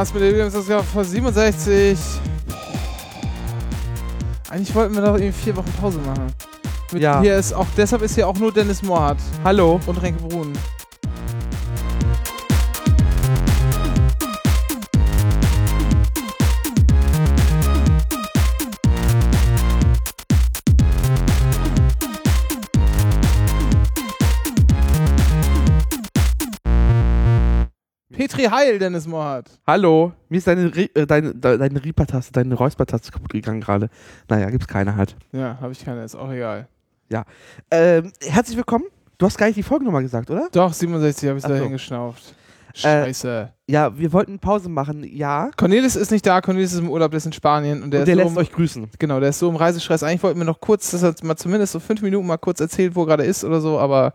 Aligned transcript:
Anycast 0.00 0.14
mit 0.14 0.22
der 0.22 0.32
Übungsausgabe 0.32 1.04
67. 1.04 1.98
Eigentlich 4.48 4.74
wollten 4.74 4.94
wir 4.94 5.02
doch 5.02 5.14
irgendwie 5.14 5.32
vier 5.32 5.54
Wochen 5.56 5.70
Pause 5.78 5.98
machen. 5.98 6.32
Mit 6.92 7.02
Ja. 7.02 7.20
Hier 7.20 7.36
ist 7.36 7.52
auch, 7.52 7.66
deshalb 7.76 8.00
ist 8.00 8.14
hier 8.14 8.26
auch 8.26 8.36
nur 8.36 8.50
Dennis 8.50 8.82
Mohrhardt 8.82 9.18
Hallo. 9.44 9.78
und 9.84 9.98
Renke 9.98 10.22
Brun. 10.22 10.54
Petri 28.40 28.50
Heil, 28.56 28.78
Dennis 28.78 29.06
Mohrhardt. 29.06 29.50
Hallo. 29.66 30.12
Mir 30.30 30.38
ist 30.38 30.46
deine, 30.46 30.68
äh, 30.74 31.06
deine, 31.06 31.34
de- 31.34 31.58
deine 31.58 31.84
Reaper-Taste, 31.84 32.32
deine 32.32 32.54
Räusper-Taste 32.54 33.12
kaputt 33.12 33.32
gegangen 33.32 33.60
gerade. 33.60 33.90
Naja, 34.28 34.48
gibt's 34.48 34.66
keine 34.66 34.96
halt. 34.96 35.14
Ja, 35.32 35.58
habe 35.60 35.72
ich 35.72 35.84
keine, 35.84 36.04
ist 36.04 36.14
auch 36.16 36.30
egal. 36.32 36.66
Ähm, 37.70 38.12
herzlich 38.22 38.56
willkommen. 38.56 38.84
Du 39.18 39.26
hast 39.26 39.36
gar 39.36 39.46
nicht 39.46 39.56
die 39.56 39.62
Folgennummer 39.62 40.00
gesagt, 40.00 40.30
oder? 40.30 40.48
Doch, 40.52 40.72
67 40.72 41.28
habe 41.28 41.38
ich 41.38 41.44
da 41.44 41.56
so. 41.58 41.62
hingeschnauft. 41.64 42.34
Scheiße. 42.72 43.52
Ja, 43.68 43.98
wir 43.98 44.10
wollten 44.12 44.38
Pause 44.38 44.68
machen, 44.70 45.04
ja. 45.04 45.50
Cornelis 45.58 45.96
ist 45.96 46.10
nicht 46.10 46.24
da, 46.24 46.40
Cornelis 46.40 46.72
ist 46.72 46.78
im 46.78 46.88
Urlaub, 46.88 47.10
der 47.10 47.18
ist 47.18 47.26
in 47.26 47.32
Spanien 47.34 47.82
und 47.82 47.90
der, 47.90 48.00
Und 48.00 48.06
der 48.08 48.14
ist 48.14 48.20
so 48.20 48.24
lässt 48.24 48.36
im, 48.36 48.38
euch 48.38 48.52
grüßen. 48.52 48.88
genau, 48.98 49.20
der 49.20 49.30
ist 49.30 49.38
so 49.40 49.50
im 49.50 49.56
Reisestress. 49.56 50.02
Eigentlich 50.02 50.22
wollten 50.22 50.38
wir 50.38 50.46
noch 50.46 50.60
kurz, 50.60 50.92
dass 50.92 51.02
er 51.02 51.14
mal 51.24 51.36
zumindest 51.36 51.72
so 51.72 51.80
fünf 51.80 52.00
Minuten 52.00 52.26
mal 52.26 52.38
kurz 52.38 52.60
erzählt, 52.60 52.94
wo 52.94 53.02
er 53.02 53.06
gerade 53.08 53.24
ist 53.24 53.44
oder 53.44 53.60
so, 53.60 53.78
aber 53.78 54.14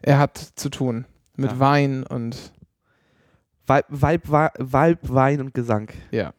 er 0.00 0.18
hat 0.18 0.38
zu 0.54 0.70
tun 0.70 1.04
mit 1.36 1.50
Ja. 1.52 1.58
Wein 1.60 2.04
und 2.04 2.36
Weib, 3.70 4.22
Weib, 4.58 4.98
Wein 5.02 5.40
und 5.40 5.54
Gesang. 5.54 5.88
ja, 6.10 6.32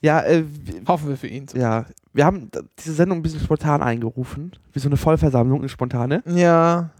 Ja, 0.00 0.22
äh, 0.24 0.44
hoffen 0.86 1.08
wir 1.08 1.16
für 1.16 1.28
ihn. 1.28 1.46
ja. 1.54 1.86
Wir 2.12 2.24
haben 2.24 2.50
diese 2.78 2.94
Sendung 2.94 3.18
ein 3.18 3.22
bisschen 3.22 3.40
spontan 3.40 3.82
eingerufen. 3.82 4.52
Wie 4.72 4.78
so 4.78 4.88
eine 4.88 4.96
Vollversammlung, 4.96 5.58
eine 5.60 5.68
spontane. 5.68 6.22
Ja, 6.26 6.90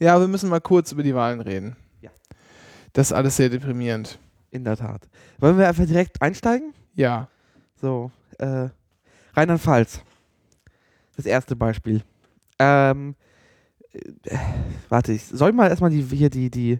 ja, 0.00 0.18
wir 0.18 0.28
müssen 0.28 0.48
mal 0.48 0.60
kurz 0.62 0.92
über 0.92 1.02
die 1.02 1.14
Wahlen 1.14 1.40
reden. 1.42 1.76
Ja. 2.00 2.08
Das 2.94 3.08
ist 3.08 3.12
alles 3.12 3.36
sehr 3.36 3.50
deprimierend. 3.50 4.18
In 4.50 4.64
der 4.64 4.76
Tat. 4.78 5.06
Wollen 5.38 5.58
wir 5.58 5.68
einfach 5.68 5.84
direkt 5.84 6.20
einsteigen? 6.22 6.72
Ja, 6.94 7.28
So, 7.80 8.10
äh, 8.38 8.68
Rheinland-Pfalz. 9.34 10.00
Das 11.16 11.26
erste 11.26 11.54
Beispiel. 11.54 12.02
Ähm, 12.58 13.14
äh, 13.92 14.36
warte, 14.88 15.12
ich 15.12 15.24
soll 15.26 15.52
mal 15.52 15.68
erstmal 15.68 15.90
die, 15.90 16.02
hier 16.02 16.30
die, 16.30 16.50
die, 16.50 16.78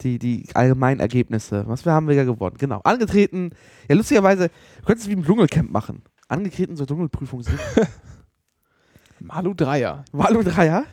die, 0.00 0.18
die 0.18 0.46
allgemeinen 0.54 1.00
Ergebnisse. 1.00 1.64
Was 1.66 1.84
wir 1.84 1.92
haben 1.92 2.08
wir 2.08 2.14
ja 2.14 2.24
gewonnen? 2.24 2.56
Genau. 2.58 2.80
Angetreten, 2.84 3.50
ja, 3.88 3.94
lustigerweise, 3.96 4.48
du 4.80 4.84
könntest 4.86 5.06
es 5.06 5.08
wie 5.08 5.14
im 5.14 5.24
Dschungelcamp 5.24 5.70
machen. 5.70 6.02
Angetreten 6.28 6.76
zur 6.76 6.86
Dschungelprüfung 6.86 7.42
sind 7.42 7.58
Malu 9.20 9.54
Dreier 9.54 10.04
Walu 10.12 10.42
Dreier. 10.42 10.84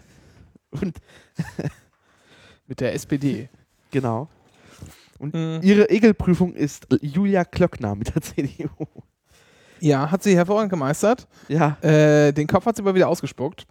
Und, 0.71 0.97
mit 2.67 2.79
der 2.79 2.93
SPD. 2.93 3.49
genau. 3.91 4.29
Und 5.19 5.33
Mhm. 5.35 5.59
ihre 5.61 5.89
Egelprüfung 5.89 6.53
ist 6.55 6.87
Julia 7.01 7.45
Klöckner 7.45 7.93
mit 7.95 8.13
der 8.15 8.21
CDU. 8.21 8.69
Ja, 9.79 10.09
hat 10.09 10.23
sie 10.23 10.35
hervorragend 10.35 10.71
gemeistert. 10.71 11.27
Ja. 11.47 11.77
Äh, 11.81 12.31
den 12.31 12.47
Kopf 12.47 12.65
hat 12.65 12.75
sie 12.75 12.81
aber 12.81 12.95
wieder 12.95 13.07
ausgespuckt. 13.07 13.65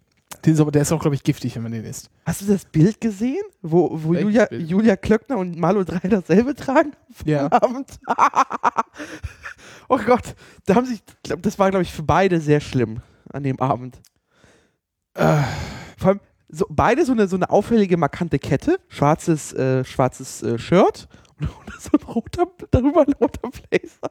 Den 0.44 0.54
ist 0.54 0.60
aber, 0.60 0.70
der 0.70 0.82
ist 0.82 0.92
auch, 0.92 1.00
glaube 1.00 1.16
ich, 1.16 1.22
giftig, 1.22 1.54
wenn 1.56 1.62
man 1.62 1.72
den 1.72 1.84
isst. 1.84 2.10
Hast 2.24 2.40
du 2.42 2.46
das 2.46 2.64
Bild 2.64 3.00
gesehen, 3.00 3.42
wo, 3.62 3.90
wo 3.92 4.12
Welches 4.12 4.24
Julia, 4.24 4.44
Bild? 4.46 4.68
Julia 4.70 4.96
Klöckner 4.96 5.36
und 5.38 5.58
Malu 5.58 5.84
Dreier 5.84 6.08
dasselbe 6.08 6.54
tragen? 6.54 6.92
Ja. 7.24 7.50
Abend. 7.52 7.98
oh 9.88 9.98
Gott, 9.98 10.34
da 10.66 10.74
haben 10.76 10.86
sich, 10.86 11.02
das 11.22 11.58
war 11.58 11.70
glaube 11.70 11.82
ich 11.82 11.92
für 11.92 12.02
beide 12.02 12.40
sehr 12.40 12.60
schlimm 12.60 13.00
an 13.32 13.42
dem 13.42 13.60
Abend. 13.60 14.00
Äh, 15.14 15.42
Vor 15.98 16.08
allem 16.08 16.20
so, 16.48 16.66
beide 16.68 17.04
so 17.04 17.12
eine, 17.12 17.28
so 17.28 17.36
eine 17.36 17.50
auffällige, 17.50 17.96
markante 17.96 18.38
Kette, 18.38 18.80
schwarzes, 18.88 19.52
äh, 19.52 19.84
schwarzes 19.84 20.42
äh, 20.42 20.58
Shirt 20.58 21.08
und, 21.38 21.48
und 21.66 21.80
so 21.80 21.90
ein 21.92 22.02
roter, 22.04 22.46
darüber 22.70 23.02
ein 23.02 23.12
roter 23.12 23.50
Blazer. 23.50 24.10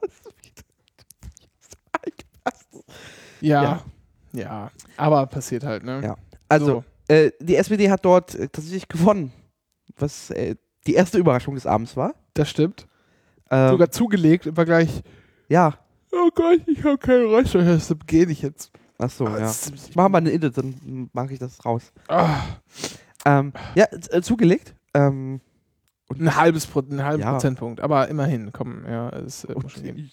ja, 3.40 3.62
Ja. 3.62 3.84
Ja. 4.32 4.70
Aber 4.96 5.26
passiert 5.26 5.64
halt, 5.64 5.84
ne? 5.84 6.00
Ja. 6.04 6.16
Also, 6.48 6.84
äh, 7.08 7.30
die 7.40 7.56
SPD 7.56 7.90
hat 7.90 8.04
dort 8.04 8.34
äh, 8.34 8.48
tatsächlich 8.48 8.88
gewonnen, 8.88 9.32
was 9.98 10.30
äh, 10.30 10.56
die 10.86 10.94
erste 10.94 11.18
Überraschung 11.18 11.54
des 11.54 11.66
Abends 11.66 11.96
war. 11.96 12.14
Das 12.34 12.48
stimmt. 12.50 12.86
Ähm, 13.50 13.70
Sogar 13.70 13.90
zugelegt 13.90 14.46
im 14.46 14.54
Vergleich. 14.54 15.02
ja, 15.48 15.74
Oh 16.12 16.28
Gott, 16.34 16.60
ich 16.66 16.82
habe 16.82 16.98
keine 16.98 17.24
Räuscher, 17.24 17.62
deshalb 17.62 18.04
gehe 18.08 18.26
ich 18.26 18.42
jetzt. 18.42 18.72
ach 18.98 19.10
so, 19.10 19.26
Ah, 19.26 19.38
ja. 19.38 19.48
ist 19.48 19.72
Ich 19.90 19.94
mache 19.94 20.08
mal 20.08 20.18
eine 20.18 20.32
Edit, 20.32 20.58
dann 20.58 21.08
mache 21.12 21.32
ich 21.34 21.38
das 21.38 21.64
raus. 21.64 21.92
Ah, 22.08 22.40
Ähm, 23.24 23.52
ja, 23.76 23.86
äh, 24.10 24.20
zugelegt. 24.20 24.74
Ähm, 24.92 25.40
ein 26.18 26.34
halbes 26.34 26.66
Pro 26.66 26.80
einen 26.80 27.04
halben 27.04 27.22
Ja. 27.22 27.30
Prozentpunkt, 27.32 27.80
aber 27.80 28.08
immerhin, 28.08 28.50
komm, 28.52 28.84
ja, 28.88 29.10
es 29.10 29.44
äh, 29.44 29.52
und. 29.52 29.72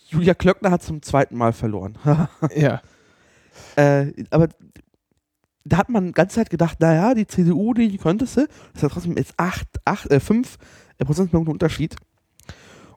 Julia 0.09 0.35
Klöckner 0.35 0.69
hat 0.69 0.84
zum 0.84 1.01
zweiten 1.01 1.35
Mal 1.35 1.51
verloren. 1.53 1.97
Ja, 2.55 2.81
äh, 3.75 4.12
aber 4.29 4.50
da 5.66 5.78
hat 5.78 5.90
man 5.90 6.07
die 6.07 6.12
ganze 6.13 6.35
Zeit 6.35 6.50
gedacht, 6.50 6.79
naja, 6.79 7.13
die 7.13 7.28
CDU, 7.28 7.73
die 7.73 7.97
könnte 7.97 8.25
sie. 8.25 8.47
Das 8.73 8.84
hat 8.84 8.91
trotzdem 8.91 9.18
jetzt 9.18 9.34
8, 9.38 9.68
8, 9.85 10.12
äh, 10.12 10.19
5 10.19 10.57
Prozentpunkte 11.00 11.51
Unterschied. 11.51 11.96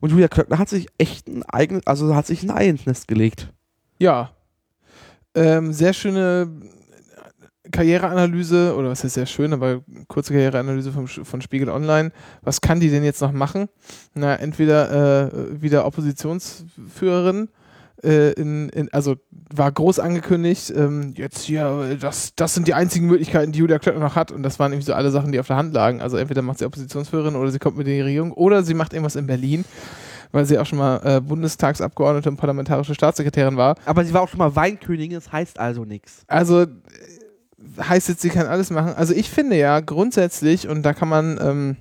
Und 0.01 0.11
Julia 0.11 0.29
Klöckner 0.29 0.59
hat 0.59 0.69
sich 0.69 0.87
echt 0.97 1.29
ein 1.29 1.43
eigenes, 1.43 1.87
also 1.87 2.15
hat 2.15 2.27
sich 2.27 2.43
ein 2.43 2.51
Ei 2.51 2.69
ins 2.69 2.87
Nest 2.87 3.09
gelegt. 3.09 3.53
ja. 3.99 4.31
Ähm, 5.33 5.73
sehr 5.73 5.93
schöne 5.93 6.51
Karriereanalyse, 7.71 8.75
oder 8.77 8.91
was 8.91 9.05
heißt 9.05 9.15
sehr 9.15 9.27
schön, 9.27 9.53
aber 9.53 9.83
kurze 10.09 10.33
Karriereanalyse 10.33 10.91
vom, 10.91 11.07
von 11.07 11.41
Spiegel 11.41 11.69
Online. 11.69 12.11
Was 12.43 12.61
kann 12.61 12.81
die 12.81 12.91
denn 12.91 13.05
jetzt 13.05 13.21
noch 13.21 13.31
machen? 13.31 13.69
Na, 14.15 14.35
entweder 14.35 15.31
äh, 15.33 15.63
wieder 15.63 15.87
Oppositionsführerin, 15.87 17.49
äh, 18.03 18.33
in, 18.33 18.69
in, 18.71 18.93
also 18.93 19.17
war 19.31 19.71
groß 19.71 19.99
angekündigt, 19.99 20.73
ähm, 20.75 21.13
jetzt 21.17 21.43
hier, 21.43 21.97
das, 22.01 22.35
das 22.35 22.55
sind 22.55 22.69
die 22.69 22.75
einzigen 22.75 23.07
Möglichkeiten, 23.07 23.53
die 23.53 23.59
Julia 23.59 23.79
Klöckner 23.79 24.03
noch 24.03 24.17
hat 24.17 24.33
und 24.33 24.43
das 24.43 24.59
waren 24.59 24.73
irgendwie 24.73 24.87
so 24.87 24.95
alle 24.95 25.11
Sachen, 25.11 25.33
die 25.33 25.41
auf 25.41 25.47
der 25.47 25.57
Hand 25.57 25.75
lagen. 25.75 26.01
Also 26.01 26.17
entweder 26.17 26.43
macht 26.43 26.59
sie 26.59 26.67
Oppositionsführerin 26.67 27.37
oder 27.37 27.51
sie 27.51 27.59
kommt 27.59 27.77
mit 27.77 27.87
in 27.87 27.95
die 27.95 28.01
Regierung 28.01 28.33
oder 28.33 28.63
sie 28.63 28.75
macht 28.75 28.93
irgendwas 28.93 29.17
in 29.17 29.27
Berlin, 29.27 29.65
weil 30.33 30.45
sie 30.47 30.59
auch 30.59 30.67
schon 30.67 30.79
mal 30.79 31.01
äh, 31.05 31.21
Bundestagsabgeordnete 31.21 32.29
und 32.29 32.37
parlamentarische 32.37 32.95
Staatssekretärin 32.95 33.57
war. 33.57 33.77
Aber 33.85 34.05
sie 34.05 34.15
war 34.15 34.23
auch 34.23 34.29
schon 34.29 34.39
mal 34.39 34.55
Weinkönigin, 34.55 35.15
das 35.15 35.33
heißt 35.33 35.59
also 35.59 35.85
nichts. 35.85 36.23
Also 36.27 36.63
äh, 36.63 36.69
heißt 37.81 38.09
jetzt, 38.09 38.23
sie 38.23 38.31
kann 38.31 38.47
alles 38.47 38.71
machen. 38.71 38.95
Also 38.95 39.15
ich 39.15 39.29
finde 39.29 39.57
ja 39.57 39.81
grundsätzlich, 39.81 40.69
und 40.69 40.83
da 40.83 40.95
kann 40.95 41.09
man 41.09 41.39
ähm, 41.43 41.77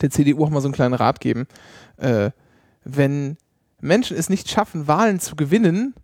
der 0.00 0.10
CDU 0.10 0.44
auch 0.44 0.50
mal 0.50 0.60
so 0.60 0.68
einen 0.68 0.74
kleinen 0.74 0.94
Rat 0.94 1.20
geben, 1.20 1.46
äh, 1.96 2.30
wenn 2.84 3.36
Menschen 3.80 4.16
es 4.16 4.28
nicht 4.28 4.50
schaffen, 4.50 4.88
Wahlen 4.88 5.20
zu 5.20 5.36
gewinnen, 5.36 5.94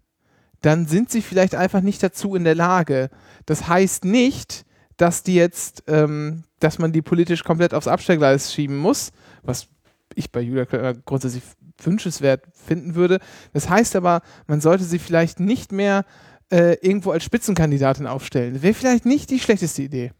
dann 0.60 0.86
sind 0.86 1.10
sie 1.10 1.22
vielleicht 1.22 1.54
einfach 1.54 1.80
nicht 1.80 2.02
dazu 2.02 2.34
in 2.34 2.44
der 2.44 2.54
Lage. 2.54 3.10
Das 3.46 3.68
heißt 3.68 4.04
nicht, 4.04 4.64
dass 4.96 5.22
die 5.22 5.34
jetzt, 5.34 5.84
ähm, 5.88 6.44
dass 6.60 6.78
man 6.78 6.92
die 6.92 7.02
politisch 7.02 7.44
komplett 7.44 7.74
aufs 7.74 7.88
Abstellgleis 7.88 8.52
schieben 8.52 8.76
muss, 8.76 9.10
was 9.42 9.68
ich 10.14 10.30
bei 10.30 10.40
Julia 10.40 10.64
Klöckner 10.64 10.94
grundsätzlich 10.94 11.42
wünschenswert 11.82 12.44
finden 12.52 12.94
würde. 12.94 13.18
Das 13.52 13.68
heißt 13.68 13.96
aber, 13.96 14.22
man 14.46 14.60
sollte 14.60 14.84
sie 14.84 14.98
vielleicht 14.98 15.40
nicht 15.40 15.72
mehr 15.72 16.04
äh, 16.50 16.74
irgendwo 16.80 17.10
als 17.10 17.24
Spitzenkandidatin 17.24 18.06
aufstellen. 18.06 18.62
Wäre 18.62 18.74
vielleicht 18.74 19.06
nicht 19.06 19.30
die 19.30 19.40
schlechteste 19.40 19.82
Idee. 19.82 20.12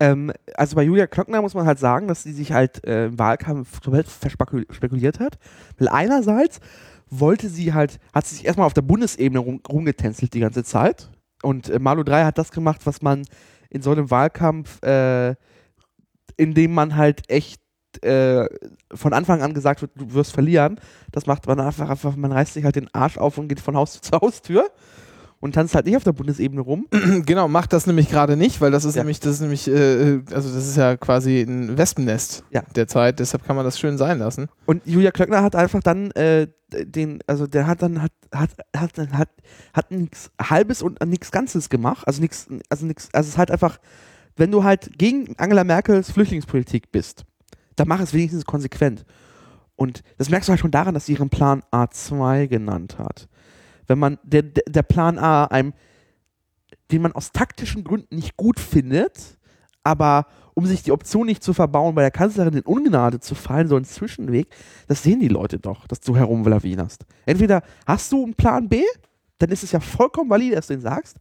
Ähm, 0.00 0.32
also 0.54 0.76
bei 0.76 0.82
Julia 0.82 1.06
Klöckner 1.06 1.40
muss 1.42 1.54
man 1.54 1.66
halt 1.66 1.78
sagen, 1.78 2.08
dass 2.08 2.22
sie 2.22 2.32
sich 2.32 2.52
halt 2.52 2.84
äh, 2.84 3.06
im 3.06 3.18
Wahlkampf 3.18 3.80
komplett 3.80 4.08
verspekuliert 4.08 5.20
hat. 5.20 5.38
Weil 5.78 5.88
einerseits 5.88 6.60
wollte 7.10 7.48
sie 7.48 7.72
halt, 7.72 7.98
hat 8.12 8.26
sie 8.26 8.36
sich 8.36 8.46
erstmal 8.46 8.66
auf 8.66 8.74
der 8.74 8.82
Bundesebene 8.82 9.38
rum, 9.38 9.60
rumgetänzelt 9.68 10.34
die 10.34 10.40
ganze 10.40 10.64
Zeit. 10.64 11.10
Und 11.42 11.68
äh, 11.68 11.78
Malu 11.78 12.02
3 12.02 12.24
hat 12.24 12.38
das 12.38 12.50
gemacht, 12.50 12.82
was 12.84 13.02
man 13.02 13.24
in 13.70 13.82
so 13.82 13.92
einem 13.92 14.10
Wahlkampf, 14.10 14.82
äh, 14.82 15.34
in 16.36 16.54
dem 16.54 16.74
man 16.74 16.96
halt 16.96 17.30
echt 17.30 17.60
äh, 18.02 18.46
von 18.92 19.12
Anfang 19.12 19.42
an 19.42 19.54
gesagt 19.54 19.82
wird, 19.82 19.92
du 19.94 20.12
wirst 20.12 20.32
verlieren. 20.32 20.80
Das 21.12 21.26
macht 21.26 21.46
man 21.46 21.60
einfach, 21.60 21.88
einfach, 21.88 22.16
man 22.16 22.32
reißt 22.32 22.54
sich 22.54 22.64
halt 22.64 22.76
den 22.76 22.92
Arsch 22.94 23.18
auf 23.18 23.38
und 23.38 23.48
geht 23.48 23.60
von 23.60 23.76
Haus 23.76 24.00
zu 24.00 24.18
Haustür 24.20 24.70
und 25.46 25.54
tanzt 25.54 25.74
halt 25.74 25.86
nicht 25.86 25.96
auf 25.96 26.04
der 26.04 26.12
Bundesebene 26.12 26.60
rum. 26.60 26.86
genau, 27.24 27.48
macht 27.48 27.72
das 27.72 27.86
nämlich 27.86 28.10
gerade 28.10 28.36
nicht, 28.36 28.60
weil 28.60 28.70
das 28.70 28.84
ist 28.84 28.96
Ja. 28.96 29.02
nämlich, 29.02 29.20
das 29.20 29.34
ist 29.36 29.40
nämlich, 29.40 29.68
äh, 29.68 30.20
also 30.32 30.52
das 30.52 30.66
ist 30.66 30.76
ja 30.76 30.96
quasi 30.96 31.40
ein 31.40 31.78
Wespennest 31.78 32.44
Ja. 32.50 32.62
der 32.74 32.86
Zeit, 32.88 33.18
deshalb 33.20 33.44
kann 33.46 33.56
man 33.56 33.64
das 33.64 33.78
schön 33.78 33.96
sein 33.96 34.18
lassen. 34.18 34.48
Und 34.66 34.86
Julia 34.86 35.10
Klöckner 35.12 35.42
hat 35.42 35.56
einfach 35.56 35.80
dann 35.82 36.10
äh, 36.12 36.48
den, 36.72 37.20
also 37.26 37.46
der 37.46 37.66
hat 37.66 37.80
dann 37.80 38.02
hat 38.02 38.12
hat 38.34 38.50
hat 38.76 38.98
hat, 39.12 39.28
hat 39.72 39.90
nichts 39.92 40.30
halbes 40.42 40.82
und 40.82 41.00
nichts 41.06 41.30
Ganzes 41.30 41.68
gemacht, 41.68 42.06
also 42.06 42.20
nichts, 42.20 42.48
also 42.68 42.84
nichts, 42.86 43.08
also 43.12 43.26
es 43.28 43.34
ist 43.34 43.38
halt 43.38 43.50
einfach, 43.52 43.78
wenn 44.36 44.50
du 44.50 44.64
halt 44.64 44.98
gegen 44.98 45.34
Angela 45.38 45.64
Merkels 45.64 46.10
Flüchtlingspolitik 46.10 46.90
bist, 46.92 47.24
dann 47.76 47.88
mach 47.88 48.00
es 48.00 48.12
wenigstens 48.12 48.44
konsequent. 48.44 49.04
Und 49.76 50.02
das 50.18 50.30
merkst 50.30 50.48
du 50.48 50.50
halt 50.52 50.60
schon 50.60 50.70
daran, 50.70 50.94
dass 50.94 51.06
sie 51.06 51.12
ihren 51.12 51.28
Plan 51.30 51.62
A2 51.70 52.46
genannt 52.48 52.98
hat. 52.98 53.28
Wenn 53.86 53.98
man, 53.98 54.18
der, 54.22 54.42
der 54.42 54.82
Plan 54.82 55.18
A 55.18 55.44
einem, 55.44 55.72
den 56.90 57.02
man 57.02 57.12
aus 57.12 57.32
taktischen 57.32 57.84
Gründen 57.84 58.16
nicht 58.16 58.36
gut 58.36 58.60
findet, 58.60 59.38
aber 59.84 60.26
um 60.54 60.66
sich 60.66 60.82
die 60.82 60.92
Option 60.92 61.26
nicht 61.26 61.42
zu 61.42 61.52
verbauen, 61.52 61.94
bei 61.94 62.02
der 62.02 62.10
Kanzlerin 62.10 62.54
in 62.54 62.62
Ungnade 62.62 63.20
zu 63.20 63.34
fallen, 63.34 63.68
so 63.68 63.76
ein 63.76 63.84
Zwischenweg, 63.84 64.48
das 64.88 65.02
sehen 65.02 65.20
die 65.20 65.28
Leute 65.28 65.58
doch, 65.58 65.86
dass 65.86 66.00
du 66.00 66.16
herumlavinierst. 66.16 67.04
Entweder 67.26 67.62
hast 67.86 68.10
du 68.10 68.24
einen 68.24 68.34
Plan 68.34 68.68
B, 68.68 68.82
dann 69.38 69.50
ist 69.50 69.62
es 69.62 69.72
ja 69.72 69.80
vollkommen 69.80 70.30
valide, 70.30 70.56
dass 70.56 70.68
du 70.68 70.74
den 70.74 70.80
sagst, 70.80 71.18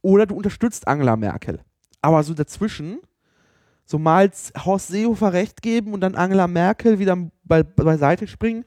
oder 0.00 0.26
du 0.26 0.36
unterstützt 0.36 0.86
Angela 0.86 1.16
Merkel. 1.16 1.60
Aber 2.00 2.22
so 2.22 2.34
dazwischen, 2.34 3.00
so 3.84 3.98
mal 3.98 4.30
Horst 4.64 4.88
Seehofer 4.88 5.32
recht 5.32 5.60
geben 5.60 5.92
und 5.92 6.00
dann 6.00 6.14
Angela 6.14 6.46
Merkel 6.46 6.98
wieder 6.98 7.16
bei, 7.42 7.62
beiseite 7.64 8.28
springen, 8.28 8.64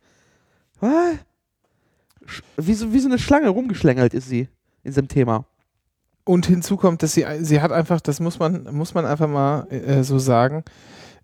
wie 2.57 2.73
so, 2.73 2.93
wie 2.93 2.99
so 2.99 3.07
eine 3.07 3.19
Schlange 3.19 3.49
rumgeschlängelt 3.49 4.13
ist 4.13 4.29
sie 4.29 4.41
in 4.83 4.91
diesem 4.91 5.07
Thema. 5.07 5.45
Und 6.23 6.45
hinzu 6.45 6.77
kommt, 6.77 7.03
dass 7.03 7.13
sie, 7.13 7.25
sie 7.41 7.61
hat 7.61 7.71
einfach, 7.71 7.99
das 7.99 8.19
muss 8.19 8.39
man, 8.39 8.63
muss 8.75 8.93
man 8.93 9.05
einfach 9.05 9.27
mal 9.27 9.67
äh, 9.71 10.03
so 10.03 10.19
sagen, 10.19 10.63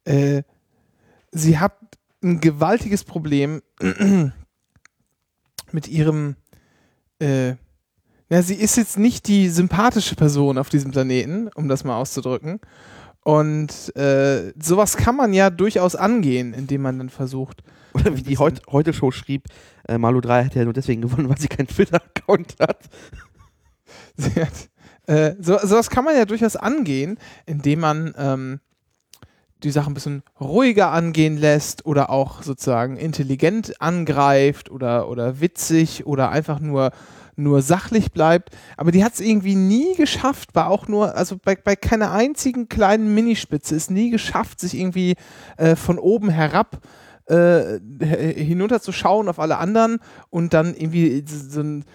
äh, 0.05 0.43
sie 1.31 1.59
hat 1.59 1.73
ein 2.23 2.41
gewaltiges 2.41 3.03
Problem 3.03 3.61
mit 5.71 5.87
ihrem, 5.87 6.35
äh, 7.19 7.49
ja, 8.29 8.41
sie 8.41 8.55
ist 8.55 8.75
jetzt 8.75 8.97
nicht 8.97 9.27
die 9.27 9.49
sympathische 9.49 10.15
Person 10.15 10.57
auf 10.57 10.69
diesem 10.69 10.91
Planeten, 10.91 11.49
um 11.55 11.67
das 11.67 11.83
mal 11.83 11.97
auszudrücken. 11.97 12.59
Und 13.23 13.95
äh, 13.95 14.53
sowas 14.59 14.97
kann 14.97 15.15
man 15.15 15.33
ja 15.33 15.49
durchaus 15.49 15.95
angehen, 15.95 16.53
indem 16.53 16.81
man 16.81 16.97
dann 16.97 17.09
versucht, 17.09 17.61
Oder 17.93 18.15
wie 18.15 18.21
die 18.21 18.37
heute, 18.37 18.61
heute 18.71 18.93
Show 18.93 19.11
schrieb, 19.11 19.45
äh, 19.87 19.97
Malu 19.97 20.21
3 20.21 20.43
hätte 20.43 20.59
ja 20.59 20.65
nur 20.65 20.73
deswegen 20.73 21.01
gewonnen, 21.01 21.29
weil 21.29 21.37
sie 21.37 21.47
keinen 21.47 21.67
Twitter-Account 21.67 22.55
hat. 22.59 22.89
Sie 24.15 24.31
hat, 24.41 24.69
äh, 25.07 25.35
so, 25.39 25.57
sowas 25.59 25.89
kann 25.89 26.05
man 26.05 26.15
ja 26.15 26.25
durchaus 26.25 26.55
angehen, 26.55 27.17
indem 27.45 27.79
man 27.79 28.13
ähm, 28.17 28.59
die 29.63 29.71
Sache 29.71 29.89
ein 29.89 29.93
bisschen 29.93 30.23
ruhiger 30.39 30.91
angehen 30.91 31.37
lässt 31.37 31.85
oder 31.85 32.09
auch 32.09 32.43
sozusagen 32.43 32.97
intelligent 32.97 33.81
angreift 33.81 34.69
oder, 34.69 35.09
oder 35.09 35.39
witzig 35.39 36.05
oder 36.05 36.29
einfach 36.29 36.59
nur, 36.59 36.91
nur 37.35 37.61
sachlich 37.61 38.11
bleibt. 38.11 38.55
Aber 38.75 38.91
die 38.91 39.03
hat 39.03 39.13
es 39.13 39.19
irgendwie 39.19 39.55
nie 39.55 39.95
geschafft, 39.95 40.53
war 40.53 40.69
auch 40.69 40.87
nur, 40.87 41.15
also 41.15 41.37
bei, 41.43 41.55
bei 41.55 41.75
keiner 41.75 42.11
einzigen 42.11 42.69
kleinen 42.69 43.15
Minispitze 43.15 43.75
ist 43.75 43.89
nie 43.89 44.11
geschafft, 44.11 44.59
sich 44.59 44.77
irgendwie 44.77 45.15
äh, 45.57 45.75
von 45.75 45.97
oben 45.97 46.29
herab 46.29 46.81
äh, 46.83 46.87
hinunterzuschauen 47.29 49.27
auf 49.27 49.39
alle 49.39 49.57
anderen 49.57 49.99
und 50.29 50.53
dann 50.53 50.75
irgendwie 50.75 51.23
so 51.27 51.61
ein 51.61 51.85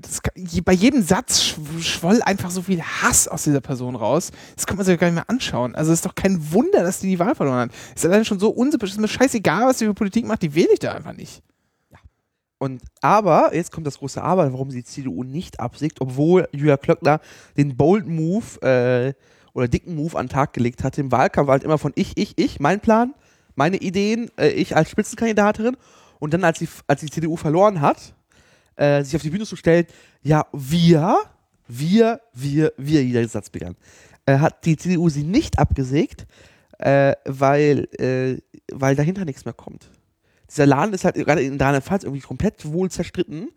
das, 0.00 0.20
bei 0.64 0.72
jedem 0.72 1.02
Satz 1.02 1.40
schw- 1.40 1.82
schwoll 1.82 2.22
einfach 2.22 2.50
so 2.50 2.62
viel 2.62 2.82
Hass 2.82 3.28
aus 3.28 3.44
dieser 3.44 3.60
Person 3.60 3.94
raus. 3.96 4.30
Das 4.56 4.66
kann 4.66 4.76
man 4.76 4.86
sich 4.86 4.98
gar 4.98 5.08
nicht 5.08 5.16
mehr 5.16 5.28
anschauen. 5.28 5.74
Also 5.74 5.92
es 5.92 5.98
ist 5.98 6.06
doch 6.06 6.14
kein 6.14 6.52
Wunder, 6.52 6.82
dass 6.82 7.00
die 7.00 7.08
die 7.08 7.18
Wahl 7.18 7.34
verloren 7.34 7.58
hat. 7.58 7.70
Ist 7.94 8.06
allein 8.06 8.24
schon 8.24 8.38
so 8.38 8.50
unsympathisch. 8.50 8.92
Ist 8.94 9.00
mir 9.00 9.08
scheißegal, 9.08 9.66
was 9.66 9.78
die 9.78 9.86
für 9.86 9.94
Politik 9.94 10.26
macht. 10.26 10.42
Die 10.42 10.54
wähle 10.54 10.72
ich 10.72 10.78
da 10.78 10.92
einfach 10.92 11.12
nicht. 11.14 11.42
Und 12.58 12.82
aber, 13.02 13.54
jetzt 13.54 13.72
kommt 13.72 13.86
das 13.86 13.98
große 13.98 14.22
Aber, 14.22 14.50
warum 14.52 14.70
sie 14.70 14.78
die 14.78 14.84
CDU 14.84 15.24
nicht 15.24 15.60
absiegt, 15.60 16.00
obwohl 16.00 16.48
Julia 16.52 16.76
Klöckner 16.76 17.20
den 17.56 17.76
Bold 17.76 18.06
Move 18.06 18.60
äh, 18.62 19.12
oder 19.52 19.68
dicken 19.68 19.94
Move 19.94 20.16
an 20.18 20.26
den 20.26 20.32
Tag 20.32 20.52
gelegt 20.54 20.82
hat. 20.82 20.96
Im 20.96 21.12
Wahlkampf 21.12 21.48
halt 21.48 21.64
immer 21.64 21.78
von 21.78 21.92
ich, 21.94 22.16
ich, 22.16 22.38
ich, 22.38 22.60
mein 22.60 22.80
Plan, 22.80 23.12
meine 23.54 23.76
Ideen, 23.76 24.30
äh, 24.38 24.48
ich 24.48 24.76
als 24.76 24.90
Spitzenkandidatin. 24.90 25.76
Und 26.18 26.32
dann, 26.32 26.44
als, 26.44 26.58
sie, 26.58 26.68
als 26.86 27.00
die 27.00 27.10
CDU 27.10 27.36
verloren 27.36 27.80
hat, 27.80 28.14
äh, 28.76 29.02
sich 29.04 29.14
auf 29.16 29.22
die 29.22 29.30
Bühne 29.30 29.44
zu 29.44 29.56
stellen, 29.56 29.86
ja, 30.22 30.46
wir, 30.52 31.18
wir, 31.68 32.20
wir, 32.32 32.72
wir, 32.76 33.04
jeder 33.04 33.26
Satz 33.28 33.50
begann, 33.50 33.76
äh, 34.26 34.38
hat 34.38 34.64
die 34.64 34.76
CDU 34.76 35.08
sie 35.08 35.24
nicht 35.24 35.58
abgesägt, 35.58 36.26
äh, 36.78 37.14
weil, 37.24 37.88
äh, 37.98 38.40
weil 38.72 38.96
dahinter 38.96 39.24
nichts 39.24 39.44
mehr 39.44 39.54
kommt. 39.54 39.90
Dieser 40.50 40.66
Laden 40.66 40.94
ist 40.94 41.04
halt 41.04 41.16
gerade 41.16 41.42
in 41.42 41.60
Rheinland-Pfalz 41.60 42.04
irgendwie 42.04 42.22
komplett 42.22 42.64
wohl 42.64 42.90
zerstritten. 42.90 43.50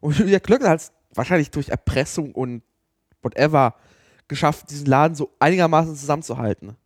Und 0.00 0.16
Julia 0.18 0.40
Klöckner 0.40 0.70
hat 0.70 0.80
es 0.80 0.92
wahrscheinlich 1.14 1.50
durch 1.50 1.68
Erpressung 1.68 2.32
und 2.32 2.62
whatever 3.22 3.74
geschafft, 4.28 4.70
diesen 4.70 4.86
Laden 4.86 5.14
so 5.14 5.34
einigermaßen 5.38 5.96
zusammenzuhalten. 5.96 6.76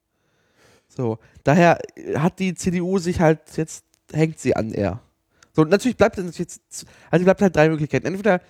So, 0.89 1.19
daher 1.45 1.79
hat 2.17 2.39
die 2.39 2.55
CDU 2.55 2.99
sich 2.99 3.21
halt 3.21 3.41
jetzt, 3.57 3.85
hängt 4.13 4.39
sie 4.39 4.57
an 4.57 4.73
er. 4.73 5.01
So, 5.55 5.65
natürlich 5.65 5.97
bleibt 5.97 6.19
es 6.19 6.39
jetzt, 6.39 6.87
also 7.11 7.25
bleibt 7.25 7.43
halt 7.43 7.55
drei 7.55 7.69
Möglichkeiten. 7.69 8.07
Entweder, 8.07 8.41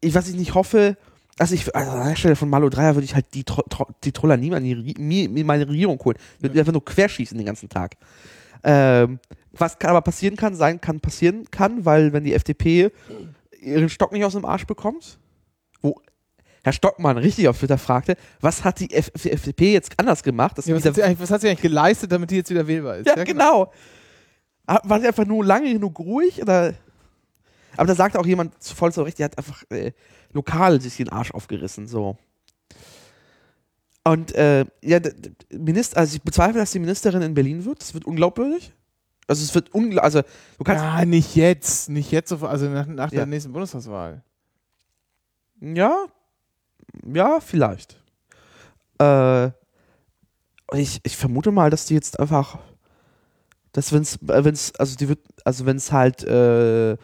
ich, 0.00 0.14
was 0.14 0.28
ich 0.28 0.36
nicht 0.36 0.54
hoffe, 0.54 0.96
also 1.38 1.54
ich, 1.54 1.74
also 1.74 1.90
an 1.90 2.08
der 2.08 2.16
Stelle 2.16 2.36
von 2.36 2.50
Malo 2.50 2.68
Dreier 2.68 2.94
würde 2.94 3.04
ich 3.04 3.14
halt 3.14 3.26
die, 3.34 3.44
Tro 3.44 3.62
Tro 3.62 3.86
die 4.04 4.12
Troller 4.12 4.36
nie 4.36 4.48
in, 4.48 5.46
meine 5.46 5.68
Regierung 5.68 5.98
holen. 6.04 6.16
Ich 6.36 6.42
würde 6.42 6.58
einfach 6.58 6.72
nur 6.72 6.84
querschießen 6.84 7.36
den 7.36 7.46
ganzen 7.46 7.68
Tag. 7.68 7.96
Ähm, 8.64 9.18
was 9.52 9.78
kann 9.78 9.90
aber 9.90 10.02
passieren 10.02 10.36
kann, 10.36 10.54
sein 10.54 10.80
kann, 10.80 11.00
passieren 11.00 11.50
kann, 11.50 11.84
weil 11.84 12.12
wenn 12.12 12.24
die 12.24 12.34
FDP 12.34 12.90
ihren 13.60 13.88
Stock 13.88 14.12
nicht 14.12 14.24
aus 14.24 14.32
dem 14.32 14.44
Arsch 14.44 14.66
bekommt, 14.66 15.18
wo 15.80 16.00
Herr 16.64 16.72
Stockmann 16.72 17.18
richtig 17.18 17.48
auf 17.48 17.58
Twitter 17.58 17.78
fragte, 17.78 18.16
was 18.40 18.62
hat 18.64 18.78
die 18.80 18.92
FDP 18.94 19.72
jetzt 19.72 19.92
anders 19.98 20.22
gemacht? 20.22 20.56
Dass 20.58 20.66
Ja, 20.66 20.76
was, 20.76 20.84
hat 20.84 20.94
sie 20.94 21.02
eigentlich, 21.02 21.20
was 21.20 21.30
hat 21.30 21.40
sie 21.40 21.48
eigentlich 21.48 21.62
geleistet, 21.62 22.12
damit 22.12 22.30
die 22.30 22.36
jetzt 22.36 22.50
wieder 22.50 22.66
wählbar 22.66 22.98
ist? 22.98 23.06
ja, 23.06 23.22
genau. 23.24 23.72
Ah, 24.66 24.80
War 24.84 25.00
sie 25.00 25.08
einfach 25.08 25.26
nur 25.26 25.44
lange 25.44 25.72
genug 25.72 25.98
ruhig? 25.98 26.40
Oder? 26.40 26.74
Aber 27.76 27.86
da 27.86 27.94
sagt 27.96 28.16
auch 28.16 28.26
jemand 28.26 28.54
voll 28.62 28.92
zu 28.92 29.02
Recht, 29.02 29.18
die 29.18 29.24
hat 29.24 29.36
einfach 29.38 29.64
äh, 29.70 29.92
lokal 30.32 30.80
sich 30.80 30.96
den 30.98 31.08
Arsch 31.08 31.32
aufgerissen. 31.32 31.88
So. 31.88 32.16
Und 34.04 34.32
äh, 34.34 34.64
ja, 34.82 35.00
Minister, 35.50 35.98
also 35.98 36.16
ich 36.16 36.22
bezweifle, 36.22 36.60
dass 36.60 36.70
die 36.72 36.78
Ministerin 36.80 37.22
in 37.22 37.34
Berlin 37.34 37.64
wird. 37.64 37.80
Das 37.80 37.94
wird 37.94 38.04
unglaubwürdig. 38.04 38.72
Also 39.26 39.42
es 39.44 39.54
wird 39.54 39.72
unglaublich. 39.74 40.02
Also 40.04 40.22
du 40.58 40.64
kannst. 40.64 40.84
Ja, 40.84 41.04
nicht 41.04 41.34
jetzt. 41.36 41.88
Nicht 41.88 42.10
jetzt, 42.10 42.32
also 42.32 42.68
nach, 42.68 42.86
nach 42.86 43.10
Ja. 43.12 43.18
der 43.18 43.26
nächsten 43.26 43.52
Bundestagswahl. 43.52 44.22
Ja, 45.60 46.06
ja, 47.12 47.40
vielleicht. 47.40 48.00
Äh, 49.00 49.50
ich, 50.74 51.00
ich 51.02 51.16
vermute 51.16 51.50
mal, 51.50 51.70
dass 51.70 51.86
die 51.86 51.94
jetzt 51.94 52.18
einfach, 52.18 52.58
dass 53.72 53.92
wenn's, 53.92 54.16
äh, 54.28 54.44
wenn's, 54.44 54.72
also 54.78 54.96
die 54.96 55.08
wird, 55.08 55.20
also 55.44 55.66
wenn 55.66 55.76
es 55.76 55.92
halt 55.92 56.22
äh, 56.24 56.92
äh, 56.92 56.96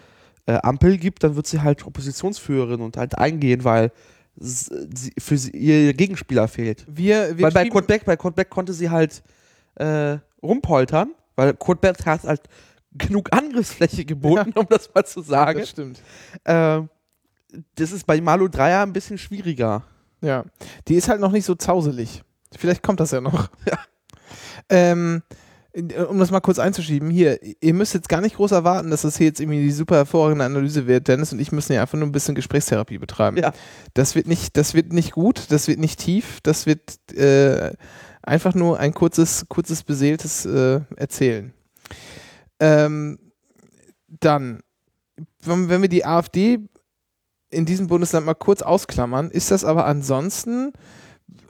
Ampel 0.46 0.96
gibt, 0.98 1.24
dann 1.24 1.36
wird 1.36 1.46
sie 1.46 1.60
halt 1.60 1.86
Oppositionsführerin 1.86 2.80
und 2.80 2.96
halt 2.96 3.18
eingehen, 3.18 3.64
weil 3.64 3.92
sie, 4.36 5.12
für 5.18 5.36
sie 5.36 5.50
ihr 5.50 5.92
Gegenspieler 5.94 6.48
fehlt. 6.48 6.84
Wir, 6.88 7.36
wir 7.36 7.44
weil 7.44 7.52
bei 7.52 7.68
Kurt 7.68 7.86
Beck, 7.86 8.04
bei 8.04 8.16
Kurt 8.16 8.36
Beck 8.36 8.50
konnte 8.50 8.72
sie 8.72 8.90
halt 8.90 9.22
äh, 9.74 10.18
rumpoltern, 10.42 11.14
weil 11.36 11.54
Kurt 11.54 11.80
Beck 11.80 12.04
hat 12.06 12.24
halt 12.24 12.42
genug 12.92 13.32
Angriffsfläche 13.32 14.04
geboten, 14.04 14.52
um 14.56 14.66
das 14.68 14.92
mal 14.94 15.04
zu 15.04 15.20
sagen. 15.20 15.60
Das 15.60 15.70
stimmt. 15.70 16.02
Ähm, 16.44 16.88
das 17.74 17.92
ist 17.92 18.06
bei 18.06 18.20
Malu 18.20 18.48
Dreier 18.48 18.82
ein 18.82 18.92
bisschen 18.92 19.18
schwieriger. 19.18 19.84
Ja, 20.20 20.44
die 20.88 20.94
ist 20.94 21.08
halt 21.08 21.20
noch 21.20 21.32
nicht 21.32 21.44
so 21.44 21.54
zauselig. 21.54 22.22
Vielleicht 22.56 22.82
kommt 22.82 23.00
das 23.00 23.12
ja 23.12 23.20
noch. 23.20 23.50
ähm, 24.68 25.22
um 26.08 26.18
das 26.18 26.30
mal 26.30 26.40
kurz 26.40 26.58
einzuschieben, 26.58 27.10
hier, 27.10 27.38
ihr 27.62 27.74
müsst 27.74 27.94
jetzt 27.94 28.08
gar 28.08 28.20
nicht 28.20 28.36
groß 28.36 28.52
erwarten, 28.52 28.90
dass 28.90 29.02
das 29.02 29.16
hier 29.16 29.28
jetzt 29.28 29.40
irgendwie 29.40 29.62
die 29.62 29.70
super 29.70 29.96
hervorragende 29.96 30.44
Analyse 30.44 30.86
wird. 30.86 31.08
Dennis 31.08 31.32
und 31.32 31.38
ich 31.38 31.52
müssen 31.52 31.72
ja 31.72 31.82
einfach 31.82 31.98
nur 31.98 32.08
ein 32.08 32.12
bisschen 32.12 32.34
Gesprächstherapie 32.34 32.98
betreiben. 32.98 33.36
Ja. 33.36 33.52
Das 33.94 34.14
wird 34.14 34.26
nicht, 34.26 34.56
das 34.56 34.74
wird 34.74 34.92
nicht 34.92 35.12
gut, 35.12 35.50
das 35.50 35.68
wird 35.68 35.78
nicht 35.78 36.00
tief, 36.00 36.40
das 36.42 36.66
wird 36.66 37.12
äh, 37.12 37.72
einfach 38.22 38.54
nur 38.54 38.80
ein 38.80 38.92
kurzes, 38.92 39.46
kurzes 39.48 39.84
beseeltes 39.84 40.46
äh, 40.46 40.80
Erzählen. 40.96 41.52
Ähm, 42.58 43.18
dann, 44.08 44.60
wenn 45.40 45.82
wir 45.82 45.88
die 45.88 46.04
AfD 46.04 46.60
in 47.50 47.64
diesem 47.64 47.86
Bundesland 47.86 48.26
mal 48.26 48.34
kurz 48.34 48.62
ausklammern, 48.62 49.30
ist 49.30 49.50
das 49.50 49.64
aber 49.64 49.86
ansonsten 49.86 50.72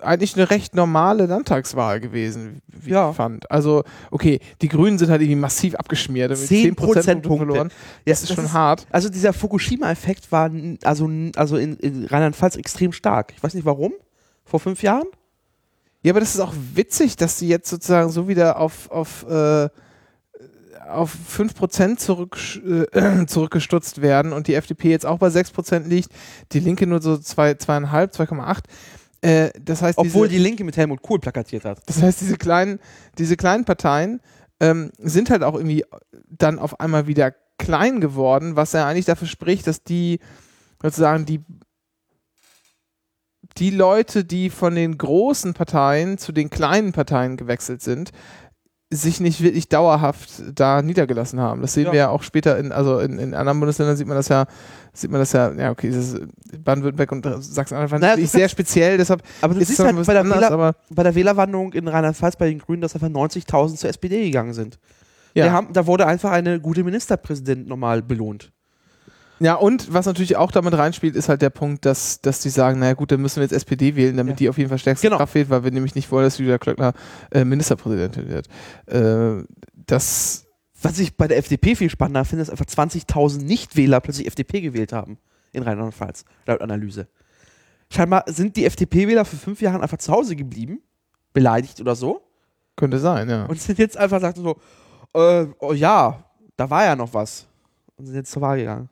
eigentlich 0.00 0.36
eine 0.36 0.50
recht 0.50 0.74
normale 0.74 1.26
Landtagswahl 1.26 1.98
gewesen, 2.00 2.60
wie 2.68 2.90
Ja. 2.90 3.10
ich 3.10 3.16
fand. 3.16 3.50
Also, 3.50 3.84
okay, 4.10 4.40
die 4.62 4.68
Grünen 4.68 4.98
sind 4.98 5.10
halt 5.10 5.22
irgendwie 5.22 5.40
massiv 5.40 5.74
abgeschmiert, 5.74 6.30
mit 6.30 6.38
10 6.38 6.46
10 6.46 6.74
Prozentpunkte 6.76 7.46
verloren. 7.46 7.68
Ja, 8.04 8.12
Das 8.12 8.22
ist 8.22 8.32
schon 8.34 8.52
hart. 8.52 8.86
Also 8.90 9.08
dieser 9.08 9.32
Fukushima-Effekt 9.32 10.30
war 10.30 10.50
also, 10.84 11.10
also 11.36 11.56
in, 11.56 11.76
in 11.76 12.04
Rheinland-Pfalz 12.06 12.56
extrem 12.56 12.92
stark. 12.92 13.32
Ich 13.36 13.42
weiß 13.42 13.54
nicht 13.54 13.64
warum. 13.64 13.92
Vor 14.44 14.60
fünf 14.60 14.82
Jahren? 14.82 15.06
Ja, 16.02 16.12
aber 16.12 16.20
das 16.20 16.34
ist 16.34 16.40
auch 16.40 16.54
witzig, 16.74 17.16
dass 17.16 17.38
die 17.38 17.48
jetzt 17.48 17.68
sozusagen 17.68 18.10
so 18.10 18.28
wieder 18.28 18.58
auf, 18.60 18.90
auf, 18.90 19.26
äh, 19.28 19.68
auf 20.88 21.14
5% 21.30 21.96
zurück, 21.96 22.38
äh, 22.92 23.24
zurückgestutzt 23.26 24.02
werden 24.02 24.32
und 24.32 24.46
die 24.46 24.54
FDP 24.54 24.90
jetzt 24.90 25.06
auch 25.06 25.18
bei 25.18 25.28
6% 25.28 25.86
liegt, 25.86 26.10
die 26.52 26.60
Linke 26.60 26.86
nur 26.86 27.00
so 27.00 27.16
2, 27.16 27.52
2,5, 27.52 28.14
2,8. 28.14 28.58
Äh, 29.20 29.50
das 29.60 29.82
heißt, 29.82 29.98
Obwohl 29.98 30.28
diese, 30.28 30.38
die 30.38 30.44
Linke 30.44 30.64
mit 30.64 30.76
Helmut 30.76 31.02
Kohl 31.02 31.18
plakatiert 31.18 31.64
hat. 31.64 31.80
Das 31.86 32.02
heißt, 32.02 32.20
diese 32.20 32.36
kleinen, 32.36 32.78
diese 33.18 33.36
kleinen 33.36 33.64
Parteien 33.64 34.20
ähm, 34.60 34.90
sind 34.98 35.30
halt 35.30 35.42
auch 35.42 35.54
irgendwie 35.54 35.84
dann 36.28 36.58
auf 36.58 36.80
einmal 36.80 37.06
wieder 37.06 37.34
klein 37.58 38.00
geworden, 38.00 38.56
was 38.56 38.72
ja 38.72 38.86
eigentlich 38.86 39.06
dafür 39.06 39.28
spricht, 39.28 39.66
dass 39.66 39.82
die 39.82 40.20
sozusagen 40.80 41.26
die 41.26 41.44
die 43.56 43.70
Leute, 43.70 44.24
die 44.24 44.50
von 44.50 44.74
den 44.74 44.98
großen 44.98 45.54
Parteien 45.54 46.18
zu 46.18 46.32
den 46.32 46.48
kleinen 46.50 46.92
Parteien 46.92 47.36
gewechselt 47.36 47.82
sind, 47.82 48.12
sich 48.90 49.20
nicht 49.20 49.42
wirklich 49.42 49.68
dauerhaft 49.68 50.42
da 50.54 50.80
niedergelassen 50.80 51.40
haben. 51.40 51.60
Das 51.60 51.74
sehen 51.74 51.86
Ja. 51.86 51.92
wir 51.92 51.98
ja 51.98 52.08
auch 52.08 52.22
später 52.22 52.56
in, 52.58 52.72
also 52.72 53.00
in, 53.00 53.18
in 53.18 53.34
anderen 53.34 53.60
Bundesländern 53.60 53.96
sieht 53.96 54.06
man 54.06 54.16
das 54.16 54.28
ja, 54.28 54.46
sieht 54.94 55.10
man 55.10 55.20
das 55.20 55.32
ja, 55.32 55.52
ja 55.52 55.70
okay, 55.70 55.90
das 55.90 56.14
ist 56.14 56.22
Baden-Württemberg 56.64 57.12
und 57.12 57.44
Sachsen-Anhalt 57.44 58.00
Naja, 58.00 58.16
du 58.16 58.26
sehr 58.26 58.48
speziell, 58.48 58.96
deshalb 58.96 59.22
Aber 59.42 59.52
du 59.54 59.60
ist 59.60 59.68
siehst 59.68 59.80
halt 59.80 59.94
halt 59.94 60.06
bei 60.06 60.12
der, 60.14 60.22
anders, 60.22 60.50
Wähler, 60.50 60.74
bei 60.90 61.02
der 61.02 61.14
Wählerwanderung 61.14 61.74
in 61.74 61.86
Rheinland-Pfalz 61.86 62.36
bei 62.36 62.48
den 62.48 62.58
Grünen, 62.60 62.80
dass 62.80 62.94
einfach 62.94 63.08
90.000 63.08 63.76
zur 63.76 63.90
SPD 63.90 64.24
gegangen 64.24 64.54
sind. 64.54 64.78
ja. 65.34 65.52
Haben, 65.52 65.72
da 65.74 65.86
wurde 65.86 66.06
einfach 66.06 66.30
eine 66.30 66.58
gute 66.58 66.82
Ministerpräsident 66.82 67.68
nochmal 67.68 68.02
belohnt. 68.02 68.52
Ja, 69.40 69.54
und 69.54 69.92
was 69.92 70.06
natürlich 70.06 70.36
auch 70.36 70.50
damit 70.50 70.74
reinspielt, 70.76 71.14
ist 71.14 71.28
halt 71.28 71.42
der 71.42 71.50
Punkt, 71.50 71.84
dass, 71.84 72.20
dass 72.20 72.40
die 72.40 72.48
sagen, 72.50 72.80
naja 72.80 72.94
gut, 72.94 73.12
dann 73.12 73.20
müssen 73.22 73.36
wir 73.36 73.42
jetzt 73.44 73.52
SPD 73.52 73.94
wählen, 73.94 74.16
damit 74.16 74.32
Ja. 74.32 74.36
die 74.36 74.48
auf 74.48 74.58
jeden 74.58 74.68
Fall 74.68 74.78
stärkste 74.78 75.06
Genau. 75.06 75.18
Kraft 75.18 75.34
wählt, 75.34 75.48
weil 75.50 75.62
wir 75.64 75.70
nämlich 75.70 75.94
nicht 75.94 76.10
wollen, 76.10 76.24
dass 76.24 76.38
Julia 76.38 76.58
Klöckner 76.58 76.92
äh, 77.30 77.44
Ministerpräsidentin 77.44 78.28
wird. 78.28 78.48
Äh, 78.86 79.44
das, 79.86 80.44
Was 80.82 80.98
ich 80.98 81.16
bei 81.16 81.28
der 81.28 81.38
FDP 81.38 81.74
viel 81.76 81.90
spannender 81.90 82.24
finde, 82.24 82.42
ist 82.42 82.50
einfach 82.50 82.66
20.000 82.66 83.44
Nichtwähler 83.44 84.00
plötzlich 84.00 84.26
FDP 84.26 84.60
gewählt 84.60 84.92
haben 84.92 85.18
in 85.52 85.62
Rheinland-Pfalz, 85.62 86.24
laut 86.46 86.60
Analyse. 86.60 87.08
Scheinbar 87.90 88.24
sind 88.26 88.56
die 88.56 88.64
FDP-Wähler 88.66 89.24
für 89.24 89.36
fünf 89.36 89.62
Jahre 89.62 89.80
einfach 89.82 89.96
zu 89.98 90.12
Hause 90.12 90.36
geblieben, 90.36 90.82
beleidigt 91.32 91.80
oder 91.80 91.94
so, 91.96 92.20
könnte 92.76 92.98
sein, 92.98 93.30
ja. 93.30 93.46
und 93.46 93.60
sind 93.60 93.78
jetzt 93.78 93.96
einfach 93.96 94.20
sagten 94.20 94.42
so, 94.42 94.56
äh, 95.14 95.46
oh 95.60 95.72
ja, 95.72 96.22
da 96.56 96.68
war 96.68 96.84
ja 96.84 96.94
noch 96.96 97.14
was. 97.14 97.46
Und 97.96 98.06
sind 98.06 98.14
jetzt 98.16 98.30
zur 98.30 98.42
Wahl 98.42 98.58
gegangen. 98.58 98.90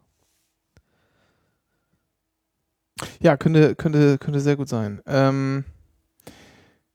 Ja, 3.20 3.36
könnte, 3.36 3.74
könnte, 3.74 4.18
könnte 4.18 4.40
sehr 4.40 4.56
gut 4.56 4.68
sein. 4.68 5.02
Ähm, 5.06 5.64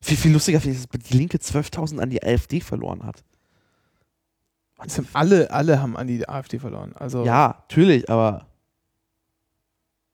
Viel, 0.02 0.18
viel 0.18 0.32
lustiger 0.34 0.60
finde 0.60 0.78
ich, 0.78 0.88
dass 0.88 1.10
die 1.10 1.18
Linke 1.18 1.38
12.000 1.38 2.00
an 2.00 2.10
die 2.10 2.24
AfD 2.24 2.60
verloren 2.60 3.06
hat. 3.06 3.24
alle, 5.14 5.52
alle 5.52 5.80
haben 5.82 5.96
an 5.96 6.08
die 6.08 6.28
AfD 6.28 6.58
verloren. 6.58 6.94
Also, 6.96 7.24
Ja, 7.24 7.64
natürlich, 7.70 8.10
aber. 8.10 8.48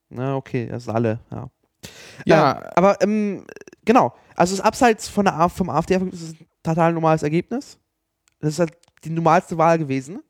Na, 0.09 0.35
okay, 0.35 0.67
das 0.67 0.83
sind 0.85 0.93
alle, 0.95 1.19
ja. 1.31 1.49
ja 2.25 2.51
Äh, 2.59 2.69
aber 2.75 3.01
ähm, 3.01 3.45
genau, 3.85 4.13
also 4.35 4.55
das 4.55 4.65
Abseits 4.65 5.07
von 5.07 5.25
der 5.25 5.47
vom 5.49 5.69
AfD-Ergebnis 5.69 6.21
ist 6.21 6.41
ein 6.41 6.47
total 6.63 6.93
normales 6.93 7.23
Ergebnis. 7.23 7.77
Das 8.39 8.51
ist 8.51 8.59
halt 8.59 8.73
die 9.03 9.09
normalste 9.09 9.57
Wahl 9.57 9.77
gewesen. 9.77 10.21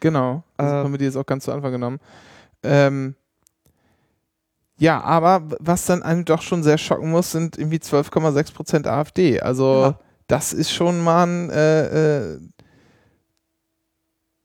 genau. 0.00 0.42
Das 0.58 0.66
Äh, 0.66 0.74
haben 0.74 0.92
wir 0.92 0.98
die 0.98 1.04
jetzt 1.06 1.16
auch 1.16 1.26
ganz 1.26 1.44
zu 1.44 1.52
Anfang 1.52 1.72
genommen. 1.72 1.98
Ähm, 2.62 3.14
ja, 4.78 5.00
aber 5.02 5.42
was 5.60 5.86
dann 5.86 6.02
einem 6.02 6.24
doch 6.24 6.42
schon 6.42 6.62
sehr 6.62 6.78
schocken 6.78 7.10
muss, 7.10 7.32
sind 7.32 7.58
irgendwie 7.58 7.78
12,6 7.78 8.52
Prozent 8.52 8.86
AfD. 8.86 9.40
Also 9.40 9.82
Ja. 9.82 10.00
das 10.26 10.52
ist 10.52 10.70
schon 10.72 11.02
mal 11.02 11.26
ein, 11.26 11.50
äh, 11.50 12.34
äh, 12.34 12.40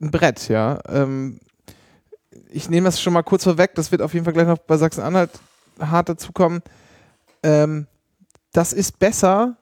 ein 0.01 0.11
Brett, 0.11 0.47
ja. 0.50 0.79
Ähm, 0.88 1.39
ich 2.50 2.69
nehme 2.69 2.85
das 2.85 3.01
schon 3.01 3.13
mal 3.13 3.23
kurz 3.23 3.43
vorweg, 3.43 3.75
das 3.75 3.91
wird 3.91 4.01
auf 4.01 4.13
jeden 4.13 4.25
Fall 4.25 4.33
gleich 4.33 4.47
noch 4.47 4.57
bei 4.57 4.77
Sachsen-Anhalt 4.77 5.31
hart 5.79 6.09
dazukommen. 6.09 6.61
Ähm, 7.43 7.88
das 8.53 8.73
ist 8.73 9.00
besser, 9.00 9.57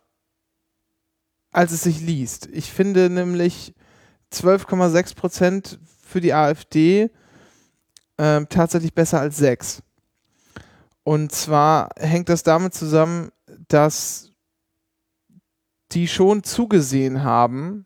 als 1.51 1.71
es 1.71 1.83
sich 1.83 1.99
liest. 2.01 2.47
Ich 2.51 2.71
finde 2.71 3.09
nämlich 3.09 3.73
12,6 4.31 5.15
Prozent 5.15 5.79
für 6.03 6.21
die 6.21 6.33
AfD 6.33 7.09
ähm, 8.17 8.47
tatsächlich 8.49 8.93
besser 8.93 9.19
als 9.19 9.37
6. 9.37 9.81
Und 11.03 11.31
zwar 11.31 11.89
hängt 11.97 12.29
das 12.29 12.43
damit 12.43 12.73
zusammen, 12.73 13.29
dass 13.67 14.31
die 15.91 16.07
schon 16.07 16.43
zugesehen 16.43 17.23
haben, 17.23 17.85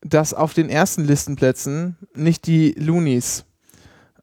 dass 0.00 0.34
auf 0.34 0.54
den 0.54 0.68
ersten 0.70 1.04
Listenplätzen 1.04 1.96
nicht 2.14 2.46
die 2.46 2.72
Loonies 2.72 3.44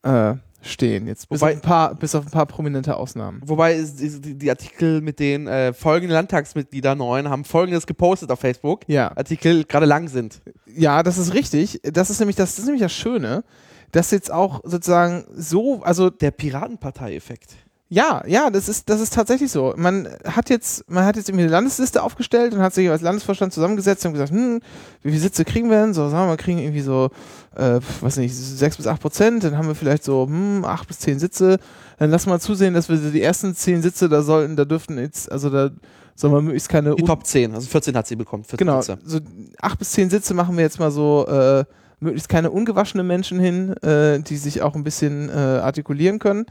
äh, 0.03 0.33
stehen. 0.61 1.07
Jetzt 1.07 1.29
bis, 1.29 1.39
Wobei- 1.39 1.51
auf 1.51 1.55
ein 1.57 1.61
paar, 1.61 1.95
bis 1.95 2.15
auf 2.15 2.25
ein 2.25 2.31
paar 2.31 2.45
prominente 2.47 2.97
Ausnahmen. 2.97 3.41
Wobei 3.45 3.75
es- 3.75 3.95
die, 3.95 4.19
die, 4.19 4.37
die 4.37 4.49
Artikel 4.49 4.99
mit 5.01 5.19
den 5.19 5.47
äh, 5.47 5.71
folgenden 5.71 6.13
Landtagsmitgliedern 6.15 6.97
neuen 6.97 7.29
haben 7.29 7.45
folgendes 7.45 7.85
gepostet 7.87 8.31
auf 8.31 8.39
Facebook. 8.39 8.81
Ja. 8.89 9.15
Artikel 9.15 9.63
gerade 9.63 9.85
lang 9.85 10.09
sind. 10.09 10.41
Ja, 10.65 11.03
das 11.03 11.17
ist 11.17 11.33
richtig. 11.33 11.79
Das 11.83 12.09
ist 12.09 12.19
nämlich 12.19 12.35
das, 12.35 12.49
das 12.51 12.59
ist 12.59 12.65
nämlich 12.65 12.81
das 12.81 12.93
Schöne, 12.93 13.43
dass 13.91 14.11
jetzt 14.11 14.31
auch 14.31 14.61
sozusagen 14.65 15.25
so, 15.35 15.83
also 15.83 16.09
Der 16.09 16.31
Piratenpartei-Effekt. 16.31 17.55
Ja, 17.89 18.21
ja, 18.27 18.49
das 18.49 18.67
ist, 18.67 18.89
das 18.89 18.99
ist 18.99 19.13
tatsächlich 19.13 19.49
so. 19.51 19.73
Man 19.77 20.09
hat 20.25 20.49
jetzt, 20.49 20.89
man 20.89 21.05
hat 21.05 21.15
jetzt 21.15 21.29
irgendwie 21.29 21.43
eine 21.43 21.51
Landesliste 21.51 22.03
aufgestellt 22.03 22.53
und 22.53 22.59
hat 22.59 22.73
sich 22.73 22.89
als 22.89 23.01
Landesvorstand 23.01 23.53
zusammengesetzt 23.53 24.05
und 24.05 24.11
gesagt, 24.13 24.31
hm, 24.31 24.59
wie 25.03 25.09
viele 25.09 25.21
Sitze 25.21 25.45
kriegen 25.45 25.69
wir 25.69 25.79
denn? 25.81 25.93
So, 25.93 26.09
sagen 26.09 26.23
wir 26.23 26.27
mal, 26.27 26.37
kriegen 26.37 26.59
irgendwie 26.59 26.81
so, 26.81 27.09
äh, 27.55 27.79
weiß 28.01 28.17
nicht, 28.17 28.35
sechs 28.35 28.75
bis 28.75 28.87
acht 28.87 29.01
Prozent, 29.01 29.43
dann 29.45 29.57
haben 29.57 29.67
wir 29.69 29.75
vielleicht 29.75 30.03
so, 30.03 30.25
hm, 30.27 30.65
acht 30.65 30.87
bis 30.87 30.99
zehn 30.99 31.17
Sitze. 31.17 31.59
Dann 31.97 32.11
lass 32.11 32.25
mal 32.25 32.39
zusehen, 32.41 32.73
dass 32.73 32.89
wir 32.89 32.97
die 32.97 33.21
ersten 33.21 33.55
zehn 33.55 33.81
Sitze, 33.81 34.09
da 34.09 34.21
sollten, 34.21 34.57
da 34.57 34.65
dürften 34.65 34.97
jetzt, 34.97 35.31
also 35.31 35.49
da 35.49 35.69
soll 36.15 36.31
man 36.31 36.43
möglichst 36.43 36.67
keine 36.67 36.93
Die 36.95 37.03
Top 37.03 37.25
10, 37.25 37.53
also 37.53 37.67
14 37.69 37.95
hat 37.95 38.07
sie 38.07 38.15
bekommen. 38.17 38.43
14 38.43 38.57
Genau, 38.67 38.81
Sitze. 38.81 38.99
so 39.05 39.19
acht 39.61 39.79
bis 39.79 39.91
zehn 39.91 40.09
Sitze 40.09 40.33
machen 40.33 40.57
wir 40.57 40.63
jetzt 40.63 40.79
mal 40.79 40.91
so, 40.91 41.25
äh, 41.27 41.63
möglichst 41.99 42.27
keine 42.27 42.51
ungewaschenen 42.51 43.07
Menschen 43.07 43.39
hin, 43.39 43.77
äh, 43.77 44.19
die 44.19 44.37
sich 44.37 44.61
auch 44.61 44.75
ein 44.75 44.83
bisschen 44.83 45.29
äh, 45.29 45.33
artikulieren 45.33 46.19
können. 46.19 46.45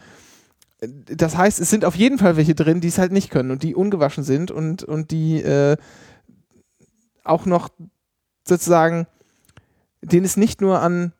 Das 0.81 1.37
heißt, 1.37 1.59
es 1.61 1.71
sind 1.71 1.85
auf 1.85 1.95
jeden 1.95 2.19
Fall 2.19 2.37
welche 2.37 2.55
drin, 2.55 2.81
die 2.81 2.89
es 2.89 2.99
halt 2.99 3.13
nicht 3.13 3.31
können 3.31 3.51
und 3.51 3.63
die 3.63 3.75
ungewaschen 3.75 4.25
sind 4.25 4.51
und, 4.51 4.83
und 4.85 5.11
die 5.11 5.41
äh, 5.41 5.77
auch 7.25 7.47
noch 7.47 7.71
sozusagen, 8.45 9.07
denen 10.03 10.27
es 10.27 10.37
nicht 10.37 10.61
nur 10.61 10.81
an, 10.81 11.13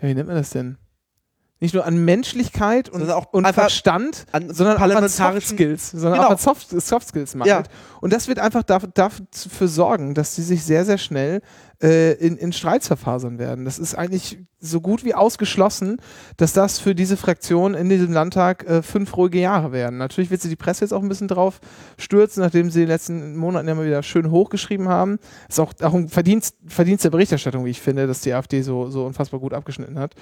wie 0.00 0.14
nennt 0.14 0.26
man 0.28 0.36
das 0.36 0.50
denn? 0.50 0.78
Nicht 1.58 1.72
nur 1.72 1.86
an 1.86 2.04
Menschlichkeit 2.04 2.90
und, 2.90 3.08
auch 3.10 3.32
und 3.32 3.46
Verstand, 3.48 4.26
An 4.30 4.52
sondern 4.52 4.76
auch 4.76 4.96
an 4.96 5.08
Soft 5.08 5.46
Skills, 5.46 5.90
sondern 5.90 6.14
Genau. 6.14 6.26
auch 6.26 6.32
an 6.32 6.38
Soft, 6.38 6.68
Soft 6.68 7.08
Skills 7.08 7.34
mangelt. 7.34 7.66
Ja. 7.66 7.72
Und 8.02 8.12
das 8.12 8.28
wird 8.28 8.38
einfach 8.38 8.62
dafür, 8.62 8.90
dafür 8.92 9.68
sorgen, 9.68 10.14
dass 10.14 10.34
sie 10.34 10.42
sich 10.42 10.64
sehr, 10.64 10.84
sehr 10.84 10.98
schnell 10.98 11.40
äh, 11.82 12.12
in, 12.14 12.36
in 12.36 12.52
Streits 12.52 12.86
verfasern 12.86 13.38
werden. 13.38 13.64
Das 13.64 13.78
ist 13.78 13.94
eigentlich 13.94 14.38
so 14.58 14.80
gut 14.80 15.04
wie 15.04 15.14
ausgeschlossen, 15.14 15.98
dass 16.36 16.52
das 16.52 16.78
für 16.78 16.94
diese 16.94 17.16
Fraktion 17.16 17.74
in 17.74 17.88
diesem 17.88 18.12
Landtag 18.12 18.66
äh, 18.66 18.82
fünf 18.82 19.16
ruhige 19.16 19.38
Jahre 19.38 19.72
werden. 19.72 19.98
Natürlich 19.98 20.30
wird 20.30 20.40
sie 20.40 20.48
die 20.48 20.56
Presse 20.56 20.84
jetzt 20.84 20.92
auch 20.92 21.02
ein 21.02 21.08
bisschen 21.08 21.28
drauf 21.28 21.60
stürzen, 21.98 22.42
nachdem 22.42 22.70
sie 22.70 22.80
in 22.80 22.86
den 22.86 22.92
letzten 22.92 23.36
Monaten 23.36 23.66
mal 23.66 23.84
wieder 23.84 24.02
schön 24.02 24.30
hochgeschrieben 24.30 24.88
haben. 24.88 25.18
Ist 25.48 25.60
auch, 25.60 25.72
auch 25.82 25.94
ein 25.94 26.08
Verdienst, 26.08 26.56
Verdienst 26.66 27.04
der 27.04 27.10
Berichterstattung, 27.10 27.64
wie 27.64 27.70
ich 27.70 27.80
finde, 27.80 28.06
dass 28.06 28.20
die 28.20 28.32
AfD 28.32 28.62
so, 28.62 28.88
so 28.90 29.04
unfassbar 29.04 29.40
gut 29.40 29.52
abgeschnitten 29.52 29.98
hat. 29.98 30.14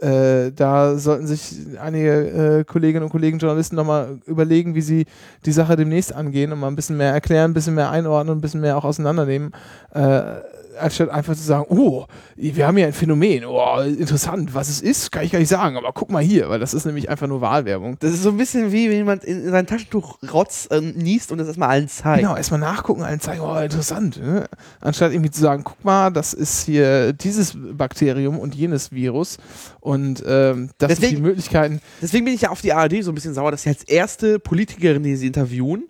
Äh, 0.00 0.52
da 0.52 0.98
sollten 0.98 1.26
sich 1.26 1.56
einige 1.80 2.60
äh, 2.60 2.64
Kolleginnen 2.64 3.04
und 3.04 3.10
Kollegen, 3.10 3.38
Journalisten 3.38 3.76
nochmal 3.76 4.18
überlegen, 4.26 4.74
wie 4.74 4.80
sie 4.80 5.06
die 5.44 5.52
Sache 5.52 5.76
demnächst 5.76 6.12
angehen 6.12 6.52
und 6.52 6.58
mal 6.58 6.68
ein 6.68 6.76
bisschen 6.76 6.96
mehr 6.96 7.12
erklären, 7.12 7.52
ein 7.52 7.54
bisschen 7.54 7.74
mehr 7.74 7.90
einordnen, 7.90 8.38
ein 8.38 8.40
bisschen 8.40 8.60
mehr 8.60 8.76
auch 8.76 8.84
auseinandernehmen, 8.84 9.52
äh, 9.92 10.40
anstatt 10.78 11.08
einfach 11.10 11.34
zu 11.34 11.42
sagen, 11.42 11.66
oh, 11.68 12.06
wir 12.36 12.66
haben 12.66 12.76
hier 12.76 12.86
ein 12.86 12.92
Phänomen, 12.92 13.44
oh, 13.44 13.80
interessant, 13.80 14.54
was 14.54 14.68
es 14.68 14.80
ist, 14.80 15.10
kann 15.12 15.24
ich 15.24 15.32
gar 15.32 15.38
nicht 15.38 15.48
sagen, 15.48 15.76
aber 15.76 15.92
guck 15.92 16.10
mal 16.10 16.22
hier, 16.22 16.48
weil 16.48 16.58
das 16.58 16.74
ist 16.74 16.84
nämlich 16.84 17.08
einfach 17.08 17.26
nur 17.26 17.40
Wahlwerbung. 17.40 17.96
Das 18.00 18.12
ist 18.12 18.22
so 18.22 18.30
ein 18.30 18.36
bisschen 18.36 18.72
wie, 18.72 18.88
wenn 18.88 18.96
jemand 18.96 19.24
in, 19.24 19.44
in 19.44 19.50
sein 19.50 19.66
Taschentuch 19.66 20.18
rotz 20.32 20.68
äh, 20.70 20.80
niest 20.80 21.32
und 21.32 21.38
das 21.38 21.46
erstmal 21.48 21.70
allen 21.70 21.88
zeigt. 21.88 22.22
Genau, 22.22 22.36
erstmal 22.36 22.60
nachgucken, 22.60 23.02
allen 23.02 23.20
zeigen, 23.20 23.40
oh, 23.42 23.56
interessant. 23.56 24.20
Ne? 24.20 24.46
Anstatt 24.80 25.12
irgendwie 25.12 25.30
zu 25.30 25.40
sagen, 25.40 25.62
guck 25.64 25.84
mal, 25.84 26.10
das 26.10 26.34
ist 26.34 26.64
hier 26.66 27.12
dieses 27.12 27.56
Bakterium 27.56 28.38
und 28.38 28.54
jenes 28.54 28.92
Virus 28.92 29.38
und 29.80 30.22
ähm, 30.26 30.70
das 30.78 30.92
sind 30.92 30.98
die 30.98 31.06
Deswegen- 31.06 31.22
Möglichkeiten. 31.22 31.80
Deswegen 32.02 32.24
bin 32.24 32.34
ich 32.34 32.42
ja 32.42 32.50
auf 32.50 32.60
die 32.60 32.72
ARD 32.72 33.02
so 33.02 33.10
ein 33.10 33.14
bisschen 33.14 33.34
sauer, 33.34 33.50
dass 33.50 33.62
sie 33.62 33.68
als 33.70 33.84
erste 33.84 34.38
Politikerin, 34.38 35.02
die 35.02 35.16
sie 35.16 35.26
interviewen, 35.26 35.84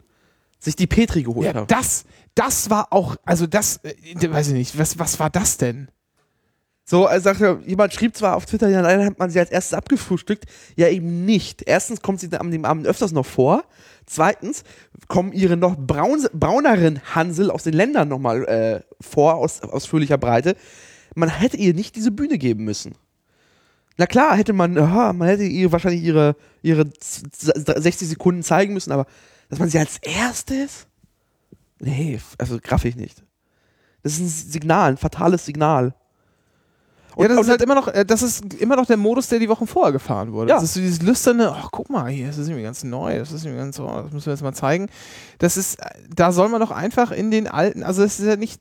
sich 0.65 0.77
die 0.77 0.87
Petri 0.87 1.23
geholt 1.23 1.47
Ja, 1.47 1.55
haben. 1.55 1.67
das, 1.67 2.05
das 2.35 2.71
war 2.71 2.93
auch, 2.93 3.17
also 3.25 3.47
das, 3.47 3.81
äh, 3.85 3.95
weiß 4.31 4.49
ich 4.49 4.55
nicht, 4.55 4.79
was, 4.79 4.99
was 4.99 5.19
war 5.21 5.31
das 5.31 5.57
denn? 5.57 5.89
So, 6.87 7.07
er 7.07 7.21
sagte, 7.21 7.61
jemand 7.67 7.95
schrieb 7.95 8.15
zwar 8.15 8.37
auf 8.37 8.45
Twitter, 8.45 8.69
ja, 8.69 8.83
leider 8.83 9.07
hat 9.07 9.19
man 9.19 9.31
sie 9.31 9.39
als 9.41 9.51
erstes 9.51 9.73
abgefrühstückt. 9.73 10.45
Ja, 10.77 10.89
eben 10.89 11.25
nicht. 11.25 11.63
Erstens 11.67 12.03
kommt 12.03 12.21
sie 12.21 12.31
an 12.39 12.51
dem 12.51 12.67
Abend 12.67 12.87
öfters 12.87 13.11
noch 13.13 13.25
vor. 13.25 13.65
Zweitens 14.05 14.65
kommen 15.09 15.33
ihre 15.33 15.57
noch 15.57 15.77
braun, 15.79 16.27
brauneren 16.35 17.01
Hansel 17.15 17.51
aus 17.51 17.63
den 17.63 17.73
Ländern 17.73 18.09
nochmal 18.09 18.45
äh, 18.45 18.81
vor, 19.01 19.37
aus 19.37 19.63
ausführlicher 19.63 20.19
Breite. 20.19 20.57
Man 21.15 21.31
hätte 21.31 21.57
ihr 21.57 21.73
nicht 21.73 21.97
diese 21.97 22.11
Bühne 22.11 22.37
geben 22.37 22.65
müssen. 22.65 22.97
Na 23.97 24.05
klar, 24.07 24.37
hätte 24.37 24.53
man, 24.53 24.77
aha, 24.77 25.15
man 25.15 25.29
hätte 25.29 25.45
ihr 25.45 25.73
wahrscheinlich 25.73 26.03
ihre, 26.03 26.37
ihre 26.61 26.91
z- 26.93 27.35
z- 27.35 27.83
60 27.83 28.09
Sekunden 28.09 28.43
zeigen 28.43 28.75
müssen, 28.75 28.93
aber 28.93 29.07
dass 29.55 29.61
man 29.61 29.69
sie 29.69 29.79
als 29.79 29.99
erstes? 29.99 30.89
Nee, 31.79 32.21
also 32.39 32.59
graff 32.61 32.85
ich 32.85 32.97
nicht. 32.97 33.23
Das 34.03 34.15
ist 34.15 34.21
ein 34.21 34.29
Signal, 34.29 34.91
ein 34.91 34.97
fatales 34.97 35.47
Signal. 35.47 35.95
ja, 37.17 37.29
das 37.29 37.39
ist 37.39 37.49
halt 37.49 37.63
immer 37.63 37.77
noch, 37.77 37.87
äh, 37.87 38.05
das 38.05 38.23
ist 38.23 38.53
immer 38.55 38.75
noch 38.75 38.87
der 38.87 38.97
Modus, 38.97 39.29
der 39.29 39.39
die 39.39 39.49
Wochen 39.49 39.69
vorher 39.69 39.93
gefahren 39.93 40.33
wurde. 40.33 40.51
Ja. 40.51 40.57
Das 40.57 40.65
ist 40.65 40.75
so 40.75 40.81
dieses 40.81 41.03
lüsterne, 41.03 41.53
ach 41.53 41.69
guck 41.71 41.89
mal, 41.89 42.11
hier, 42.11 42.27
das 42.27 42.39
ist 42.39 42.49
irgendwie 42.49 42.65
ganz 42.65 42.83
neu, 42.83 43.17
das 43.17 43.31
ist 43.31 43.45
irgendwie 43.45 43.61
ganz, 43.61 43.79
oh, 43.79 44.03
das 44.03 44.13
müssen 44.13 44.27
wir 44.27 44.33
jetzt 44.33 44.43
mal 44.43 44.55
zeigen. 44.55 44.89
Das 45.39 45.57
ist, 45.57 45.77
äh, 45.81 45.91
da 46.13 46.33
soll 46.33 46.49
man 46.49 46.61
doch 46.61 46.73
einfach 46.73 47.13
in 47.13 47.31
den 47.31 47.47
alten, 47.47 47.85
also 47.85 48.03
es 48.03 48.19
ist 48.19 48.27
ja 48.27 48.35
nicht, 48.35 48.61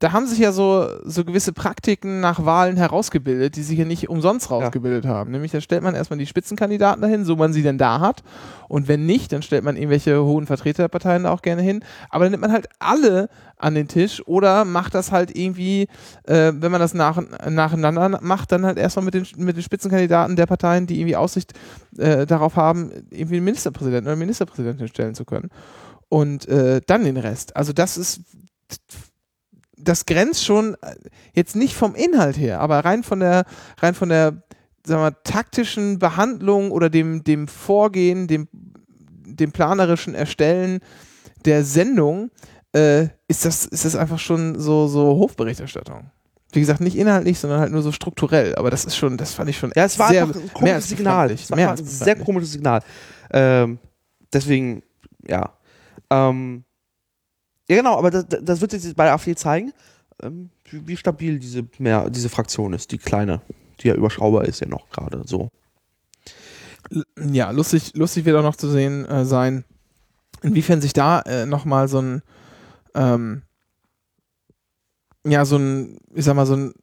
da 0.00 0.12
haben 0.12 0.26
sich 0.26 0.38
ja 0.38 0.50
so, 0.50 0.88
so 1.04 1.26
gewisse 1.26 1.52
Praktiken 1.52 2.20
nach 2.20 2.46
Wahlen 2.46 2.78
herausgebildet, 2.78 3.54
die 3.56 3.62
sich 3.62 3.78
ja 3.78 3.84
nicht 3.84 4.08
umsonst 4.08 4.50
rausgebildet 4.50 5.04
haben. 5.04 5.30
Nämlich, 5.30 5.52
da 5.52 5.60
stellt 5.60 5.82
man 5.82 5.94
erstmal 5.94 6.18
die 6.18 6.26
Spitzenkandidaten 6.26 7.02
dahin, 7.02 7.26
so 7.26 7.36
man 7.36 7.52
sie 7.52 7.62
denn 7.62 7.76
da 7.76 8.00
hat. 8.00 8.22
Und 8.66 8.88
wenn 8.88 9.04
nicht, 9.04 9.30
dann 9.30 9.42
stellt 9.42 9.62
man 9.62 9.76
irgendwelche 9.76 10.24
hohen 10.24 10.46
Vertreter 10.46 10.84
der 10.84 10.88
Parteien 10.88 11.24
da 11.24 11.32
auch 11.32 11.42
gerne 11.42 11.60
hin. 11.60 11.84
Aber 12.08 12.24
dann 12.24 12.30
nimmt 12.30 12.40
man 12.40 12.50
halt 12.50 12.70
alle 12.78 13.28
an 13.58 13.74
den 13.74 13.88
Tisch 13.88 14.26
oder 14.26 14.64
macht 14.64 14.94
das 14.94 15.12
halt 15.12 15.36
irgendwie, 15.36 15.82
äh, 16.24 16.52
wenn 16.54 16.72
man 16.72 16.80
das 16.80 16.94
nach, 16.94 17.20
nacheinander 17.46 18.20
macht, 18.22 18.52
dann 18.52 18.64
halt 18.64 18.78
erstmal 18.78 19.04
mit 19.04 19.12
den, 19.12 19.26
mit 19.36 19.56
den 19.56 19.62
Spitzenkandidaten 19.62 20.34
der 20.34 20.46
Parteien, 20.46 20.86
die 20.86 20.98
irgendwie 20.98 21.16
Aussicht 21.16 21.52
äh, 21.98 22.24
darauf 22.24 22.56
haben, 22.56 22.90
irgendwie 23.10 23.36
einen 23.36 23.44
Ministerpräsidenten 23.44 24.06
oder 24.06 24.16
Ministerpräsidentin 24.16 24.88
stellen 24.88 25.14
zu 25.14 25.26
können. 25.26 25.50
Und 26.08 26.48
äh, 26.48 26.80
dann 26.86 27.04
den 27.04 27.18
Rest. 27.18 27.54
Also 27.54 27.74
das 27.74 27.98
ist 27.98 28.22
das 29.82 30.06
grenzt 30.06 30.44
schon 30.44 30.74
äh, 30.82 30.94
jetzt 31.34 31.56
nicht 31.56 31.74
vom 31.74 31.94
Inhalt 31.94 32.38
her, 32.38 32.60
aber 32.60 32.84
rein 32.84 33.02
von 33.02 33.20
der 33.20 33.44
rein 33.78 33.94
von 33.94 34.08
der 34.08 34.42
sagen 34.84 35.02
wir, 35.02 35.22
taktischen 35.22 35.98
Behandlung 35.98 36.70
oder 36.70 36.90
dem 36.90 37.24
dem 37.24 37.48
Vorgehen, 37.48 38.26
dem 38.26 38.48
dem 38.52 39.52
planerischen 39.52 40.14
Erstellen 40.14 40.80
der 41.44 41.64
Sendung 41.64 42.30
äh, 42.72 43.08
ist 43.28 43.44
das 43.44 43.66
ist 43.66 43.84
das 43.84 43.96
einfach 43.96 44.18
schon 44.18 44.58
so 44.58 44.86
so 44.88 45.18
Hofberichterstattung. 45.18 46.10
Wie 46.52 46.60
gesagt, 46.60 46.80
nicht 46.80 46.96
inhaltlich, 46.96 47.38
sondern 47.38 47.60
halt 47.60 47.70
nur 47.70 47.82
so 47.82 47.92
strukturell. 47.92 48.56
Aber 48.56 48.70
das 48.70 48.84
ist 48.84 48.96
schon, 48.96 49.16
das 49.16 49.32
fand 49.34 49.48
ich 49.50 49.56
schon 49.56 49.70
Ja, 49.76 49.84
es 49.84 49.98
war 50.00 50.08
sehr, 50.08 50.22
einfach 50.24 50.34
ein 50.34 50.42
mehr 50.42 50.52
komisches 50.52 50.88
Signal. 50.88 51.30
Es 51.30 51.50
war 51.50 51.58
ein 51.58 51.76
sehr 51.76 52.16
komisches 52.16 52.52
Signal. 52.52 52.82
Ähm, 53.32 53.78
deswegen, 54.32 54.82
ja. 55.28 55.52
Ähm, 56.10 56.64
ja, 57.70 57.76
genau, 57.76 57.96
aber 57.96 58.10
das, 58.10 58.26
das 58.28 58.60
wird 58.60 58.72
sich 58.72 58.96
bei 58.96 59.04
der 59.04 59.12
AfD 59.12 59.36
zeigen, 59.36 59.72
ähm, 60.20 60.50
wie, 60.64 60.88
wie 60.88 60.96
stabil 60.96 61.38
diese, 61.38 61.64
mehr, 61.78 62.10
diese 62.10 62.28
Fraktion 62.28 62.72
ist, 62.72 62.90
die 62.90 62.98
kleine, 62.98 63.42
die 63.78 63.88
ja 63.88 63.94
überschaubar 63.94 64.44
ist 64.44 64.58
ja 64.58 64.66
noch 64.66 64.90
gerade 64.90 65.22
so. 65.24 65.50
ja, 67.16 67.52
lustig, 67.52 67.92
lustig 67.94 68.24
wird 68.24 68.36
auch 68.36 68.42
noch 68.42 68.56
zu 68.56 68.68
sehen 68.68 69.06
äh, 69.06 69.24
sein, 69.24 69.64
inwiefern 70.42 70.80
sich 70.80 70.94
da 70.94 71.20
äh, 71.20 71.46
nochmal 71.46 71.86
so 71.86 72.00
ein, 72.02 72.22
ähm, 72.96 73.42
ja, 75.24 75.44
so 75.44 75.56
ein, 75.56 75.98
ich 76.12 76.24
sag 76.24 76.34
mal, 76.34 76.46
so 76.46 76.56
ein 76.56 76.74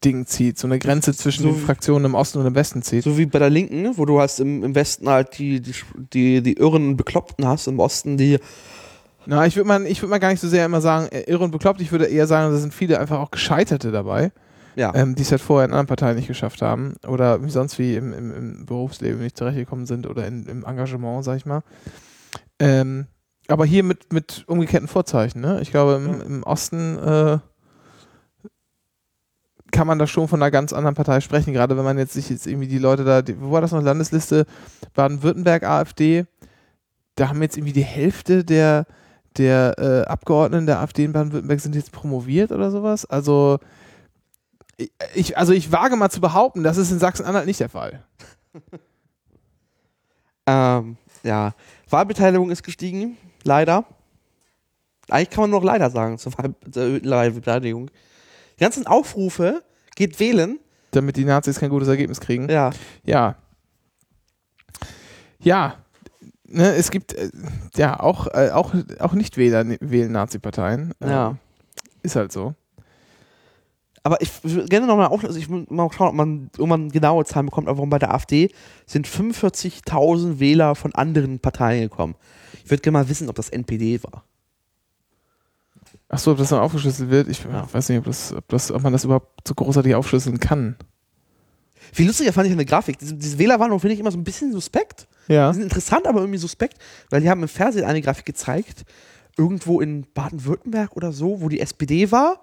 Ost-West-Ding 0.00 0.26
zieht, 0.26 0.58
so 0.58 0.66
eine 0.66 0.78
Grenze 0.78 1.14
zwischen 1.14 1.42
So 1.42 1.50
den 1.50 1.58
Fraktionen 1.58 2.06
im 2.06 2.14
Osten 2.14 2.38
und 2.38 2.46
im 2.46 2.54
Westen 2.54 2.82
zieht. 2.82 3.04
So 3.04 3.18
wie 3.18 3.26
bei 3.26 3.38
der 3.38 3.50
Linken, 3.50 3.96
wo 3.96 4.04
du 4.04 4.20
hast 4.20 4.40
im, 4.40 4.64
im 4.64 4.74
Westen 4.74 5.08
halt 5.08 5.38
die, 5.38 5.60
die, 5.60 5.74
die, 5.94 6.42
die 6.42 6.54
Irren 6.54 6.88
und 6.88 6.96
Bekloppten 6.96 7.46
hast, 7.46 7.66
im 7.66 7.78
Osten 7.78 8.16
die, 8.16 8.38
Na, 9.26 9.46
ich 9.46 9.56
würde 9.56 9.68
mal, 9.68 9.86
ich 9.86 10.02
würd 10.02 10.10
mal 10.10 10.18
gar 10.18 10.30
nicht 10.30 10.40
so 10.40 10.48
sehr 10.48 10.64
immer 10.64 10.80
sagen, 10.80 11.08
äh, 11.08 11.22
irre 11.30 11.44
und 11.44 11.50
bekloppt, 11.50 11.80
ich 11.80 11.92
würde 11.92 12.06
eher 12.06 12.26
sagen, 12.26 12.52
da 12.52 12.58
sind 12.58 12.74
viele 12.74 12.98
einfach 12.98 13.18
auch 13.18 13.30
Gescheiterte 13.30 13.92
dabei. 13.92 14.32
ja. 14.76 14.94
ähm, 14.94 15.14
die 15.14 15.22
es 15.22 15.30
halt 15.30 15.40
vorher 15.42 15.66
in 15.66 15.72
anderen 15.72 15.88
Parteien 15.88 16.16
nicht 16.16 16.28
geschafft 16.28 16.62
haben 16.62 16.94
oder 17.06 17.44
wie 17.44 17.50
sonst 17.50 17.78
wie 17.78 17.96
im, 17.96 18.12
im, 18.12 18.34
im 18.34 18.66
Berufsleben 18.66 19.20
nicht 19.20 19.36
zurechtgekommen 19.36 19.84
sind 19.84 20.06
oder 20.06 20.26
in, 20.26 20.46
im 20.46 20.64
Engagement, 20.64 21.24
sag 21.24 21.36
ich 21.36 21.46
mal. 21.46 21.62
Ähm, 22.58 23.06
aber 23.48 23.66
hier 23.66 23.82
mit, 23.82 24.12
mit 24.12 24.44
umgekehrten 24.46 24.86
Vorzeichen. 24.86 25.40
Ne? 25.40 25.58
Ich 25.60 25.72
glaube, 25.72 25.94
im, 25.94 26.20
im 26.20 26.42
Osten 26.44 26.98
äh, 26.98 27.38
kann 29.70 29.86
man 29.86 29.98
da 29.98 30.06
schon 30.06 30.28
von 30.28 30.42
einer 30.42 30.50
ganz 30.50 30.72
anderen 30.72 30.94
Partei 30.94 31.20
sprechen, 31.20 31.52
gerade 31.52 31.76
wenn 31.76 31.84
man 31.84 31.98
jetzt 31.98 32.14
sich 32.14 32.30
jetzt 32.30 32.46
irgendwie 32.46 32.68
die 32.68 32.78
Leute 32.78 33.04
da, 33.04 33.22
die, 33.22 33.40
wo 33.40 33.50
war 33.50 33.60
das 33.60 33.72
noch, 33.72 33.82
Landesliste 33.82 34.46
Baden-Württemberg, 34.94 35.64
AfD, 35.64 36.26
da 37.14 37.28
haben 37.28 37.42
jetzt 37.42 37.56
irgendwie 37.56 37.72
die 37.72 37.84
Hälfte 37.84 38.44
der, 38.44 38.86
der 39.36 39.74
äh, 39.78 40.02
Abgeordneten 40.08 40.66
der 40.66 40.80
AfD 40.80 41.04
in 41.04 41.12
Baden-Württemberg 41.12 41.60
sind 41.60 41.74
jetzt 41.74 41.92
promoviert 41.92 42.52
oder 42.52 42.70
sowas. 42.70 43.06
Also 43.06 43.58
ich, 45.14 45.36
also 45.36 45.52
ich 45.52 45.72
wage 45.72 45.96
mal 45.96 46.10
zu 46.10 46.20
behaupten, 46.20 46.62
das 46.62 46.76
ist 46.76 46.90
in 46.90 46.98
Sachsen-Anhalt 46.98 47.46
nicht 47.46 47.60
der 47.60 47.68
Fall. 47.68 48.02
Ähm, 50.46 50.96
ja. 51.22 51.52
Wahlbeteiligung 51.88 52.50
ist 52.50 52.62
gestiegen, 52.62 53.16
leider. 53.44 53.84
Eigentlich 55.08 55.30
kann 55.30 55.42
man 55.42 55.50
nur 55.50 55.60
noch 55.60 55.66
leider 55.66 55.90
sagen 55.90 56.18
zur 56.18 56.32
Wahlbeteiligung. 56.32 57.90
Die 58.60 58.64
ganzen 58.64 58.86
Aufrufe, 58.86 59.62
geht 59.96 60.20
wählen. 60.20 60.58
Damit 60.90 61.16
die 61.16 61.24
Nazis 61.24 61.58
kein 61.58 61.70
gutes 61.70 61.88
Ergebnis 61.88 62.20
kriegen. 62.20 62.48
Ja. 62.50 62.70
Ja. 63.04 63.36
Ja. 65.38 65.76
Ne, 66.44 66.74
es 66.74 66.90
gibt 66.90 67.14
äh, 67.14 67.30
ja 67.76 67.98
auch, 67.98 68.26
äh, 68.26 68.50
auch, 68.50 68.74
auch 68.98 69.14
Nicht-Wähler 69.14 69.64
wählen 69.80 70.12
Nazi-Parteien. 70.12 70.92
Ähm, 71.00 71.08
Ja. 71.08 71.36
Ist 72.02 72.16
halt 72.16 72.32
so. 72.32 72.54
Aber 74.02 74.20
ich 74.20 74.30
würde 74.42 74.68
gerne 74.68 74.86
nochmal 74.86 75.08
auf, 75.08 75.22
also 75.24 75.38
ich 75.38 75.48
mal 75.48 75.90
schauen, 75.92 76.08
ob 76.08 76.14
man 76.14 76.50
irgendwann 76.56 76.90
genaue 76.90 77.24
Zahlen 77.24 77.46
bekommt, 77.46 77.68
aber 77.68 77.78
warum 77.78 77.90
bei 77.90 77.98
der 77.98 78.14
AfD 78.14 78.50
sind 78.86 79.06
45.000 79.06 80.40
Wähler 80.40 80.74
von 80.74 80.94
anderen 80.94 81.38
Parteien 81.38 81.82
gekommen. 81.82 82.14
Ich 82.64 82.70
würde 82.70 82.82
gerne 82.82 82.98
mal 82.98 83.08
wissen, 83.08 83.28
ob 83.28 83.36
das 83.36 83.50
NPD 83.50 84.02
war. 84.02 84.24
Achso, 86.10 86.32
ob 86.32 86.38
das 86.38 86.48
dann 86.50 86.58
aufgeschlüsselt 86.60 87.08
wird, 87.08 87.28
ich 87.28 87.42
Ja. 87.44 87.66
weiß 87.72 87.88
nicht, 87.88 87.98
ob, 87.98 88.04
das, 88.04 88.32
ob, 88.32 88.46
das, 88.48 88.70
ob 88.72 88.82
man 88.82 88.92
das 88.92 89.04
überhaupt 89.04 89.46
so 89.46 89.54
großartig 89.54 89.94
aufschlüsseln 89.94 90.40
kann. 90.40 90.76
Viel 91.92 92.06
lustiger 92.06 92.32
fand 92.32 92.46
ich 92.46 92.52
eine 92.52 92.64
Grafik. 92.64 92.98
Diese, 92.98 93.14
diese 93.14 93.38
Wählerwarnung 93.38 93.80
finde 93.80 93.94
ich 93.94 94.00
immer 94.00 94.10
so 94.10 94.18
ein 94.18 94.24
bisschen 94.24 94.52
suspekt. 94.52 95.08
Ja. 95.28 95.48
Die 95.50 95.54
sind 95.54 95.62
interessant, 95.64 96.06
aber 96.06 96.20
irgendwie 96.20 96.38
suspekt, 96.38 96.78
weil 97.10 97.20
die 97.20 97.30
haben 97.30 97.42
im 97.42 97.48
Fernsehen 97.48 97.84
eine 97.84 98.02
Grafik 98.02 98.26
gezeigt, 98.26 98.84
irgendwo 99.38 99.80
in 99.80 100.04
Baden-Württemberg 100.12 100.96
oder 100.96 101.12
so, 101.12 101.40
wo 101.40 101.48
die 101.48 101.60
SPD 101.60 102.10
war. 102.12 102.40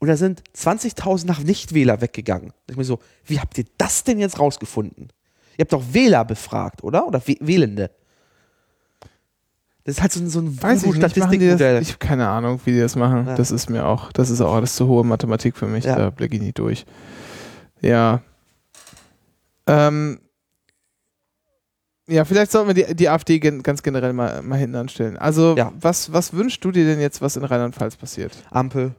Und 0.00 0.08
da 0.08 0.16
sind 0.16 0.42
20.000 0.56 1.26
nach 1.26 1.40
Nichtwähler 1.40 2.00
weggegangen. 2.00 2.52
Da 2.66 2.72
ich 2.72 2.76
mir 2.76 2.84
so, 2.84 2.98
wie 3.24 3.38
habt 3.40 3.56
ihr 3.58 3.64
das 3.78 4.04
denn 4.04 4.18
jetzt 4.18 4.38
rausgefunden? 4.40 5.12
Ihr 5.56 5.62
habt 5.62 5.72
doch 5.72 5.84
Wähler 5.92 6.24
befragt, 6.24 6.82
oder? 6.82 7.06
Oder 7.06 7.20
Wäh- 7.20 7.38
Wählende. 7.40 7.90
Das 9.84 9.96
ist 9.96 10.02
halt 10.02 10.12
so 10.12 10.20
ein, 10.20 10.30
so 10.30 10.40
ein 10.40 10.46
ich 10.54 10.62
Voodoo-Statistikmodell. 10.62 11.74
das, 11.78 11.82
ich 11.82 11.88
habe 11.90 11.98
keine 11.98 12.26
Ahnung, 12.28 12.58
wie 12.64 12.72
die 12.72 12.80
das 12.80 12.96
machen. 12.96 13.26
Ja. 13.26 13.34
Das 13.34 13.50
ist 13.50 13.68
mir 13.68 13.86
auch, 13.86 14.12
das 14.12 14.30
ist 14.30 14.40
auch 14.40 14.54
alles 14.54 14.74
zu 14.76 14.86
hohe 14.88 15.04
Mathematik 15.04 15.56
für 15.56 15.66
mich, 15.66 15.84
Ja. 15.84 15.96
da 15.96 16.10
blicke 16.10 16.36
ich 16.36 16.42
nicht 16.42 16.58
durch. 16.58 16.86
Ja. 17.82 18.22
Ähm, 19.66 20.20
ja, 22.06 22.24
vielleicht 22.24 22.50
sollten 22.52 22.74
wir 22.74 22.86
die, 22.86 22.94
die 22.94 23.08
AfD 23.08 23.38
gen, 23.38 23.62
ganz 23.62 23.82
generell 23.82 24.12
mal, 24.14 24.42
mal 24.42 24.58
hinten 24.58 24.76
anstellen. 24.76 25.16
Also, 25.18 25.54
Ja. 25.56 25.72
was, 25.78 26.12
was 26.12 26.32
wünschst 26.32 26.64
du 26.64 26.70
dir 26.70 26.84
denn 26.86 27.00
jetzt, 27.00 27.20
was 27.20 27.36
in 27.36 27.44
Rheinland-Pfalz 27.44 27.96
passiert? 27.96 28.32
Ampel. 28.50 28.94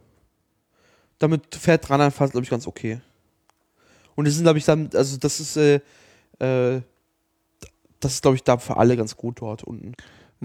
Damit 1.19 1.55
fährt 1.55 1.89
Rheinland-Pfalz, 1.89 2.31
glaube 2.31 2.43
ich, 2.43 2.49
ganz 2.49 2.67
okay. 2.67 2.99
Und 4.15 4.27
es 4.27 4.35
sind, 4.35 4.43
glaube 4.43 4.59
ich, 4.59 4.65
dann, 4.65 4.89
also 4.93 5.17
das 5.17 5.39
ist, 5.39 5.57
äh, 5.57 5.79
äh, 6.39 6.81
das 7.99 8.13
ist, 8.13 8.21
glaube 8.21 8.35
ich, 8.37 8.43
da 8.43 8.57
für 8.57 8.77
alle 8.77 8.95
ganz 8.97 9.15
gut 9.17 9.41
dort 9.41 9.63
unten. 9.63 9.93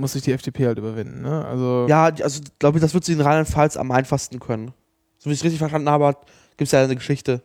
Muss 0.01 0.13
sich 0.13 0.23
die 0.23 0.33
FDP 0.33 0.67
halt 0.67 0.79
überwinden, 0.79 1.21
ne? 1.23 1.45
Also, 1.45 1.87
Ja, 1.89 2.05
also 2.07 2.41
glaube 2.59 2.79
ich, 2.79 2.83
das 2.83 2.95
wird 2.95 3.05
sie 3.05 3.13
in 3.13 3.21
Rheinland-Pfalz 3.21 3.77
am 3.77 3.91
einfachsten 3.93 4.41
können. 4.41 4.73
So 5.19 5.29
wie 5.29 5.35
ich 5.35 5.41
es 5.41 5.45
richtig 5.45 5.59
verstanden 5.59 5.91
habe, 5.91 6.17
gibt 6.57 6.69
es 6.69 6.73
ja 6.73 6.83
eine 6.83 6.95
Geschichte. 6.97 7.43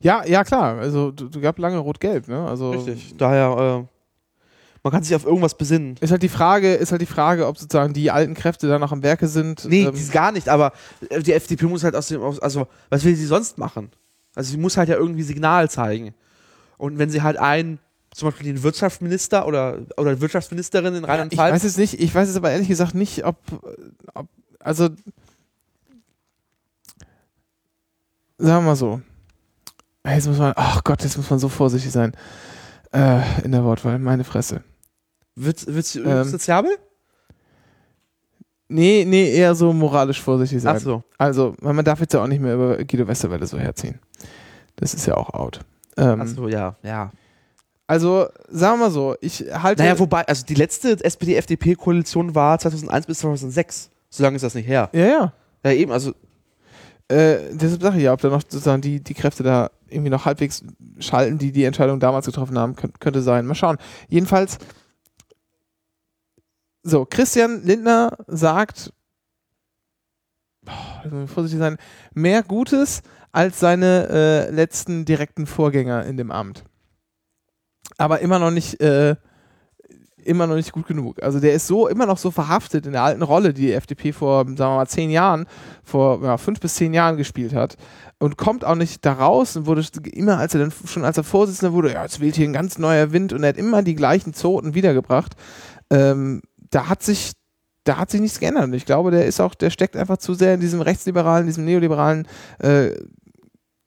ja, 0.00 0.24
ja, 0.24 0.44
klar. 0.44 0.78
Also, 0.78 1.10
du, 1.10 1.28
du 1.28 1.40
gab 1.40 1.58
lange 1.58 1.78
Rot-Gelb, 1.78 2.28
ne? 2.28 2.46
Also, 2.46 2.86
Daher, 3.18 3.82
äh, 3.82 3.86
man 4.82 4.92
kann 4.92 5.02
sich 5.02 5.14
auf 5.14 5.26
irgendwas 5.26 5.56
besinnen. 5.56 5.96
Ist 6.00 6.10
halt 6.10 6.22
die 6.22 6.28
Frage, 6.28 6.74
ist 6.74 6.90
halt 6.92 7.02
die 7.02 7.06
Frage, 7.06 7.46
ob 7.46 7.58
sozusagen 7.58 7.92
die 7.92 8.10
alten 8.10 8.34
Kräfte 8.34 8.66
da 8.68 8.78
noch 8.78 8.92
am 8.92 9.02
Werke 9.02 9.26
sind. 9.26 9.64
Nee, 9.66 9.84
ähm, 9.84 9.94
die 9.94 10.00
ist 10.00 10.12
gar 10.12 10.32
nicht, 10.32 10.48
aber 10.48 10.72
äh, 11.10 11.20
die 11.20 11.32
FDP 11.32 11.66
muss 11.66 11.84
halt 11.84 11.96
aus 11.96 12.08
dem, 12.08 12.22
also, 12.22 12.66
was 12.88 13.04
will 13.04 13.14
sie 13.16 13.26
sonst 13.26 13.58
machen? 13.58 13.90
Also, 14.34 14.52
sie 14.52 14.58
muss 14.58 14.76
halt 14.76 14.88
ja 14.88 14.96
irgendwie 14.96 15.22
Signal 15.24 15.68
zeigen. 15.68 16.14
Und 16.78 16.98
wenn 16.98 17.10
sie 17.10 17.20
halt 17.22 17.36
einen, 17.36 17.78
zum 18.14 18.28
Beispiel 18.28 18.46
den 18.46 18.62
Wirtschaftsminister 18.62 19.46
oder, 19.46 19.80
oder 19.96 20.20
Wirtschaftsministerin 20.20 20.94
in 20.94 21.02
Ich 21.02 21.08
Rheinland-Pfalz 21.08 21.54
weiß 21.54 21.64
es 21.64 21.76
nicht, 21.76 22.00
ich 22.00 22.14
weiß 22.14 22.28
es 22.28 22.36
aber 22.36 22.50
ehrlich 22.50 22.68
gesagt 22.68 22.94
nicht, 22.94 23.24
ob, 23.24 23.36
ob 24.14 24.28
also 24.58 24.88
sagen 28.38 28.58
wir 28.58 28.60
mal 28.60 28.76
so. 28.76 29.00
Jetzt 30.04 30.26
muss 30.26 30.38
man, 30.38 30.52
ach 30.56 30.82
Gott, 30.82 31.02
jetzt 31.02 31.16
muss 31.16 31.28
man 31.28 31.38
so 31.38 31.48
vorsichtig 31.48 31.92
sein 31.92 32.12
äh, 32.92 33.20
in 33.42 33.52
der 33.52 33.64
Wortwahl, 33.64 33.98
meine 33.98 34.24
Fresse. 34.24 34.62
Wird, 35.36 35.66
wird 35.66 35.94
Ähm, 35.96 36.24
soziabel? 36.24 36.70
Nee, 38.68 39.04
nee, 39.06 39.32
eher 39.32 39.54
so 39.54 39.72
moralisch 39.72 40.20
vorsichtig 40.20 40.62
sein. 40.62 40.76
Ach 40.76 40.80
so. 40.80 41.02
Also, 41.18 41.54
man 41.60 41.84
darf 41.84 42.00
jetzt 42.00 42.14
ja 42.14 42.22
auch 42.22 42.28
nicht 42.28 42.40
mehr 42.40 42.54
über 42.54 42.76
Guido 42.84 43.06
Westerwelle 43.06 43.46
so 43.46 43.58
herziehen. 43.58 43.98
Das 44.76 44.94
ist 44.94 45.06
ja 45.06 45.16
auch 45.16 45.30
out. 45.34 45.60
Ähm, 45.96 46.20
Ach 46.22 46.26
so, 46.26 46.48
ja, 46.48 46.76
ja. 46.82 47.10
Also, 47.90 48.28
sagen 48.48 48.78
wir 48.78 48.86
mal 48.86 48.90
so, 48.92 49.16
ich 49.20 49.46
halte. 49.52 49.82
Naja, 49.82 49.98
wobei, 49.98 50.24
also 50.28 50.46
die 50.46 50.54
letzte 50.54 51.04
SPD-FDP-Koalition 51.04 52.36
war 52.36 52.56
2001 52.56 53.06
bis 53.06 53.18
2006. 53.18 53.90
So 54.10 54.22
lange 54.22 54.36
ist 54.36 54.42
das 54.42 54.54
nicht 54.54 54.68
her. 54.68 54.90
ja, 54.92 55.06
ja. 55.06 55.32
Ja, 55.64 55.72
eben, 55.72 55.90
also 55.90 56.12
Äh, 57.08 57.50
deshalb 57.50 57.82
sage 57.82 57.96
ich 57.96 58.04
ja, 58.04 58.12
ob 58.12 58.20
da 58.20 58.28
noch 58.28 58.42
sozusagen 58.42 58.80
die, 58.80 59.02
die 59.02 59.14
Kräfte 59.14 59.42
da 59.42 59.72
irgendwie 59.88 60.08
noch 60.10 60.24
halbwegs 60.24 60.62
schalten, 61.00 61.38
die 61.38 61.50
die 61.50 61.64
Entscheidung 61.64 61.98
damals 61.98 62.26
getroffen 62.26 62.56
haben, 62.56 62.76
könnt, 62.76 63.00
könnte 63.00 63.22
sein. 63.22 63.44
Mal 63.44 63.56
schauen. 63.56 63.78
Jedenfalls, 64.08 64.58
so, 66.84 67.04
Christian 67.10 67.64
Lindner 67.64 68.16
sagt, 68.28 68.92
ich 70.64 71.30
vorsichtig 71.30 71.58
sein, 71.58 71.76
mehr 72.14 72.44
Gutes 72.44 73.02
als 73.32 73.58
seine 73.58 74.08
äh, 74.10 74.50
letzten 74.52 75.04
direkten 75.04 75.46
Vorgänger 75.46 76.04
in 76.06 76.16
dem 76.16 76.30
Amt. 76.30 76.62
Aber 77.98 78.20
immer 78.20 78.38
noch 78.38 78.50
nicht, 78.50 78.80
äh, 78.80 79.16
immer 80.24 80.46
noch 80.46 80.56
nicht 80.56 80.72
gut 80.72 80.86
genug. 80.86 81.22
Also 81.22 81.40
der 81.40 81.54
ist 81.54 81.66
so 81.66 81.88
immer 81.88 82.06
noch 82.06 82.18
so 82.18 82.30
verhaftet 82.30 82.86
in 82.86 82.92
der 82.92 83.02
alten 83.02 83.22
Rolle, 83.22 83.52
die 83.54 83.62
die 83.62 83.72
FDP 83.72 84.12
vor, 84.12 84.44
sagen 84.44 84.58
wir 84.58 84.76
mal, 84.76 84.86
zehn 84.86 85.10
Jahren, 85.10 85.46
vor 85.82 86.22
ja, 86.22 86.36
fünf 86.36 86.60
bis 86.60 86.74
zehn 86.74 86.94
Jahren 86.94 87.16
gespielt 87.16 87.54
hat 87.54 87.76
und 88.18 88.36
kommt 88.36 88.64
auch 88.64 88.74
nicht 88.74 89.04
da 89.04 89.14
raus 89.14 89.56
und 89.56 89.66
wurde 89.66 89.82
immer, 90.12 90.38
als 90.38 90.54
er 90.54 90.60
dann 90.60 90.72
schon 90.86 91.04
als 91.04 91.16
er 91.16 91.24
Vorsitzender 91.24 91.72
wurde, 91.72 91.92
ja, 91.92 92.02
jetzt 92.02 92.20
wählt 92.20 92.36
hier 92.36 92.48
ein 92.48 92.52
ganz 92.52 92.78
neuer 92.78 93.12
Wind 93.12 93.32
und 93.32 93.42
er 93.42 93.50
hat 93.50 93.56
immer 93.56 93.82
die 93.82 93.94
gleichen 93.94 94.34
Zoten 94.34 94.74
wiedergebracht. 94.74 95.34
Ähm, 95.90 96.42
da 96.70 96.88
hat 96.88 97.02
sich 97.02 97.32
da 97.84 97.96
hat 97.96 98.10
sich 98.10 98.20
nichts 98.20 98.38
geändert. 98.38 98.64
Und 98.64 98.74
ich 98.74 98.84
glaube, 98.84 99.10
der 99.10 99.24
ist 99.24 99.40
auch, 99.40 99.54
der 99.54 99.70
steckt 99.70 99.96
einfach 99.96 100.18
zu 100.18 100.34
sehr 100.34 100.54
in 100.54 100.60
diesem 100.60 100.82
rechtsliberalen, 100.82 101.46
diesem 101.46 101.64
neoliberalen 101.64 102.28
äh, 102.58 102.90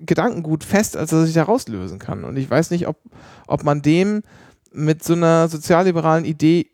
Gedankengut 0.06 0.64
fest, 0.64 0.98
als 0.98 1.12
dass 1.12 1.22
er 1.22 1.26
sich 1.26 1.36
da 1.36 1.44
rauslösen 1.44 2.00
kann. 2.00 2.24
Und 2.24 2.38
ich 2.38 2.50
weiß 2.50 2.72
nicht, 2.72 2.88
ob, 2.88 2.98
ob 3.48 3.64
man 3.64 3.82
dem 3.82 4.24
mit 4.72 5.04
so 5.04 5.14
einer 5.14 5.48
sozialliberalen 5.48 6.26
Idee 6.26 6.68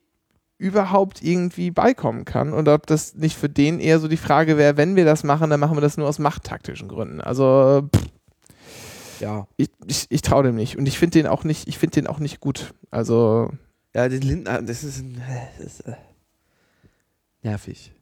überhaupt 0.58 1.24
irgendwie 1.24 1.72
beikommen 1.72 2.26
kann 2.26 2.52
und 2.52 2.68
ob 2.68 2.86
das 2.86 3.16
nicht 3.16 3.38
für 3.38 3.48
den 3.48 3.80
eher 3.80 4.00
so 4.00 4.10
die 4.10 4.18
Frage 4.18 4.58
wäre, 4.58 4.76
wenn 4.76 4.98
wir 4.98 5.06
das 5.06 5.24
machen, 5.24 5.50
dann 5.50 5.60
machen 5.60 5.78
wir 5.78 5.82
das 5.82 5.96
nur 5.96 6.08
aus 6.08 6.20
machttaktischen 6.20 6.90
Gründen. 6.90 7.22
Also 7.22 7.88
pff, 7.96 9.22
ja. 9.22 9.48
ich, 9.56 9.70
ich, 9.88 10.08
ich 10.10 10.22
traue 10.22 10.44
dem 10.44 10.56
nicht 10.56 10.78
und 10.78 10.86
ich 10.86 11.00
finde 11.00 11.20
den 11.20 11.28
auch 11.28 11.46
nicht, 11.46 11.70
ich 11.70 11.78
finde 11.78 12.02
den 12.02 12.08
auch 12.08 12.20
nicht 12.20 12.42
gut. 12.42 12.74
Also 12.92 13.52
Ja, 13.96 14.10
den 14.10 14.22
Lindner, 14.22 14.62
das 14.62 14.84
ist, 14.84 15.00
ein, 15.00 15.22
das 15.58 15.66
ist 15.66 15.80
äh, 15.82 15.96
nervig. 17.42 17.94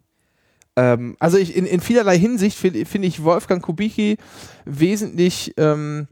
Ähm, 0.78 1.18
Also 1.20 1.38
ich, 1.38 1.58
in, 1.58 1.66
in 1.66 1.82
vielerlei 1.82 2.18
Hinsicht 2.18 2.58
finde 2.58 2.86
find 2.86 3.04
ich 3.04 3.24
Wolfgang 3.24 3.62
Kubicki 3.62 4.18
wesentlich 4.64 5.54
ähm, 5.58 6.08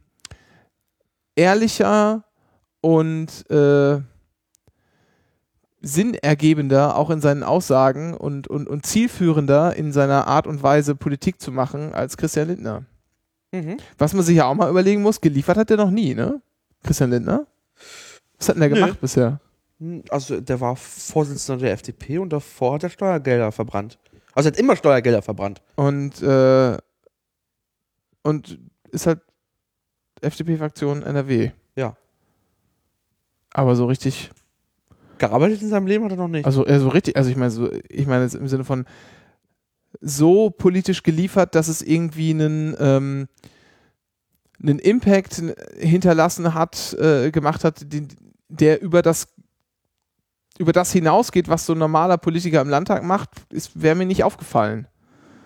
ehrlicher 1.36 2.26
und 2.82 3.50
äh, 3.50 4.02
sinnergebender 5.82 6.98
auch 6.98 7.12
in 7.12 7.22
seinen 7.22 7.44
Aussagen 7.44 8.16
und, 8.16 8.48
und, 8.48 8.68
und 8.68 8.86
zielführender 8.88 9.76
in 9.76 9.94
seiner 9.94 10.26
Art 10.26 10.48
und 10.48 10.64
Weise 10.64 10.96
Politik 10.96 11.40
zu 11.40 11.52
machen 11.52 11.94
als 11.94 12.18
Christian 12.18 12.48
Lindner. 12.48 12.86
mhm. 13.52 13.78
Was 14.00 14.14
man 14.14 14.24
sich 14.24 14.38
ja 14.38 14.46
auch 14.46 14.56
mal 14.56 14.70
überlegen 14.70 15.04
muss, 15.04 15.22
geliefert 15.22 15.58
hat 15.58 15.70
er 15.70 15.78
noch 15.78 15.92
nie, 15.92 16.16
ne? 16.16 16.42
Christian 16.84 17.12
Lindner? 17.12 17.46
Was 18.40 18.50
hat 18.50 18.56
denn 18.56 18.62
der 18.62 18.70
Nö. 18.70 18.76
gemacht 18.76 19.00
bisher? 19.00 19.40
Also 20.10 20.42
der 20.42 20.60
war 20.60 20.76
Vorsitzender 20.76 21.62
der 21.62 21.74
FDP 21.74 22.18
und 22.18 22.34
davor 22.34 22.76
hat 22.76 22.84
er 22.84 22.90
Steuergelder 22.90 23.52
verbrannt. 23.52 24.00
Also 24.36 24.48
hat 24.48 24.58
immer 24.58 24.76
Steuergelder 24.76 25.22
verbrannt. 25.22 25.62
Und, 25.76 26.22
äh, 26.22 26.78
und 28.22 28.60
ist 28.92 29.08
halt 29.08 29.22
FDP-Fraktion 30.22 31.02
NRW. 31.04 31.52
Ja. 31.76 31.96
Aber 33.52 33.76
so 33.76 33.86
richtig, 33.86 34.32
Gearbeitet 35.18 35.62
in 35.62 35.70
seinem 35.70 35.88
Leben 35.88 36.04
hat 36.04 36.12
er 36.12 36.18
noch 36.18 36.28
nicht. 36.28 36.46
also 36.46 36.66
äh, 36.66 36.80
so 36.80 36.90
richtig, 36.90 37.16
also 37.16 37.30
ich 37.30 37.38
meine, 37.38 37.52
so, 37.52 37.72
ich 37.90 38.06
meine 38.06 38.24
jetzt 38.24 38.36
im 38.36 38.48
Sinne 38.48 38.66
von 38.66 38.86
so 40.02 40.50
politisch 40.50 41.04
geliefert, 41.04 41.56
dass 41.56 41.68
es 41.70 41.82
irgendwie 41.82 42.32
einen, 42.32 42.76
ähm, 42.80 43.28
einen 44.62 44.80
Impact 44.80 45.42
hinterlassen 45.78 46.54
hat, 46.54 46.94
äh, 47.00 47.32
gemacht 47.32 47.64
hat, 47.64 47.92
den, 47.94 48.10
der 48.50 48.82
über 48.82 49.02
das 49.02 49.28
über 50.58 50.72
das 50.72 50.92
hinausgeht, 50.92 51.50
was 51.50 51.66
so 51.66 51.74
ein 51.74 51.80
normaler 51.80 52.18
Politiker 52.18 52.62
im 52.62 52.70
Landtag 52.70 53.04
macht, 53.04 53.30
wäre 53.74 53.96
mir 53.96 54.06
nicht 54.06 54.24
aufgefallen. 54.24 54.88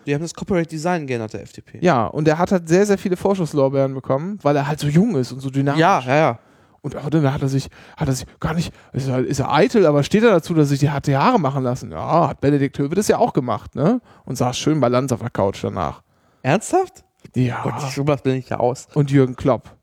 Die 0.05 0.13
haben 0.13 0.21
das 0.21 0.33
Corporate 0.33 0.67
Design 0.67 1.07
geändert, 1.07 1.33
der 1.33 1.41
FDP. 1.41 1.79
Ja, 1.81 2.05
und 2.05 2.27
er 2.27 2.37
hat 2.37 2.51
halt 2.51 2.67
sehr, 2.67 2.85
sehr 2.85 2.97
viele 2.97 3.17
Vorschusslorbeeren 3.17 3.93
bekommen, 3.93 4.39
weil 4.41 4.55
er 4.55 4.67
halt 4.67 4.79
so 4.79 4.87
jung 4.87 5.15
ist 5.15 5.31
und 5.31 5.39
so 5.39 5.49
dynamisch. 5.49 5.79
ja, 5.79 5.99
ja. 6.01 6.15
ja. 6.15 6.39
Und 6.81 6.95
auch 6.95 7.09
dann 7.09 7.33
hat 7.33 7.41
er 7.41 7.49
sich, 7.49 7.67
hat 7.97 8.07
er 8.07 8.13
sich 8.13 8.25
gar 8.39 8.53
nicht, 8.53 8.73
ist 8.93 9.09
er, 9.09 9.19
ist 9.19 9.39
er 9.39 9.51
eitel, 9.51 9.85
aber 9.85 10.03
steht 10.03 10.23
er 10.23 10.31
dazu, 10.31 10.53
dass 10.53 10.67
er 10.67 10.69
sich 10.69 10.79
die 10.79 10.89
harte 10.89 11.17
Haare 11.17 11.39
machen 11.39 11.63
lassen? 11.63 11.91
Ja, 11.91 12.29
hat 12.29 12.39
Benedikt 12.39 12.77
Höwe 12.79 12.95
das 12.95 13.09
ja 13.09 13.17
auch 13.17 13.33
gemacht, 13.33 13.75
ne? 13.75 14.01
Und 14.25 14.37
saß 14.37 14.57
schön 14.57 14.79
bei 14.79 14.87
Lanz 14.87 15.11
auf 15.11 15.19
der 15.19 15.29
Couch 15.29 15.61
danach. 15.61 16.01
Ernsthaft? 16.41 17.03
Ja. 17.35 17.63
Gott, 17.63 17.81
so 17.91 18.07
was 18.07 18.21
bin 18.21 18.35
ich 18.35 18.49
ja 18.49 18.57
aus. 18.57 18.87
Und 18.93 19.11
Jürgen 19.11 19.35
Klopp. 19.35 19.75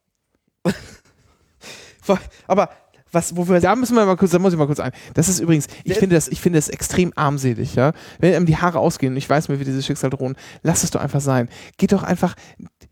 Aber 2.47 2.71
was, 3.17 3.37
wo 3.37 3.49
wir 3.49 3.59
Da 3.61 3.75
müssen 3.75 3.97
wir 3.97 4.05
mal 4.07 4.17
kurz, 4.17 4.31
da 4.31 4.39
muss 4.39 4.53
ich 4.53 4.59
mal 4.59 4.67
kurz 4.67 4.79
ein. 4.79 4.93
Das 5.15 5.29
ist 5.29 5.41
übrigens, 5.41 5.67
ich 5.85 5.93
Der- 5.93 5.97
finde 5.97 6.15
das, 6.15 6.29
ich 6.29 6.41
finde 6.41 6.59
das 6.59 6.69
extrem 6.69 7.13
armselig, 7.17 7.75
ja. 7.75 7.93
Wenn 8.21 8.35
einem 8.35 8.47
die 8.47 8.57
Haare 8.59 8.79
ausgehen, 8.79 9.17
ich 9.17 9.29
weiß 9.29 9.49
mir, 9.49 9.59
wie 9.59 9.65
dieses 9.65 9.85
Schicksal 9.87 10.11
drohen, 10.11 10.37
lasst 10.63 10.85
es 10.85 10.91
doch 10.91 11.01
einfach 11.01 11.21
sein. 11.23 11.49
Geht 11.79 11.93
doch 11.93 12.03
einfach, 12.03 12.35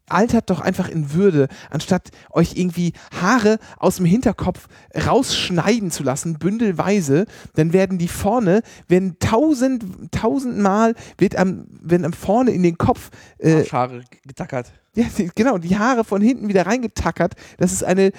altert 0.08 0.50
doch 0.50 0.60
einfach 0.60 0.88
in 0.88 1.12
Würde, 1.12 1.48
anstatt 1.70 2.08
euch 2.30 2.56
irgendwie 2.56 2.92
Haare 3.20 3.58
aus 3.78 3.96
dem 3.96 4.06
Hinterkopf 4.06 4.66
rausschneiden 5.06 5.90
zu 5.90 6.02
lassen, 6.02 6.38
bündelweise, 6.38 7.26
dann 7.54 7.72
werden 7.72 7.98
die 7.98 8.08
vorne, 8.08 8.62
werden 8.88 9.18
tausend, 9.18 9.84
tausendmal, 10.10 10.94
wird 11.18 11.36
am, 11.36 11.66
werden 11.82 12.04
am 12.04 12.12
vorne 12.12 12.50
in 12.50 12.62
den 12.62 12.78
Kopf, 12.78 13.10
äh, 13.38 13.58
Arschhaare 13.60 14.02
getackert. 14.26 14.72
Ja, 14.94 15.06
die, 15.18 15.30
genau, 15.34 15.58
die 15.58 15.76
Haare 15.76 16.04
von 16.04 16.22
hinten 16.22 16.48
wieder 16.48 16.66
reingetackert. 16.66 17.34
Das 17.58 17.72
ist 17.72 17.82
eine, 17.82 18.12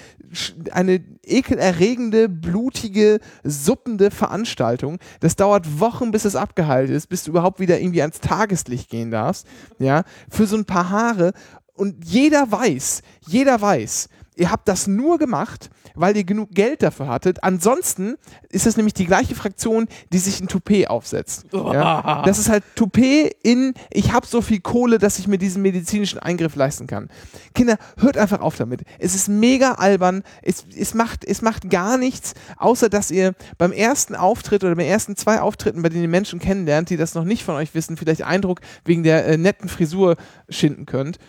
eine 0.72 1.02
ekelerregende, 1.24 2.28
blutige, 2.28 3.20
suppende 3.44 4.12
Veranstaltung. 4.12 5.00
Das 5.22 5.36
dauert 5.36 5.80
Wochen, 5.80 6.12
bis 6.12 6.26
es 6.26 6.36
abgeheilt 6.36 6.90
ist, 6.90 7.08
bis 7.08 7.24
du 7.24 7.32
überhaupt 7.32 7.60
wieder 7.60 7.80
irgendwie 7.80 8.02
ans 8.02 8.20
Tageslicht 8.20 8.90
gehen 8.90 9.12
darfst. 9.12 9.48
Ja, 9.80 10.04
für 10.30 10.46
so 10.46 10.58
ein 10.58 10.66
paar 10.66 10.90
Haare. 10.90 11.34
Und 11.74 12.06
jeder 12.06 12.52
weiß, 12.52 13.02
jeder 13.28 13.60
weiß, 13.60 14.10
ihr 14.36 14.52
habt 14.52 14.68
das 14.68 14.88
nur 14.88 15.18
gemacht, 15.18 15.70
weil 15.96 16.16
ihr 16.18 16.24
genug 16.24 16.52
Geld 16.52 16.84
dafür 16.84 17.08
hattet. 17.08 17.44
Ansonsten 17.44 18.16
ist 18.50 18.66
es 18.66 18.78
nämlich 18.78 18.94
die 18.94 19.06
gleiche 19.06 19.36
Fraktion, 19.36 19.88
die 20.12 20.18
sich 20.18 20.40
ein 20.42 20.48
Toupet 20.48 20.90
aufsetzt. 20.90 21.46
Ja? 21.54 22.24
Das 22.26 22.40
ist 22.40 22.50
halt 22.50 22.64
Toupet 22.76 23.36
in, 23.44 23.74
ich 23.92 24.12
habe 24.12 24.26
so 24.26 24.42
viel 24.42 24.60
Kohle, 24.60 24.98
dass 24.98 25.20
ich 25.20 25.28
mir 25.28 25.38
diesen 25.38 25.62
medizinischen 25.62 26.20
Eingriff 26.20 26.56
leisten 26.56 26.88
kann. 26.88 27.10
Kinder, 27.54 27.78
hört 27.98 28.18
einfach 28.18 28.42
auf 28.42 28.56
damit. 28.56 28.82
Es 29.00 29.16
ist 29.16 29.28
mega 29.28 29.74
albern. 29.74 30.24
Es, 30.42 30.66
es, 30.76 30.94
macht, 30.94 31.24
es 31.24 31.42
macht 31.42 31.70
gar 31.70 31.98
nichts, 31.98 32.34
außer 32.58 32.90
dass 32.90 33.12
ihr 33.12 33.34
beim 33.58 33.72
ersten 33.72 34.16
Auftritt 34.16 34.64
oder 34.64 34.76
bei 34.76 34.86
ersten 34.86 35.16
zwei 35.16 35.42
Auftritten, 35.42 35.82
bei 35.82 35.90
denen 35.90 36.04
ihr 36.04 36.10
Menschen 36.10 36.40
kennenlernt, 36.40 36.90
die 36.90 36.98
das 36.98 37.16
noch 37.16 37.26
nicht 37.26 37.44
von 37.44 37.56
euch 37.56 37.76
wissen, 37.76 37.98
vielleicht 37.98 38.24
Eindruck 38.24 38.62
wegen 38.84 39.04
der 39.04 39.26
äh, 39.28 39.38
netten 39.38 39.70
Frisur 39.70 40.16
schinden 40.50 40.86
könnt. 40.86 41.20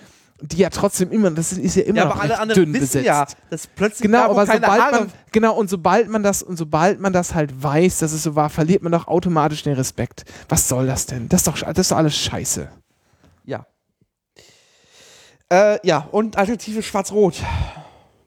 Die 0.42 0.59
ja 0.59 0.68
trotzdem 0.68 1.11
immer, 1.12 1.31
das 1.31 1.53
ist 1.53 1.77
ja 1.77 1.85
immer 1.85 1.99
Ja, 1.99 2.05
noch 2.05 2.12
aber 2.12 2.22
alle 2.22 2.38
anderen 2.38 2.64
dünn 2.64 2.75
wissen 2.75 2.83
besetzt. 3.01 3.07
ja, 3.07 3.27
dass 3.49 3.66
plötzlich 3.66 4.03
Genau, 4.03 4.18
da, 4.18 4.25
aber 4.27 4.44
sobald 4.46 4.83
Haare 4.83 5.01
man, 5.01 5.12
genau, 5.33 5.57
und 5.57 5.70
sobald 5.70 6.09
man 6.09 6.22
das, 6.22 6.42
und 6.42 6.59
sobald 6.59 7.01
man 7.01 7.14
das 7.14 7.35
halt 7.35 7.62
weiß, 7.62 8.01
dass 8.01 8.12
es 8.12 8.22
so 8.22 8.35
war, 8.37 8.51
verliert 8.51 8.83
man 8.83 8.92
doch 8.92 9.09
automatisch 9.09 9.62
den 9.62 9.72
Respekt. 9.72 10.25
Was 10.51 10.68
soll 10.68 10.87
das 10.87 11.07
denn? 11.07 11.31
Das 11.31 11.40
ist 11.40 11.46
doch, 11.46 11.59
das 11.59 11.79
ist 11.79 11.90
doch 11.90 11.96
alles 11.96 12.14
scheiße. 12.16 12.68
Ja. 13.46 13.66
Äh, 15.51 15.79
ja, 15.87 16.07
und 16.11 16.37
Alternative 16.37 16.83
Schwarz-Rot. 16.83 17.42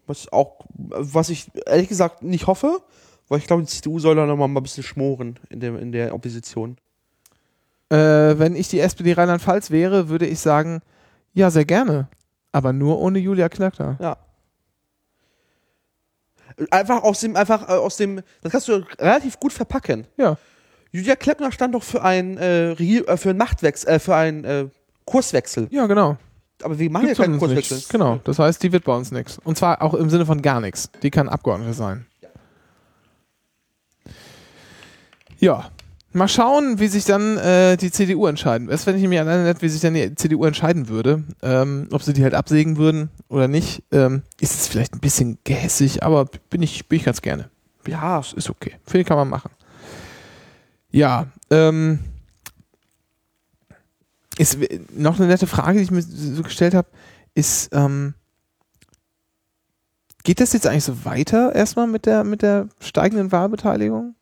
Was 0.08 0.32
auch, 0.34 0.62
was 0.74 1.30
ich 1.30 1.52
ehrlich 1.68 1.90
gesagt 1.90 2.24
nicht 2.24 2.48
hoffe, 2.48 2.80
weil 3.28 3.38
ich 3.38 3.46
glaube, 3.46 3.62
die 3.62 3.68
CDU 3.68 4.00
soll 4.00 4.16
da 4.16 4.26
nochmal 4.26 4.48
mal 4.48 4.60
ein 4.62 4.64
bisschen 4.64 4.84
schmoren 4.84 5.38
in 5.50 5.60
der, 5.60 5.78
in 5.80 5.92
der 5.92 6.16
Opposition. 6.16 6.78
Äh, 7.92 7.96
wenn 8.40 8.56
ich 8.56 8.68
die 8.70 8.80
SPD 8.80 9.14
Rheinland-Pfalz 9.14 9.70
wäre, 9.70 10.10
würde 10.10 10.26
ich 10.26 10.40
sagen, 10.40 10.82
ja, 11.34 11.50
sehr 11.52 11.66
gerne. 11.66 12.08
Aber 12.52 12.74
nur 12.74 13.00
ohne 13.00 13.20
Julia 13.20 13.50
Knackler. 13.50 13.98
Ja. 14.00 14.18
Einfach 16.72 17.04
aus 17.04 17.20
dem, 17.22 17.36
einfach 17.36 17.70
äh, 17.70 17.74
aus 17.74 17.98
dem, 17.98 18.22
das 18.42 18.52
kannst 18.52 18.68
du 18.68 18.84
relativ 19.00 19.40
gut 19.40 19.54
verpacken. 19.54 20.08
Ja. 20.18 20.38
Julia 20.92 21.16
Kleppner 21.16 21.52
stand 21.52 21.76
doch 21.76 21.84
für 21.84 22.02
einen, 22.02 22.38
äh, 22.38 22.72
äh, 22.72 23.18
für 23.18 23.30
einen 23.30 23.38
Machtwechsel, 23.38 23.90
äh, 23.90 24.00
für 24.00 24.16
einen 24.16 24.44
äh, 24.44 24.68
Kurswechsel. 25.06 25.68
Ja, 25.70 25.86
genau. 25.86 26.18
Aber 26.62 26.78
wir 26.78 26.90
machen 26.90 27.06
Gibt's 27.06 27.20
ja 27.20 27.26
keinen 27.26 27.40
Kurswechsel. 27.40 27.78
nichts. 27.78 27.90
Genau. 27.90 28.20
Das 28.24 28.40
heißt, 28.40 28.62
die 28.64 28.72
wird 28.72 28.84
bei 28.84 28.96
uns 28.96 29.12
nichts. 29.12 29.40
Und 29.44 29.58
zwar 29.58 29.82
auch 29.82 29.94
im 29.94 30.10
Sinne 30.10 30.26
von 30.26 30.42
gar 30.42 30.60
nichts. 30.60 30.90
Die 31.02 31.12
kann 31.12 31.30
Abgeordnete 31.30 31.74
sein. 31.74 32.06
Ja. 35.40 35.70
Mal 36.12 36.28
schauen, 36.28 36.80
wie 36.80 36.88
sich 36.88 37.06
dann 37.06 37.38
äh, 37.38 37.78
die 37.78 37.92
CDU 37.92 38.26
entscheiden. 38.26 38.68
Das 38.68 38.86
fände 38.86 39.00
ich 39.00 39.20
alleine 39.20 39.44
nett, 39.44 39.62
wie 39.62 39.70
sich 39.70 39.82
dann 39.82 39.94
die 39.94 40.16
CDU 40.16 40.44
entscheiden 40.46 40.90
würde. 40.90 41.24
Ähm, 41.44 41.88
ob 41.92 42.02
sie 42.02 42.14
die 42.14 42.24
halt 42.24 42.34
absägen 42.34 42.78
würden 42.78 43.10
oder 43.28 43.48
nicht. 43.48 43.84
Ähm, 43.92 44.24
ist 44.40 44.56
es 44.56 44.68
vielleicht 44.68 44.96
ein 44.96 45.02
bisschen 45.02 45.38
gehässig, 45.44 46.02
aber 46.02 46.26
bin 46.50 46.64
ich, 46.64 46.88
bin 46.88 46.98
ich 46.98 47.06
ganz 47.06 47.22
gerne. 47.22 47.52
Ja, 47.88 48.20
ist 48.20 48.50
okay. 48.50 48.74
Ich, 48.92 49.06
kann 49.06 49.18
man 49.18 49.30
machen. 49.30 49.52
Ja, 50.92 51.28
ähm, 51.52 52.00
ist 54.40 54.58
noch 54.96 55.20
eine 55.20 55.28
nette 55.28 55.46
Frage, 55.48 55.78
die 55.78 55.84
ich 55.84 55.92
mir 55.92 56.02
so 56.02 56.42
gestellt 56.42 56.74
habe, 56.74 56.88
ist, 57.36 57.70
ähm, 57.74 58.16
geht 60.24 60.40
das 60.40 60.54
jetzt 60.54 60.66
eigentlich 60.66 60.86
so 60.86 61.06
weiter 61.06 61.54
erstmal 61.54 61.88
mit 61.88 62.06
der, 62.06 62.24
mit 62.24 62.42
der 62.42 62.68
steigenden 62.80 63.32
Wahlbeteiligung? 63.32 64.16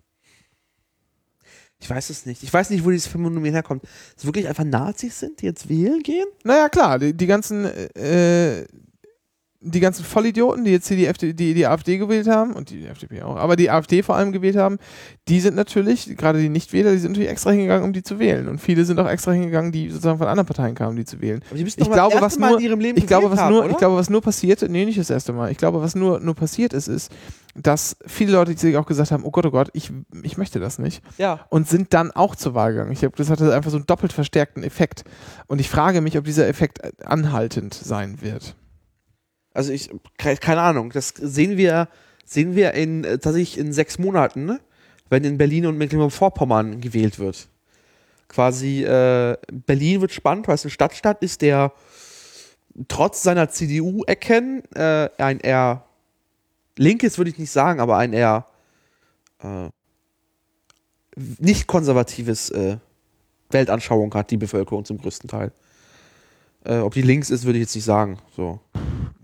Ich 1.80 1.90
weiß 1.90 2.10
es 2.10 2.26
nicht. 2.26 2.44
Ich 2.44 2.52
weiß 2.52 2.70
nicht, 2.72 2.84
wo 2.84 2.90
dieses 2.90 3.08
Phänomen 3.08 3.54
herkommt. 3.54 3.84
Dass 4.16 4.26
wirklich 4.26 4.48
einfach 4.48 4.64
Nazis 4.64 5.20
sind, 5.20 5.42
die 5.42 5.46
jetzt 5.46 5.70
wählen 5.70 6.02
gehen? 6.02 6.28
Naja, 6.44 6.70
klar, 6.70 6.98
die, 6.98 7.14
die 7.14 7.28
ganzen 7.28 7.66
äh, 7.66 8.66
die 9.60 9.80
ganzen 9.80 10.06
Vollidioten, 10.06 10.66
die 10.66 10.72
jetzt 10.72 10.88
hier 10.88 10.98
die, 10.98 11.08
FD, 11.08 11.34
die, 11.34 11.54
die 11.56 11.66
AfD 11.66 11.98
gewählt 11.98 12.28
haben 12.28 12.54
und 12.54 12.70
die, 12.70 12.78
die 12.82 12.86
FDP 12.86 13.24
auch, 13.24 13.38
aber 13.38 13.56
die 13.56 13.72
AfD 13.72 14.04
vor 14.04 14.16
allem 14.16 14.32
gewählt 14.32 14.56
haben, 14.56 14.78
die 15.28 15.40
sind 15.40 15.56
natürlich, 15.56 16.16
gerade 16.16 16.40
die 16.40 16.50
Nichtwähler, 16.50 16.92
die 16.92 17.00
sind 17.00 17.14
natürlich 17.14 17.30
extra 17.32 17.50
hingegangen, 17.52 17.84
um 17.84 17.92
die 17.92 18.04
zu 18.04 18.20
wählen. 18.20 18.48
Und 18.48 18.60
viele 18.60 18.86
sind 18.86 19.00
auch 19.00 19.08
extra 19.10 19.32
hingegangen, 19.32 19.72
die 19.72 19.90
sozusagen 19.90 20.20
von 20.20 20.28
anderen 20.28 20.46
Parteien 20.46 20.76
kamen, 20.76 20.96
die 20.96 21.06
zu 21.06 21.20
wählen. 21.22 21.42
Aber 21.50 21.58
die 21.58 21.64
müssen 21.64 21.82
Ich 21.82 21.88
doch 21.88 21.94
glaube, 21.94 22.14
das 22.14 22.22
was 22.22 22.38
Mal 22.38 22.52
nur- 22.52 22.60
in 22.60 22.66
ihrem 22.66 22.80
Leben 22.80 22.98
Ich 23.00 23.08
glaube, 23.08 23.32
was 23.32 23.40
gewählt 23.40 23.50
nur, 23.52 23.60
haben, 23.62 23.70
ich 23.70 23.72
oder? 23.76 23.80
glaube, 23.80 23.96
was 23.98 24.10
nur 24.12 24.22
passiert, 24.22 24.62
nee, 24.70 24.86
nicht 24.86 25.00
das 25.00 25.10
erste 25.10 25.34
Mal. 25.34 25.52
Ich 25.52 25.58
glaube, 25.58 25.82
was 25.82 25.96
nur, 25.96 26.20
nur 26.20 26.36
passiert 26.36 26.74
ist, 26.74 26.88
ist, 26.88 27.12
dass 27.56 27.98
viele 28.06 28.34
Leute 28.34 28.56
sich 28.56 28.78
auch 28.78 28.86
gesagt 28.86 29.10
haben, 29.12 29.24
oh 29.26 29.32
Gott, 29.32 29.48
oh 29.48 29.52
Gott, 29.52 29.70
ich, 29.74 29.92
ich 30.22 30.38
möchte 30.38 30.60
das 30.60 30.78
nicht. 30.78 31.02
ja. 31.18 31.40
Und 31.50 31.68
sind 31.68 31.96
dann 31.96 32.12
auch 32.12 32.36
zur 32.36 32.54
Wahl 32.54 32.74
gegangen. 32.74 32.92
Ich 32.92 33.00
glaube, 33.00 33.16
das 33.18 33.32
hatte 33.32 33.52
einfach 33.56 33.72
so 33.72 33.78
einen 33.78 33.88
doppelt 33.88 34.14
verstärkten 34.14 34.64
Effekt. 34.64 35.04
Und 35.48 35.60
ich 35.60 35.68
frage 35.68 36.02
mich, 36.02 36.16
ob 36.18 36.26
dieser 36.26 36.48
Effekt 36.48 36.80
anhaltend 37.04 37.74
sein 37.74 38.22
wird. 38.22 38.56
Also 39.58 39.74
ich, 39.74 39.90
ke- 40.20 40.38
keine 40.38 40.62
Ahnung, 40.62 40.92
das 40.92 41.10
sehen 41.20 41.58
wir, 41.58 41.88
sehen 42.26 42.56
wir 42.56 42.76
in, 42.76 43.04
äh, 43.04 43.18
tatsächlich 43.18 43.58
in 43.58 43.74
sechs 43.74 43.98
Monaten, 43.98 44.46
ne? 44.46 44.60
wenn 45.10 45.24
in 45.24 45.40
Berlin 45.40 45.66
und 45.66 45.80
Mecklenburg-Vorpommern 45.80 46.80
gewählt 46.80 47.18
wird. 47.18 47.48
Quasi, 48.28 48.84
äh, 48.84 49.36
Berlin 49.52 50.02
wird 50.02 50.12
spannend, 50.12 50.48
weil 50.48 50.54
es 50.54 50.64
eine 50.64 50.70
Stadtstaat 50.70 51.24
ist, 51.24 51.42
der 51.42 51.72
trotz 52.88 53.24
seiner 53.24 53.50
CDU-Ecken 53.50 54.62
äh, 54.76 55.10
ein 55.18 55.40
eher 55.40 55.86
linkes, 56.78 57.18
würde 57.18 57.32
ich 57.32 57.40
nicht 57.40 57.50
sagen, 57.50 57.80
aber 57.80 57.98
ein 57.98 58.14
eher 58.14 58.46
äh, 59.42 59.70
nicht 61.40 61.66
konservatives 61.66 62.52
äh, 62.52 62.78
Weltanschauung 63.50 64.14
hat, 64.14 64.30
die 64.30 64.38
Bevölkerung 64.38 64.86
zum 64.86 65.00
größten 65.00 65.28
Teil. 65.28 65.52
Äh, 66.64 66.78
ob 66.78 66.94
die 66.94 67.02
links 67.02 67.32
ist, 67.32 67.46
würde 67.46 67.58
ich 67.58 67.64
jetzt 67.64 67.74
nicht 67.74 67.86
sagen. 67.86 68.20
So. 68.36 68.60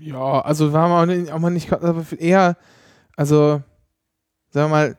Ja, 0.06 0.42
also 0.42 0.74
war 0.74 0.88
man 0.90 1.10
auch 1.10 1.14
nicht- 1.14 1.32
auch 1.32 1.40
mal 1.40 1.50
nicht, 1.50 1.72
aber 1.72 2.06
eher, 2.18 2.58
also, 3.16 3.62
sagen 4.50 4.66
wir 4.66 4.70
mal, 4.70 4.98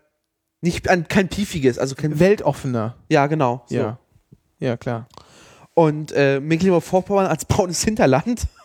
Nicht 0.61 0.89
ein, 0.89 1.07
kein 1.09 1.29
piefiges, 1.29 1.79
also 1.79 1.95
kein. 1.95 2.19
weltoffener. 2.19 2.95
Ja, 3.11 3.27
genau. 3.27 3.65
So. 3.67 3.75
Ja. 3.75 3.99
Ja, 4.61 4.77
klar. 4.79 5.07
Und 5.75 6.13
äh, 6.13 6.41
Mecklenburg-Vorpommern 6.41 7.27
als 7.27 7.45
braunes 7.45 7.83
Hinterland. 7.85 8.47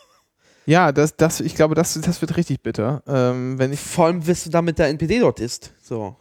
Ja, 0.66 0.92
das, 0.92 1.16
das, 1.16 1.40
ich 1.40 1.56
glaube, 1.56 1.74
das, 1.74 1.94
das 2.00 2.20
wird 2.20 2.36
richtig 2.36 2.62
bitter. 2.62 3.02
Ähm, 3.08 3.58
wenn 3.58 3.72
ich, 3.72 3.80
Vor 3.80 4.04
allem, 4.06 4.20
bis 4.20 4.44
du 4.44 4.50
da 4.50 4.62
mit 4.62 4.78
der 4.78 4.86
NPD 4.88 5.18
dort 5.18 5.40
ist. 5.40 5.72
So. 5.82 6.14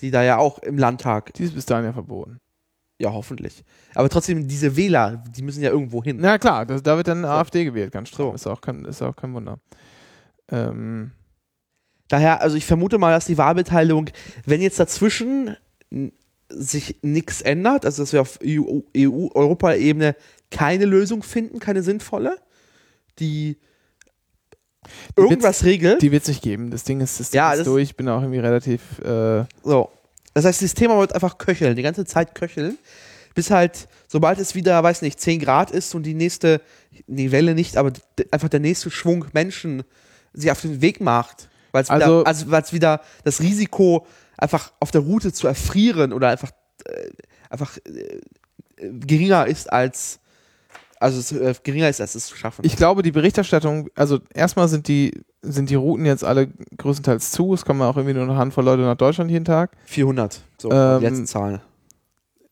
Die 0.00 0.10
da 0.10 0.22
ja 0.22 0.36
auch 0.36 0.58
im 0.58 0.76
Landtag. 0.76 1.32
die 1.34 1.44
ist 1.44 1.54
bis 1.54 1.64
dahin 1.64 1.86
ja 1.86 1.92
verboten. 1.94 2.38
Ja, 3.02 3.12
hoffentlich. 3.12 3.64
Aber 3.96 4.08
trotzdem, 4.08 4.46
diese 4.46 4.76
Wähler, 4.76 5.24
die 5.36 5.42
müssen 5.42 5.60
ja 5.62 5.70
irgendwo 5.70 6.04
hin. 6.04 6.18
Na 6.20 6.38
klar, 6.38 6.64
das, 6.64 6.84
da 6.84 6.96
wird 6.96 7.08
dann 7.08 7.24
AfD 7.24 7.64
gewählt, 7.64 7.90
ganz 7.92 8.10
stramm. 8.10 8.28
So. 8.28 8.34
Ist, 8.34 8.46
auch 8.46 8.60
kein, 8.60 8.84
ist 8.84 9.02
auch 9.02 9.16
kein 9.16 9.34
Wunder. 9.34 9.58
Ähm, 10.50 11.10
Daher, 12.08 12.42
also 12.42 12.56
ich 12.56 12.66
vermute 12.66 12.98
mal, 12.98 13.10
dass 13.10 13.24
die 13.24 13.38
Wahlbeteiligung, 13.38 14.10
wenn 14.44 14.60
jetzt 14.60 14.78
dazwischen 14.78 15.56
sich 16.50 16.98
nichts 17.02 17.40
ändert, 17.40 17.86
also 17.86 18.02
dass 18.02 18.12
wir 18.12 18.20
auf 18.20 18.38
E 18.42 18.58
EU, 18.60 18.82
EU-Europa-Ebene 18.94 20.14
keine 20.50 20.84
Lösung 20.84 21.22
finden, 21.22 21.58
keine 21.58 21.82
sinnvolle, 21.82 22.36
die 23.18 23.56
irgendwas 25.16 25.64
regelt. 25.64 26.02
die 26.02 26.12
wird 26.12 26.22
es 26.22 26.28
nicht 26.28 26.42
geben. 26.42 26.70
Das 26.70 26.84
Ding 26.84 27.00
ist, 27.00 27.18
das 27.18 27.30
Ding 27.30 27.38
Ja, 27.38 27.52
ist 27.52 27.60
das- 27.60 27.66
durch. 27.66 27.82
Ich 27.84 27.96
bin 27.96 28.08
auch 28.08 28.20
irgendwie 28.20 28.40
relativ. 28.40 28.98
Äh, 29.00 29.44
So. 29.64 29.90
Das 30.34 30.44
heißt, 30.44 30.62
das 30.62 30.74
Thema 30.74 30.98
wird 30.98 31.14
einfach 31.14 31.38
köcheln, 31.38 31.76
die 31.76 31.82
ganze 31.82 32.04
Zeit 32.04 32.34
köcheln, 32.34 32.78
bis 33.34 33.50
halt, 33.50 33.88
sobald 34.08 34.38
es 34.38 34.54
wieder, 34.54 34.82
weiß 34.82 35.02
nicht, 35.02 35.20
10 35.20 35.40
Grad 35.40 35.70
ist 35.70 35.94
und 35.94 36.04
die 36.04 36.14
nächste, 36.14 36.60
die 37.06 37.32
Welle 37.32 37.54
nicht, 37.54 37.76
aber 37.76 37.92
einfach 38.30 38.48
der 38.48 38.60
nächste 38.60 38.90
Schwung 38.90 39.26
Menschen 39.32 39.82
sich 40.32 40.50
auf 40.50 40.60
den 40.60 40.80
Weg 40.80 41.00
macht. 41.00 41.48
Weil 41.72 41.82
es 41.82 41.90
Also- 41.90 42.20
wieder, 42.20 42.26
also 42.26 42.50
weil's 42.50 42.72
wieder 42.72 43.00
das 43.24 43.40
Risiko, 43.40 44.06
einfach 44.36 44.72
auf 44.80 44.90
der 44.90 45.02
Route 45.02 45.32
zu 45.32 45.46
erfrieren 45.46 46.12
oder 46.12 46.28
einfach, 46.28 46.50
äh, 46.84 47.10
einfach 47.48 47.76
äh, 47.86 48.18
geringer 48.90 49.46
ist 49.46 49.72
als, 49.72 50.18
also 51.02 51.18
es, 51.18 51.32
äh, 51.32 51.54
geringer 51.62 51.88
ist, 51.88 52.00
als 52.00 52.14
es 52.14 52.26
zu 52.26 52.36
schaffen. 52.36 52.64
ich 52.64 52.76
glaube, 52.76 53.02
die 53.02 53.12
Berichterstattung, 53.12 53.88
also 53.94 54.20
erstmal 54.32 54.68
sind 54.68 54.88
die, 54.88 55.22
sind 55.42 55.68
die 55.68 55.74
Routen 55.74 56.06
jetzt 56.06 56.24
alle 56.24 56.48
größtenteils 56.78 57.32
zu. 57.32 57.52
Es 57.54 57.64
kommen 57.64 57.82
auch 57.82 57.96
irgendwie 57.96 58.14
nur 58.14 58.24
eine 58.24 58.36
Handvoll 58.36 58.64
Leute 58.64 58.82
nach 58.82 58.96
Deutschland 58.96 59.30
jeden 59.30 59.44
Tag. 59.44 59.72
400, 59.86 60.40
so, 60.58 60.70
Ähm, 60.70 61.00
die 61.00 61.06
letzten 61.06 61.26
Zahlen. 61.26 61.60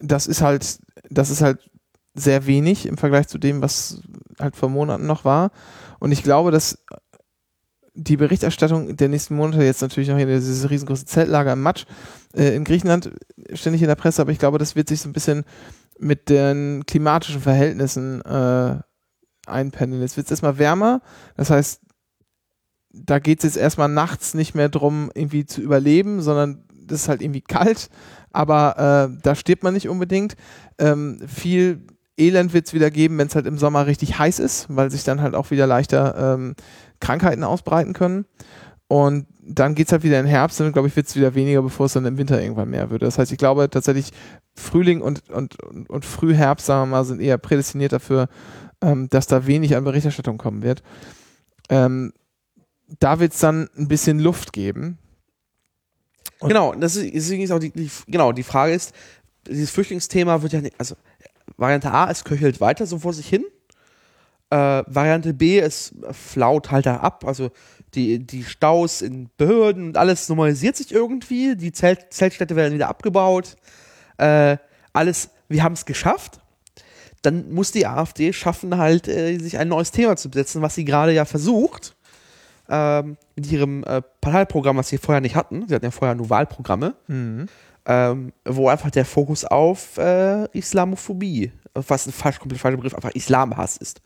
das 0.00 0.26
ist 0.26 0.42
halt, 0.42 0.78
das 1.08 1.30
ist 1.30 1.42
halt 1.42 1.70
sehr 2.14 2.46
wenig 2.46 2.86
im 2.86 2.98
Vergleich 2.98 3.28
zu 3.28 3.38
dem, 3.38 3.62
was 3.62 4.02
halt 4.38 4.56
vor 4.56 4.68
Monaten 4.68 5.06
noch 5.06 5.24
war. 5.24 5.52
Und 6.00 6.12
ich 6.12 6.22
glaube, 6.22 6.50
dass 6.50 6.78
die 7.94 8.16
Berichterstattung 8.16 8.96
der 8.96 9.08
nächsten 9.08 9.36
Monate 9.36 9.62
jetzt 9.62 9.82
natürlich 9.82 10.08
noch 10.08 10.16
hier 10.16 10.26
dieses 10.26 10.70
riesengroße 10.70 11.06
Zeltlager 11.06 11.52
im 11.52 11.62
Matsch 11.62 11.84
äh, 12.34 12.54
in 12.54 12.64
Griechenland 12.64 13.10
ständig 13.52 13.82
in 13.82 13.88
der 13.88 13.94
Presse, 13.96 14.22
aber 14.22 14.32
ich 14.32 14.38
glaube, 14.38 14.58
das 14.58 14.76
wird 14.76 14.88
sich 14.88 15.00
so 15.00 15.08
ein 15.08 15.12
bisschen 15.12 15.44
mit 16.00 16.28
den 16.28 16.84
klimatischen 16.86 17.40
Verhältnissen 17.40 18.22
äh, 18.22 18.78
einpendeln. 19.46 20.02
Jetzt 20.02 20.16
wird 20.16 20.26
es 20.26 20.30
erstmal 20.30 20.58
wärmer, 20.58 21.02
das 21.36 21.50
heißt, 21.50 21.82
da 22.92 23.18
geht 23.18 23.38
es 23.38 23.44
jetzt 23.44 23.56
erstmal 23.56 23.88
nachts 23.88 24.34
nicht 24.34 24.54
mehr 24.54 24.68
drum, 24.68 25.10
irgendwie 25.14 25.46
zu 25.46 25.60
überleben, 25.60 26.22
sondern 26.22 26.64
das 26.74 27.02
ist 27.02 27.08
halt 27.08 27.22
irgendwie 27.22 27.42
kalt, 27.42 27.88
aber 28.32 29.10
äh, 29.12 29.18
da 29.22 29.34
stirbt 29.34 29.62
man 29.62 29.74
nicht 29.74 29.88
unbedingt. 29.88 30.36
Ähm, 30.78 31.20
viel 31.26 31.86
Elend 32.18 32.52
wird 32.52 32.66
es 32.66 32.74
wieder 32.74 32.90
geben, 32.90 33.16
wenn 33.18 33.28
es 33.28 33.34
halt 33.34 33.46
im 33.46 33.58
Sommer 33.58 33.86
richtig 33.86 34.18
heiß 34.18 34.40
ist, 34.40 34.66
weil 34.68 34.90
sich 34.90 35.04
dann 35.04 35.22
halt 35.22 35.34
auch 35.34 35.50
wieder 35.50 35.66
leichter 35.66 36.34
ähm, 36.34 36.54
Krankheiten 37.00 37.44
ausbreiten 37.44 37.92
können. 37.92 38.26
Und 38.90 39.28
dann 39.40 39.76
geht 39.76 39.86
es 39.86 39.92
halt 39.92 40.02
wieder 40.02 40.18
in 40.18 40.26
den 40.26 40.30
Herbst 40.30 40.60
und 40.60 40.72
glaube 40.72 40.88
ich, 40.88 40.96
wird 40.96 41.06
es 41.06 41.14
wieder 41.14 41.36
weniger, 41.36 41.62
bevor 41.62 41.86
es 41.86 41.92
dann 41.92 42.04
im 42.06 42.18
Winter 42.18 42.42
irgendwann 42.42 42.70
mehr 42.70 42.90
wird. 42.90 43.02
Das 43.02 43.18
heißt, 43.18 43.30
ich 43.30 43.38
glaube 43.38 43.70
tatsächlich, 43.70 44.10
Frühling 44.56 45.00
und, 45.00 45.30
und, 45.30 45.56
und, 45.88 46.04
Frühherbst, 46.04 46.66
sagen 46.66 46.90
wir 46.90 46.96
mal, 46.96 47.04
sind 47.04 47.20
eher 47.20 47.38
prädestiniert 47.38 47.92
dafür, 47.92 48.28
ähm, 48.80 49.08
dass 49.08 49.28
da 49.28 49.46
wenig 49.46 49.76
an 49.76 49.84
Berichterstattung 49.84 50.38
kommen 50.38 50.62
wird. 50.64 50.82
Ähm, 51.68 52.12
da 52.98 53.20
wird 53.20 53.32
es 53.32 53.38
dann 53.38 53.68
ein 53.78 53.86
bisschen 53.86 54.18
Luft 54.18 54.52
geben. 54.52 54.98
Und- 56.40 56.48
Genau, 56.48 56.74
das 56.74 56.96
ist, 56.96 57.30
ist 57.30 57.52
auch 57.52 57.60
die, 57.60 57.70
die, 57.70 57.88
genau, 58.08 58.32
die 58.32 58.42
Frage 58.42 58.72
ist, 58.72 58.92
dieses 59.46 59.70
Flüchtlingsthema 59.70 60.42
wird 60.42 60.52
ja 60.52 60.62
nicht, 60.62 60.74
also 60.78 60.96
Variante 61.56 61.92
A, 61.92 62.10
es 62.10 62.24
köchelt 62.24 62.60
weiter 62.60 62.86
so 62.86 62.98
vor 62.98 63.12
sich 63.12 63.28
hin. 63.28 63.44
Äh, 64.50 64.82
Variante 64.88 65.32
B, 65.32 65.60
es 65.60 65.94
flaut 66.10 66.72
halt 66.72 66.86
da 66.86 66.96
ab, 66.96 67.24
also 67.24 67.52
die, 67.94 68.18
die 68.26 68.44
Staus 68.44 69.02
in 69.02 69.28
Behörden 69.36 69.88
und 69.88 69.96
alles 69.96 70.28
normalisiert 70.28 70.76
sich 70.76 70.92
irgendwie, 70.92 71.56
die 71.56 71.72
Zelt, 71.72 72.12
Zeltstädte 72.12 72.56
werden 72.56 72.74
wieder 72.74 72.88
abgebaut, 72.88 73.56
äh, 74.18 74.56
alles, 74.92 75.30
wir 75.48 75.62
haben 75.62 75.72
es 75.74 75.84
geschafft. 75.86 76.40
Dann 77.22 77.52
muss 77.52 77.70
die 77.72 77.86
AfD 77.86 78.32
schaffen, 78.32 78.78
halt 78.78 79.06
äh, 79.06 79.36
sich 79.38 79.58
ein 79.58 79.68
neues 79.68 79.90
Thema 79.90 80.16
zu 80.16 80.30
besetzen, 80.30 80.62
was 80.62 80.74
sie 80.74 80.84
gerade 80.84 81.12
ja 81.12 81.24
versucht 81.24 81.94
ähm, 82.68 83.16
mit 83.36 83.50
ihrem 83.50 83.84
äh, 83.84 84.00
Parteiprogramm, 84.20 84.76
was 84.76 84.88
sie 84.88 84.98
vorher 84.98 85.20
nicht 85.20 85.34
hatten. 85.36 85.66
Sie 85.68 85.74
hatten 85.74 85.84
ja 85.84 85.90
vorher 85.90 86.14
nur 86.14 86.30
Wahlprogramme, 86.30 86.94
Mhm. 87.08 87.46
ähm, 87.86 88.32
wo 88.44 88.68
einfach 88.68 88.90
der 88.90 89.04
Fokus 89.04 89.44
auf 89.44 89.98
äh, 89.98 90.46
Islamophobie, 90.56 91.52
was 91.74 92.06
ein 92.06 92.12
falsch, 92.12 92.38
komplett 92.38 92.60
falscher 92.60 92.76
Begriff, 92.76 92.94
einfach 92.94 93.10
Islamhass 93.10 93.76
ist. 93.76 94.00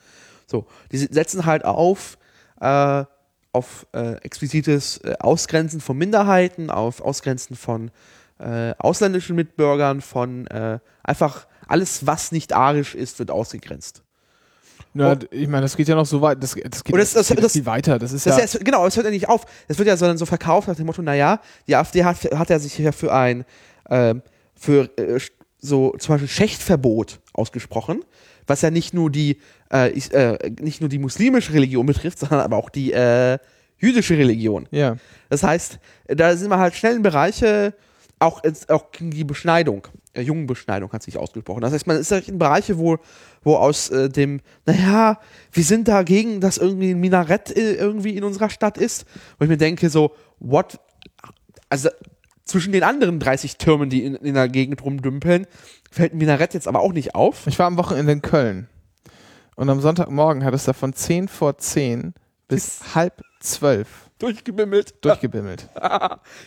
So, 0.46 0.66
die 0.90 0.98
setzen 0.98 1.46
halt 1.46 1.64
auf, 1.64 2.18
äh, 2.60 3.04
auf 3.54 3.86
äh, 3.92 4.14
explizites 4.22 4.98
äh, 4.98 5.14
Ausgrenzen 5.20 5.80
von 5.80 5.96
Minderheiten, 5.96 6.70
auf 6.70 7.00
Ausgrenzen 7.00 7.56
von 7.56 7.90
äh, 8.38 8.74
ausländischen 8.78 9.36
Mitbürgern, 9.36 10.00
von 10.00 10.46
äh, 10.48 10.78
einfach 11.02 11.46
alles, 11.68 12.06
was 12.06 12.32
nicht 12.32 12.52
arisch 12.52 12.94
ist, 12.94 13.18
wird 13.18 13.30
ausgegrenzt. 13.30 14.02
Ja, 14.96 15.16
ich 15.30 15.48
meine, 15.48 15.62
das 15.62 15.76
geht 15.76 15.88
ja 15.88 15.96
noch 15.96 16.06
so 16.06 16.20
weit, 16.20 16.40
das, 16.42 16.50
das 16.54 16.84
geht, 16.84 16.92
Und 16.94 17.00
das- 17.00 17.12
das, 17.14 17.28
geht 17.28 17.42
das- 17.42 17.52
viel 17.52 17.66
weiter. 17.66 17.98
Das 17.98 18.12
ist 18.12 18.26
ja, 18.26 18.36
heißt, 18.36 18.64
genau, 18.64 18.86
es 18.86 18.94
hört 18.96 19.06
ja 19.06 19.10
nicht 19.10 19.28
auf. 19.28 19.44
Es 19.66 19.76
wird 19.78 19.88
ja 19.88 19.96
so, 19.96 20.06
dann 20.06 20.18
so 20.18 20.26
verkauft 20.26 20.68
nach 20.68 20.76
dem 20.76 20.86
Motto, 20.86 21.02
naja, 21.02 21.40
die 21.66 21.74
AfD 21.74 22.04
hat, 22.04 22.16
hat 22.36 22.50
ja 22.50 22.58
sich 22.60 22.78
ja 22.78 22.92
für 22.92 23.12
ein 23.12 23.44
ähm, 23.90 24.22
für 24.54 24.88
äh, 24.98 25.18
so 25.58 25.94
zum 25.98 26.14
Beispiel 26.14 26.28
Schächtverbot 26.28 27.20
ausgesprochen, 27.32 28.04
was 28.46 28.62
ja 28.62 28.70
nicht 28.70 28.94
nur 28.94 29.10
die 29.10 29.38
äh, 29.72 29.92
is- 29.92 30.08
äh, 30.08 30.38
nicht 30.60 30.80
nur 30.80 30.88
die 30.88 30.98
muslimische 30.98 31.52
Religion 31.52 31.86
betrifft, 31.86 32.18
sondern 32.18 32.40
aber 32.40 32.56
auch 32.56 32.70
die 32.70 32.92
äh, 32.92 33.38
jüdische 33.78 34.16
Religion. 34.16 34.68
Ja. 34.70 34.96
Das 35.28 35.42
heißt, 35.42 35.78
da 36.08 36.36
sind 36.36 36.50
wir 36.50 36.58
halt 36.58 36.74
schnell 36.74 36.96
in 36.96 37.02
Bereiche, 37.02 37.74
auch, 38.20 38.42
auch 38.68 38.92
gegen 38.92 39.10
die 39.10 39.24
Beschneidung, 39.24 39.88
äh, 40.14 40.22
Jungenbeschneidung 40.22 40.92
hat 40.92 41.02
sich 41.02 41.18
ausgesprochen. 41.18 41.60
Das 41.60 41.72
heißt, 41.72 41.86
man 41.86 41.98
ist 41.98 42.10
halt 42.12 42.28
in 42.28 42.38
Bereiche, 42.38 42.78
wo, 42.78 42.98
wo 43.42 43.56
aus 43.56 43.90
äh, 43.90 44.08
dem, 44.08 44.40
naja, 44.64 45.18
wir 45.52 45.64
sind 45.64 45.88
dagegen, 45.88 46.40
dass 46.40 46.56
irgendwie 46.56 46.92
ein 46.92 47.00
Minarett 47.00 47.54
äh, 47.54 47.74
irgendwie 47.74 48.16
in 48.16 48.24
unserer 48.24 48.50
Stadt 48.50 48.78
ist, 48.78 49.04
wo 49.38 49.44
ich 49.44 49.50
mir 49.50 49.56
denke, 49.58 49.90
so, 49.90 50.12
what? 50.38 50.78
Also 51.68 51.88
zwischen 52.44 52.72
den 52.72 52.82
anderen 52.82 53.20
30 53.20 53.56
Türmen, 53.56 53.90
die 53.90 54.04
in, 54.04 54.14
in 54.16 54.34
der 54.34 54.48
Gegend 54.48 54.84
rumdümpeln, 54.84 55.46
fällt 55.90 56.12
ein 56.12 56.18
Minarett 56.18 56.54
jetzt 56.54 56.68
aber 56.68 56.80
auch 56.80 56.92
nicht 56.92 57.14
auf. 57.14 57.46
Ich 57.46 57.58
war 57.58 57.66
am 57.66 57.76
Wochenende 57.76 58.12
in 58.12 58.22
Köln. 58.22 58.68
Und 59.56 59.70
am 59.70 59.80
Sonntagmorgen 59.80 60.44
hat 60.44 60.54
es 60.54 60.64
da 60.64 60.72
von 60.72 60.92
10 60.92 61.28
vor 61.28 61.58
10 61.58 62.14
bis 62.48 62.94
halb 62.94 63.22
12 63.40 63.88
Durchgebimmelt. 64.18 64.94
durchgebimmelt. 65.04 65.68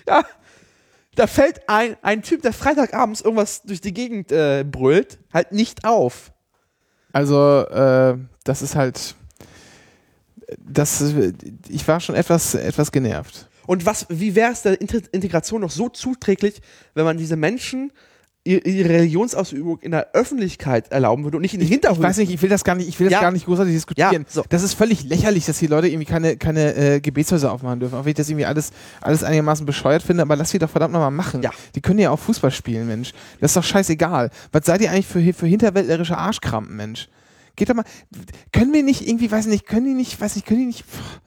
ja, 0.08 0.24
da 1.16 1.28
fällt 1.28 1.68
ein, 1.68 1.98
ein 2.02 2.22
Typ, 2.22 2.42
der 2.42 2.54
Freitagabends 2.54 3.22
irgendwas 3.22 3.64
durch 3.64 3.82
die 3.82 3.94
Gegend 3.94 4.32
äh, 4.32 4.64
brüllt, 4.64 5.20
halt 5.34 5.52
nicht 5.52 5.86
auf. 5.86 6.32
Also, 7.12 7.66
äh, 7.68 8.18
das 8.44 8.62
ist 8.62 8.76
halt. 8.76 9.16
Das, 10.60 11.04
ich 11.68 11.86
war 11.88 12.00
schon 12.00 12.16
etwas, 12.16 12.56
etwas 12.56 12.92
genervt. 12.92 13.50
Und 13.68 13.86
was, 13.86 14.08
wie 14.10 14.34
wäre 14.34 14.52
es 14.52 14.64
der 14.64 14.82
Integration 14.82 15.62
noch 15.62 15.70
so 15.72 15.90
zuträglich, 15.90 16.62
wenn 16.96 17.06
man 17.06 17.18
diese 17.18 17.36
Menschen 17.36 17.92
ihr- 18.44 18.66
ihre 18.66 18.88
Religionsausübung 18.90 19.80
in 19.82 19.92
der 19.92 20.14
Öffentlichkeit 20.14 20.90
erlauben 20.90 21.26
würde 21.26 21.36
und 21.36 21.42
nicht 21.42 21.54
in 21.54 21.60
den 21.60 21.66
Ich 21.66 21.72
Hintergrund? 21.72 22.02
weiß 22.02 22.16
nicht, 22.18 22.32
ich 22.32 22.42
will 22.42 22.48
das 22.50 22.64
gar 22.64 22.76
nicht, 22.76 22.88
ich 22.88 22.98
will 22.98 23.08
das 23.08 23.12
Ja. 23.12 23.20
gar 23.22 23.32
nicht 23.32 23.46
großartig 23.46 23.74
diskutieren. 23.74 24.24
Ja, 24.26 24.32
so. 24.32 24.46
Das 24.48 24.64
ist 24.64 24.74
völlig 24.74 25.04
lächerlich, 25.04 25.46
dass 25.46 25.60
die 25.60 25.68
Leute 25.68 25.90
irgendwie 25.90 26.06
keine, 26.06 26.38
keine 26.38 26.74
äh, 26.76 27.00
Gebetshäuser 27.02 27.52
aufmachen 27.52 27.82
dürfen. 27.82 27.96
Auch 27.96 28.06
wenn 28.06 28.12
ich 28.12 28.16
das 28.16 28.30
irgendwie 28.30 28.46
alles, 28.46 28.72
alles 29.02 29.24
einigermaßen 29.26 29.66
bescheuert 29.66 30.02
finde, 30.02 30.22
aber 30.24 30.38
lass 30.38 30.52
sie 30.52 30.60
doch 30.60 30.70
verdammt 30.70 30.94
nochmal 30.94 31.12
machen. 31.12 31.44
Ja. 31.44 31.52
Die 31.76 31.82
können 31.82 32.00
ja 32.00 32.10
auch 32.10 32.20
Fußball 32.20 32.52
spielen, 32.52 32.88
Mensch. 32.88 33.12
Das 33.42 33.52
ist 33.52 33.58
doch 33.58 33.66
scheißegal. 33.66 34.30
Was 34.54 34.66
seid 34.66 34.80
ihr 34.80 34.92
eigentlich 34.92 35.08
für, 35.08 35.22
für 35.34 35.46
hinterwäldlerische 35.48 36.18
Arschkrampen, 36.18 36.74
Mensch? 36.78 37.10
Geht 37.58 37.70
doch 37.70 37.76
mal. 37.76 37.84
Können 38.54 38.72
wir 38.72 38.84
nicht 38.84 39.06
irgendwie, 39.06 39.30
weiß 39.30 39.48
nicht, 39.48 39.66
können 39.66 39.88
die 39.88 39.94
nicht, 39.94 40.22
weiß 40.22 40.36
nicht, 40.38 40.48
können 40.48 40.62
die 40.62 40.66
nicht. 40.68 40.86
Pff, 40.86 41.20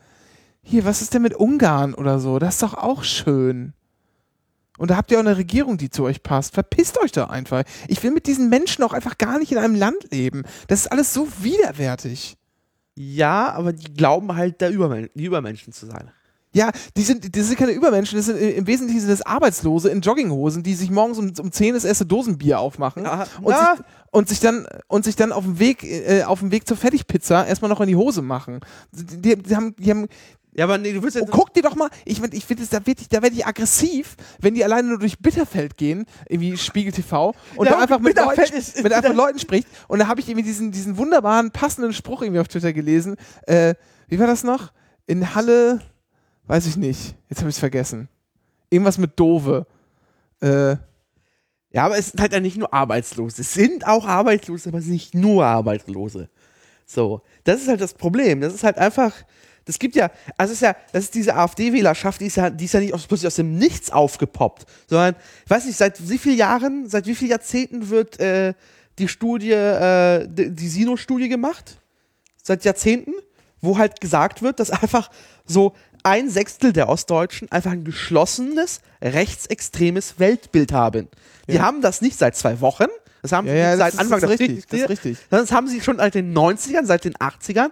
hier, 0.71 0.85
was 0.85 1.03
ist 1.03 1.15
denn 1.15 1.23
mit 1.23 1.35
Ungarn 1.35 1.95
oder 1.95 2.19
so? 2.19 2.39
Das 2.39 2.55
ist 2.55 2.63
doch 2.63 2.75
auch 2.75 3.03
schön. 3.03 3.75
Und 4.79 4.91
da 4.91 4.97
habt 4.97 5.11
ihr 5.11 5.19
auch 5.19 5.25
eine 5.25 5.37
Regierung, 5.37 5.77
die 5.77 5.91
zu 5.91 6.05
euch 6.05 6.23
passt. 6.23 6.55
Verpisst 6.55 6.99
euch 6.99 7.13
doch 7.13 7.29
einfach. 7.29 7.65
Ich 7.89 8.03
will 8.03 8.13
mit 8.13 8.27
diesen 8.27 8.49
Menschen 8.49 8.83
auch 8.83 8.95
einfach 8.95 9.19
gar 9.19 9.39
nicht 9.39 9.53
in 9.53 9.59
einem 9.59 9.75
Land 9.75 10.11
leben. 10.11 10.45
Das 10.69 10.81
ist 10.81 10.87
alles 10.87 11.13
so 11.13 11.29
widerwärtig. 11.41 12.39
Ja, 12.95 13.53
aber 13.53 13.73
die 13.73 13.93
glauben 13.93 14.35
halt, 14.37 14.61
der 14.61 14.71
Übermen 14.71 15.11
die 15.15 15.25
Übermenschen 15.25 15.73
zu 15.73 15.87
sein. 15.87 16.11
Ja, 16.53 16.71
die 16.97 17.03
sind, 17.03 17.37
das 17.37 17.47
sind 17.47 17.59
keine 17.59 17.71
Übermenschen, 17.71 18.17
das 18.17 18.27
sind 18.27 18.37
äh, 18.37 18.51
im 18.51 18.67
Wesentlichen 18.67 19.01
sind 19.01 19.11
das 19.11 19.23
Arbeitslose 19.23 19.89
in 19.89 20.01
Jogginghosen, 20.01 20.65
die 20.65 20.75
sich 20.75 20.91
morgens 20.91 21.19
um, 21.19 21.33
um 21.39 21.53
10 21.53 21.75
das 21.75 21.85
erste 21.85 22.05
Dosenbier 22.05 22.59
aufmachen 22.59 23.05
Ja, 23.05 23.27
und, 23.41 23.51
na. 23.51 23.77
sich, 23.77 23.85
und 24.11 24.29
sich 24.29 24.41
dann 24.41 24.67
und 24.89 25.05
sich 25.05 25.15
dann 25.15 25.31
auf 25.31 25.45
dem 25.45 25.61
Weg 25.61 25.85
äh, 25.85 26.25
auf 26.25 26.41
dem 26.41 26.51
Weg 26.51 26.67
zur 26.67 26.77
Fertigpizza 26.77 27.47
erstmal 27.47 27.69
noch 27.69 27.81
in 27.81 27.87
die 27.87 27.95
Hose 27.95 28.21
machen. 28.23 28.61
Die, 28.91 29.37
die 29.37 29.55
haben, 29.55 29.77
die 29.77 29.91
haben 29.91 30.09
Ja, 30.53 30.65
aber 30.65 30.79
nee, 30.79 30.93
du 30.93 31.03
willst 31.03 31.17
oh, 31.17 31.21
jetzt. 31.21 31.31
guck 31.31 31.55
dir 31.55 31.63
doch 31.63 31.77
mal, 31.77 31.89
ich, 32.05 32.21
ich 32.33 32.45
finde, 32.45 32.65
da 32.67 32.85
werde 32.85 33.01
ich, 33.01 33.09
da 33.09 33.23
werd 33.23 33.33
ich 33.33 33.47
aggressiv, 33.47 34.17
wenn 34.41 34.55
die 34.55 34.65
alleine 34.65 34.89
nur 34.89 34.99
durch 34.99 35.19
Bitterfeld 35.21 35.77
gehen, 35.77 36.07
irgendwie 36.29 36.57
Spiegel 36.57 36.93
TV 36.93 37.35
und 37.55 37.67
Ja, 37.67 37.73
da 37.75 37.79
einfach 37.81 38.01
mit 38.01 38.17
Leuten, 38.17 38.41
ist- 38.55 38.83
mit 38.83 38.93
einfach 38.93 39.15
Leuten 39.15 39.39
spricht. 39.39 39.69
Und 39.87 40.01
da 40.01 40.09
habe 40.09 40.21
ich 40.21 40.29
irgendwie 40.29 40.45
diesen, 40.47 40.73
diesen 40.73 40.97
wunderbaren, 40.97 41.53
passenden 41.53 41.93
Spruch 41.93 42.23
irgendwie 42.23 42.41
auf 42.41 42.49
Twitter 42.49 42.73
gelesen. 42.73 43.17
Äh, 43.47 43.75
wie 44.09 44.19
war 44.19 44.27
das 44.27 44.43
noch? 44.43 44.73
In 45.07 45.35
Halle, 45.37 45.81
weiß 46.49 46.67
ich 46.67 46.77
nicht. 46.77 47.15
Jetzt 47.29 47.39
habe 47.39 47.49
ich 47.51 47.55
es 47.57 47.61
vergessen. 47.61 48.09
Irgendwas 48.71 48.99
mit 48.99 49.19
Dove. 49.21 49.67
Äh, 50.41 50.77
Ja, 51.73 51.85
aber 51.87 51.97
es 51.97 52.09
sind 52.11 52.21
halt 52.21 52.33
ja 52.33 52.41
nicht 52.41 52.57
nur 52.57 52.75
Arbeitslose. 52.75 53.43
Es 53.43 53.55
sind 53.55 53.87
auch 53.87 54.05
Arbeitslose, 54.05 54.69
aber 54.71 54.79
es 54.79 54.85
sind 54.85 54.95
nicht 54.95 55.15
nur 55.15 55.45
Arbeitslose. 55.47 56.29
So, 56.87 57.23
das 57.45 57.61
ist 57.63 57.69
halt 57.69 57.81
das 57.81 57.95
Problem. 57.95 58.41
Das 58.41 58.53
ist 58.53 58.65
halt 58.65 58.79
einfach, 58.79 59.13
das 59.71 59.79
gibt 59.79 59.95
ja, 59.95 60.11
also 60.37 60.51
es 60.51 60.57
ist 60.59 60.63
ja, 60.63 60.75
das 60.93 61.05
ist 61.05 61.15
diese 61.15 61.37
AfD-Wählerschaft, 61.37 62.21
die 62.21 62.27
ist 62.27 62.37
ja, 62.37 62.51
die 62.51 62.65
ist 62.65 62.75
ja 62.75 62.81
nicht 62.81 62.93
aus, 62.93 63.07
plötzlich 63.07 63.29
aus 63.29 63.37
dem 63.37 63.55
Nichts 63.55 63.93
aufgepoppt, 63.93 64.67
sondern, 64.89 65.15
ich 65.45 65.51
weiß 65.51 65.65
nicht, 65.67 65.77
seit 65.77 66.09
wie 66.11 66.19
vielen 66.19 66.37
Jahren, 66.37 66.89
seit 66.89 67.07
wie 67.07 67.15
vielen 67.15 67.31
Jahrzehnten 67.31 67.89
wird 67.89 68.19
äh, 68.19 68.55
die 68.99 69.07
Studie, 69.07 69.53
äh, 69.53 70.27
die, 70.29 70.51
die 70.51 70.69
Sino-Studie 70.69 71.29
gemacht? 71.29 71.79
Seit 72.43 72.65
Jahrzehnten, 72.65 73.13
wo 73.61 73.79
halt 73.79 74.01
gesagt 74.01 74.43
wird, 74.43 74.59
dass 74.59 74.73
einfach 74.73 75.09
so 75.47 75.73
ein 76.03 76.29
Sechstel 76.31 76.73
der 76.73 76.89
Ostdeutschen 76.89 77.53
einfach 77.53 77.71
ein 77.71 77.85
geschlossenes, 77.85 78.81
rechtsextremes 79.01 80.19
Weltbild 80.19 80.73
haben. 80.73 81.07
Die 81.49 81.55
Ja. 81.55 81.63
haben 81.63 81.81
das 81.81 82.01
nicht 82.01 82.19
seit 82.19 82.35
zwei 82.35 82.61
Wochen, 82.61 82.87
das 83.23 83.31
haben 83.31 83.47
ja, 83.47 83.53
sie 83.53 83.59
ja, 83.59 83.71
nicht 83.71 83.73
das 83.73 83.79
seit 83.79 83.93
ist, 83.95 84.01
Anfang 84.01 84.21
das 84.21 84.31
ist 84.31 84.41
der 84.41 84.49
richtig. 84.49 84.67
Das 84.69 84.81
ist 84.81 84.89
richtig. 84.89 85.19
das 85.31 85.53
haben 85.53 85.69
sie 85.69 85.81
schon 85.81 85.99
seit 85.99 86.15
den 86.17 86.37
90ern, 86.37 86.87
seit 86.87 87.05
den 87.05 87.15
80ern. 87.15 87.71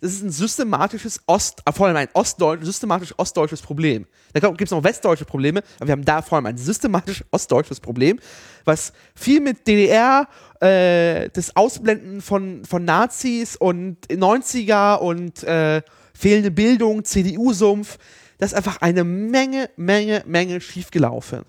Das 0.00 0.12
ist 0.12 0.22
ein 0.22 0.30
systematisches 0.30 1.20
Ost, 1.26 1.60
äh, 1.64 1.72
vor 1.72 1.86
allem 1.86 1.96
ein 1.96 2.08
Ostdeutsch, 2.14 2.64
systematisch 2.64 3.12
ostdeutsches 3.18 3.60
Problem. 3.60 4.06
Da 4.32 4.40
gibt 4.40 4.62
es 4.62 4.70
noch 4.70 4.82
westdeutsche 4.82 5.24
Probleme, 5.24 5.62
aber 5.78 5.88
wir 5.88 5.92
haben 5.92 6.04
da 6.04 6.22
vor 6.22 6.36
allem 6.36 6.46
ein 6.46 6.56
systematisch 6.56 7.22
ostdeutsches 7.30 7.80
Problem, 7.80 8.18
was 8.64 8.92
viel 9.14 9.40
mit 9.40 9.66
DDR, 9.66 10.26
äh, 10.60 11.28
das 11.30 11.54
Ausblenden 11.54 12.22
von, 12.22 12.64
von 12.64 12.84
Nazis 12.84 13.56
und 13.56 13.98
90er 14.08 14.96
und 14.96 15.42
äh, 15.42 15.82
fehlende 16.14 16.50
Bildung, 16.50 17.04
CDU-Sumpf, 17.04 17.98
das 18.38 18.52
ist 18.52 18.56
einfach 18.56 18.80
eine 18.80 19.04
Menge, 19.04 19.68
Menge, 19.76 20.22
Menge 20.26 20.60
schiefgelaufen. 20.62 21.44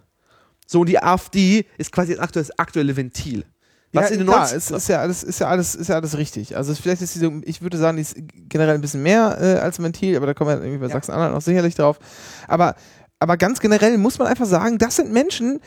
So, 0.67 0.81
und 0.81 0.89
die 0.89 1.01
AfD 1.01 1.65
ist 1.77 1.91
quasi 1.91 2.17
das 2.33 2.57
aktuelle 2.59 2.95
Ventil. 2.95 3.45
Was 3.93 4.05
ja, 4.09 4.13
in 4.13 4.19
den 4.19 4.27
klar, 4.27 4.39
90 4.39 4.57
es 4.57 4.71
ist 4.71 4.87
ja 4.87 4.99
alles, 5.01 5.23
ist 5.23 5.39
ja 5.39 5.47
alles, 5.47 5.75
ist 5.75 5.87
ja 5.89 5.95
alles 5.95 6.17
richtig. 6.17 6.55
Also 6.55 6.73
vielleicht 6.73 7.01
ist 7.01 7.13
diese, 7.13 7.29
ich 7.43 7.61
würde 7.61 7.77
sagen, 7.77 7.97
die 7.97 8.01
ist 8.01 8.15
generell 8.47 8.75
ein 8.75 8.81
bisschen 8.81 9.03
mehr 9.03 9.37
äh, 9.39 9.59
als 9.59 9.79
ein 9.79 9.83
Ventil, 9.83 10.15
aber 10.15 10.25
da 10.27 10.33
kommen 10.33 10.49
wir 10.49 10.63
irgendwie 10.63 10.79
bei 10.79 10.87
Ja. 10.87 10.93
Sachsen-Anhalt 10.93 11.33
noch 11.33 11.41
sicherlich 11.41 11.75
drauf. 11.75 11.99
Aber, 12.47 12.75
aber 13.19 13.35
ganz 13.35 13.59
generell 13.59 13.97
muss 13.97 14.17
man 14.17 14.27
einfach 14.27 14.45
sagen, 14.45 14.77
das 14.77 14.95
sind 14.95 15.11
Menschen, 15.11 15.59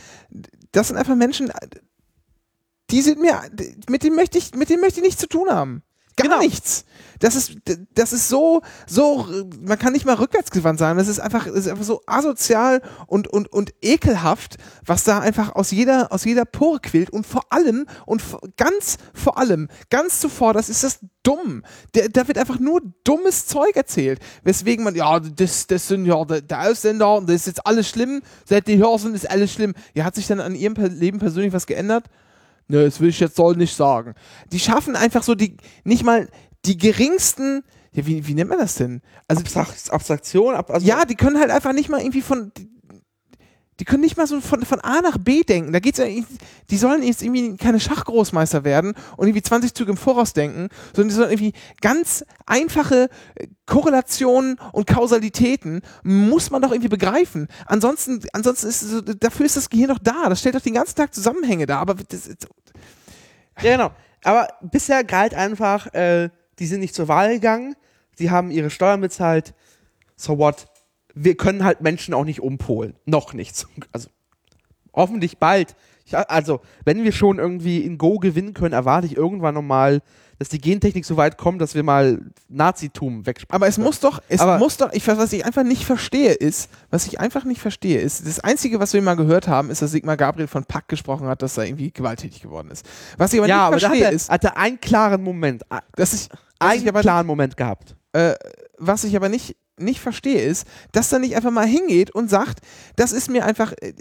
das 0.72 0.88
sind 0.88 0.96
einfach 0.96 1.16
Menschen, 1.16 1.52
die 2.90 3.02
sind 3.02 3.20
mir, 3.20 3.40
mit 3.88 4.02
denen 4.02 4.16
möchte 4.16 4.38
ich, 4.38 4.54
mit 4.54 4.70
denen 4.70 4.80
möchte 4.80 5.00
ich 5.00 5.04
nichts 5.04 5.20
zu 5.20 5.28
tun 5.28 5.50
haben. 5.50 5.82
Gar 6.16 6.28
Genau. 6.28 6.40
nichts. 6.40 6.84
Das 7.20 7.36
ist, 7.36 7.52
das 7.94 8.12
ist 8.12 8.28
so, 8.28 8.62
so, 8.86 9.26
man 9.60 9.78
kann 9.78 9.92
nicht 9.92 10.04
mal 10.04 10.14
rückwärtsgewandt 10.14 10.78
sein. 10.78 10.96
Das 10.96 11.08
ist 11.08 11.20
einfach, 11.20 11.46
das 11.46 11.54
ist 11.54 11.68
einfach 11.68 11.84
so 11.84 12.02
asozial 12.06 12.82
und, 13.06 13.28
und, 13.28 13.50
und 13.52 13.72
ekelhaft, 13.82 14.56
was 14.84 15.04
da 15.04 15.20
einfach 15.20 15.54
aus 15.54 15.70
jeder, 15.70 16.12
aus 16.12 16.24
jeder 16.24 16.44
Pore 16.44 16.80
quillt. 16.80 17.10
Und 17.10 17.26
vor 17.26 17.44
allem, 17.50 17.86
und 18.04 18.22
ganz 18.56 18.98
vor 19.14 19.38
allem, 19.38 19.68
ganz 19.90 20.20
zuvor, 20.20 20.52
das 20.52 20.68
ist 20.68 20.82
das 20.84 20.98
dumm. 21.22 21.62
Der, 21.94 22.08
da 22.08 22.28
wird 22.28 22.38
einfach 22.38 22.58
nur 22.58 22.82
dummes 23.04 23.46
Zeug 23.46 23.74
erzählt. 23.76 24.20
Weswegen 24.42 24.84
man, 24.84 24.94
ja, 24.94 25.18
das, 25.20 25.66
das 25.66 25.88
sind 25.88 26.06
ja 26.06 26.24
der, 26.24 26.42
der 26.42 26.68
Ausländer 26.68 27.16
und 27.16 27.28
das 27.28 27.36
ist 27.36 27.46
jetzt 27.46 27.66
alles 27.66 27.88
schlimm. 27.88 28.22
Seit 28.44 28.66
die 28.68 28.76
hier 28.76 28.98
sind, 28.98 29.14
ist 29.14 29.30
alles 29.30 29.52
schlimm. 29.52 29.74
Ja, 29.94 30.04
hat 30.04 30.14
sich 30.14 30.26
dann 30.26 30.40
an 30.40 30.54
ihrem 30.54 30.74
Leben 30.74 31.18
persönlich 31.18 31.52
was 31.52 31.66
geändert? 31.66 32.04
Ne, 32.68 32.84
das 32.84 33.00
will 33.00 33.10
ich 33.10 33.20
jetzt 33.20 33.36
soll 33.36 33.56
nicht 33.56 33.76
sagen. 33.76 34.14
Die 34.52 34.58
schaffen 34.58 34.96
einfach 34.96 35.22
so 35.22 35.34
die, 35.34 35.56
nicht 35.84 36.02
mal 36.02 36.28
die 36.64 36.78
geringsten, 36.78 37.62
ja, 37.92 38.06
wie, 38.06 38.26
wie 38.26 38.34
nennt 38.34 38.50
man 38.50 38.58
das 38.58 38.76
denn? 38.76 39.02
Also, 39.28 39.42
Abstrakt, 39.42 39.90
Abstraktion, 39.90 40.54
ab, 40.54 40.70
also 40.70 40.86
ja, 40.86 41.04
die 41.04 41.14
können 41.14 41.38
halt 41.38 41.50
einfach 41.50 41.72
nicht 41.72 41.88
mal 41.88 42.00
irgendwie 42.00 42.22
von, 42.22 42.52
die, 42.56 42.73
die 43.80 43.84
können 43.84 44.02
nicht 44.02 44.16
mal 44.16 44.26
so 44.26 44.40
von, 44.40 44.64
von 44.64 44.80
A 44.80 45.00
nach 45.00 45.18
B 45.18 45.42
denken. 45.42 45.72
Da 45.72 45.80
geht's 45.80 45.98
ja, 45.98 46.04
die 46.04 46.76
sollen 46.76 47.02
jetzt 47.02 47.22
irgendwie 47.22 47.56
keine 47.56 47.80
Schachgroßmeister 47.80 48.64
werden 48.64 48.94
und 49.16 49.26
irgendwie 49.26 49.42
20 49.42 49.74
Züge 49.74 49.90
im 49.90 49.96
Voraus 49.96 50.32
denken, 50.32 50.68
sondern 50.94 51.08
die 51.08 51.14
sollen 51.14 51.30
irgendwie 51.30 51.52
ganz 51.80 52.24
einfache 52.46 53.08
äh, 53.34 53.48
Korrelationen 53.66 54.58
und 54.72 54.86
Kausalitäten 54.86 55.82
muss 56.02 56.50
man 56.50 56.62
doch 56.62 56.70
irgendwie 56.70 56.88
begreifen. 56.88 57.48
Ansonsten, 57.66 58.20
ansonsten 58.32 58.68
ist 58.68 58.84
dafür 59.20 59.46
ist 59.46 59.56
das 59.56 59.70
Gehirn 59.70 59.88
doch 59.88 59.98
da. 59.98 60.28
Das 60.28 60.40
stellt 60.40 60.54
doch 60.54 60.60
den 60.60 60.74
ganzen 60.74 60.94
Tag 60.94 61.14
Zusammenhänge 61.14 61.66
dar. 61.66 61.80
Aber 61.80 61.94
das, 61.94 62.28
Ja, 63.60 63.76
genau. 63.76 63.90
Aber 64.22 64.48
bisher 64.62 65.04
galt 65.04 65.34
einfach, 65.34 65.92
äh, 65.94 66.30
die 66.58 66.66
sind 66.66 66.80
nicht 66.80 66.94
zur 66.94 67.08
Wahl 67.08 67.34
gegangen, 67.34 67.74
die 68.18 68.30
haben 68.30 68.50
ihre 68.50 68.70
Steuern 68.70 69.00
bezahlt. 69.00 69.54
So 70.16 70.38
what? 70.38 70.66
Wir 71.14 71.36
können 71.36 71.64
halt 71.64 71.80
Menschen 71.80 72.12
auch 72.14 72.24
nicht 72.24 72.40
umpolen. 72.40 72.94
Noch 73.06 73.32
nicht. 73.34 73.66
Also 73.92 74.08
hoffentlich 74.92 75.38
bald. 75.38 75.74
Ich, 76.06 76.16
also, 76.16 76.60
wenn 76.84 77.02
wir 77.02 77.12
schon 77.12 77.38
irgendwie 77.38 77.78
in 77.78 77.96
Go 77.98 78.18
gewinnen 78.18 78.52
können, 78.54 78.74
erwarte 78.74 79.06
ich 79.06 79.16
irgendwann 79.16 79.54
nochmal, 79.54 80.02
dass 80.38 80.48
die 80.50 80.60
Gentechnik 80.60 81.04
so 81.06 81.16
weit 81.16 81.38
kommt, 81.38 81.60
dass 81.62 81.74
wir 81.74 81.82
mal 81.82 82.20
Nazitum 82.48 83.24
wegsprechen. 83.24 83.54
Aber 83.54 83.66
es 83.68 83.78
muss 83.78 84.00
doch, 84.00 84.20
es 84.28 84.40
Aber- 84.40 84.58
muss 84.58 84.76
doch, 84.76 84.92
ich, 84.92 85.06
was 85.06 85.32
ich 85.32 85.44
einfach 85.46 85.62
nicht 85.62 85.84
verstehe 85.84 86.32
ist, 86.32 86.68
was 86.90 87.06
ich 87.06 87.20
einfach 87.20 87.44
nicht 87.44 87.60
verstehe 87.60 88.00
ist, 88.00 88.26
das 88.26 88.40
Einzige, 88.40 88.80
was 88.80 88.92
wir 88.92 89.00
mal 89.02 89.14
gehört 89.16 89.48
haben, 89.48 89.70
ist, 89.70 89.80
dass 89.80 89.92
Sigmar 89.92 90.16
Gabriel 90.16 90.46
von 90.48 90.64
Pack 90.64 90.88
gesprochen 90.88 91.26
hat, 91.26 91.40
dass 91.42 91.56
er 91.56 91.64
irgendwie 91.66 91.90
gewalttätig 91.90 92.42
geworden 92.42 92.70
ist. 92.70 92.84
Was 93.16 93.32
ich 93.32 93.38
aber 93.40 93.48
ja, 93.48 93.66
aber 93.66 93.76
nicht 93.76 93.84
hat 93.84 93.90
verstehe 93.90 94.06
er, 94.08 94.12
ist, 94.12 94.30
hat 94.30 94.44
er 94.44 94.56
einen 94.58 94.80
klaren 94.80 95.22
Moment, 95.22 95.62
dass 95.96 96.12
ich, 96.12 96.28
einen 96.58 96.82
ich 96.82 96.88
aber 96.88 97.00
klaren 97.00 97.26
Moment 97.26 97.56
gehabt. 97.56 97.96
äh, 98.12 98.34
was 98.78 99.04
ich 99.04 99.16
aber 99.16 99.28
nicht, 99.28 99.56
nicht 99.78 100.00
verstehe, 100.00 100.42
ist, 100.42 100.66
dass 100.92 101.12
er 101.12 101.18
nicht 101.18 101.36
einfach 101.36 101.50
mal 101.50 101.66
hingeht 101.66 102.10
und 102.10 102.30
sagt, 102.30 102.60
das 102.96 103.12
ist 103.12 103.30
mir 103.30 103.44
einfach, 103.44 103.72
äh, 103.80 103.94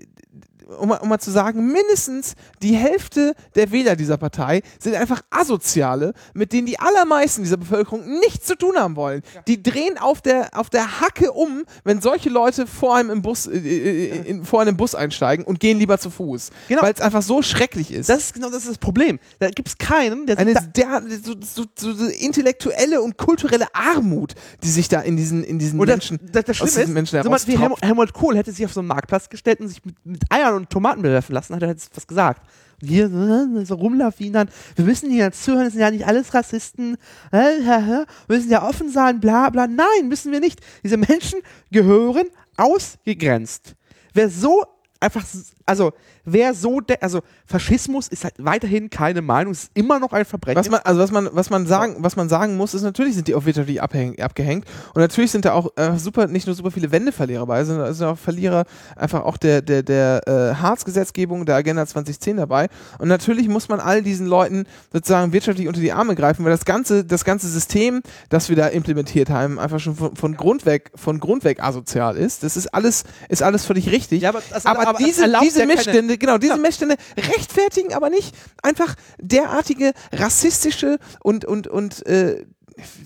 um, 0.80 0.90
mal- 0.90 0.98
um 0.98 1.10
mal 1.10 1.20
zu 1.20 1.32
sagen, 1.32 1.72
mindestens 1.72 2.36
die 2.62 2.76
Hälfte 2.76 3.34
der 3.56 3.72
Wähler 3.72 3.96
dieser 3.96 4.18
Partei 4.18 4.62
sind 4.80 4.96
einfach 4.96 5.22
Asoziale, 5.30 6.14
mit 6.34 6.54
denen 6.54 6.68
die 6.68 6.80
allermeisten 6.80 7.44
dieser 7.44 7.58
Bevölkerung 7.58 8.20
nichts 8.20 8.46
zu 8.48 8.56
tun 8.56 8.76
haben 8.78 8.96
wollen. 8.96 9.22
Die 9.48 9.62
drehen 9.62 9.98
auf 9.98 10.22
der, 10.22 10.50
auf 10.58 10.70
der 10.70 11.02
Hacke 11.02 11.32
um, 11.32 11.64
wenn 11.84 12.02
solche 12.02 12.30
Leute 12.30 12.68
vor 12.68 12.96
einem 12.96 13.10
im 13.10 13.22
Bus, 13.22 13.48
äh, 13.48 13.58
äh, 13.58 14.28
in, 14.28 14.44
vor 14.46 14.62
einem 14.62 14.78
Bus 14.78 14.96
einsteigen 14.96 15.46
und 15.46 15.60
gehen 15.60 15.80
lieber 15.80 15.98
zu 15.98 16.10
Fuß. 16.10 16.50
Genau. 16.68 16.82
Weil 16.82 16.94
es 16.94 17.02
einfach 17.02 17.22
so 17.22 17.42
schrecklich 17.42 17.92
ist. 17.92 18.10
Das 18.10 18.20
ist 18.20 18.34
genau 18.34 18.50
das, 18.50 18.64
ist 18.64 18.70
das 18.70 18.78
Problem. 18.78 19.20
Da 19.40 19.50
gibt 19.50 19.68
es 19.68 19.78
keinen, 19.78 20.26
der 20.26 20.38
eine 20.38 20.54
der, 20.54 21.04
so, 21.24 21.34
so, 21.42 21.66
so, 21.76 22.06
intellektuelle 22.08 23.02
und 23.02 23.18
kulturelle 23.18 23.68
Armut, 23.74 24.34
die 24.64 24.70
sich 24.70 24.90
da 24.90 25.02
in 25.02 25.18
diesen, 25.18 25.44
in 25.44 25.60
diesen 25.60 25.80
Und 25.80 25.88
das, 25.88 25.96
Menschen, 25.96 26.20
das, 26.32 26.46
das 26.46 26.62
aus 26.62 26.70
diesen 26.70 26.84
ist, 26.84 26.90
Menschen 26.90 27.24
so 27.24 27.32
wie. 27.48 27.58
Helmut 27.82 28.14
Kohl 28.14 28.36
hätte 28.38 28.52
sich 28.52 28.66
auf 28.66 28.74
so 28.74 28.80
einen 28.80 28.88
Marktplatz 28.88 29.30
gestellt 29.30 29.60
und 29.60 29.68
sich 29.68 29.84
mit, 29.84 29.96
mit 30.06 30.22
Eiern 30.30 30.53
und 30.56 30.70
Tomaten 30.70 31.02
bewerfen 31.02 31.34
lassen, 31.34 31.56
hat 31.56 31.62
er 31.62 31.70
jetzt 31.70 31.96
was 31.96 32.08
gesagt. 32.08 32.42
Und 32.82 32.88
hier 32.88 33.06
äh, 33.06 33.66
so 33.66 33.76
rumlawinern, 33.76 34.50
wir 34.76 34.86
müssen 34.86 35.10
hier 35.10 35.32
zuhören, 35.32 35.66
das 35.66 35.74
sind 35.74 35.82
ja 35.82 35.92
nicht 35.92 36.06
alles 36.06 36.34
Rassisten, 36.34 36.98
äh, 37.32 37.38
wir 37.38 38.06
müssen 38.28 38.50
ja 38.50 38.68
offen 38.68 38.90
sein, 38.90 39.20
bla 39.20 39.50
bla. 39.50 39.68
Nein, 39.68 40.08
müssen 40.08 40.32
wir 40.32 40.40
nicht. 40.40 40.60
Diese 40.84 40.98
Menschen 40.98 41.40
gehören 41.72 42.28
ausgegrenzt. 42.58 43.76
Wer 44.14 44.30
so 44.30 44.64
einfach, 45.00 45.26
also 45.66 45.92
wer 46.26 46.54
so, 46.54 46.80
de 46.80 46.98
also 47.02 47.22
Faschismus 47.46 48.08
ist 48.08 48.24
halt 48.24 48.34
weiterhin 48.38 48.90
keine 48.90 49.22
Meinung, 49.22 49.52
es 49.54 49.64
ist 49.64 49.72
immer 49.74 50.00
noch 50.00 50.14
ein 50.14 50.26
Verbrechen. 50.26 50.58
Was 50.58 50.70
man, 50.70 50.80
also 50.84 51.00
was 51.02 51.12
man, 51.12 51.30
was 51.32 51.50
man 51.50 51.66
sagen, 51.68 51.96
was 52.00 52.16
man 52.16 52.30
sagen 52.30 52.58
muss, 52.58 52.74
ist 52.74 52.82
natürlich 52.84 53.16
sind 53.16 53.28
die 53.28 53.36
auch 53.36 53.46
wirtschaftlich 53.46 53.82
abgehängt 53.82 54.66
und 54.94 55.02
natürlich 55.02 55.32
sind 55.32 55.46
da 55.46 55.54
auch 55.54 55.70
äh, 55.76 55.98
super, 55.98 56.28
nicht 56.28 56.48
nur 56.48 56.56
super 56.56 56.72
viele 56.72 56.92
Wendeverlierer 56.92 57.42
dabei, 57.42 57.64
sondern 57.66 57.88
es 57.88 57.98
sind 57.98 58.08
auch 58.08 58.18
Verlierer 58.18 58.66
einfach 58.96 59.24
auch 59.24 59.38
der 59.38 59.62
der 59.62 59.84
der 59.84 60.22
äh, 60.28 60.56
Harz-Gesetzgebung, 60.56 61.46
der 61.46 61.56
Agenda 61.56 61.86
2010 61.86 62.38
dabei 62.38 62.68
und 63.00 63.08
natürlich 63.08 63.48
muss 63.48 63.70
man 63.70 63.80
all 63.80 64.02
diesen 64.02 64.28
Leuten 64.28 64.66
sozusagen 64.92 65.34
wirtschaftlich 65.34 65.68
unter 65.68 65.80
die 65.82 65.92
Arme 65.92 66.16
greifen, 66.16 66.44
weil 66.46 66.52
das 66.52 66.66
ganze 66.66 67.04
das 67.06 67.24
ganze 67.26 67.48
System, 67.48 68.02
das 68.30 68.50
wir 68.50 68.56
da 68.56 68.68
implementiert 68.68 69.30
haben, 69.30 69.60
einfach 69.60 69.80
schon 69.80 69.96
von, 69.96 70.16
von 70.16 70.36
Grund 70.36 70.66
weg 70.66 70.92
von 70.96 71.20
Grund 71.20 71.44
weg 71.44 71.62
asozial 71.62 72.16
ist. 72.18 72.44
Das 72.44 72.58
ist 72.58 72.68
alles 72.74 73.04
ist 73.30 73.44
alles 73.44 73.66
völlig 73.66 73.90
richtig. 73.92 74.22
Ja, 74.22 74.30
aber 74.30 74.42
das- 74.50 74.66
aber, 74.66 74.88
aber 74.88 74.98
diese 74.98 75.22
erlaubt 75.24 75.46
diese 75.54 75.68
ja 75.68 75.76
Missstände, 75.76 76.18
genau 76.18 76.38
diese 76.38 76.54
Ja. 76.54 76.58
Missstände 76.58 76.96
rechtfertigen 77.18 77.94
aber 77.94 78.10
nicht 78.10 78.36
einfach 78.62 78.96
derartige 79.20 79.94
rassistische 80.12 80.98
und 81.22 81.46
und 81.46 81.68
und 81.68 82.06
äh, 82.06 82.46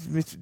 mit, 0.09 0.39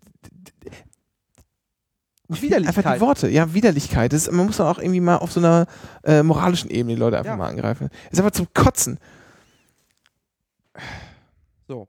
Widerlichkeit. 2.27 2.77
Einfach 2.77 2.93
die 2.95 3.01
Worte, 3.01 3.27
ja, 3.29 3.53
Widerlichkeit. 3.53 4.11
Das 4.11 4.23
ist, 4.23 4.31
man 4.31 4.47
muss 4.47 4.57
dann 4.57 4.67
auch 4.67 4.79
irgendwie 4.79 4.99
mal 4.99 5.17
auf 5.17 5.31
so 5.31 5.39
einer 5.39 5.67
äh, 6.03 6.23
moralischen 6.23 6.69
Ebene 6.71 6.95
die 6.95 6.99
Leute 6.99 7.17
einfach 7.17 7.31
Ja. 7.33 7.37
mal 7.37 7.49
angreifen. 7.49 7.89
Ist 8.11 8.19
aber 8.19 8.31
zum 8.31 8.47
Kotzen. 8.53 8.99
So. 11.67 11.87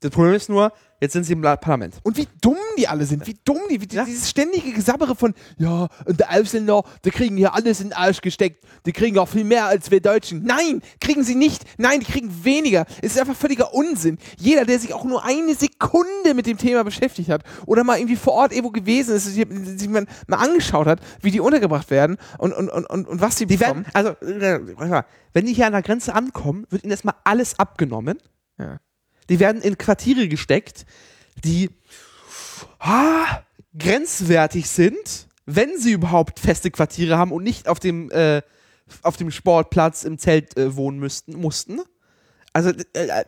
Das 0.00 0.10
Problem 0.12 0.34
ist 0.34 0.48
nur, 0.48 0.72
jetzt 1.00 1.12
sind 1.12 1.24
sie 1.24 1.32
im 1.34 1.42
La- 1.42 1.56
Parlament. 1.56 1.96
Und 2.02 2.16
wie 2.16 2.26
dumm 2.40 2.56
die 2.76 2.88
alle 2.88 3.04
sind, 3.06 3.26
wie 3.26 3.36
dumm 3.44 3.58
die, 3.70 3.80
wie 3.80 3.88
Ja. 3.94 4.04
dieses 4.04 4.28
ständige 4.30 4.72
Gesabbere 4.72 5.14
von, 5.16 5.34
ja, 5.58 5.88
und 6.06 6.20
der 6.20 6.30
Ausländer, 6.32 6.82
die 7.04 7.10
kriegen 7.10 7.36
hier 7.36 7.54
alles 7.54 7.80
in 7.80 7.88
den 7.88 7.92
Arsch 7.94 8.20
gesteckt, 8.20 8.64
die 8.86 8.92
kriegen 8.92 9.18
auch 9.18 9.28
viel 9.28 9.44
mehr 9.44 9.66
als 9.66 9.90
wir 9.90 10.00
Deutschen. 10.00 10.42
Nein, 10.44 10.82
kriegen 11.00 11.22
sie 11.24 11.34
nicht. 11.34 11.64
Nein, 11.78 12.00
die 12.00 12.06
kriegen 12.06 12.44
weniger. 12.44 12.86
Es 13.02 13.12
ist 13.14 13.20
einfach 13.20 13.36
völliger 13.36 13.74
Unsinn. 13.74 14.18
Jeder, 14.38 14.64
der 14.64 14.78
sich 14.78 14.94
auch 14.94 15.04
nur 15.04 15.24
eine 15.24 15.54
Sekunde 15.54 16.34
mit 16.34 16.46
dem 16.46 16.58
Thema 16.58 16.84
beschäftigt 16.84 17.28
hat 17.30 17.42
oder 17.66 17.84
mal 17.84 17.98
irgendwie 17.98 18.16
vor 18.16 18.34
Ort 18.34 18.52
irgendwo 18.52 18.70
gewesen 18.70 19.14
ist, 19.16 19.24
sich, 19.26 19.46
sich 19.76 19.88
mal, 19.88 20.06
mal 20.26 20.36
angeschaut 20.38 20.86
hat, 20.86 21.00
wie 21.22 21.30
die 21.30 21.40
untergebracht 21.40 21.90
werden 21.90 22.16
und, 22.38 22.52
und, 22.52 22.68
und, 22.70 22.84
und, 22.86 23.08
und 23.08 23.20
was 23.20 23.36
die, 23.36 23.46
Die 23.46 23.56
bekommen. 23.56 23.86
werden, 23.92 23.94
also, 23.94 24.10
äh, 24.26 25.02
wenn 25.32 25.46
die 25.46 25.52
hier 25.52 25.66
an 25.66 25.72
der 25.72 25.82
Grenze 25.82 26.14
ankommen, 26.14 26.66
wird 26.70 26.82
ihnen 26.84 26.90
erstmal 26.90 27.14
alles 27.24 27.58
abgenommen. 27.58 28.18
Ja. 28.58 28.78
Die 29.28 29.40
werden 29.40 29.62
in 29.62 29.78
Quartiere 29.78 30.28
gesteckt, 30.28 30.86
die 31.44 31.70
ah, 32.78 33.42
grenzwertig 33.78 34.68
sind, 34.68 35.28
wenn 35.46 35.78
sie 35.78 35.92
überhaupt 35.92 36.40
feste 36.40 36.70
Quartiere 36.70 37.16
haben 37.16 37.32
und 37.32 37.42
nicht 37.42 37.68
auf 37.68 37.80
dem, 37.80 38.10
äh, 38.10 38.42
auf 39.02 39.16
dem 39.16 39.30
Sportplatz 39.30 40.04
im 40.04 40.18
Zelt 40.18 40.56
äh, 40.56 40.76
wohnen 40.76 40.98
müssten, 40.98 41.36
mussten. 41.40 41.80
Also, 42.52 42.70
äh, 42.70 43.06
äh, 43.06 43.24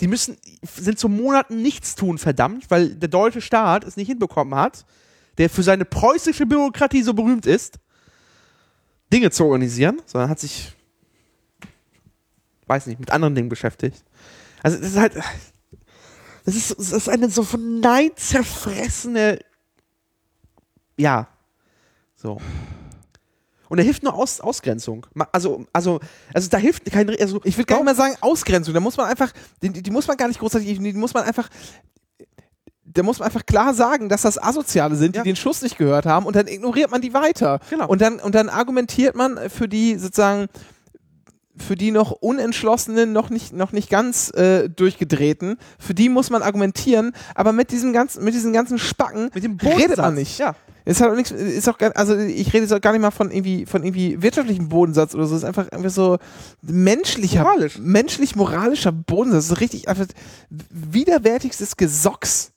die 0.00 0.08
müssen, 0.08 0.38
sind 0.62 0.98
zu 0.98 1.08
Monaten 1.08 1.60
nichts 1.60 1.94
tun, 1.94 2.18
verdammt, 2.18 2.70
weil 2.70 2.94
der 2.94 3.08
deutsche 3.08 3.42
Staat 3.42 3.84
es 3.84 3.96
nicht 3.96 4.08
hinbekommen 4.08 4.54
hat, 4.54 4.86
der 5.36 5.50
für 5.50 5.62
seine 5.62 5.84
preußische 5.84 6.46
Bürokratie 6.46 7.02
so 7.02 7.12
berühmt 7.12 7.46
ist, 7.46 7.78
Dinge 9.12 9.30
zu 9.30 9.44
organisieren, 9.44 10.00
sondern 10.06 10.30
hat 10.30 10.40
sich, 10.40 10.72
weiß 12.66 12.86
nicht, 12.86 13.00
mit 13.00 13.10
anderen 13.10 13.34
Dingen 13.34 13.48
beschäftigt. 13.48 14.04
Also 14.62 14.78
das 14.78 14.90
ist 14.90 14.96
halt, 14.98 15.14
das 16.44 16.54
ist, 16.56 16.70
das 16.78 16.92
ist 16.92 17.08
eine 17.08 17.30
so 17.30 17.42
von 17.42 17.80
Neid 17.80 18.18
zerfressene, 18.18 19.38
ja, 20.96 21.28
so. 22.16 22.38
Und 23.68 23.76
da 23.78 23.84
hilft 23.84 24.02
nur 24.02 24.14
Aus, 24.14 24.40
Ausgrenzung. 24.40 25.06
Also, 25.32 25.64
also, 25.72 26.00
also 26.34 26.48
da 26.50 26.58
hilft 26.58 26.90
kein, 26.90 27.08
also 27.20 27.40
Ich 27.44 27.56
würde 27.56 27.66
gar 27.66 27.76
nicht 27.76 27.84
mal 27.84 27.94
sagen 27.94 28.16
Ausgrenzung. 28.20 28.74
Da 28.74 28.80
muss 28.80 28.96
man 28.96 29.06
einfach, 29.06 29.32
die, 29.62 29.70
die 29.70 29.90
muss 29.92 30.08
man 30.08 30.16
gar 30.16 30.26
nicht 30.26 30.40
großartig, 30.40 30.80
die 30.80 30.92
muss 30.92 31.14
man 31.14 31.22
einfach, 31.22 31.48
da 32.84 33.04
muss 33.04 33.20
man 33.20 33.26
einfach 33.26 33.46
klar 33.46 33.72
sagen, 33.72 34.08
dass 34.08 34.22
das 34.22 34.42
Asoziale 34.42 34.96
sind, 34.96 35.14
die 35.14 35.18
Ja. 35.18 35.22
den 35.22 35.36
Schuss 35.36 35.62
nicht 35.62 35.78
gehört 35.78 36.04
haben 36.04 36.26
und 36.26 36.34
dann 36.34 36.48
ignoriert 36.48 36.90
man 36.90 37.00
die 37.00 37.14
weiter. 37.14 37.60
Genau. 37.70 37.86
Und 37.86 38.00
dann, 38.02 38.18
und 38.18 38.34
dann 38.34 38.48
argumentiert 38.48 39.14
man 39.14 39.48
für 39.48 39.68
die 39.68 39.96
sozusagen, 39.96 40.48
für 41.60 41.76
die 41.76 41.90
noch 41.90 42.10
unentschlossenen, 42.12 43.12
noch 43.12 43.30
nicht, 43.30 43.52
noch 43.52 43.72
nicht 43.72 43.90
ganz 43.90 44.30
äh, 44.34 44.68
durchgedrehten, 44.68 45.56
für 45.78 45.94
die 45.94 46.08
muss 46.08 46.30
man 46.30 46.42
argumentieren, 46.42 47.12
aber 47.34 47.52
mit 47.52 47.70
diesem 47.70 47.92
ganzen, 47.92 48.24
mit 48.24 48.34
diesen 48.34 48.52
ganzen 48.52 48.78
Spacken 48.78 49.30
mit 49.34 49.44
dem 49.44 49.56
redet 49.56 49.68
man 49.68 49.78
Bodensatz. 49.78 50.14
nicht. 50.14 50.38
Ja. 50.38 50.54
Es 50.84 51.00
hat 51.00 51.10
auch 51.10 51.14
nichts, 51.14 51.30
ist 51.30 51.68
auch 51.68 51.78
gar, 51.78 51.94
also 51.96 52.16
ich 52.16 52.48
rede 52.52 52.64
jetzt 52.64 52.72
auch 52.72 52.80
gar 52.80 52.92
nicht 52.92 53.02
mal 53.02 53.10
von 53.10 53.30
irgendwie, 53.30 53.66
von 53.66 53.84
irgendwie 53.84 54.20
wirtschaftlichem 54.22 54.68
Bodensatz 54.68 55.14
oder 55.14 55.26
so. 55.26 55.36
Es 55.36 55.42
ist 55.42 55.46
einfach, 55.46 55.68
einfach 55.70 55.90
so 55.90 56.18
menschlicher, 56.62 57.42
Moralisch. 57.42 57.78
menschlich-moralischer 57.78 58.92
Bodensatz. 58.92 59.50
Ist 59.50 59.60
richtig 59.60 59.88
einfach 59.88 60.06
widerwärtigstes 60.48 61.76
Gesocks. 61.76 62.52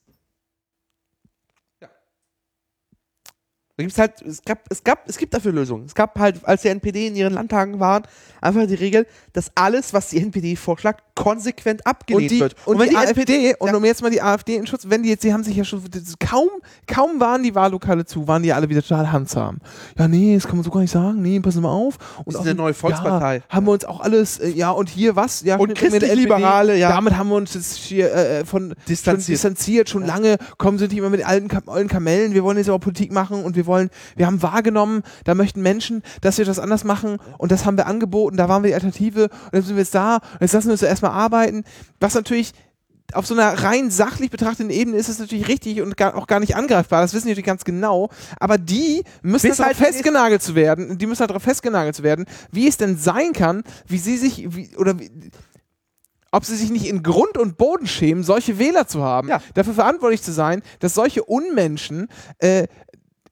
Gibt's 3.83 3.99
halt, 3.99 4.21
es 4.21 4.41
gab, 4.43 4.59
es 4.69 4.83
gab, 4.83 5.07
es 5.07 5.17
gibt 5.17 5.33
dafür 5.33 5.51
Lösungen. 5.51 5.85
Es 5.85 5.95
gab 5.95 6.17
halt, 6.19 6.39
als 6.43 6.63
die 6.63 6.69
NPD 6.69 7.07
in 7.07 7.15
ihren 7.15 7.33
Landtagen 7.33 7.79
waren, 7.79 8.03
einfach 8.41 8.65
die 8.67 8.75
Regel, 8.75 9.07
dass 9.33 9.51
alles, 9.55 9.93
was 9.93 10.09
die 10.09 10.19
NPD 10.19 10.55
vorschlägt, 10.55 11.01
konsequent 11.15 11.85
abgelehnt 11.85 12.23
Und 12.23 12.31
die, 12.31 12.39
wird. 12.39 12.55
und 12.65 12.79
wenn 12.79 12.89
die, 12.89 12.97
AfD, 12.97 13.55
und 13.59 13.69
ja. 13.69 13.75
um 13.75 13.85
jetzt 13.85 14.01
mal 14.01 14.09
die 14.09 14.21
AfD 14.21 14.55
in 14.55 14.67
Schutz, 14.67 14.89
wenn 14.89 15.03
die 15.03 15.09
jetzt, 15.09 15.23
die 15.23 15.33
haben 15.33 15.43
sich 15.43 15.55
ja 15.55 15.63
schon, 15.63 15.83
das 15.89 16.03
ist 16.03 16.19
kaum, 16.19 16.49
kaum 16.87 17.19
waren 17.19 17.43
die 17.43 17.53
Wahllokale 17.55 18.05
zu, 18.05 18.27
waren 18.27 18.43
die 18.43 18.51
alle 18.51 18.69
wieder 18.69 18.81
total 18.81 19.11
handsam. 19.11 19.59
Ja, 19.97 20.07
nee, 20.07 20.35
das 20.35 20.47
kann 20.47 20.57
man 20.57 20.63
so 20.63 20.71
gar 20.71 20.81
nicht 20.81 20.91
sagen, 20.91 21.21
nee, 21.21 21.39
passen 21.39 21.61
wir 21.61 21.69
auf. 21.69 21.97
Und 22.25 22.33
ist 22.33 22.39
auch 22.39 22.45
eine 22.45 22.55
neue 22.55 22.73
Volkspartei. 22.73 23.37
Ja, 23.37 23.43
haben 23.49 23.65
wir 23.67 23.71
uns 23.71 23.85
auch 23.85 24.01
alles, 24.01 24.39
äh, 24.39 24.49
ja, 24.49 24.71
und 24.71 24.89
hier 24.89 25.15
was? 25.15 25.43
Ja, 25.43 25.57
Und 25.57 25.75
christlich-liberale, 25.75 26.77
ja. 26.77 26.89
Damit 26.89 27.17
haben 27.17 27.29
wir 27.29 27.35
uns 27.35 27.53
jetzt 27.53 27.75
hier 27.75 28.13
äh, 28.13 28.45
von 28.45 28.75
Distanziert. 28.87 29.25
schon 29.25 29.33
distanziert, 29.33 29.89
schon 29.89 30.05
lange, 30.05 30.37
kommen 30.57 30.77
sind 30.77 30.91
nicht 30.91 30.99
immer 30.99 31.09
mit 31.09 31.19
den 31.19 31.27
alten 31.27 31.49
alten 31.67 31.89
Kamellen, 31.89 32.33
wir 32.33 32.43
wollen 32.43 32.57
jetzt 32.57 32.69
aber 32.69 32.79
Politik 32.79 33.11
machen 33.11 33.43
und 33.43 33.55
wir 33.55 33.65
wollen, 33.65 33.72
wir 34.15 34.25
haben 34.25 34.41
wahrgenommen, 34.41 35.03
da 35.23 35.35
möchten 35.35 35.61
Menschen, 35.61 36.03
dass 36.21 36.37
wir 36.37 36.45
das 36.45 36.59
anders 36.59 36.83
machen. 36.83 37.17
Und 37.37 37.51
das 37.51 37.65
haben 37.65 37.77
wir 37.77 37.87
angeboten, 37.87 38.37
da 38.37 38.49
waren 38.49 38.63
wir 38.63 38.69
die 38.69 38.75
Alternative. 38.75 39.29
Und 39.29 39.53
jetzt 39.53 39.67
sind 39.67 39.75
wir 39.75 39.83
jetzt 39.83 39.95
da. 39.95 40.15
Und 40.15 40.41
jetzt 40.41 40.53
lassen 40.53 40.67
wir 40.67 40.73
uns 40.73 40.81
erstmal 40.81 41.11
arbeiten, 41.11 41.63
was 41.99 42.13
natürlich 42.13 42.53
auf 43.13 43.27
so 43.27 43.33
einer 43.35 43.63
rein 43.63 43.91
sachlich 43.91 44.31
betrachteten 44.31 44.71
Ebene 44.71 44.97
ist 44.97 45.09
es 45.09 45.19
natürlich 45.19 45.47
richtig 45.47 45.81
und 45.81 45.97
gar, 45.97 46.15
auch 46.15 46.25
gar 46.25 46.39
nicht 46.39 46.55
angreifbar, 46.55 47.01
das 47.01 47.13
wissen 47.13 47.27
die 47.27 47.31
natürlich 47.31 47.45
ganz 47.45 47.63
genau, 47.63 48.09
aber 48.39 48.57
die 48.57 49.03
müssen 49.21 49.49
Bis 49.49 49.59
halt 49.59 49.77
festgenagelt 49.77 50.41
zu 50.41 50.55
werden, 50.55 50.97
die 50.97 51.05
müssen 51.05 51.19
halt 51.19 51.29
darauf 51.29 51.43
festgenagelt 51.43 51.95
zu 51.95 52.03
werden, 52.03 52.25
wie 52.51 52.67
es 52.67 52.77
denn 52.77 52.97
sein 52.97 53.33
kann, 53.33 53.63
wie 53.87 53.97
sie 53.99 54.17
sich, 54.17 54.55
wie, 54.55 54.75
oder 54.77 54.99
wie, 54.99 55.11
ob 56.31 56.45
sie 56.45 56.55
sich 56.55 56.71
nicht 56.71 56.87
in 56.87 57.03
Grund 57.03 57.37
und 57.37 57.57
Boden 57.57 57.85
schämen, 57.85 58.23
solche 58.23 58.57
Wähler 58.57 58.87
zu 58.87 59.03
haben, 59.03 59.27
Ja. 59.27 59.41
dafür 59.53 59.73
verantwortlich 59.73 60.23
zu 60.23 60.31
sein, 60.31 60.63
dass 60.79 60.95
solche 60.95 61.23
Unmenschen 61.23 62.07
äh, 62.39 62.67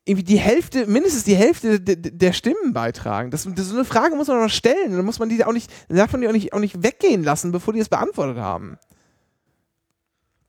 irgendwie 0.04 0.24
die 0.24 0.39
Hälfte, 0.39 0.88
mindestens 0.88 1.24
die 1.24 1.36
Hälfte 1.36 1.80
de, 1.80 1.95
de, 1.95 2.12
der 2.12 2.34
Stimmen 2.34 2.74
beitragen. 2.74 3.30
Das, 3.30 3.47
das, 3.56 3.68
so 3.68 3.76
eine 3.76 3.86
Frage 3.86 4.16
muss 4.16 4.28
man 4.28 4.41
doch 4.41 4.49
stellen. 4.49 4.95
Dann 4.95 5.06
muss 5.06 5.20
man 5.20 5.30
die 5.30 5.43
auch 5.45 5.54
nicht, 5.54 5.72
darf 5.89 6.12
man 6.12 6.22
die 6.22 6.28
auch 6.28 6.34
nicht, 6.34 6.54
auch 6.54 6.60
nicht 6.60 6.82
weggehen 6.82 7.24
lassen, 7.24 7.52
bevor 7.52 7.74
die 7.74 7.80
es 7.80 7.89
beantwortet 7.89 8.38
haben. 8.38 8.78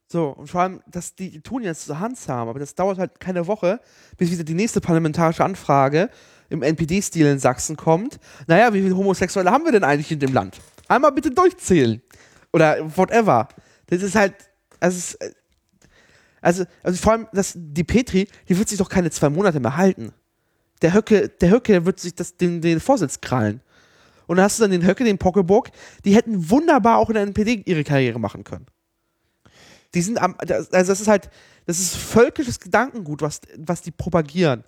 So, 0.09 0.29
und 0.29 0.49
vor 0.49 0.63
allem, 0.63 0.83
dass 0.87 1.15
die, 1.15 1.41
tun 1.41 1.63
jetzt 1.63 1.87
zur 1.87 1.99
Hand 1.99 2.19
haben, 2.29 2.51
aber 2.51 2.59
das 2.59 2.75
dauert 2.75 2.99
halt 2.99 3.19
keine 3.19 3.47
Woche, 3.47 3.81
bis 4.19 4.31
wieder 4.31 4.45
die 4.45 4.55
nächste 4.55 4.81
parlamentarische 4.81 5.45
Anfrage 5.45 6.11
im 6.51 6.63
NPD-Stil 6.63 7.27
in 7.27 7.39
Sachsen 7.39 7.77
kommt. 7.77 8.19
Naja, 8.47 8.75
wie 8.75 8.83
viele 8.83 8.97
Homosexuelle 8.97 9.51
haben 9.51 9.65
wir 9.65 9.73
denn 9.73 9.85
eigentlich 9.85 10.13
in 10.13 10.19
dem 10.19 10.35
Land? 10.35 10.61
Einmal 10.89 11.13
bitte 11.13 11.31
durchzählen. 11.31 12.03
Oder 12.53 12.77
whatever. 12.97 13.49
Das 13.87 14.03
ist 14.03 14.15
halt, 14.15 14.35
also, 14.81 14.99
es 14.99 15.15
ist, 15.15 15.37
also, 16.43 16.64
also 16.82 16.99
vor 17.01 17.12
allem, 17.12 17.28
das, 17.32 17.55
die 17.57 17.84
Petri, 17.84 18.28
die 18.49 18.59
wird 18.59 18.68
sich 18.68 18.76
doch 18.76 18.88
keine 18.88 19.11
zwei 19.11 19.30
Monate 19.30 19.61
mehr 19.61 19.76
halten. 19.76 20.12
Der 20.82 20.93
Höcke, 20.93 21.28
der 21.28 21.51
Höcke 21.51 21.86
wird 21.86 22.01
sich 22.01 22.14
das, 22.14 22.36
den, 22.36 22.61
den 22.61 22.80
Vorsitz 22.80 23.20
krallen. 23.20 23.62
Und 24.26 24.36
dann 24.36 24.45
hast 24.45 24.59
du 24.59 24.64
dann 24.64 24.72
den 24.72 24.86
Höcke, 24.86 25.05
den 25.05 25.18
Pockeburg, 25.18 25.70
die 26.05 26.14
hätten 26.14 26.51
wunderbar 26.51 26.99
auch 26.99 27.09
in 27.09 27.14
der 27.14 27.22
NPD 27.22 27.62
ihre 27.64 27.84
Karriere 27.84 28.18
machen 28.18 28.45
können. 28.45 28.66
Die 29.95 30.03
sind 30.03 30.20
am, 30.20 30.34
also 30.38 30.70
das 30.70 31.01
ist 31.01 31.09
halt, 31.09 31.30
das 31.66 31.78
ist 31.78 31.95
völkisches 31.97 32.59
Gedankengut, 32.59 33.22
was, 33.22 33.40
was 33.59 33.82
die 33.82 33.90
propagieren. 33.90 34.64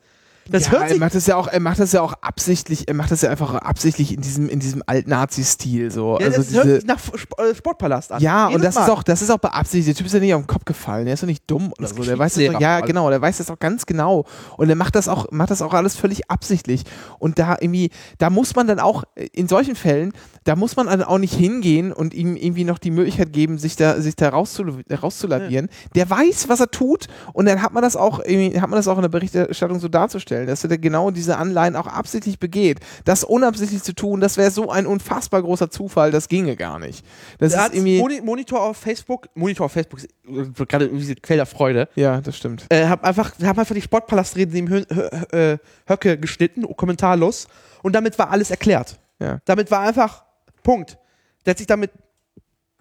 Das 0.51 0.67
ja, 0.67 0.73
hört 0.73 0.83
er 0.83 0.89
sich, 0.91 1.01
macht 1.01 1.15
das 1.15 1.27
ja 1.27 1.37
auch, 1.37 1.47
er 1.47 1.61
macht 1.61 1.79
das 1.79 1.93
ja 1.93 2.03
auch 2.03 2.15
absichtlich, 2.21 2.89
er 2.89 2.95
macht 2.95 3.11
das 3.11 3.23
ja 3.23 3.31
einfach 3.31 3.55
absichtlich 3.55 4.13
in 4.13 4.21
diesem, 4.21 4.49
in 4.49 4.61
diesem 4.61 4.83
Alt-Nazi-Stil. 4.87 5.91
So. 5.91 6.19
ja, 6.21 6.27
also 6.27 6.43
das 6.43 6.53
hört 6.53 6.67
sich 6.67 6.85
nach 6.85 6.99
äh, 7.39 7.55
Sportpalast 7.55 8.13
an. 8.13 8.21
ja, 8.23 8.47
und 8.47 8.53
Jedes 8.53 8.67
das 8.67 8.75
Mal. 8.75 8.83
ist 8.85 8.91
auch, 8.91 9.03
das 9.03 9.23
ist 9.23 9.31
auch 9.31 9.39
beabsichtigt. 9.39 9.89
Der 9.89 9.95
Typ 9.95 10.07
ist 10.07 10.13
ja 10.13 10.21
nicht 10.21 10.35
auf 10.35 10.43
den 10.43 10.47
Kopf 10.47 10.65
gefallen. 10.65 11.07
Der 11.07 11.15
ist 11.15 11.23
doch 11.23 11.27
nicht 11.27 11.45
dumm 11.47 11.73
oder 11.79 11.89
ist 11.89 11.97
so. 11.97 12.03
Der 12.03 12.19
weiß 12.19 12.35
das 12.35 12.45
doch, 12.47 12.61
ja, 12.61 12.81
genau, 12.81 13.11
der 13.11 13.21
weiß 13.21 13.39
das 13.39 13.51
auch 13.51 13.59
ganz 13.59 13.87
genau. 13.87 14.25
Und 14.57 14.69
er 14.69 14.77
macht 14.77 14.95
das 14.97 15.09
auch, 15.09 15.31
macht 15.31 15.51
das 15.51 15.63
auch 15.63 15.73
alles 15.73 15.97
völlig 15.97 16.31
absichtlich. 16.31 16.85
Und 17.19 17.39
da 17.39 17.57
irgendwie, 17.61 17.91
da 18.19 18.31
muss 18.31 18.55
man 18.55 18.67
dann 18.67 18.81
auch, 18.81 19.05
äh, 19.15 19.29
in 19.33 19.49
solchen 19.49 19.77
Fällen, 19.77 20.13
da 20.45 20.57
muss 20.57 20.77
man 20.77 20.87
dann 20.87 21.03
auch 21.03 21.19
nicht 21.19 21.35
hingehen 21.35 21.93
und 21.93 22.13
ihm 22.15 22.37
irgendwie 22.37 22.65
noch 22.65 22.79
die 22.79 22.91
Möglichkeit 22.91 23.33
geben, 23.33 23.59
sich 23.59 23.77
da, 23.77 24.01
sich 24.01 24.15
da 24.15 24.29
rauszul 24.29 24.85
rauszulavieren. 24.93 25.69
Der 25.95 26.09
weiß, 26.09 26.49
was 26.49 26.61
er 26.61 26.71
tut 26.71 27.07
und 27.33 27.47
dann 27.47 27.63
hat 27.63 27.73
man 27.73 27.83
das 27.83 27.97
auch, 27.97 28.19
hat 28.19 28.71
man 28.71 28.73
das 28.73 28.89
auch 28.89 28.97
in 28.97 29.03
der 29.03 29.09
Berichterstattung 29.09 29.81
so 29.81 29.89
darzustellen, 29.89 30.34
dass 30.47 30.65
er 30.65 30.79
genau 30.79 31.11
diese 31.11 31.37
Anleihen 31.37 31.77
auch 31.77 31.87
absichtlich 31.87 32.39
begeht. 32.39 32.81
Das 33.05 33.25
unabsichtlich 33.25 33.83
zu 33.83 33.95
tun, 33.95 34.21
das 34.21 34.37
wäre 34.37 34.51
so 34.51 34.71
ein 34.71 34.87
unfassbar 34.87 35.43
großer 35.43 35.71
Zufall, 35.71 36.11
das 36.11 36.29
ginge 36.29 36.57
gar 36.57 36.79
nicht. 36.79 37.05
Das 37.39 37.55
ist 37.55 37.75
irgendwie. 37.75 37.99
Moni 37.99 38.21
Monitor 38.21 38.63
auf 38.63 38.77
Facebook, 38.77 39.29
Monitor 39.35 39.67
auf 39.67 39.73
Facebook 39.73 40.01
ist 40.01 40.09
äh, 40.27 40.65
gerade 40.67 40.89
diese 40.89 41.15
Quelle 41.17 41.45
der 41.45 41.47
Freude. 41.47 41.89
Ja, 41.95 42.21
das 42.21 42.37
stimmt. 42.37 42.67
Äh, 42.71 42.87
hab 42.87 43.05
einfach, 43.05 43.33
hab 43.43 43.59
einfach 43.59 43.75
die 43.75 43.83
Sportpalastreden 43.83 44.55
neben 44.55 44.69
Hö 44.69 44.85
Hö 44.91 45.37
äh, 45.37 45.59
Höcke 45.87 46.19
geschnitten, 46.19 46.65
kommentarlos. 46.77 47.47
Und 47.83 47.95
damit 47.95 48.19
war 48.19 48.31
alles 48.31 48.51
erklärt. 48.51 48.99
Ja. 49.21 49.39
Damit 49.45 49.71
war 49.71 49.81
einfach 49.81 50.25
Punkt. 50.63 50.99
Der 51.45 51.53
hat 51.53 51.59
sich 51.59 51.67
damit. 51.67 51.91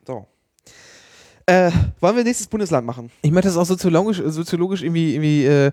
So. 0.05 0.25
Äh, 1.45 1.71
wollen 1.99 2.15
wir 2.15 2.23
nächstes 2.23 2.47
Bundesland 2.47 2.87
machen? 2.87 3.11
Ich 3.21 3.31
meine, 3.31 3.41
das 3.41 3.53
ist 3.53 3.57
auch 3.57 3.65
soziologisch, 3.65 4.21
soziologisch 4.25 4.81
irgendwie, 4.81 5.15
irgendwie 5.15 5.45
äh, 5.45 5.71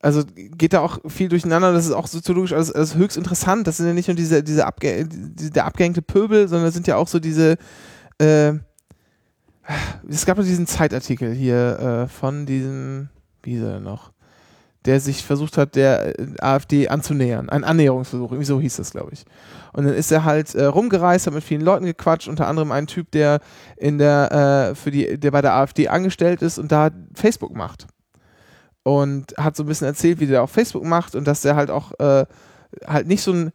also 0.00 0.22
geht 0.34 0.72
da 0.72 0.80
auch 0.80 0.98
viel 1.08 1.28
durcheinander. 1.28 1.72
Das 1.72 1.86
ist 1.86 1.92
auch 1.92 2.06
soziologisch 2.06 2.52
alles, 2.52 2.72
alles 2.72 2.94
höchst 2.94 3.16
interessant. 3.16 3.66
Das 3.66 3.78
sind 3.78 3.86
ja 3.86 3.92
nicht 3.92 4.08
nur 4.08 4.14
diese, 4.14 4.42
diese 4.42 4.66
Abge 4.66 5.06
die, 5.06 5.50
der 5.50 5.66
abgehängte 5.66 6.02
Pöbel, 6.02 6.48
sondern 6.48 6.66
das 6.66 6.74
sind 6.74 6.86
ja 6.86 6.96
auch 6.96 7.08
so 7.08 7.18
diese. 7.18 7.56
Äh, 8.18 8.54
es 10.08 10.24
gab 10.26 10.38
ja 10.38 10.44
diesen 10.44 10.66
Zeitartikel 10.66 11.32
hier 11.32 11.78
äh, 11.78 12.08
von 12.08 12.46
diesem, 12.46 13.08
wie 13.42 13.52
hieß 13.52 13.62
er 13.62 13.72
denn 13.74 13.82
noch, 13.82 14.12
der 14.84 15.00
sich 15.00 15.24
versucht 15.24 15.58
hat, 15.58 15.74
der 15.74 16.18
äh, 16.20 16.26
AfD 16.38 16.88
anzunähern. 16.88 17.48
Ein 17.48 17.64
Annäherungsversuch, 17.64 18.30
irgendwie 18.30 18.46
so 18.46 18.60
hieß 18.60 18.76
das, 18.76 18.92
glaube 18.92 19.10
ich. 19.12 19.24
Und 19.72 19.84
dann 19.84 19.94
ist 19.94 20.12
er 20.12 20.24
halt 20.24 20.54
äh, 20.54 20.66
rumgereist, 20.66 21.26
hat 21.26 21.34
mit 21.34 21.42
vielen 21.42 21.62
Leuten 21.62 21.84
gequatscht, 21.84 22.28
unter 22.28 22.46
anderem 22.46 22.70
ein 22.70 22.86
Typ, 22.86 23.10
der 23.10 23.40
in 23.76 23.98
der, 23.98 24.70
äh, 24.70 24.74
für 24.76 24.92
die, 24.92 25.18
der 25.18 25.32
bei 25.32 25.42
der 25.42 25.54
AfD 25.54 25.88
angestellt 25.88 26.42
ist 26.42 26.58
und 26.58 26.70
da 26.70 26.90
Facebook 27.14 27.54
macht. 27.54 27.88
Und 28.86 29.34
hat 29.36 29.56
so 29.56 29.64
ein 29.64 29.66
bisschen 29.66 29.88
erzählt, 29.88 30.20
wie 30.20 30.28
der 30.28 30.44
auf 30.44 30.50
Facebook 30.52 30.84
macht 30.84 31.16
und 31.16 31.26
dass 31.26 31.40
der 31.40 31.56
halt 31.56 31.70
auch 31.70 31.98
äh, 31.98 32.24
halt 32.86 33.08
nicht 33.08 33.20
so 33.20 33.32
ein 33.32 33.52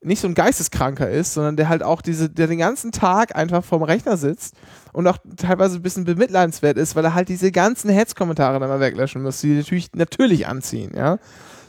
nicht 0.00 0.20
so 0.20 0.26
ein 0.26 0.34
Geisteskranker 0.34 1.10
ist, 1.10 1.34
sondern 1.34 1.56
der 1.56 1.68
halt 1.68 1.82
auch 1.82 2.00
diese, 2.00 2.30
der 2.30 2.46
den 2.46 2.58
ganzen 2.58 2.90
Tag 2.90 3.36
einfach 3.36 3.62
vorm 3.62 3.82
Rechner 3.82 4.16
sitzt 4.16 4.54
und 4.94 5.06
auch 5.06 5.18
teilweise 5.36 5.76
ein 5.76 5.82
bisschen 5.82 6.04
bemitleidenswert 6.04 6.78
ist, 6.78 6.96
weil 6.96 7.04
er 7.04 7.14
halt 7.14 7.28
diese 7.28 7.52
ganzen 7.52 7.90
Hetzkommentare 7.90 8.58
dann 8.58 8.70
mal 8.70 8.80
weglöschen 8.80 9.22
muss, 9.22 9.42
die 9.42 9.54
natürlich 9.54 9.90
natürlich 9.92 10.46
anziehen, 10.46 10.92
ja. 10.96 11.18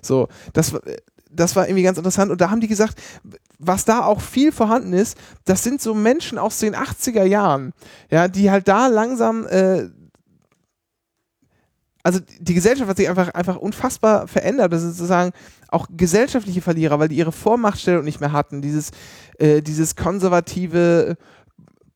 So, 0.01 0.30
das, 0.54 0.74
das 1.30 1.58
war 1.58 1.68
irgendwie 1.68 1.84
ganz 1.84 1.97
interessant 1.97 2.32
und 2.32 2.39
da 2.39 2.49
haben 2.49 2.62
die 2.62 2.70
gesagt, 2.70 2.97
was 3.60 3.84
da 3.84 4.06
auch 4.06 4.22
viel 4.22 4.54
vorhanden 4.54 4.93
ist, 4.93 5.18
das 5.43 5.62
sind 5.62 5.82
so 5.82 5.93
Menschen 5.93 6.38
aus 6.38 6.58
den 6.58 6.74
80er 6.74 7.26
Jahren, 7.26 7.74
ja, 8.10 8.30
die 8.30 8.49
halt 8.49 8.70
da 8.70 8.88
langsam 8.88 9.45
äh, 9.45 9.89
also 12.04 12.20
die 12.39 12.54
Gesellschaft 12.54 12.89
hat 12.89 12.97
sich 12.97 13.10
einfach, 13.10 13.30
einfach 13.34 13.56
unfassbar 13.56 14.28
verändert. 14.28 14.74
Das 14.74 14.82
sind 14.82 14.91
sozusagen 14.91 15.32
auch 15.70 15.88
gesellschaftliche 15.89 16.62
Verlierer, 16.62 16.99
weil 16.99 17.08
die 17.08 17.16
ihre 17.16 17.32
Vormachtstellung 17.32 18.04
nicht 18.04 18.20
mehr 18.20 18.34
hatten. 18.34 18.62
Dieses, 18.62 18.91
äh, 19.39 19.62
dieses 19.62 19.95
konservative, 19.95 21.16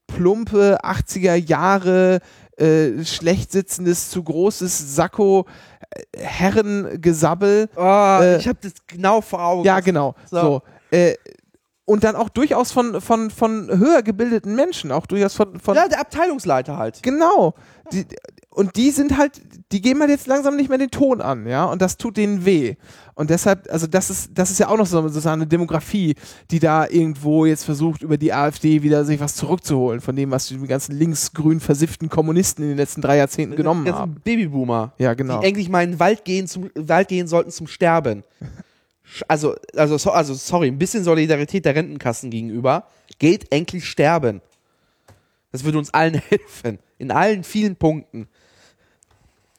plumpe 0.08 0.80
80er 0.82 1.36
Jahre, 1.36 2.22
äh, 2.56 3.04
schlecht 3.04 3.52
sitzendes, 3.52 4.10
zu 4.10 4.24
großes 4.24 4.96
Sakko, 4.96 5.46
äh, 5.92 6.02
Herrengesabbel. 6.18 7.70
Oh, 7.76 7.82
Äh, 8.22 8.38
ich 8.38 8.48
habe 8.48 8.60
das 8.62 8.74
genau 8.88 9.20
vor 9.22 9.44
Augen. 9.44 9.66
Ja, 9.66 9.82
genau. 9.82 10.16
So. 10.32 10.42
So. 10.42 10.62
Äh, 10.92 11.16
und 11.86 12.04
dann 12.04 12.16
auch 12.16 12.30
durchaus 12.30 12.72
von, 12.72 13.00
von, 13.00 13.30
von 13.30 13.70
höher 13.70 14.04
gebildeten 14.04 14.56
Menschen, 14.56 14.92
auch 14.92 15.06
durchaus 15.06 15.36
von, 15.36 15.60
von 15.60 15.76
ja, 15.76 15.88
der 15.88 16.02
Abteilungsleiter 16.02 16.78
halt. 16.78 17.02
Genau. 17.02 17.54
Die, 17.94 18.06
und 18.58 18.76
die 18.76 18.90
sind 18.90 19.20
halt, 19.20 19.40
die 19.72 19.82
geben 19.82 20.00
halt 20.00 20.10
jetzt 20.10 20.26
langsam 20.26 20.56
nicht 20.56 20.68
mehr 20.68 20.80
den 20.80 20.90
Ton 20.90 21.22
an, 21.22 21.46
ja, 21.46 21.66
und 21.66 21.80
das 21.80 21.98
tut 21.98 22.18
denen 22.18 22.44
weh. 22.44 22.74
Und 23.14 23.30
deshalb, 23.30 23.72
also 23.72 23.86
das 23.86 24.10
ist, 24.10 24.32
das 24.34 24.50
ist 24.50 24.58
ja 24.58 24.68
auch 24.70 24.78
noch 24.78 24.88
so 24.88 25.00
sozusagen 25.04 25.42
eine 25.42 25.48
Demografie, 25.48 26.16
die 26.50 26.58
da 26.58 26.88
irgendwo 26.88 27.46
jetzt 27.46 27.66
versucht, 27.66 28.02
über 28.02 28.18
die 28.18 28.34
AfD 28.34 28.82
wieder 28.82 29.06
sich 29.06 29.20
was 29.20 29.36
zurückzuholen 29.36 30.02
von 30.02 30.16
dem, 30.16 30.32
was 30.32 30.48
die 30.48 30.58
ganzen 30.66 30.98
linksgrün 30.98 31.60
versifften 31.60 32.10
Kommunisten 32.10 32.64
in 32.64 32.70
den 32.70 32.78
letzten 32.78 33.02
drei 33.02 33.18
Jahrzehnten 33.18 33.56
genommen 33.56 33.86
Das 33.86 33.94
sind 33.94 34.02
haben. 34.02 34.16
Babyboomer. 34.24 34.94
Ja, 34.98 35.14
genau. 35.14 35.40
Die 35.40 35.46
eigentlich 35.46 35.70
mal 35.70 35.84
in 35.84 35.92
den 35.92 36.00
Wald 36.00 36.26
gehen, 36.26 36.48
zum, 36.48 36.72
Wald 36.74 37.10
gehen 37.10 37.28
sollten 37.28 37.52
zum 37.52 37.68
Sterben. 37.68 38.24
Also, 39.28 39.56
also, 39.76 40.00
so, 40.00 40.10
also, 40.10 40.34
sorry, 40.34 40.68
ein 40.68 40.80
bisschen 40.80 41.04
Solidarität 41.04 41.64
der 41.64 41.76
Rentenkassen 41.76 42.32
gegenüber. 42.32 42.88
Geht 43.20 43.52
endlich 43.52 43.86
sterben. 43.86 44.42
Das 45.52 45.64
würde 45.64 45.78
uns 45.78 45.94
allen 45.94 46.16
helfen. 46.30 46.80
In 46.98 47.12
allen 47.12 47.44
vielen 47.44 47.76
Punkten. 47.76 48.28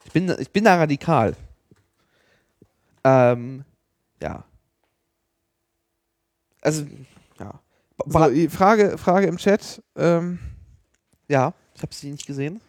Ich 0.09 0.13
bin, 0.13 0.35
ich 0.39 0.49
bin 0.51 0.63
da 0.63 0.75
radikal. 0.75 1.35
Ähm, 3.03 3.63
ja. 4.19 4.43
Also, 6.61 6.87
ja. 7.39 7.59
Ba- 8.07 8.29
So, 8.31 8.49
Frage, 8.49 8.97
Frage 8.97 9.27
im 9.27 9.37
Chat 9.37 9.83
ähm, 9.95 10.39
ja, 11.27 11.53
ich 11.75 11.83
habe 11.83 11.93
sie 11.93 12.09
nicht 12.09 12.25
gesehen. 12.25 12.59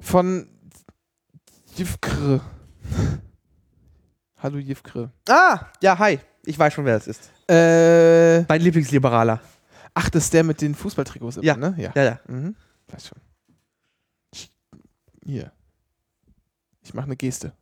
von 0.00 0.48
Jivkre. 1.76 2.40
Hallo 4.38 4.58
Jivkre. 4.58 5.12
Ah, 5.28 5.66
ja, 5.80 5.96
hi. 6.00 6.18
Ich 6.46 6.58
weiß 6.58 6.72
schon, 6.74 6.84
wer 6.84 6.98
das 6.98 7.06
ist. 7.06 7.30
Äh, 7.48 8.42
Mein 8.48 8.60
Lieblingsliberaler. 8.60 9.40
ach, 9.94 10.10
das 10.10 10.24
ist 10.24 10.34
der 10.34 10.42
mit 10.42 10.60
den 10.60 10.74
Fußballtrikots, 10.74 11.36
immer, 11.36 11.44
Ja. 11.46 11.56
ne? 11.56 11.74
Ja. 11.78 11.92
Ja, 11.94 12.02
ja. 12.02 12.20
Mhm. 12.26 12.56
Weiß 12.88 13.06
schon. 13.06 14.48
Hier. 15.24 15.52
Ich 16.88 16.94
mache 16.94 17.04
eine 17.04 17.16
Geste. 17.16 17.52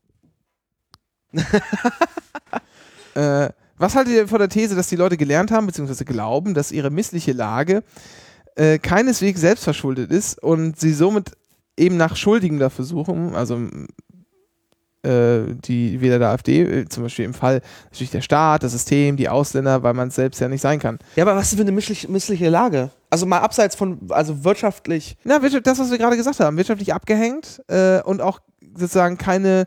äh, 3.17 3.49
was 3.77 3.97
haltet 3.97 4.15
ihr 4.15 4.29
von 4.29 4.39
der 4.39 4.49
These, 4.49 4.77
dass 4.77 4.87
die 4.87 4.95
Leute 4.95 5.17
gelernt 5.17 5.51
haben, 5.51 5.67
beziehungsweise 5.67 6.05
glauben, 6.05 6.55
dass 6.55 6.71
ihre 6.71 6.91
missliche 6.91 7.33
Lage 7.33 7.83
äh, 8.55 8.79
keineswegs 8.79 9.41
selbstverschuldet 9.41 10.13
ist 10.13 10.41
und 10.41 10.79
sie 10.79 10.93
somit 10.93 11.33
eben 11.77 11.97
nach 11.97 12.15
Schuldigen 12.15 12.61
dafür 12.61 12.85
suchen, 12.85 13.35
also 13.35 13.69
äh, 15.03 15.55
die 15.65 16.01
weder 16.01 16.21
der 16.21 16.29
AfD, 16.29 16.63
äh, 16.63 16.89
zum 16.89 17.03
Beispiel 17.03 17.25
im 17.25 17.35
Fall 17.35 17.63
natürlich 17.87 18.13
der 18.13 18.21
Staat, 18.21 18.63
das 18.63 18.71
System, 18.73 19.17
die 19.17 19.29
Ausländer, 19.29 19.83
weil 19.83 19.95
man 19.95 20.09
es 20.09 20.15
selbst 20.15 20.41
ja 20.41 20.47
nicht 20.47 20.61
sein 20.61 20.79
kann. 20.79 21.01
Ja, 21.17 21.25
aber 21.25 21.35
was 21.35 21.51
ist 21.51 21.57
für 21.57 21.63
eine 21.63 21.73
missliche, 21.73 22.09
missliche 22.09 22.49
Lage? 22.49 22.91
Also 23.11 23.27
mal 23.27 23.41
abseits 23.41 23.75
von, 23.75 23.99
also 24.11 24.45
wirtschaftlich. 24.45 25.17
Na, 25.25 25.41
das, 25.41 25.79
was 25.81 25.91
wir 25.91 25.99
gerade 25.99 26.17
gesagt 26.17 26.39
haben, 26.39 26.57
wirtschaftlich 26.57 26.95
abgehängt 26.95 27.61
äh, 27.69 28.01
und 28.03 28.21
auch 28.21 28.41
sozusagen 28.77 29.19
keine. 29.19 29.67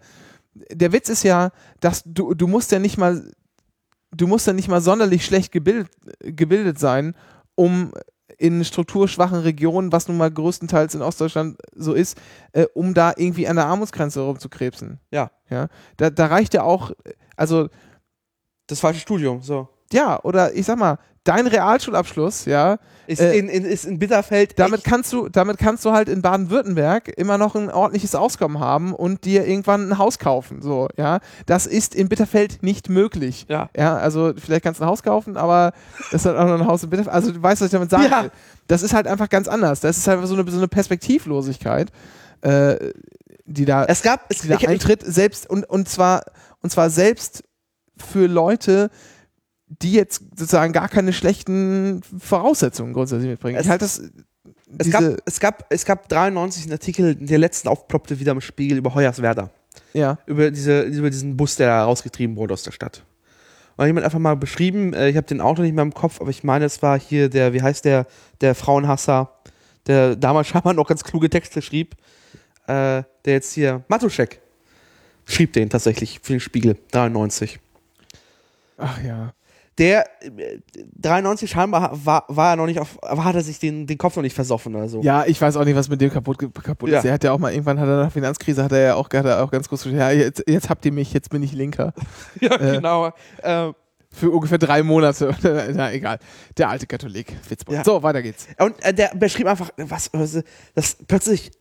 Der 0.71 0.91
Witz 0.91 1.09
ist 1.09 1.23
ja, 1.23 1.51
dass 1.79 2.03
du, 2.05 2.33
du 2.33 2.47
musst 2.47 2.71
ja 2.71 2.79
nicht 2.79 2.97
mal, 2.97 3.31
du 4.11 4.27
musst 4.27 4.47
ja 4.47 4.53
nicht 4.53 4.67
mal 4.67 4.81
sonderlich 4.81 5.25
schlecht 5.25 5.51
gebildet, 5.51 5.89
gebildet 6.19 6.79
sein, 6.79 7.15
um 7.55 7.93
in 8.37 8.63
strukturschwachen 8.63 9.39
Regionen, 9.39 9.91
was 9.91 10.07
nun 10.07 10.17
mal 10.17 10.31
größtenteils 10.31 10.95
in 10.95 11.01
Ostdeutschland 11.01 11.57
so 11.75 11.93
ist, 11.93 12.17
äh, 12.53 12.65
um 12.73 12.93
da 12.93 13.13
irgendwie 13.15 13.47
an 13.47 13.57
der 13.57 13.65
Armutsgrenze 13.65 14.21
rumzukrebsen. 14.21 14.99
Ja. 15.11 15.31
Ja. 15.49 15.67
Da, 15.97 16.09
da 16.09 16.27
reicht 16.27 16.53
ja 16.53 16.63
auch, 16.63 16.91
also 17.35 17.69
Das 18.67 18.79
falsche 18.79 19.01
Studium, 19.01 19.41
so. 19.41 19.67
Ja, 19.91 20.19
oder 20.23 20.53
ich 20.53 20.65
sag 20.65 20.77
mal, 20.77 20.97
dein 21.23 21.47
Realschulabschluss, 21.47 22.45
ja, 22.45 22.77
Ist, 23.07 23.21
Äh, 23.21 23.37
in, 23.39 23.49
in, 23.49 23.65
ist 23.65 23.85
in 23.85 23.97
Bitterfeld. 23.97 24.57
damit 24.59 24.79
echt- 24.81 24.85
kannst 24.87 25.11
du, 25.13 25.29
damit 25.29 25.57
kannst 25.57 25.83
du 25.83 25.91
halt 25.91 26.07
in 26.09 26.21
Baden-Württemberg 26.21 27.07
immer 27.17 27.37
noch 27.39 27.55
ein 27.55 27.71
ordentliches 27.71 28.13
Auskommen 28.13 28.59
haben 28.59 28.93
und 28.93 29.25
dir 29.25 29.47
irgendwann 29.47 29.89
ein 29.91 29.97
Haus 29.97 30.19
kaufen. 30.19 30.61
So, 30.61 30.87
ja. 30.95 31.19
Das 31.47 31.65
ist 31.65 31.95
in 31.95 32.07
Bitterfeld 32.07 32.61
nicht 32.61 32.87
möglich. 32.89 33.47
Ja. 33.49 33.69
Ja, 33.75 33.97
also 33.97 34.33
vielleicht 34.37 34.63
kannst 34.63 34.79
du 34.79 34.83
ein 34.85 34.89
Haus 34.89 35.01
kaufen, 35.01 35.37
aber 35.37 35.73
das 36.11 36.21
ist 36.21 36.25
halt 36.27 36.37
auch 36.37 36.45
noch 36.45 36.61
ein 36.61 36.67
Haus 36.67 36.83
in 36.83 36.91
Bitterfeld. 36.91 37.13
Also 37.15 37.31
du 37.31 37.41
weißt, 37.41 37.61
was 37.61 37.65
ich 37.67 37.71
damit 37.71 37.89
sagen 37.89 38.03
Ja. 38.09 38.23
will. 38.23 38.31
Das 38.67 38.83
ist 38.83 38.93
halt 38.93 39.07
einfach 39.07 39.29
ganz 39.29 39.47
anders. 39.47 39.79
Das 39.79 39.97
ist 39.97 40.07
halt 40.07 40.25
so 40.27 40.35
eine, 40.35 40.49
so 40.51 40.57
eine 40.57 40.67
Perspektivlosigkeit, 40.67 41.91
äh, 42.41 42.75
die 43.45 43.65
da, 43.65 43.85
Es 43.85 44.03
gab. 44.03 44.25
Es, 44.29 44.41
die 44.41 44.47
da 44.49 44.55
ich, 44.55 44.67
eintritt, 44.69 45.01
selbst 45.03 45.49
und, 45.49 45.67
und 45.67 45.89
zwar 45.89 46.21
und 46.61 46.69
zwar 46.71 46.91
selbst 46.91 47.43
für 47.97 48.27
Leute, 48.27 48.91
die 48.91 49.18
jetzt 49.83 50.21
sozusagen 50.35 50.73
gar 50.73 50.89
keine 50.89 51.13
schlechten 51.13 52.01
Voraussetzungen 52.19 52.93
grundsätzlich 52.93 53.29
mitbringen. 53.29 53.57
Es- 53.57 53.65
ich 53.65 53.69
halte 53.69 53.85
das 53.85 54.01
es, 54.77 54.91
gab, 54.91 55.03
es, 55.25 55.39
gab, 55.39 55.65
es 55.69 55.85
gab 55.85 56.09
93 56.09 56.63
einen 56.63 56.73
Artikel, 56.73 57.15
der 57.15 57.37
letzten 57.39 57.67
aufploppte 57.67 58.19
wieder 58.19 58.31
im 58.33 58.41
Spiegel 58.41 58.77
über 58.77 58.93
Hoyerswerda. 58.93 59.49
ja. 59.93 60.17
Über, 60.27 60.51
diese, 60.51 60.81
über 60.81 61.09
diesen 61.09 61.35
Bus, 61.37 61.55
der 61.55 61.67
da 61.67 61.83
rausgetrieben 61.85 62.35
wurde 62.35 62.53
aus 62.53 62.63
der 62.63 62.71
Stadt. 62.71 63.03
Und 63.77 63.85
jemand 63.87 64.05
einfach 64.05 64.19
mal 64.19 64.35
beschrieben, 64.35 64.93
äh, 64.93 65.09
ich 65.09 65.15
habe 65.17 65.25
den 65.25 65.41
Autor 65.41 65.63
nicht 65.65 65.73
mehr 65.73 65.83
im 65.83 65.93
Kopf, 65.93 66.19
aber 66.21 66.29
ich 66.29 66.43
meine, 66.43 66.65
es 66.65 66.81
war 66.83 66.99
hier 66.99 67.29
der, 67.29 67.53
wie 67.53 67.61
heißt 67.61 67.85
der, 67.85 68.05
der 68.41 68.53
Frauenhasser, 68.53 69.33
der 69.87 70.15
damals 70.15 70.47
scheinbar 70.49 70.73
noch 70.73 70.87
ganz 70.87 71.03
kluge 71.03 71.29
Texte 71.29 71.61
schrieb, 71.61 71.95
äh, 72.67 73.03
der 73.25 73.33
jetzt 73.33 73.53
hier, 73.53 73.83
Matuschek, 73.87 74.41
schrieb 75.25 75.53
den 75.53 75.69
tatsächlich 75.69 76.19
für 76.21 76.33
den 76.33 76.39
Spiegel, 76.41 76.77
93. 76.91 77.59
Ach 78.77 79.01
ja. 79.03 79.33
Der 79.79 80.05
äh, 80.21 80.59
93 81.01 81.49
scheinbar 81.49 81.91
war, 82.05 82.25
war 82.27 82.51
er 82.51 82.55
noch 82.57 82.65
nicht 82.65 82.79
auf, 82.79 82.97
war, 83.01 83.23
hat 83.23 83.35
er 83.35 83.41
sich 83.41 83.59
den, 83.59 83.87
den 83.87 83.97
Kopf 83.97 84.15
noch 84.17 84.23
nicht 84.23 84.35
versoffen 84.35 84.75
oder 84.75 84.89
so. 84.89 85.01
Ja, 85.01 85.25
ich 85.25 85.39
weiß 85.41 85.55
auch 85.57 85.65
nicht, 85.65 85.75
was 85.75 85.89
mit 85.89 86.01
dem 86.01 86.11
kaputt, 86.11 86.37
kaputt 86.61 86.89
Ja. 86.89 86.97
ist. 86.97 87.03
Der 87.03 87.13
hat 87.13 87.23
ja 87.23 87.31
auch 87.31 87.39
mal 87.39 87.51
irgendwann 87.51 87.79
hat 87.79 87.87
er 87.87 87.95
nach 87.97 88.03
der 88.03 88.11
Finanzkrise 88.11 88.63
hat 88.63 88.71
er 88.73 88.79
ja 88.81 88.95
auch, 88.95 89.05
hat 89.05 89.25
er 89.25 89.43
auch 89.43 89.49
ganz 89.51 89.67
groß 89.69 89.83
gesagt, 89.83 89.97
ja, 89.99 90.11
jetzt, 90.11 90.43
jetzt 90.47 90.69
habt 90.69 90.85
ihr 90.85 90.91
mich, 90.91 91.13
jetzt 91.13 91.29
bin 91.29 91.41
ich 91.41 91.53
Linker. 91.53 91.93
Ja, 92.41 92.55
Äh, 92.55 92.75
genau. 92.75 93.07
Äh, 93.41 93.71
Für 94.11 94.31
ungefähr 94.31 94.57
drei 94.57 94.83
Monate. 94.83 95.33
Na, 95.73 95.91
egal. 95.93 96.19
Der 96.57 96.69
alte 96.69 96.85
Katholik. 96.85 97.33
Witzbold. 97.47 97.77
Ja. 97.77 97.83
So, 97.85 98.03
weiter 98.03 98.21
geht's. 98.21 98.47
Und 98.59 98.83
äh, 98.83 98.93
der 98.93 99.11
beschrieb 99.15 99.47
einfach, 99.47 99.69
was, 99.77 100.09
was, 100.13 100.43
dass 100.75 100.97
plötzlich 101.07 101.51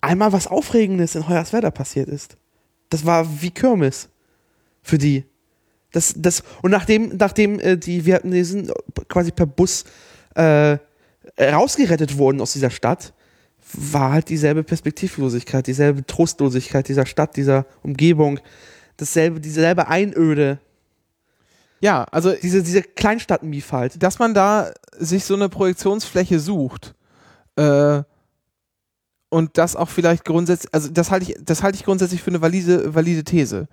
einmal 0.00 0.32
was 0.32 0.46
Aufregendes 0.46 1.14
in 1.16 1.28
Hoyerswerda 1.28 1.70
passiert 1.72 2.08
ist. 2.08 2.36
Das 2.90 3.04
war 3.04 3.26
wie 3.42 3.50
Kirmes 3.50 4.08
für 4.82 4.98
die. 4.98 5.24
Das, 5.92 6.14
das, 6.16 6.42
und 6.62 6.70
nachdem, 6.70 7.16
nachdem 7.16 7.58
äh, 7.60 7.76
die, 7.76 8.04
wir 8.04 8.16
hatten 8.16 8.30
diesen 8.30 8.70
quasi 9.08 9.30
per 9.30 9.46
Bus 9.46 9.84
äh, 10.34 10.78
rausgerettet 11.40 12.18
wurden 12.18 12.40
aus 12.40 12.52
dieser 12.52 12.70
Stadt, 12.70 13.14
war 13.72 14.12
halt 14.12 14.28
dieselbe 14.28 14.64
Perspektivlosigkeit, 14.64 15.66
dieselbe 15.66 16.04
Trostlosigkeit 16.06 16.88
dieser 16.88 17.06
Stadt, 17.06 17.36
dieser 17.36 17.66
Umgebung, 17.82 18.40
dasselbe, 18.96 19.40
dieselbe 19.40 19.88
Einöde, 19.88 20.58
Ja, 21.80 22.04
also 22.10 22.32
diese, 22.32 22.62
diese 22.62 22.82
Kleinstadt-Mief 22.82 23.72
halt. 23.72 24.02
dass 24.02 24.18
man 24.18 24.34
da 24.34 24.72
sich 24.98 25.24
so 25.24 25.34
eine 25.34 25.48
Projektionsfläche 25.48 26.40
sucht 26.40 26.94
äh, 27.56 28.02
und 29.30 29.58
das 29.58 29.76
auch 29.76 29.88
vielleicht 29.88 30.24
grundsätzlich, 30.24 30.72
also 30.74 30.88
das 30.88 31.10
halte 31.10 31.30
ich, 31.30 31.38
das 31.40 31.62
halte 31.62 31.76
ich 31.76 31.84
grundsätzlich 31.84 32.22
für 32.22 32.30
eine 32.30 32.40
valide, 32.40 32.94
valide 32.94 33.22
These, 33.22 33.68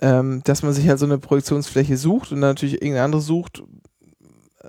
ähm, 0.00 0.42
dass 0.44 0.62
man 0.62 0.72
sich 0.72 0.88
halt 0.88 0.98
so 0.98 1.06
eine 1.06 1.18
Projektionsfläche 1.18 1.96
sucht 1.96 2.32
und 2.32 2.40
dann 2.40 2.50
natürlich 2.50 2.74
irgendeine 2.74 3.04
andere 3.04 3.22
sucht, 3.22 3.62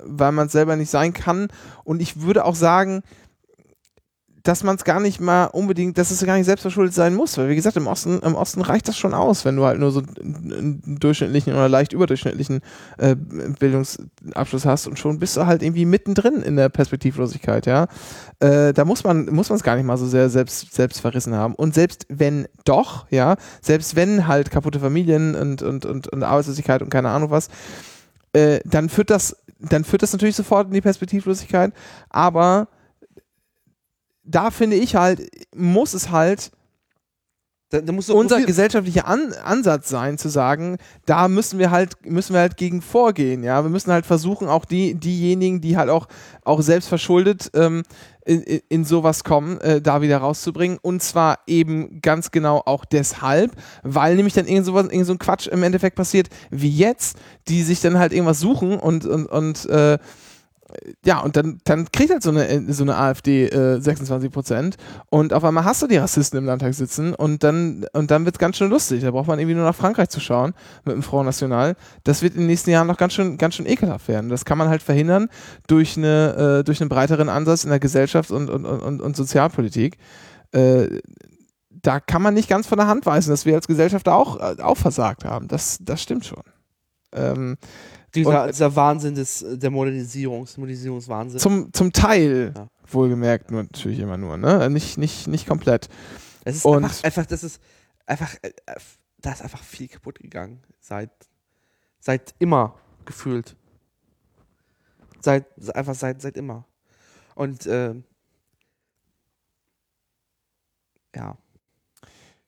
weil 0.03 0.31
man 0.31 0.47
es 0.47 0.53
selber 0.53 0.75
nicht 0.75 0.89
sein 0.89 1.13
kann. 1.13 1.49
Und 1.83 2.01
ich 2.01 2.21
würde 2.21 2.45
auch 2.45 2.55
sagen, 2.55 3.03
dass 4.49 4.63
man 4.63 4.77
es 4.77 4.83
gar 4.83 4.99
nicht 4.99 5.21
mal 5.21 5.45
unbedingt, 5.45 5.99
dass 5.99 6.09
es 6.09 6.25
gar 6.25 6.35
nicht 6.35 6.47
selbstverschuldet 6.47 6.95
sein 6.95 7.13
muss, 7.13 7.37
weil 7.37 7.49
wie 7.49 7.55
gesagt, 7.55 7.77
im 7.77 7.85
Osten, 7.85 8.19
im 8.23 8.33
Osten 8.33 8.61
reicht 8.61 8.87
das 8.87 8.97
schon 8.97 9.13
aus, 9.13 9.45
wenn 9.45 9.55
du 9.55 9.63
halt 9.63 9.79
nur 9.79 9.91
so 9.91 10.01
einen 10.19 10.97
durchschnittlichen 10.99 11.53
oder 11.53 11.69
leicht 11.69 11.93
überdurchschnittlichen 11.93 12.61
äh, 12.97 13.15
Bildungsabschluss 13.15 14.65
hast 14.65 14.87
und 14.87 14.97
schon 14.97 15.19
bist 15.19 15.37
du 15.37 15.45
halt 15.45 15.61
irgendwie 15.61 15.85
mittendrin 15.85 16.41
in 16.41 16.55
der 16.55 16.69
Perspektivlosigkeit, 16.69 17.67
ja. 17.67 17.85
Äh, 18.39 18.73
da 18.73 18.85
muss 18.85 19.03
man 19.03 19.27
muss 19.27 19.51
es 19.51 19.61
gar 19.61 19.75
nicht 19.75 19.85
mal 19.85 19.97
so 19.97 20.07
sehr 20.07 20.31
selbst 20.31 20.73
selbst 20.73 20.99
verrissen 20.99 21.35
haben 21.35 21.53
und 21.53 21.75
selbst 21.75 22.07
wenn 22.09 22.47
doch, 22.65 23.05
ja, 23.11 23.35
selbst 23.61 23.95
wenn 23.95 24.25
halt 24.25 24.49
kaputte 24.49 24.79
Familien 24.79 25.35
und 25.35 25.61
und 25.61 25.85
und, 25.85 26.07
und 26.07 26.23
Arbeitslosigkeit 26.23 26.81
und 26.81 26.89
keine 26.89 27.09
Ahnung 27.09 27.29
was, 27.29 27.49
äh, 28.33 28.61
dann 28.65 28.89
führt 28.89 29.11
das 29.11 29.35
dann 29.59 29.83
führt 29.83 30.01
das 30.01 30.11
natürlich 30.11 30.35
sofort 30.35 30.69
in 30.69 30.73
die 30.73 30.81
Perspektivlosigkeit, 30.81 31.71
aber 32.09 32.67
da 34.29 34.51
finde 34.51 34.77
ich 34.77 34.95
halt, 34.95 35.29
muss 35.55 35.93
es 35.93 36.11
halt 36.11 36.51
Da, 37.71 37.81
da 37.81 37.93
unser 37.93 38.41
gesellschaftlicher 38.41 39.05
An 39.05 39.31
Ansatz 39.43 39.89
sein, 39.89 40.17
zu 40.17 40.27
sagen, 40.27 40.77
da 41.05 41.27
müssen 41.27 41.59
wir 41.59 41.69
halt, 41.69 42.03
müssen 42.03 42.33
wir 42.33 42.39
halt 42.39 42.57
gegen 42.57 42.81
vorgehen, 42.81 43.43
ja. 43.43 43.61
Wir 43.63 43.69
müssen 43.69 43.91
halt 43.91 44.07
versuchen, 44.07 44.47
auch 44.47 44.65
die, 44.65 44.95
diejenigen, 44.95 45.61
die 45.61 45.77
halt 45.77 45.91
auch, 45.91 46.07
auch 46.43 46.61
selbst 46.61 46.89
verschuldet 46.89 47.51
ähm, 47.53 47.83
in, 48.25 48.41
in, 48.41 48.61
in 48.69 48.85
sowas 48.85 49.23
kommen, 49.23 49.61
äh, 49.61 49.81
da 49.81 50.01
wieder 50.01 50.17
rauszubringen. 50.17 50.79
Und 50.81 51.03
zwar 51.03 51.39
eben 51.45 52.01
ganz 52.01 52.31
genau 52.31 52.63
auch 52.65 52.85
deshalb, 52.85 53.51
weil 53.83 54.15
nämlich 54.15 54.33
dann 54.33 54.47
irgend, 54.47 54.65
sowas, 54.65 54.87
irgend 54.89 55.05
so 55.05 55.13
ein 55.13 55.19
Quatsch 55.19 55.45
im 55.47 55.61
Endeffekt 55.61 55.95
passiert, 55.95 56.29
wie 56.49 56.75
jetzt, 56.75 57.17
die 57.47 57.61
sich 57.61 57.81
dann 57.81 57.99
halt 57.99 58.13
irgendwas 58.13 58.39
suchen 58.39 58.79
und, 58.79 59.05
und, 59.05 59.27
und 59.27 59.65
äh, 59.69 59.99
ja, 61.05 61.19
und 61.19 61.35
dann, 61.35 61.59
dann 61.63 61.91
kriegt 61.91 62.11
halt 62.11 62.23
so 62.23 62.29
eine, 62.29 62.71
so 62.71 62.83
eine 62.83 62.97
AfD 62.97 63.45
äh, 63.47 63.79
26 63.79 64.31
Prozent 64.31 64.77
und 65.09 65.33
auf 65.33 65.43
einmal 65.43 65.65
hast 65.65 65.81
du 65.81 65.87
die 65.87 65.97
Rassisten 65.97 66.37
im 66.37 66.45
Landtag 66.45 66.73
sitzen 66.73 67.13
und 67.13 67.43
dann, 67.43 67.85
und 67.93 68.11
dann 68.11 68.25
wird 68.25 68.35
es 68.35 68.39
ganz 68.39 68.57
schön 68.57 68.69
lustig. 68.69 69.01
Da 69.01 69.11
braucht 69.11 69.27
man 69.27 69.39
irgendwie 69.39 69.55
nur 69.55 69.65
nach 69.65 69.75
Frankreich 69.75 70.09
zu 70.09 70.19
schauen 70.19 70.53
mit 70.85 70.95
dem 70.95 71.03
Front 71.03 71.25
National. 71.25 71.75
Das 72.03 72.21
wird 72.21 72.33
in 72.33 72.41
den 72.41 72.47
nächsten 72.47 72.69
Jahren 72.69 72.87
noch 72.87 72.97
ganz 72.97 73.13
schön, 73.13 73.37
ganz 73.37 73.55
schön 73.55 73.65
ekelhaft 73.65 74.07
werden. 74.07 74.29
Das 74.29 74.45
kann 74.45 74.57
man 74.57 74.69
halt 74.69 74.83
verhindern 74.83 75.29
durch, 75.67 75.97
eine, 75.97 76.59
äh, 76.59 76.63
durch 76.63 76.81
einen 76.81 76.89
breiteren 76.89 77.29
Ansatz 77.29 77.63
in 77.63 77.69
der 77.69 77.79
Gesellschafts- 77.79 78.31
und, 78.31 78.49
und, 78.49 78.65
und, 78.65 79.01
und 79.01 79.15
Sozialpolitik. 79.15 79.97
Äh, 80.51 80.99
da 81.69 81.99
kann 81.99 82.21
man 82.21 82.33
nicht 82.33 82.49
ganz 82.49 82.67
von 82.67 82.77
der 82.77 82.87
Hand 82.87 83.05
weisen, 83.05 83.29
dass 83.29 83.45
wir 83.45 83.55
als 83.55 83.67
Gesellschaft 83.67 84.07
auch, 84.07 84.39
äh, 84.39 84.61
auch 84.61 84.77
versagt 84.77 85.25
haben. 85.25 85.47
Das, 85.47 85.77
das 85.81 86.01
stimmt 86.01 86.25
schon. 86.25 86.43
Ähm, 87.13 87.57
Dieser, 88.15 88.43
Und- 88.43 88.49
dieser 88.53 88.75
Wahnsinn 88.75 89.15
des, 89.15 89.45
der 89.47 89.69
Modernisierung, 89.69 90.47
Modernisierungswahnsinn. 90.57 91.39
zum, 91.39 91.71
zum 91.73 91.93
Teil, 91.93 92.53
Ja. 92.55 92.67
wohlgemerkt, 92.87 93.51
nur 93.51 93.63
natürlich 93.63 93.99
immer 93.99 94.17
nur, 94.17 94.37
ne? 94.37 94.69
Nicht, 94.69 94.97
nicht, 94.97 95.27
nicht 95.27 95.47
komplett. 95.47 95.87
es 96.43 96.57
ist 96.57 96.65
und- 96.65 96.83
einfach, 96.83 97.03
einfach, 97.03 97.25
das 97.27 97.43
ist 97.43 97.61
einfach, 98.05 98.33
äh, 98.41 98.49
äh, 98.65 98.75
da 99.21 99.31
ist 99.33 99.41
einfach 99.41 99.61
viel 99.63 99.87
kaputt 99.87 100.19
gegangen. 100.19 100.61
Seit, 100.79 101.11
seit 101.99 102.33
immer 102.39 102.75
gefühlt. 103.05 103.55
Seit, 105.21 105.45
einfach 105.75 105.93
seit, 105.95 106.21
seit 106.21 106.37
immer. 106.37 106.65
Und, 107.35 107.67
ähm, 107.67 108.03
ja. 111.15 111.37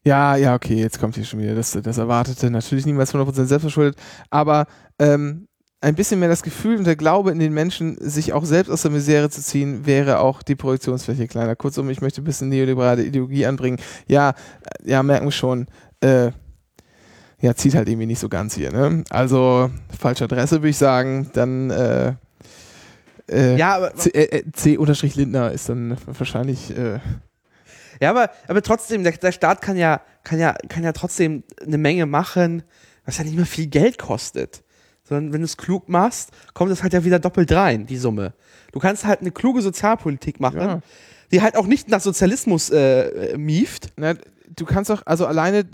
Ja, 0.04 0.36
ja, 0.36 0.56
okay, 0.56 0.76
jetzt 0.80 1.00
kommt 1.00 1.14
hier 1.16 1.26
schon 1.26 1.40
wieder 1.40 1.54
das, 1.54 1.74
das 1.74 1.98
Erwartete. 2.00 2.50
Natürlich 2.50 2.86
niemals 2.88 3.14
100% 3.14 3.46
selbstverschuldet, 3.46 4.00
aber 4.32 4.66
ähm, 4.98 5.48
ein 5.82 5.96
bisschen 5.96 6.20
mehr 6.20 6.30
das 6.30 6.44
Gefühl 6.44 6.78
und 6.78 6.86
der 6.86 6.96
Glaube 6.96 7.32
in 7.32 7.40
den 7.40 7.54
Menschen, 7.54 7.98
sich 8.00 8.34
auch 8.34 8.46
selbst 8.46 8.70
aus 8.70 8.84
der 8.84 8.92
Misere 8.92 9.30
zu 9.32 9.42
ziehen, 9.42 9.86
wäre 9.86 10.20
auch 10.20 10.44
die 10.44 10.56
Projektionsfläche 10.56 11.28
kleiner. 11.28 11.56
Kurzum, 11.56 11.90
ich 11.90 12.02
möchte 12.02 12.22
ein 12.22 12.24
bisschen 12.24 12.50
neoliberale 12.50 13.04
Ideologie 13.04 13.48
anbringen. 13.48 13.80
Ja, 14.08 14.36
ja, 14.86 15.02
merken 15.02 15.26
wir 15.26 15.32
schon. 15.32 15.68
Äh, 16.02 16.32
ja, 17.40 17.56
zieht 17.56 17.74
halt 17.74 17.90
irgendwie 17.90 18.06
nicht 18.06 18.20
so 18.20 18.30
ganz 18.30 18.54
hier, 18.54 18.72
ne? 18.72 19.04
Also, 19.10 19.72
falsche 20.00 20.26
Adresse, 20.26 20.58
würde 20.58 20.70
ich 20.70 20.78
sagen. 20.78 21.32
Dann, 21.34 21.72
äh, 21.72 22.14
äh, 23.28 23.58
Ja, 23.58 23.78
aber, 23.78 23.96
C, 23.96 24.10
äh, 24.12 24.44
äh, 24.44 25.54
ist 25.56 25.70
dann 25.70 25.98
wahrscheinlich, 26.06 26.78
äh, 26.78 27.00
ja, 28.00 28.12
aber, 28.12 28.30
aber 28.48 28.62
trotzdem, 28.62 29.04
der, 29.04 29.14
der 29.14 29.32
Staat 29.32 29.62
kann 29.62 29.78
ja, 29.78 30.02
kann, 30.24 30.40
ja, 30.40 30.54
kann 30.70 30.84
ja 30.84 30.92
trotzdem 30.92 31.44
eine 31.66 31.78
Menge 31.78 32.06
machen, 32.06 32.64
was 33.06 33.18
ja 33.18 33.24
nicht 33.24 33.36
mehr 33.36 33.46
viel 33.46 33.68
Geld 33.68 33.98
kostet. 33.98 34.64
Sondern 35.12 35.34
wenn 35.34 35.42
du 35.42 35.46
es 35.46 35.58
klug 35.58 35.90
machst, 35.90 36.30
kommt 36.54 36.72
es 36.72 36.84
halt 36.84 36.94
ja 36.94 37.04
wieder 37.04 37.20
doppelt 37.20 37.52
rein, 37.52 37.86
die 37.86 37.98
Summe. 37.98 38.32
Du 38.72 38.80
kannst 38.80 39.04
halt 39.04 39.20
eine 39.20 39.32
kluge 39.32 39.62
Sozialpolitik 39.62 40.40
machen, 40.40 40.60
Ja. 40.62 40.80
die 41.34 41.42
halt 41.42 41.58
auch 41.58 41.68
nicht 41.68 41.90
nach 41.90 42.00
Sozialismus 42.00 42.70
äh, 42.70 43.36
mieft. 43.38 43.90
Na, 43.98 44.14
du 44.56 44.64
kannst 44.64 44.90
doch, 44.90 45.02
also 45.06 45.26
alleine, 45.26 45.66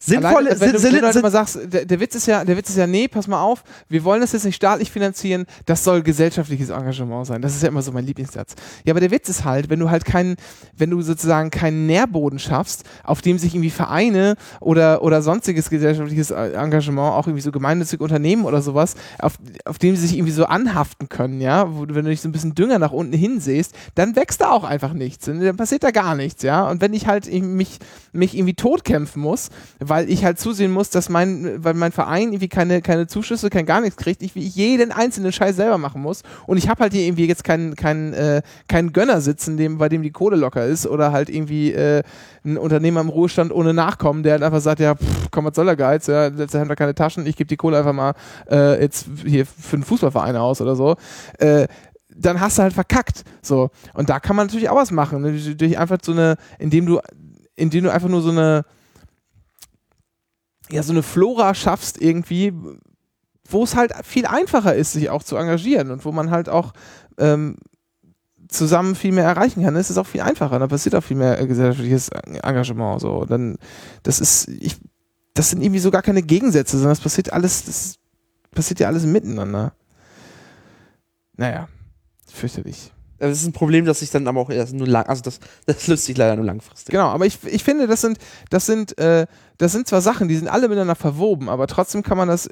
Sinnvoll 0.00 0.46
Allein, 0.46 0.60
wenn, 0.60 0.72
du, 0.72 0.82
wenn 0.84 0.94
du 0.94 1.02
halt 1.02 1.16
immer 1.16 1.30
sagst, 1.30 1.58
der, 1.64 1.84
der, 1.84 1.98
Witz 1.98 2.14
ist 2.14 2.26
ja, 2.26 2.44
der 2.44 2.56
Witz 2.56 2.70
ist 2.70 2.76
ja, 2.76 2.86
nee, 2.86 3.08
pass 3.08 3.26
mal 3.26 3.42
auf, 3.42 3.64
wir 3.88 4.04
wollen 4.04 4.20
das 4.20 4.30
jetzt 4.30 4.44
nicht 4.44 4.54
staatlich 4.54 4.92
finanzieren, 4.92 5.44
das 5.66 5.82
soll 5.82 6.02
gesellschaftliches 6.02 6.70
Engagement 6.70 7.26
sein. 7.26 7.42
Das 7.42 7.56
ist 7.56 7.64
ja 7.64 7.68
immer 7.68 7.82
so 7.82 7.90
mein 7.90 8.06
Lieblingssatz. 8.06 8.54
Ja, 8.84 8.92
aber 8.92 9.00
der 9.00 9.10
Witz 9.10 9.28
ist 9.28 9.44
halt, 9.44 9.70
wenn 9.70 9.80
du 9.80 9.90
halt 9.90 10.04
keinen, 10.04 10.36
wenn 10.76 10.90
du 10.90 11.02
sozusagen 11.02 11.50
keinen 11.50 11.86
Nährboden 11.86 12.38
schaffst, 12.38 12.84
auf 13.02 13.22
dem 13.22 13.38
sich 13.38 13.56
irgendwie 13.56 13.70
Vereine 13.70 14.36
oder, 14.60 15.02
oder 15.02 15.20
sonstiges 15.20 15.68
gesellschaftliches 15.68 16.30
Engagement, 16.30 17.14
auch 17.14 17.26
irgendwie 17.26 17.42
so 17.42 17.50
gemeinnützige 17.50 18.04
Unternehmen 18.04 18.44
oder 18.44 18.62
sowas, 18.62 18.94
auf, 19.18 19.34
auf 19.64 19.78
dem 19.78 19.96
sie 19.96 20.06
sich 20.06 20.16
irgendwie 20.16 20.32
so 20.32 20.44
anhaften 20.44 21.08
können, 21.08 21.40
ja, 21.40 21.74
wo, 21.74 21.80
wenn 21.88 22.04
du 22.04 22.10
nicht 22.10 22.22
so 22.22 22.28
ein 22.28 22.32
bisschen 22.32 22.54
Dünger 22.54 22.78
nach 22.78 22.92
unten 22.92 23.14
hinsehst, 23.14 23.74
dann 23.96 24.14
wächst 24.14 24.42
da 24.42 24.52
auch 24.52 24.62
einfach 24.62 24.92
nichts. 24.92 25.24
Dann 25.24 25.56
passiert 25.56 25.82
da 25.82 25.90
gar 25.90 26.14
nichts, 26.14 26.44
ja. 26.44 26.70
Und 26.70 26.80
wenn 26.80 26.94
ich 26.94 27.08
halt 27.08 27.26
mich, 27.32 27.80
mich 28.12 28.36
irgendwie 28.36 28.54
totkämpfen 28.54 29.20
muss, 29.20 29.50
weil 29.88 30.10
ich 30.10 30.24
halt 30.24 30.38
zusehen 30.38 30.70
muss, 30.70 30.90
dass 30.90 31.08
mein, 31.08 31.62
weil 31.64 31.74
mein 31.74 31.92
Verein 31.92 32.28
irgendwie 32.28 32.48
keine, 32.48 32.82
keine 32.82 33.06
Zuschüsse, 33.06 33.50
kein 33.50 33.66
gar 33.66 33.80
nichts 33.80 33.96
kriegt, 33.96 34.22
ich 34.22 34.34
wie 34.34 34.46
jeden 34.46 34.92
einzelnen 34.92 35.32
Scheiß 35.32 35.56
selber 35.56 35.78
machen 35.78 36.02
muss 36.02 36.22
und 36.46 36.56
ich 36.56 36.68
habe 36.68 36.80
halt 36.82 36.92
hier 36.92 37.06
irgendwie 37.06 37.26
jetzt 37.26 37.44
keinen 37.44 37.74
keinen 37.74 38.12
äh, 38.12 38.42
keinen 38.68 38.92
Gönner 38.92 39.20
sitzen, 39.20 39.56
dem, 39.56 39.78
bei 39.78 39.88
dem 39.88 40.02
die 40.02 40.10
Kohle 40.10 40.36
locker 40.36 40.64
ist 40.64 40.86
oder 40.86 41.12
halt 41.12 41.28
irgendwie 41.28 41.72
äh, 41.72 42.02
ein 42.44 42.56
Unternehmer 42.56 43.00
im 43.00 43.08
Ruhestand 43.08 43.52
ohne 43.52 43.74
Nachkommen, 43.74 44.22
der 44.22 44.32
halt 44.32 44.42
einfach 44.42 44.60
sagt, 44.60 44.80
ja, 44.80 44.94
pff, 44.94 45.30
komm, 45.30 45.44
was 45.44 45.54
soll 45.54 45.66
der 45.66 45.76
Geiz, 45.76 46.06
ja, 46.06 46.28
letzte 46.28 46.60
haben 46.60 46.68
da 46.68 46.76
keine 46.76 46.94
Taschen, 46.94 47.26
ich 47.26 47.36
gebe 47.36 47.48
die 47.48 47.56
Kohle 47.56 47.78
einfach 47.78 47.92
mal 47.92 48.14
äh, 48.50 48.80
jetzt 48.80 49.06
hier 49.24 49.46
für 49.46 49.76
einen 49.76 49.84
Fußballverein 49.84 50.36
aus 50.36 50.60
oder 50.60 50.76
so. 50.76 50.96
Äh, 51.38 51.66
dann 52.18 52.40
hast 52.40 52.58
du 52.58 52.62
halt 52.62 52.72
verkackt. 52.72 53.24
So. 53.42 53.70
Und 53.94 54.10
da 54.10 54.20
kann 54.20 54.36
man 54.36 54.46
natürlich 54.46 54.68
auch 54.68 54.76
was 54.76 54.90
machen. 54.90 55.22
Ne? 55.22 55.54
Durch 55.54 55.78
einfach 55.78 55.98
so 56.02 56.12
eine, 56.12 56.36
indem 56.58 56.86
du, 56.86 57.00
indem 57.56 57.84
du 57.84 57.92
einfach 57.92 58.08
nur 58.08 58.22
so 58.22 58.30
eine, 58.30 58.64
ja, 60.70 60.82
so 60.82 60.92
eine 60.92 61.02
Flora 61.02 61.54
schaffst 61.54 62.00
irgendwie, 62.00 62.52
wo 63.48 63.64
es 63.64 63.74
halt 63.74 63.92
viel 64.04 64.26
einfacher 64.26 64.74
ist, 64.74 64.92
sich 64.92 65.10
auch 65.10 65.22
zu 65.22 65.36
engagieren 65.36 65.90
und 65.90 66.04
wo 66.04 66.12
man 66.12 66.30
halt 66.30 66.48
auch 66.48 66.72
ähm, 67.18 67.56
zusammen 68.48 68.94
viel 68.94 69.12
mehr 69.12 69.24
erreichen 69.24 69.62
kann, 69.62 69.76
ist 69.76 69.90
es 69.90 69.98
auch 69.98 70.06
viel 70.06 70.20
einfacher. 70.20 70.58
Da 70.58 70.66
passiert 70.66 70.94
auch 70.94 71.04
viel 71.04 71.16
mehr 71.16 71.46
gesellschaftliches 71.46 72.08
Engagement. 72.08 73.00
So. 73.00 73.24
Dann, 73.24 73.56
das 74.02 74.20
ist, 74.20 74.48
ich, 74.48 74.76
das 75.34 75.50
sind 75.50 75.62
irgendwie 75.62 75.80
so 75.80 75.90
gar 75.90 76.02
keine 76.02 76.22
Gegensätze, 76.22 76.76
sondern 76.76 76.92
das 76.92 77.00
passiert 77.00 77.32
alles, 77.32 77.64
das 77.64 77.98
passiert 78.50 78.80
ja 78.80 78.88
alles 78.88 79.04
miteinander. 79.04 79.72
Naja, 81.36 81.68
fürchterlich. 82.32 82.92
Das 83.18 83.40
ist 83.40 83.46
ein 83.46 83.52
Problem, 83.52 83.84
das 83.84 84.00
sich 84.00 84.10
dann 84.10 84.26
aber 84.28 84.40
auch 84.40 84.50
erst 84.50 84.74
nur 84.74 84.86
lang, 84.86 85.06
also 85.06 85.22
das, 85.22 85.40
das 85.66 85.86
löst 85.88 86.04
sich 86.04 86.16
leider 86.16 86.36
nur 86.36 86.44
langfristig. 86.44 86.92
Genau, 86.92 87.08
aber 87.08 87.26
ich, 87.26 87.38
ich 87.44 87.64
finde, 87.64 87.86
das 87.86 88.00
sind, 88.00 88.18
das 88.50 88.66
sind, 88.66 88.96
äh, 88.98 89.26
das 89.58 89.72
sind 89.72 89.88
zwar 89.88 90.00
Sachen, 90.00 90.28
die 90.28 90.36
sind 90.36 90.48
alle 90.48 90.68
miteinander 90.68 90.94
verwoben, 90.94 91.48
aber 91.48 91.66
trotzdem 91.66 92.02
kann 92.02 92.16
man 92.16 92.28
das, 92.28 92.48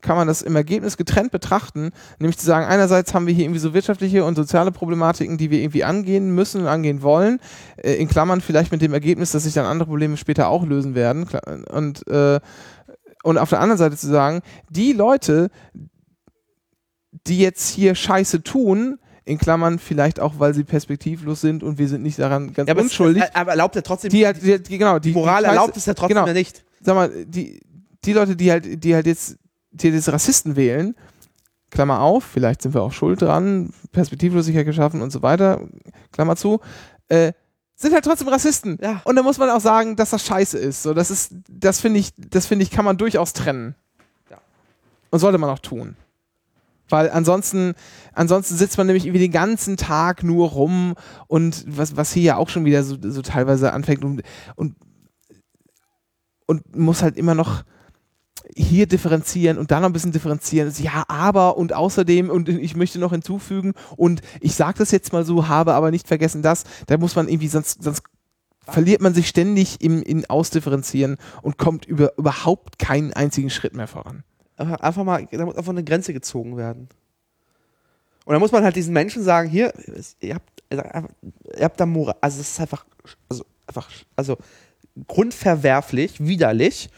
kann 0.00 0.16
man 0.16 0.26
das 0.26 0.42
im 0.42 0.56
Ergebnis 0.56 0.96
getrennt 0.96 1.30
betrachten, 1.30 1.90
nämlich 2.18 2.38
zu 2.38 2.46
sagen, 2.46 2.66
einerseits 2.66 3.14
haben 3.14 3.26
wir 3.26 3.34
hier 3.34 3.44
irgendwie 3.44 3.60
so 3.60 3.74
wirtschaftliche 3.74 4.24
und 4.24 4.34
soziale 4.34 4.72
Problematiken, 4.72 5.38
die 5.38 5.50
wir 5.50 5.60
irgendwie 5.60 5.84
angehen 5.84 6.34
müssen 6.34 6.62
und 6.62 6.66
angehen 6.66 7.02
wollen, 7.02 7.38
äh, 7.76 7.94
in 7.94 8.08
Klammern 8.08 8.40
vielleicht 8.40 8.72
mit 8.72 8.82
dem 8.82 8.92
Ergebnis, 8.92 9.30
dass 9.30 9.44
sich 9.44 9.54
dann 9.54 9.66
andere 9.66 9.88
Probleme 9.88 10.16
später 10.16 10.48
auch 10.48 10.66
lösen 10.66 10.96
werden 10.96 11.28
und, 11.70 12.06
äh, 12.08 12.40
und 13.22 13.38
auf 13.38 13.50
der 13.50 13.60
anderen 13.60 13.78
Seite 13.78 13.96
zu 13.96 14.08
sagen, 14.08 14.42
die 14.68 14.92
Leute, 14.92 15.50
die 17.26 17.38
jetzt 17.38 17.68
hier 17.68 17.94
Scheiße 17.94 18.42
tun, 18.42 18.98
in 19.28 19.38
Klammern 19.38 19.78
vielleicht 19.78 20.20
auch, 20.20 20.34
weil 20.38 20.54
sie 20.54 20.64
perspektivlos 20.64 21.40
sind 21.40 21.62
und 21.62 21.78
wir 21.78 21.88
sind 21.88 22.02
nicht 22.02 22.18
daran 22.18 22.52
ganz 22.52 22.66
Ja, 22.66 22.74
aber, 22.74 22.82
unschuldig. 22.82 23.22
es, 23.22 23.34
aber 23.34 23.50
erlaubt 23.52 23.76
ja 23.76 23.82
trotzdem, 23.82 24.10
die 24.10 24.24
halt, 24.24 24.42
die, 24.42 24.78
genau, 24.78 24.98
die, 24.98 25.10
die 25.10 25.14
Moral 25.14 25.42
die 25.42 25.48
erlaubt 25.48 25.76
es 25.76 25.86
ja 25.86 25.94
trotzdem 25.94 26.24
genau. 26.24 26.32
nicht. 26.32 26.64
Sag 26.80 26.94
mal, 26.94 27.10
die, 27.26 27.60
die 28.04 28.12
Leute, 28.12 28.36
die 28.36 28.50
halt, 28.50 28.82
die 28.82 28.94
halt 28.94 29.06
jetzt, 29.06 29.36
die 29.70 29.88
jetzt 29.88 30.10
Rassisten 30.10 30.56
wählen, 30.56 30.96
Klammer 31.70 32.00
auf, 32.00 32.24
vielleicht 32.24 32.62
sind 32.62 32.72
wir 32.74 32.82
auch 32.82 32.92
schuld 32.92 33.20
dran, 33.20 33.70
Perspektivlosigkeit 33.92 34.64
geschaffen 34.64 35.02
und 35.02 35.10
so 35.10 35.22
weiter, 35.22 35.60
Klammer 36.12 36.36
zu, 36.36 36.60
äh, 37.08 37.32
sind 37.74 37.92
halt 37.92 38.04
trotzdem 38.04 38.28
Rassisten. 38.28 38.78
Ja. 38.80 39.02
Und 39.04 39.16
da 39.16 39.22
muss 39.22 39.38
man 39.38 39.50
auch 39.50 39.60
sagen, 39.60 39.94
dass 39.94 40.10
das 40.10 40.24
scheiße 40.24 40.58
ist. 40.58 40.82
So, 40.82 40.94
das 40.94 41.10
ist, 41.10 41.32
das 41.48 41.80
finde 41.80 42.00
ich, 42.00 42.10
das 42.16 42.46
finde 42.46 42.64
ich, 42.64 42.70
kann 42.70 42.84
man 42.84 42.96
durchaus 42.96 43.34
trennen. 43.34 43.74
Ja. 44.30 44.38
Und 45.10 45.18
sollte 45.18 45.38
man 45.38 45.50
auch 45.50 45.60
tun. 45.60 45.96
Weil 46.88 47.10
ansonsten, 47.10 47.74
ansonsten 48.12 48.56
sitzt 48.56 48.78
man 48.78 48.86
nämlich 48.86 49.06
irgendwie 49.06 49.24
den 49.24 49.32
ganzen 49.32 49.76
Tag 49.76 50.22
nur 50.22 50.48
rum 50.50 50.94
und 51.26 51.64
was, 51.66 51.96
was 51.96 52.12
hier 52.12 52.22
ja 52.22 52.36
auch 52.36 52.48
schon 52.48 52.64
wieder 52.64 52.82
so, 52.82 52.96
so 53.00 53.22
teilweise 53.22 53.72
anfängt 53.72 54.04
und, 54.04 54.22
und, 54.56 54.76
und 56.46 56.76
muss 56.76 57.02
halt 57.02 57.16
immer 57.16 57.34
noch 57.34 57.64
hier 58.56 58.86
differenzieren 58.86 59.58
und 59.58 59.70
da 59.70 59.80
noch 59.80 59.88
ein 59.88 59.92
bisschen 59.92 60.12
differenzieren. 60.12 60.72
Ja, 60.78 61.04
aber 61.08 61.56
und 61.56 61.72
außerdem 61.72 62.30
und 62.30 62.48
ich 62.48 62.76
möchte 62.76 62.98
noch 62.98 63.12
hinzufügen 63.12 63.74
und 63.96 64.22
ich 64.40 64.54
sage 64.54 64.78
das 64.78 64.90
jetzt 64.90 65.12
mal 65.12 65.24
so, 65.24 65.48
habe 65.48 65.74
aber 65.74 65.90
nicht 65.90 66.08
vergessen 66.08 66.42
das. 66.42 66.64
Da 66.86 66.96
muss 66.96 67.16
man 67.16 67.28
irgendwie, 67.28 67.48
sonst, 67.48 67.82
sonst 67.82 68.02
verliert 68.62 69.00
man 69.00 69.14
sich 69.14 69.28
ständig 69.28 69.80
im, 69.80 70.02
in 70.02 70.28
Ausdifferenzieren 70.28 71.16
und 71.42 71.58
kommt 71.58 71.86
über 71.86 72.16
überhaupt 72.18 72.78
keinen 72.78 73.12
einzigen 73.12 73.50
Schritt 73.50 73.74
mehr 73.74 73.88
voran. 73.88 74.24
Einfach 74.58 75.04
mal, 75.04 75.26
da 75.30 75.44
muss 75.44 75.56
einfach 75.56 75.72
eine 75.72 75.84
Grenze 75.84 76.12
gezogen 76.12 76.56
werden. 76.56 76.88
Und 78.24 78.34
da 78.34 78.38
muss 78.40 78.52
man 78.52 78.64
halt 78.64 78.76
diesen 78.76 78.92
Menschen 78.92 79.22
sagen, 79.22 79.48
hier, 79.48 79.72
ihr 80.20 80.34
habt, 80.34 80.62
ihr 80.70 81.64
habt 81.64 81.80
da 81.80 81.86
Moral, 81.86 82.16
also 82.20 82.40
es 82.40 82.50
ist 82.50 82.60
einfach, 82.60 82.84
also, 83.28 83.44
einfach, 83.66 83.88
also 84.16 84.36
grundverwerflich, 85.06 86.20
widerlich, 86.20 86.90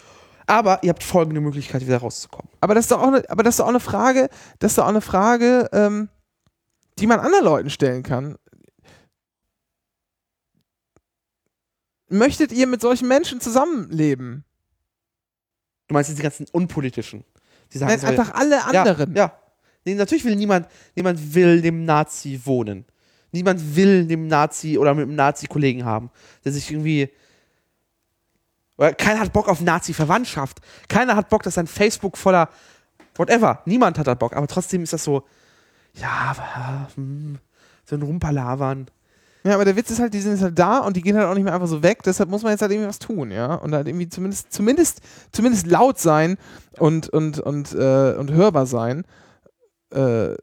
aber 0.46 0.82
ihr 0.82 0.88
habt 0.88 1.04
folgende 1.04 1.40
Möglichkeit, 1.40 1.82
wieder 1.82 1.98
rauszukommen. 1.98 2.50
Aber 2.61 2.74
das 2.74 2.86
ist 2.86 2.90
doch 2.90 3.00
auch 3.00 3.08
eine, 3.08 3.30
aber 3.30 3.42
das 3.42 3.54
ist 3.54 3.61
doch 3.61 3.66
auch 3.66 3.70
eine 3.70 3.78
Frage, 3.78 4.28
das 4.58 4.72
ist 4.72 4.78
doch 4.78 4.84
auch 4.84 4.88
eine 4.88 5.00
Frage, 5.00 5.68
ähm, 5.72 6.08
die 6.98 7.06
man 7.06 7.20
anderen 7.20 7.44
Leuten 7.44 7.70
stellen 7.70 8.02
kann. 8.02 8.36
Möchtet 12.08 12.50
ihr 12.50 12.66
mit 12.66 12.80
solchen 12.80 13.06
Menschen 13.06 13.40
zusammenleben? 13.40 14.44
Du 15.86 15.94
meinst 15.94 16.11
jetzt 16.11 16.18
die 16.18 16.24
ganzen 16.24 16.46
unpolitischen. 16.50 17.24
Die 17.73 17.79
sagen 17.79 17.93
Nein, 17.93 18.05
einfach 18.05 18.35
alle 18.35 18.64
anderen. 18.64 19.14
Ja, 19.14 19.27
ja. 19.27 19.33
Nee, 19.85 19.95
natürlich 19.95 20.25
will 20.25 20.37
niemand, 20.37 20.68
niemand 20.95 21.35
will 21.35 21.62
dem 21.62 21.85
Nazi 21.85 22.41
wohnen. 22.45 22.85
Niemand 23.33 23.77
will 23.77 24.07
dem 24.07 24.27
Nazi 24.27 24.77
oder 24.77 24.95
mit 24.95 25.05
einem 25.05 25.14
Nazi-Kollegen 25.14 25.85
haben, 25.85 26.11
der 26.45 26.53
sich 26.53 26.71
irgendwie. 26.71 27.11
Oder 28.77 28.93
keiner 28.95 29.21
hat 29.21 29.33
Bock 29.33 29.49
auf 29.49 29.61
Nazi-Verwandtschaft. 29.61 30.59
Keiner 30.89 31.14
hat 31.16 31.29
Bock, 31.29 31.43
dass 31.43 31.55
sein 31.55 31.66
Facebook 31.66 32.16
voller. 32.16 32.49
Whatever. 33.14 33.62
Niemand 33.66 33.99
hat 33.99 34.07
da 34.07 34.14
Bock. 34.14 34.35
Aber 34.35 34.47
trotzdem 34.47 34.83
ist 34.83 34.93
das 34.93 35.05
so. 35.05 35.27
Ja, 35.95 36.35
aber, 36.37 36.89
hm, 36.95 37.39
so 37.85 37.97
ein 37.97 38.03
Rumpalavern. 38.03 38.87
Ja, 39.45 39.55
aber 39.55 39.64
der 39.64 39.76
Witz 39.76 39.91
ist 39.91 40.01
halt, 40.01 40.12
die 40.12 40.20
sind 40.20 40.32
jetzt 40.32 40.43
halt 40.43 40.59
da 40.59 40.78
und 40.78 40.97
die 40.97 41.01
gehen 41.03 41.16
halt 41.16 41.26
auch 41.26 41.34
nicht 41.34 41.45
mehr 41.45 41.55
einfach 41.55 41.66
so 41.66 41.82
weg. 41.82 42.03
Deshalb 42.03 42.28
muss 42.28 42.43
man 42.43 42.53
jetzt 42.53 42.61
halt 42.62 42.72
irgendwie 42.72 42.88
was 42.88 42.99
tun, 42.99 43.30
ja. 43.30 43.55
Und 43.55 43.74
halt 43.74 43.88
irgendwie 43.88 44.09
zumindest, 44.09 44.53
zumindest, 44.53 45.01
zumindest 45.32 45.66
laut 45.66 45.99
sein 45.99 46.36
und, 46.78 47.09
und, 47.09 47.38
und, 47.38 47.72
äh, 47.72 48.14
und 48.18 48.30
hörbar 48.32 48.66
sein. 48.66 49.05
Äh, 49.93 50.34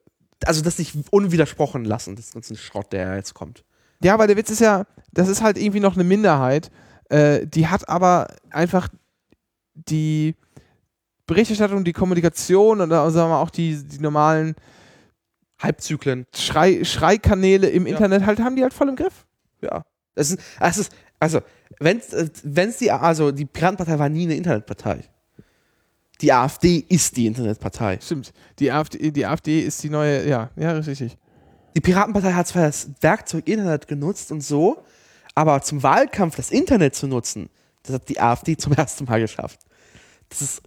Also 0.45 0.62
das 0.62 0.78
nicht 0.80 0.95
unwidersprochen 1.12 1.86
lassen, 1.86 2.16
das 2.16 2.32
ganze 2.34 2.56
Schrott, 2.56 2.91
der 2.91 3.16
jetzt 3.16 3.34
kommt. 3.34 3.64
Ja, 4.04 4.14
aber 4.14 4.28
der 4.28 4.38
Witz 4.38 4.50
ist 4.52 4.62
ja, 4.62 4.86
das 5.12 5.28
ist 5.28 5.41
halt 5.41 5.58
irgendwie 5.58 5.80
noch 5.80 5.95
eine 5.95 6.04
Minderheit. 6.04 6.70
Äh, 7.10 7.48
die 7.48 7.68
hat 7.68 7.89
aber 7.89 8.28
einfach 8.52 8.89
die 9.74 10.36
Berichterstattung, 11.26 11.84
die 11.84 11.93
Kommunikation 11.93 12.82
und 12.82 12.89
sagen 12.89 13.32
wir 13.32 13.39
auch 13.39 13.50
die, 13.50 13.84
die 13.84 14.00
normalen 14.00 14.56
Halbzyklen. 15.60 16.26
Schrei, 16.36 16.84
Schreikanäle 16.84 17.68
im 17.70 17.86
Ja. 17.86 17.93
Internet 17.93 18.26
halt, 18.26 18.39
haben 18.39 18.55
die 18.55 18.64
halt 18.64 18.74
voll 18.74 18.89
im 18.89 18.95
Griff. 18.95 19.26
Ja. 19.62 19.84
Es 20.16 20.32
ist, 20.32 20.39
es 20.60 20.78
ist 20.78 20.91
also, 21.20 21.41
wenn 21.80 21.99
es 21.99 22.78
die, 22.78 22.91
also 22.91 23.32
die 23.32 23.45
Piratenpartei 23.45 23.97
war 23.97 24.10
nie 24.10 24.24
eine 24.24 24.36
Internetpartei. 24.36 25.03
Die 26.22 26.32
AfD 26.34 26.86
ist 26.89 27.18
die 27.18 27.28
Internetpartei. 27.28 27.99
Stimmt. 28.01 28.34
Die 28.60 28.72
AfD, 28.72 29.12
die 29.12 29.26
AfD 29.26 29.62
ist 29.62 29.82
die 29.84 29.89
neue, 29.89 30.28
ja, 30.28 30.49
ja, 30.55 30.72
richtig. 30.72 31.18
Die 31.76 31.82
Piratenpartei 31.82 32.34
hat 32.34 32.47
zwar 32.47 32.64
das 32.64 32.89
Werkzeug 33.01 33.47
Internet 33.47 33.88
genutzt 33.88 34.32
und 34.32 34.41
so, 34.41 34.84
aber 35.36 35.62
zum 35.62 35.84
Wahlkampf 35.84 36.36
das 36.36 36.49
Internet 36.49 36.95
zu 36.95 37.08
nutzen, 37.08 37.49
das 37.84 37.95
hat 37.95 38.10
die 38.10 38.20
AfD 38.20 38.58
zum 38.58 38.74
ersten 38.78 39.05
Mal 39.05 39.20
geschafft. 39.20 39.60
Das 40.30 40.41
ist. 40.41 40.62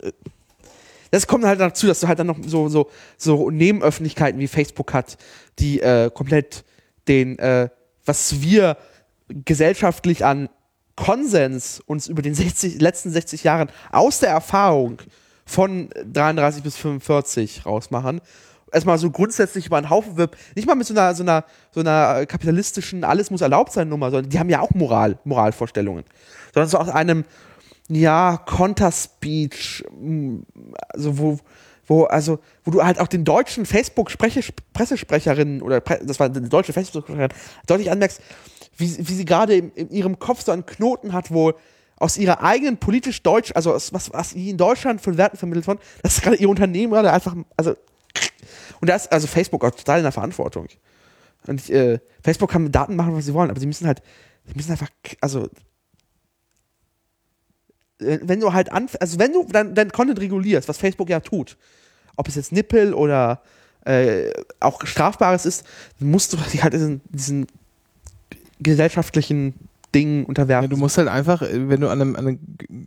Das 1.10 1.26
kommt 1.26 1.44
halt 1.44 1.60
dazu, 1.60 1.86
dass 1.86 2.00
du 2.00 2.08
halt 2.08 2.18
dann 2.18 2.28
noch 2.28 2.38
so, 2.46 2.68
so, 2.68 2.90
so 3.16 3.50
Nebenöffentlichkeiten 3.50 4.40
wie 4.40 4.48
Facebook 4.48 4.92
hat, 4.92 5.18
die 5.58 5.80
äh, 5.80 6.10
komplett 6.12 6.64
den, 7.08 7.38
äh, 7.38 7.68
was 8.04 8.40
wir 8.40 8.76
gesellschaftlich 9.28 10.24
an 10.24 10.48
Konsens 10.96 11.80
uns 11.86 12.08
über 12.08 12.22
den 12.22 12.34
60, 12.34 12.80
letzten 12.80 13.10
60 13.10 13.44
Jahren 13.44 13.70
aus 13.90 14.20
der 14.20 14.30
Erfahrung 14.30 14.98
von 15.46 15.88
33 16.04 16.62
bis 16.62 16.76
45 16.76 17.66
rausmachen. 17.66 18.20
Erstmal 18.72 18.98
so 18.98 19.10
grundsätzlich 19.10 19.66
über 19.66 19.78
einen 19.78 19.90
Haufen 19.90 20.16
wirbt, 20.16 20.36
nicht 20.54 20.68
mal 20.68 20.76
mit 20.76 20.86
so 20.86 20.94
einer, 20.94 21.14
so 21.14 21.24
einer, 21.24 21.44
so 21.72 21.80
einer 21.80 22.24
kapitalistischen 22.26 23.02
Alles 23.02 23.30
muss 23.30 23.40
erlaubt 23.40 23.72
sein 23.72 23.88
Nummer, 23.88 24.10
sondern 24.12 24.30
die 24.30 24.38
haben 24.38 24.48
ja 24.48 24.60
auch 24.60 24.70
Moral, 24.70 25.18
Moralvorstellungen. 25.24 26.04
Sondern 26.54 26.68
so 26.68 26.78
aus 26.78 26.88
einem, 26.88 27.24
ja, 27.94 28.36
Konterspeech, 28.36 29.84
mm, 29.90 30.38
also 30.88 31.18
wo, 31.18 31.38
wo, 31.86 32.04
also, 32.04 32.38
wo 32.64 32.70
du 32.70 32.84
halt 32.84 33.00
auch 33.00 33.08
den 33.08 33.24
deutschen 33.24 33.66
Facebook-Pressesprecherinnen 33.66 35.60
oder 35.60 35.80
Pre 35.80 36.00
das 36.04 36.20
war 36.20 36.26
eine 36.26 36.42
deutsche 36.42 36.72
Facebook-Sprecherin, 36.72 37.32
deutlich 37.66 37.90
anmerkst, 37.90 38.20
wie, 38.76 38.96
wie 38.98 39.14
sie 39.14 39.24
gerade 39.24 39.56
in, 39.56 39.72
in 39.72 39.90
ihrem 39.90 40.20
Kopf 40.20 40.42
so 40.44 40.52
einen 40.52 40.66
Knoten 40.66 41.12
hat, 41.12 41.32
wo 41.32 41.54
aus 41.96 42.16
ihrer 42.16 42.42
eigenen 42.42 42.78
politisch 42.78 43.22
deutsch, 43.22 43.52
also 43.54 43.74
aus, 43.74 43.92
was, 43.92 44.12
was 44.12 44.30
sie 44.30 44.50
in 44.50 44.56
Deutschland 44.56 45.00
von 45.00 45.18
Werten 45.18 45.36
vermittelt 45.36 45.66
wird, 45.66 45.80
dass 46.02 46.20
gerade 46.22 46.36
ihr 46.36 46.48
Unternehmen 46.48 46.92
gerade 46.92 47.12
einfach, 47.12 47.36
also, 47.56 47.74
und 48.80 48.88
da 48.88 48.94
ist 48.94 49.12
also 49.12 49.26
Facebook 49.26 49.64
auch 49.64 49.70
total 49.72 49.98
in 49.98 50.04
der 50.04 50.12
Verantwortung. 50.12 50.68
Und 51.46 51.60
ich, 51.60 51.72
äh, 51.72 51.98
Facebook 52.22 52.50
kann 52.50 52.62
mit 52.62 52.74
Daten 52.74 52.96
machen, 52.96 53.14
was 53.14 53.26
sie 53.26 53.34
wollen, 53.34 53.50
aber 53.50 53.60
sie 53.60 53.66
müssen 53.66 53.86
halt, 53.86 54.02
sie 54.46 54.54
müssen 54.54 54.70
einfach, 54.70 54.88
also, 55.20 55.48
wenn 58.00 58.40
du 58.40 58.52
halt 58.52 58.72
anf 58.72 58.96
also 59.00 59.18
wenn 59.18 59.32
du 59.32 59.46
dein, 59.50 59.74
dein 59.74 59.90
Content 59.92 60.20
regulierst, 60.20 60.68
was 60.68 60.78
Facebook 60.78 61.08
ja 61.10 61.20
tut, 61.20 61.56
ob 62.16 62.28
es 62.28 62.34
jetzt 62.34 62.52
Nippel 62.52 62.94
oder 62.94 63.42
äh, 63.84 64.30
auch 64.60 64.84
Strafbares 64.86 65.46
ist, 65.46 65.64
dann 65.98 66.10
musst 66.10 66.32
du 66.32 66.36
dich 66.36 66.62
halt 66.62 66.74
diesen, 66.74 67.00
diesen 67.10 67.46
gesellschaftlichen 68.60 69.54
Dingen 69.94 70.24
unterwerfen. 70.24 70.64
Ja, 70.64 70.68
du 70.68 70.76
musst 70.76 70.98
halt 70.98 71.08
einfach, 71.08 71.42
äh, 71.42 71.68
wenn 71.68 71.80
du 71.80 71.88
an 71.88 72.00
einem, 72.00 72.16
an 72.16 72.26
einem 72.26 72.38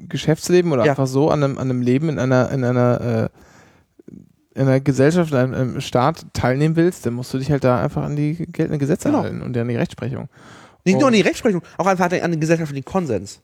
Geschäftsleben 0.07 0.71
oder 0.71 0.85
Ja. 0.85 0.91
einfach 0.91 1.07
so 1.07 1.29
an 1.29 1.43
einem, 1.43 1.57
an 1.57 1.69
einem 1.69 1.81
Leben 1.81 2.09
in 2.09 2.19
einer, 2.19 2.49
in 2.51 2.63
einer, 2.63 3.29
äh, 3.31 4.09
in 4.55 4.67
einer 4.67 4.79
Gesellschaft, 4.79 5.31
in 5.31 5.37
einem, 5.37 5.53
einem 5.53 5.81
Staat 5.81 6.25
teilnehmen 6.33 6.75
willst, 6.75 7.05
dann 7.05 7.15
musst 7.15 7.33
du 7.33 7.39
dich 7.39 7.49
halt 7.51 7.63
da 7.63 7.81
einfach 7.81 8.03
an 8.03 8.15
die 8.15 8.35
geltenden 8.35 8.79
Gesetze 8.79 9.09
Genau. 9.09 9.23
halten 9.23 9.41
und 9.41 9.57
an 9.57 9.67
die 9.67 9.75
Rechtsprechung. 9.75 10.29
Nicht 10.85 10.95
nur 10.95 11.05
Oh. 11.05 11.07
an 11.07 11.13
die 11.13 11.21
Rechtsprechung, 11.21 11.61
auch 11.77 11.87
einfach 11.87 12.11
an 12.11 12.31
den 12.31 12.39
gesellschaftlichen 12.39 12.85
Konsens. 12.85 13.41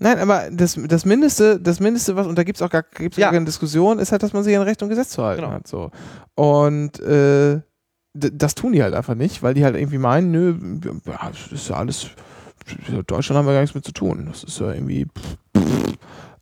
Nein, 0.00 0.18
aber 0.18 0.50
das, 0.50 0.78
das 0.88 1.04
Mindeste, 1.04 1.60
das 1.60 1.78
Mindeste, 1.80 2.16
was, 2.16 2.26
und 2.26 2.36
da 2.36 2.42
gibt 2.42 2.56
es 2.58 2.62
auch 2.62 2.70
gar, 2.70 2.82
gibt's 2.82 3.16
Ja. 3.16 3.26
gar 3.26 3.32
keine 3.34 3.44
Diskussion, 3.46 3.98
ist 4.00 4.10
halt, 4.12 4.22
dass 4.22 4.32
man 4.32 4.42
sich 4.42 4.56
an 4.56 4.62
Recht 4.62 4.82
und 4.82 4.88
Gesetz 4.88 5.10
zu 5.10 5.22
halten 5.22 5.42
Genau. 5.42 5.52
hat. 5.54 5.68
So. 5.68 5.90
Und 6.34 6.98
äh, 7.00 7.60
das 8.12 8.54
tun 8.54 8.72
die 8.72 8.82
halt 8.82 8.94
einfach 8.94 9.14
nicht, 9.14 9.42
weil 9.42 9.54
die 9.54 9.64
halt 9.64 9.76
irgendwie 9.76 9.98
meinen, 9.98 10.30
nö, 10.32 10.54
ja, 11.06 11.28
das 11.30 11.52
ist 11.52 11.68
ja 11.68 11.76
alles, 11.76 12.08
Deutschland 13.06 13.38
haben 13.38 13.46
wir 13.46 13.52
gar 13.54 13.60
nichts 13.60 13.74
mit 13.74 13.84
zu 13.84 13.92
tun. 13.92 14.26
Das 14.28 14.42
ist 14.44 14.58
ja 14.60 14.72
irgendwie, 14.72 15.06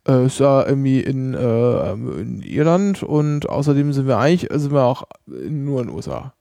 äh, 0.07 0.25
ist 0.25 0.39
ja 0.39 0.65
irgendwie 0.65 0.99
in, 1.01 1.33
äh, 1.33 1.91
in 1.93 2.41
Irland 2.41 3.03
und 3.03 3.49
außerdem 3.49 3.93
sind 3.93 4.07
wir 4.07 4.17
eigentlich, 4.17 4.49
sind 4.59 4.71
wir 4.73 4.83
auch 4.83 5.03
nur 5.27 5.81
in 5.81 5.87
den 5.87 5.95
USA. 5.95 6.33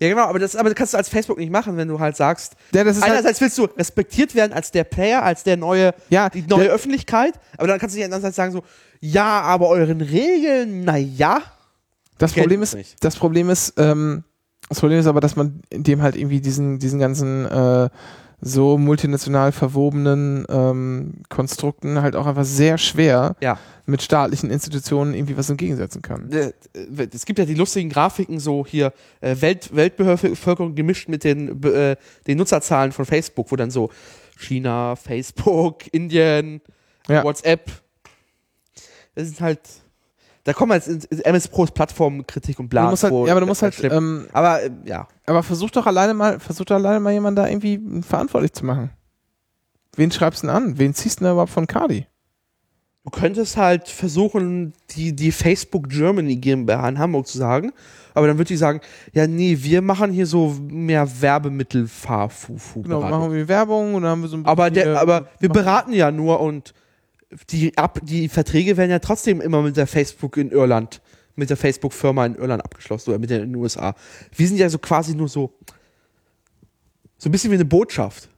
Ja, 0.00 0.08
genau, 0.08 0.22
aber 0.22 0.38
das, 0.38 0.56
aber 0.56 0.70
das 0.70 0.76
kannst 0.76 0.94
du 0.94 0.98
als 0.98 1.10
Facebook 1.10 1.36
nicht 1.36 1.52
machen, 1.52 1.76
wenn 1.76 1.86
du 1.86 2.00
halt 2.00 2.16
sagst, 2.16 2.54
Ja, 2.72 2.84
das 2.84 2.96
ist 2.96 3.02
halt, 3.02 3.12
einerseits 3.12 3.40
willst 3.40 3.58
du 3.58 3.64
respektiert 3.64 4.34
werden 4.34 4.52
als 4.54 4.70
der 4.70 4.84
Player, 4.84 5.22
als 5.22 5.42
der 5.42 5.58
neue, 5.58 5.92
ja, 6.08 6.30
die 6.30 6.42
neue 6.42 6.70
Öffentlichkeit, 6.70 7.34
aber 7.58 7.68
dann 7.68 7.78
kannst 7.78 7.94
du 7.94 7.98
nicht 7.98 8.06
andererseits 8.06 8.36
sagen 8.36 8.52
so, 8.52 8.62
ja, 9.00 9.42
aber 9.42 9.68
euren 9.68 10.00
Regeln, 10.00 10.84
naja. 10.84 11.42
Das 12.16 12.32
Problem 12.32 12.62
ist, 12.62 12.74
nicht. 12.74 13.02
das 13.04 13.16
Problem 13.16 13.50
ist, 13.50 13.74
ähm, 13.76 14.24
das 14.70 14.80
Problem 14.80 15.00
ist 15.00 15.06
aber, 15.06 15.20
dass 15.20 15.36
man 15.36 15.60
dem 15.70 16.00
halt 16.00 16.16
irgendwie 16.16 16.40
diesen, 16.40 16.78
diesen 16.78 16.98
ganzen 16.98 17.44
äh, 17.44 17.90
so 18.40 18.78
multinational 18.78 19.52
verwobenen 19.52 20.46
ähm, 20.48 21.22
Konstrukten 21.28 22.00
halt 22.00 22.16
auch 22.16 22.26
einfach 22.26 22.44
sehr 22.44 22.78
schwer 22.78 23.36
Ja. 23.40 23.58
mit 23.86 24.02
staatlichen 24.02 24.50
Institutionen 24.50 25.14
irgendwie 25.14 25.36
was 25.36 25.50
entgegensetzen 25.50 26.00
kann. 26.02 26.30
Äh, 26.32 26.52
äh, 26.74 27.08
Es 27.12 27.26
gibt 27.26 27.38
ja 27.38 27.44
die 27.44 27.54
lustigen 27.54 27.90
Grafiken, 27.90 28.40
so 28.40 28.64
hier 28.66 28.92
äh, 29.20 29.36
Welt, 29.40 29.74
Weltbevölkerung 29.74 30.74
gemischt 30.74 31.08
mit 31.08 31.24
den, 31.24 31.62
äh, 31.64 31.96
den 32.26 32.38
Nutzerzahlen 32.38 32.92
von 32.92 33.04
Facebook, 33.04 33.52
wo 33.52 33.56
dann 33.56 33.70
so 33.70 33.90
China, 34.38 34.96
Facebook, 34.96 35.92
Indien, 35.92 36.60
Ja. 37.08 37.24
WhatsApp. 37.24 37.70
Das 39.14 39.28
ist 39.28 39.40
halt. 39.40 39.60
Da 40.44 40.52
kommen 40.52 40.70
wir 40.70 40.76
jetzt 40.76 40.88
ins 40.88 41.04
ins 41.04 41.20
MS 41.20 41.48
Pros 41.48 41.70
Plattformkritik 41.70 42.58
und 42.58 42.68
bla. 42.68 42.84
du 42.84 42.90
musst 42.90 43.02
halt, 43.02 43.12
ja, 43.12 43.32
aber 43.32 43.40
du 43.40 43.46
musst 43.46 43.62
halt, 43.62 43.82
ähm, 43.84 44.26
aber 44.32 44.62
äh, 44.62 44.70
ja. 44.84 45.06
aber 45.26 45.42
versuch 45.42 45.70
doch 45.70 45.86
alleine 45.86 46.14
mal, 46.14 46.40
versuch 46.40 46.64
doch 46.64 46.76
alleine 46.76 47.00
mal 47.00 47.12
jemanden 47.12 47.36
da 47.36 47.46
irgendwie 47.48 47.80
verantwortlich 48.02 48.52
zu 48.52 48.64
machen. 48.64 48.90
Wen 49.96 50.10
schreibst 50.10 50.42
du 50.42 50.46
denn 50.46 50.56
an? 50.56 50.78
Wen 50.78 50.94
ziehst 50.94 51.20
du 51.20 51.24
denn 51.24 51.32
überhaupt 51.32 51.52
von 51.52 51.66
Cardi? 51.66 52.06
Du 53.02 53.10
könntest 53.10 53.56
halt 53.56 53.88
versuchen, 53.88 54.74
die, 54.90 55.16
die 55.16 55.32
Facebook 55.32 55.88
Germany 55.88 56.36
GmbH 56.36 56.86
in 56.86 56.98
Hamburg 56.98 57.26
zu 57.26 57.38
sagen, 57.38 57.72
aber 58.12 58.26
dann 58.26 58.36
würde 58.36 58.48
die 58.48 58.56
sagen, 58.56 58.80
ja, 59.12 59.26
nee, 59.26 59.56
wir 59.58 59.80
machen 59.80 60.12
hier 60.12 60.26
so 60.26 60.54
mehr 60.60 61.08
Werbemittel 61.20 61.88
Fahrfufu. 61.88 62.82
Genau, 62.82 63.00
machen 63.00 63.32
wir 63.32 63.48
Werbung 63.48 63.94
und 63.94 64.02
dann 64.02 64.10
haben 64.12 64.22
wir 64.22 64.28
so 64.28 64.36
ein 64.36 64.44
aber, 64.44 64.70
bisschen, 64.70 64.84
der, 64.86 64.94
äh, 64.94 64.98
aber 64.98 65.28
wir 65.38 65.48
beraten 65.48 65.94
ja 65.94 66.10
nur 66.10 66.40
und 66.40 66.74
die, 67.50 67.76
ab, 67.76 68.00
die 68.02 68.28
Verträge 68.28 68.76
werden 68.76 68.90
ja 68.90 68.98
trotzdem 68.98 69.40
immer 69.40 69.62
mit 69.62 69.76
der 69.76 69.86
Facebook 69.86 70.36
in 70.36 70.50
Irland, 70.50 71.00
mit 71.36 71.50
der 71.50 71.56
Facebook-Firma 71.56 72.26
in 72.26 72.34
Irland 72.34 72.64
abgeschlossen 72.64 73.10
oder 73.10 73.18
mit 73.18 73.30
der 73.30 73.42
in 73.42 73.52
den 73.52 73.56
USA. 73.56 73.94
Wir 74.34 74.48
sind 74.48 74.56
ja 74.56 74.68
so 74.68 74.78
quasi 74.78 75.14
nur 75.14 75.28
so, 75.28 75.54
so 77.18 77.28
ein 77.28 77.32
bisschen 77.32 77.50
wie 77.50 77.56
eine 77.56 77.64
Botschaft. 77.64 78.28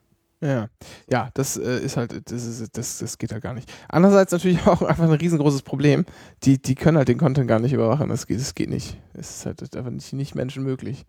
Ja, 0.40 0.68
ja, 1.08 1.30
das 1.34 1.56
äh, 1.56 1.78
ist 1.84 1.96
halt, 1.96 2.20
das, 2.30 2.44
ist, 2.44 2.76
das, 2.76 2.98
das 2.98 3.16
geht 3.16 3.30
halt 3.30 3.44
gar 3.44 3.54
nicht. 3.54 3.72
Andererseits 3.88 4.32
natürlich 4.32 4.60
auch 4.66 4.82
einfach 4.82 5.04
ein 5.04 5.12
riesengroßes 5.12 5.62
Problem. 5.62 6.04
Die, 6.42 6.60
die 6.60 6.74
können 6.74 6.98
halt 6.98 7.08
den 7.08 7.18
Content 7.18 7.46
gar 7.46 7.60
nicht 7.60 7.72
überwachen. 7.72 8.08
Das 8.08 8.26
geht, 8.26 8.40
das 8.40 8.54
geht 8.54 8.68
nicht. 8.68 9.00
Es 9.14 9.30
ist 9.30 9.46
halt 9.46 9.76
einfach 9.76 9.92
nicht, 9.92 10.12
nicht 10.12 10.34
menschenmöglich. 10.34 11.06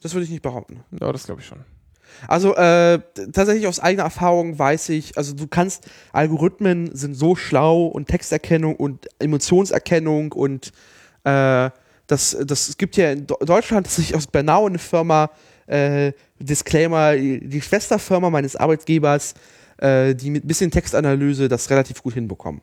Das 0.00 0.14
würde 0.14 0.24
ich 0.24 0.30
nicht 0.30 0.42
behaupten. 0.42 0.80
Ja, 0.98 1.12
das 1.12 1.26
glaube 1.26 1.42
ich 1.42 1.46
schon. 1.46 1.58
Also 2.26 2.54
äh, 2.56 3.00
tatsächlich 3.32 3.66
aus 3.66 3.80
eigener 3.80 4.04
Erfahrung 4.04 4.58
weiß 4.58 4.88
ich, 4.90 5.16
also 5.16 5.34
du 5.34 5.46
kannst, 5.46 5.88
Algorithmen 6.12 6.94
sind 6.94 7.14
so 7.14 7.36
schlau 7.36 7.86
und 7.86 8.08
Texterkennung 8.08 8.76
und 8.76 9.08
Emotionserkennung 9.18 10.32
und 10.32 10.72
äh, 11.24 11.70
das, 12.06 12.36
das 12.44 12.76
gibt 12.78 12.96
ja 12.96 13.12
in 13.12 13.26
Deutschland 13.26 13.86
tatsächlich 13.86 14.16
aus 14.16 14.26
Bernau 14.26 14.66
eine 14.66 14.78
Firma, 14.78 15.30
äh, 15.66 16.12
Disclaimer, 16.38 17.14
die 17.14 17.60
Schwesterfirma 17.60 18.30
meines 18.30 18.56
Arbeitgebers, 18.56 19.34
äh, 19.76 20.14
die 20.14 20.30
mit 20.30 20.44
ein 20.44 20.48
bisschen 20.48 20.70
Textanalyse 20.70 21.48
das 21.48 21.68
relativ 21.70 22.02
gut 22.02 22.14
hinbekommen. 22.14 22.62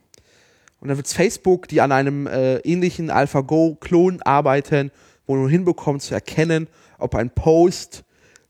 Und 0.80 0.90
dann 0.90 0.98
wird 0.98 1.08
es 1.08 1.14
Facebook, 1.14 1.68
die 1.68 1.82
an 1.82 1.92
einem 1.92 2.28
äh, 2.28 2.58
ähnlichen 2.58 3.10
AlphaGo-Klon 3.10 4.22
arbeiten, 4.24 4.92
wo 5.26 5.36
du 5.36 5.48
hinbekommst 5.48 6.08
zu 6.08 6.14
erkennen, 6.14 6.68
ob 6.98 7.16
ein 7.16 7.30
Post 7.30 8.04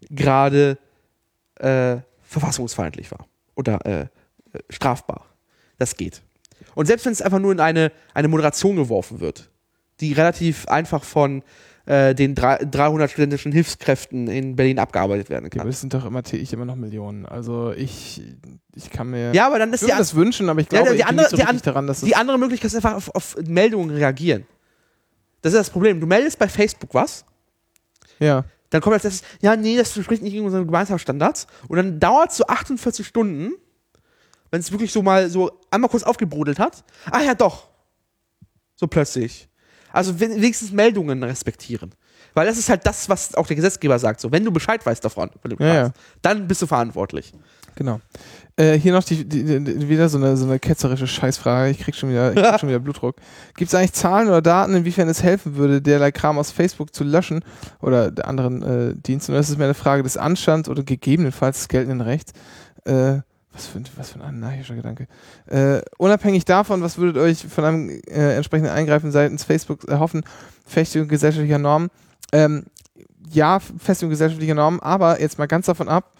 gerade 0.10 0.78
äh, 1.60 1.98
verfassungsfeindlich 2.24 3.12
war 3.12 3.28
oder 3.56 3.86
äh, 3.86 4.02
äh, 4.02 4.08
strafbar. 4.70 5.26
Das 5.78 5.96
geht. 5.98 6.22
Und 6.74 6.86
selbst 6.88 7.06
wenn 7.06 7.12
es 7.14 7.22
einfach 7.22 7.40
nur 7.40 7.52
in 7.52 7.60
eine, 7.60 7.92
eine 8.14 8.28
Moderation 8.28 8.76
geworfen 8.76 9.20
wird, 9.20 9.50
die 10.00 10.14
relativ 10.14 10.68
einfach 10.68 11.04
von 11.04 11.44
äh, 11.86 12.16
den 12.16 12.34
drei- 12.36 12.58
300 12.66 13.12
studentischen 13.12 13.52
Hilfskräften 13.52 14.28
in 14.28 14.56
Berlin 14.56 14.80
abgearbeitet 14.80 15.30
werden 15.30 15.46
Ja, 15.46 15.50
kann. 15.50 15.62
aber 15.62 15.70
das 15.70 15.82
sind 15.82 15.94
doch 15.94 16.06
immer 16.06 16.24
täglich 16.24 16.52
immer 16.54 16.66
noch 16.66 16.76
Millionen. 16.76 17.26
Also 17.26 17.72
ich, 17.74 18.22
ich 18.74 18.90
kann 18.90 19.10
mir 19.12 19.34
Ja, 19.34 19.48
aber 19.48 19.60
dann 19.60 19.72
ist 19.72 19.84
die, 19.84 19.88
das 19.92 20.16
wünschen, 20.16 20.50
aber 20.50 20.62
ich 20.62 20.68
Ja, 20.72 20.80
glaube, 20.82 20.92
die 20.96 21.02
ich 21.02 21.06
andere- 21.06 21.30
so 21.30 21.36
die 21.38 21.44
an- 21.44 21.62
daran, 21.62 21.88
dass 21.88 22.02
die 22.02 22.16
andere 22.16 22.40
Möglichkeit 22.40 22.72
ist 22.72 22.76
einfach 22.76 22.96
auf, 22.96 23.14
auf 23.14 23.36
Meldungen 23.46 23.92
reagieren. 23.96 24.46
Das 25.42 25.54
ist 25.54 25.60
das 25.60 25.70
Problem. 25.70 26.00
Du 26.02 26.08
meldest 26.08 26.40
bei 26.40 26.48
Facebook 26.48 26.94
was, 26.94 27.24
ja. 28.20 28.44
Dann 28.70 28.82
kommt 28.82 28.94
als 28.96 29.06
erstes, 29.06 29.28
ja, 29.42 29.56
nee, 29.56 29.78
das 29.78 29.96
entspricht 29.96 30.22
nicht 30.24 30.38
unseren 30.40 30.66
Gemeinschaftsstandards. 30.66 31.48
Und 31.68 31.78
dann 31.78 32.00
dauert 32.00 32.32
es 32.32 32.38
so 32.38 32.46
48 32.48 33.06
Stunden, 33.06 33.54
wenn 34.52 34.60
es 34.60 34.72
wirklich 34.72 34.92
so 34.92 35.02
mal 35.02 35.30
so 35.30 35.52
einmal 35.72 35.90
kurz 35.90 36.04
aufgebrodelt 36.04 36.60
hat. 36.60 36.84
Ah 37.12 37.22
ja, 37.22 37.36
doch. 37.36 37.68
So 38.76 38.88
plötzlich. 38.88 39.48
Also 39.92 40.20
wen- 40.20 40.36
wenigstens 40.36 40.72
Meldungen 40.72 41.24
respektieren. 41.24 41.94
Weil 42.34 42.46
das 42.48 42.58
ist 42.58 42.68
halt 42.70 42.86
das, 42.86 43.08
was 43.08 43.34
auch 43.36 43.48
der 43.48 43.56
Gesetzgeber 43.56 43.98
sagt. 43.98 44.20
So, 44.20 44.32
wenn 44.32 44.44
du 44.44 44.52
Bescheid 44.52 44.86
weißt 44.86 45.04
davon, 45.06 45.30
Ja, 45.60 45.66
ja. 45.66 45.82
kannst, 45.84 45.98
dann 46.22 46.48
bist 46.48 46.62
du 46.62 46.68
verantwortlich. 46.68 47.34
Genau. 47.76 48.02
Äh, 48.58 48.80
hier 48.80 48.94
noch 48.94 49.04
die, 49.04 49.26
die, 49.26 49.44
die, 49.44 49.90
wieder 49.90 50.08
so 50.08 50.18
eine, 50.18 50.38
so 50.38 50.46
eine 50.46 50.60
ketzerische 50.60 51.08
Scheißfrage. 51.08 51.72
Ich 51.72 51.80
krieg 51.80 51.94
schon 51.96 52.10
wieder, 52.10 52.32
ich 52.34 52.42
krieg 52.42 52.60
schon 52.60 52.70
wieder 52.70 52.80
Blutdruck. 52.86 53.18
Gibt 53.58 53.68
es 53.70 53.76
eigentlich 53.76 53.92
Zahlen 53.94 54.28
oder 54.30 54.42
Daten, 54.42 54.74
inwiefern 54.76 55.10
es 55.10 55.22
helfen 55.24 55.56
würde, 55.58 55.82
derlei 55.82 56.12
Kram 56.14 56.38
aus 56.38 56.52
Facebook 56.52 56.94
zu 56.96 57.04
löschen 57.04 57.44
oder 57.82 58.12
der 58.12 58.28
anderen 58.30 58.62
äh, 58.64 58.96
Diensten? 58.96 59.34
Oder 59.34 59.42
ist 59.42 59.50
es 59.50 59.58
mehr 59.58 59.68
eine 59.68 59.74
Frage 59.74 60.04
des 60.04 60.16
Anstands 60.16 60.70
oder 60.70 60.84
gegebenenfalls 60.84 61.58
des 61.58 61.68
geltenden 61.68 62.00
Rechts? 62.02 62.32
Äh, 62.86 63.20
was 63.52 63.68
für, 63.68 63.80
ein- 63.80 63.86
was 63.98 64.10
für 64.12 64.20
ein 64.20 64.26
anarchischer 64.26 64.76
Gedanke. 64.76 65.08
Äh, 65.48 65.82
unabhängig 65.98 66.46
davon, 66.46 66.82
was 66.82 66.98
würdet 66.98 67.18
euch 67.22 67.46
von 67.46 67.64
einem 67.66 67.90
äh, 67.90 68.36
entsprechenden 68.36 68.72
Eingreifen 68.72 69.12
seitens 69.12 69.44
Facebook 69.44 69.86
erhoffen? 69.88 70.24
Festigung 70.66 71.08
gesellschaftlicher 71.08 71.58
Normen. 71.60 71.90
Ähm, 72.32 72.66
ja, 73.32 73.60
Festigung 73.60 74.12
gesellschaftlicher 74.12 74.56
Normen, 74.56 74.80
aber 74.82 75.20
jetzt 75.22 75.40
mal 75.40 75.46
ganz 75.48 75.66
davon 75.66 75.88
ab, 75.90 76.14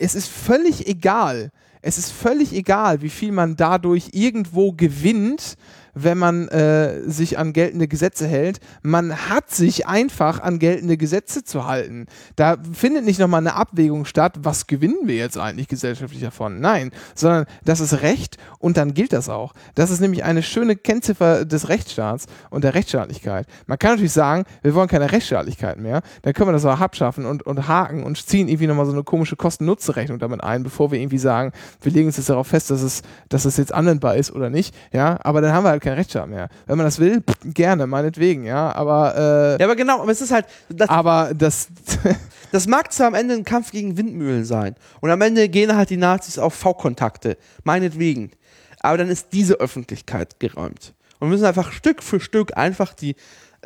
es 0.00 0.14
ist 0.14 0.28
völlig 0.28 0.88
egal. 0.88 1.50
Es 1.82 1.98
ist 1.98 2.10
völlig 2.10 2.52
egal, 2.52 3.00
wie 3.02 3.08
viel 3.08 3.32
man 3.32 3.56
dadurch 3.56 4.10
irgendwo 4.12 4.72
gewinnt, 4.72 5.56
wenn 5.94 6.18
man 6.18 6.48
äh, 6.48 7.08
sich 7.08 7.38
an 7.38 7.52
geltende 7.52 7.88
Gesetze 7.88 8.26
hält. 8.26 8.60
Man 8.82 9.28
hat 9.28 9.50
sich 9.50 9.86
einfach 9.86 10.40
an 10.40 10.58
geltende 10.58 10.96
Gesetze 10.96 11.44
zu 11.44 11.66
halten. 11.66 12.06
Da 12.36 12.56
findet 12.72 13.04
nicht 13.04 13.20
nochmal 13.20 13.40
eine 13.40 13.54
Abwägung 13.54 14.04
statt, 14.04 14.34
was 14.42 14.66
gewinnen 14.66 14.98
wir 15.04 15.16
jetzt 15.16 15.38
eigentlich 15.38 15.68
gesellschaftlich 15.68 16.22
davon? 16.22 16.60
Nein, 16.60 16.90
sondern 17.14 17.46
das 17.64 17.80
ist 17.80 18.02
Recht 18.02 18.36
und 18.58 18.76
dann 18.76 18.94
gilt 18.94 19.12
das 19.12 19.28
auch. 19.28 19.52
Das 19.74 19.90
ist 19.90 20.00
nämlich 20.00 20.24
eine 20.24 20.42
schöne 20.42 20.76
Kennziffer 20.76 21.44
des 21.44 21.68
Rechtsstaats 21.68 22.26
und 22.50 22.64
der 22.64 22.74
Rechtsstaatlichkeit. 22.74 23.46
Man 23.66 23.78
kann 23.78 23.92
natürlich 23.92 24.12
sagen, 24.12 24.44
wir 24.62 24.74
wollen 24.74 24.88
keine 24.88 25.10
Rechtsstaatlichkeit 25.10 25.78
mehr, 25.78 26.02
dann 26.22 26.32
können 26.32 26.48
wir 26.48 26.52
das 26.52 26.64
auch 26.64 26.80
abschaffen 26.80 27.26
und, 27.26 27.44
und 27.44 27.68
haken 27.68 28.02
und 28.04 28.16
ziehen 28.26 28.48
irgendwie 28.48 28.66
nochmal 28.66 28.86
so 28.86 28.92
eine 28.92 29.04
komische 29.04 29.36
Kosten-Nutzen-Rechnung 29.36 30.18
damit 30.18 30.42
ein, 30.42 30.62
bevor 30.62 30.90
wir 30.90 31.00
irgendwie 31.00 31.18
sagen, 31.18 31.52
wir 31.80 31.92
legen 31.92 32.06
uns 32.06 32.16
jetzt 32.16 32.30
darauf 32.30 32.46
fest, 32.46 32.70
dass 32.70 32.82
es, 32.82 33.02
dass 33.28 33.44
es 33.44 33.56
jetzt 33.56 33.72
anwendbar 33.72 34.16
ist 34.16 34.30
oder 34.32 34.50
nicht. 34.50 34.74
Ja, 34.92 35.18
aber 35.22 35.40
dann 35.40 35.52
haben 35.52 35.64
wir 35.64 35.79
halt 35.80 35.84
keinen 35.84 35.96
Rechtsstaat 35.96 36.28
mehr. 36.28 36.48
Wenn 36.66 36.76
man 36.76 36.86
das 36.86 36.98
will, 36.98 37.22
gerne, 37.44 37.86
meinetwegen, 37.86 38.44
ja. 38.44 38.72
Aber 38.74 39.16
äh, 39.16 39.60
Ja, 39.60 39.66
aber 39.66 39.76
genau, 39.76 40.00
aber 40.00 40.12
es 40.12 40.20
ist 40.20 40.30
halt, 40.30 40.46
das, 40.68 40.88
aber 40.88 41.32
das 41.34 41.68
das 42.52 42.66
mag 42.66 42.92
zwar 42.92 43.08
am 43.08 43.14
Ende 43.14 43.34
ein 43.34 43.44
Kampf 43.44 43.70
gegen 43.70 43.96
Windmühlen 43.96 44.44
sein 44.44 44.74
und 45.00 45.10
am 45.10 45.20
Ende 45.20 45.48
gehen 45.48 45.74
halt 45.74 45.90
die 45.90 45.96
Nazis 45.96 46.38
auf 46.38 46.54
V-Kontakte, 46.54 47.36
meinetwegen. 47.64 48.30
Aber 48.80 48.98
dann 48.98 49.08
ist 49.08 49.28
diese 49.32 49.54
Öffentlichkeit 49.54 50.40
geräumt. 50.40 50.94
Und 51.18 51.28
wir 51.28 51.32
müssen 51.32 51.44
einfach 51.44 51.72
Stück 51.72 52.02
für 52.02 52.18
Stück 52.18 52.56
einfach 52.56 52.94
die, 52.94 53.14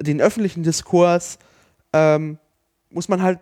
den 0.00 0.20
öffentlichen 0.20 0.64
Diskurs 0.64 1.38
ähm, 1.92 2.38
muss 2.90 3.08
man 3.08 3.22
halt 3.22 3.38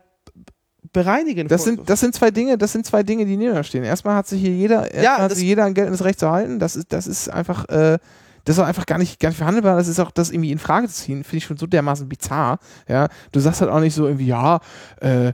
bereinigen. 0.93 1.49
Das 1.49 1.65
sind, 1.65 1.89
das 1.89 2.01
sind 2.01 2.15
zwei 2.15 2.31
Dinge, 2.31 2.59
das 2.59 2.73
sind 2.73 2.85
zwei 2.85 3.03
Dinge, 3.03 3.25
die 3.25 3.33
nebeneinander 3.33 3.65
stehen. 3.65 3.85
Erstmal 3.85 4.15
hat 4.15 4.27
sich 4.27 4.41
hier 4.41 4.53
jeder, 4.53 4.93
erstmal 4.93 5.23
hat 5.23 5.35
sich 5.35 5.45
jeder 5.45 5.65
ein 5.65 5.75
geltendes 5.75 6.05
Recht 6.05 6.21
zu 6.21 6.31
halten. 6.31 6.59
Das 6.59 6.77
ist, 6.77 6.93
das 6.93 7.07
ist 7.07 7.29
einfach, 7.31 7.69
äh, 7.69 7.99
das 8.45 8.59
ist 8.59 8.63
einfach 8.63 8.87
gar 8.87 8.99
nicht, 8.99 9.21
gar 9.21 9.29
nicht 9.29 9.39
verhandelbar. 9.39 9.77
Das 9.77 9.89
ist 9.89 10.01
auch 10.01 10.11
das 10.11 10.31
irgendwie 10.31 10.53
in 10.53 10.59
Frage 10.59 10.89
zu 10.89 10.95
ziehen, 10.95 11.25
finde 11.25 11.39
ich 11.39 11.45
schon 11.45 11.57
so 11.57 11.67
dermaßen 11.67 12.09
bizarr. 12.09 12.59
Ja, 12.89 13.09
du 13.33 13.41
sagst 13.41 13.61
halt 13.61 13.71
auch 13.71 13.81
nicht 13.81 13.95
so 13.95 14.07
irgendwie, 14.07 14.27
ja, 14.27 14.61
äh, 15.01 15.33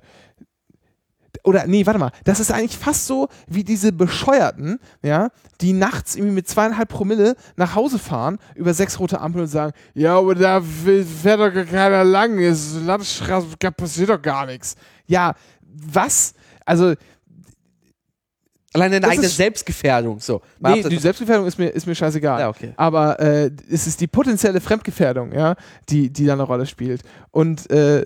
oder 1.44 1.66
nee, 1.66 1.86
warte 1.86 1.98
mal, 1.98 2.10
das 2.24 2.40
ist 2.40 2.50
eigentlich 2.50 2.76
fast 2.76 3.06
so 3.06 3.28
wie 3.46 3.64
diese 3.64 3.92
Bescheuerten, 3.92 4.78
ja, 5.02 5.28
die 5.60 5.72
nachts 5.72 6.16
irgendwie 6.16 6.34
mit 6.34 6.48
zweieinhalb 6.48 6.88
Promille 6.88 7.36
nach 7.56 7.74
Hause 7.74 7.98
fahren, 7.98 8.38
über 8.54 8.74
sechs 8.74 8.98
rote 8.98 9.20
Ampeln 9.20 9.44
und 9.44 9.50
sagen, 9.50 9.72
ja, 9.94 10.18
aber 10.18 10.34
da 10.34 10.60
fährt 10.60 11.40
doch 11.40 11.52
gar 11.52 11.64
keiner 11.64 12.04
lang, 12.04 12.38
ist 12.38 12.82
Landstraße, 12.84 13.46
passiert 13.76 14.10
doch 14.10 14.20
gar 14.20 14.46
nichts. 14.46 14.74
Ja, 15.06 15.34
was? 15.62 16.34
Also, 16.64 16.94
alleine 18.78 18.96
eine 18.96 19.00
das 19.00 19.10
eigene 19.10 19.28
Selbstgefährdung. 19.28 20.20
So. 20.20 20.40
Mal 20.58 20.76
nee, 20.76 20.88
die 20.88 20.96
Selbstgefährdung 20.96 21.46
ist 21.46 21.58
mir, 21.58 21.68
ist 21.68 21.86
mir 21.86 21.94
scheißegal. 21.94 22.40
Ja, 22.40 22.48
okay. 22.48 22.72
Aber 22.76 23.18
äh, 23.20 23.50
es 23.70 23.86
ist 23.86 24.00
die 24.00 24.06
potenzielle 24.06 24.60
Fremdgefährdung, 24.60 25.32
ja, 25.32 25.56
die, 25.88 26.10
die 26.10 26.26
da 26.26 26.34
eine 26.34 26.42
Rolle 26.42 26.66
spielt. 26.66 27.02
Und 27.30 27.70
äh, 27.70 28.04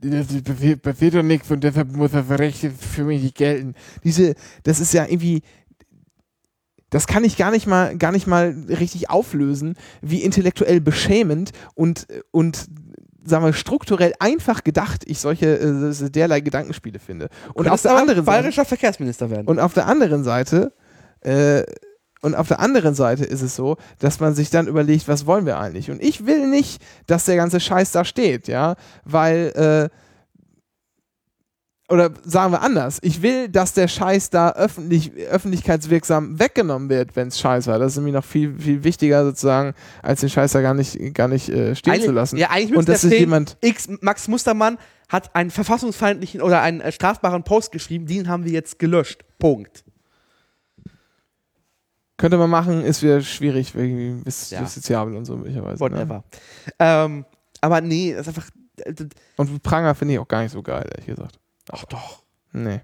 das 0.00 0.26
passiert 0.82 1.14
doch 1.14 1.22
nichts 1.22 1.50
und 1.50 1.64
deshalb 1.64 1.96
muss 1.96 2.12
das 2.12 2.28
Recht 2.38 2.66
für 2.78 3.04
mich 3.04 3.22
nicht 3.22 3.36
gelten. 3.36 3.74
Diese, 4.02 4.34
das 4.62 4.80
ist 4.80 4.92
ja 4.92 5.04
irgendwie. 5.06 5.42
Das 6.90 7.08
kann 7.08 7.24
ich 7.24 7.36
gar 7.36 7.50
nicht 7.50 7.66
mal, 7.66 7.96
gar 7.96 8.12
nicht 8.12 8.28
mal 8.28 8.54
richtig 8.68 9.10
auflösen, 9.10 9.74
wie 10.00 10.22
intellektuell 10.22 10.80
beschämend 10.80 11.50
und, 11.74 12.06
und 12.30 12.68
sagen 13.24 13.44
wir, 13.44 13.52
strukturell 13.52 14.12
einfach 14.18 14.64
gedacht 14.64 15.02
ich 15.06 15.18
solche 15.18 15.58
äh, 15.58 16.10
derlei 16.10 16.40
Gedankenspiele 16.40 16.98
finde. 16.98 17.28
Und 17.54 17.68
auf 17.68 17.82
der 17.82 17.92
anderen 17.92 18.24
Seite. 18.24 18.40
bayerischer 18.40 18.64
Verkehrsminister 18.64 19.30
werden. 19.30 19.46
Und 19.46 19.58
auf 19.58 19.74
der 19.74 19.86
anderen 19.86 20.24
Seite, 20.24 20.72
äh, 21.20 21.62
und 22.22 22.34
auf 22.34 22.48
der 22.48 22.58
anderen 22.60 22.94
Seite 22.94 23.24
ist 23.24 23.42
es 23.42 23.54
so, 23.54 23.76
dass 23.98 24.18
man 24.18 24.34
sich 24.34 24.48
dann 24.48 24.66
überlegt, 24.66 25.08
was 25.08 25.26
wollen 25.26 25.44
wir 25.44 25.58
eigentlich? 25.58 25.90
Und 25.90 26.02
ich 26.02 26.24
will 26.26 26.48
nicht, 26.48 26.82
dass 27.06 27.26
der 27.26 27.36
ganze 27.36 27.60
Scheiß 27.60 27.92
da 27.92 28.04
steht, 28.04 28.48
ja, 28.48 28.76
weil, 29.04 29.90
äh, 29.90 30.03
oder 31.94 32.10
sagen 32.24 32.52
wir 32.52 32.60
anders, 32.62 32.98
ich 33.02 33.22
will, 33.22 33.48
dass 33.48 33.72
der 33.72 33.88
Scheiß 33.88 34.30
da 34.30 34.50
öffentlich, 34.52 35.12
öffentlichkeitswirksam 35.14 36.38
weggenommen 36.38 36.88
wird, 36.90 37.16
wenn 37.16 37.28
es 37.28 37.38
Scheiß 37.40 37.66
war. 37.68 37.78
Das 37.78 37.92
ist 37.92 37.96
nämlich 37.96 38.14
noch 38.14 38.24
viel, 38.24 38.58
viel 38.58 38.84
wichtiger 38.84 39.24
sozusagen, 39.24 39.72
als 40.02 40.20
den 40.20 40.28
Scheiß 40.28 40.52
da 40.52 40.60
gar 40.60 40.74
nicht, 40.74 41.14
gar 41.14 41.28
nicht 41.28 41.48
äh, 41.48 41.74
stehen 41.74 41.92
Eigentlich- 41.94 42.06
zu 42.06 42.12
lassen. 42.12 42.36
Ja, 42.36 42.50
eigentlich 42.50 42.76
und 42.78 42.88
dass 42.88 43.00
da 43.02 43.08
sich 43.08 43.18
jemand, 43.20 43.56
X, 43.62 43.88
Max 44.00 44.28
Mustermann 44.28 44.76
hat 45.08 45.34
einen 45.34 45.50
verfassungsfeindlichen 45.50 46.42
oder 46.42 46.60
einen 46.60 46.80
äh, 46.80 46.92
strafbaren 46.92 47.44
Post 47.44 47.72
geschrieben, 47.72 48.06
den 48.06 48.28
haben 48.28 48.44
wir 48.44 48.52
jetzt 48.52 48.78
gelöscht. 48.78 49.24
Punkt. 49.38 49.84
könnte 52.16 52.38
man 52.38 52.48
machen, 52.50 52.84
ist 52.84 53.02
wieder 53.02 53.20
schwierig, 53.20 53.74
wegen 53.74 54.22
bis 54.24 54.50
Ja. 54.50 54.60
justiziabel 54.60 55.16
und 55.16 55.24
so 55.24 55.36
möglicherweise. 55.36 55.82
Ne? 55.84 55.90
Whatever. 55.90 56.24
Ähm, 56.78 57.24
aber 57.60 57.80
nee, 57.80 58.12
das 58.14 58.22
ist 58.22 58.28
einfach. 58.28 58.48
äh, 58.78 58.94
Und 59.36 59.62
Pranger 59.62 59.94
finde 59.94 60.14
ich 60.14 60.20
auch 60.20 60.28
gar 60.28 60.42
nicht 60.42 60.52
so 60.52 60.62
geil, 60.62 60.86
ehrlich 60.90 61.06
gesagt. 61.06 61.38
Ach 61.72 61.84
doch. 61.84 62.22
Nee. 62.52 62.80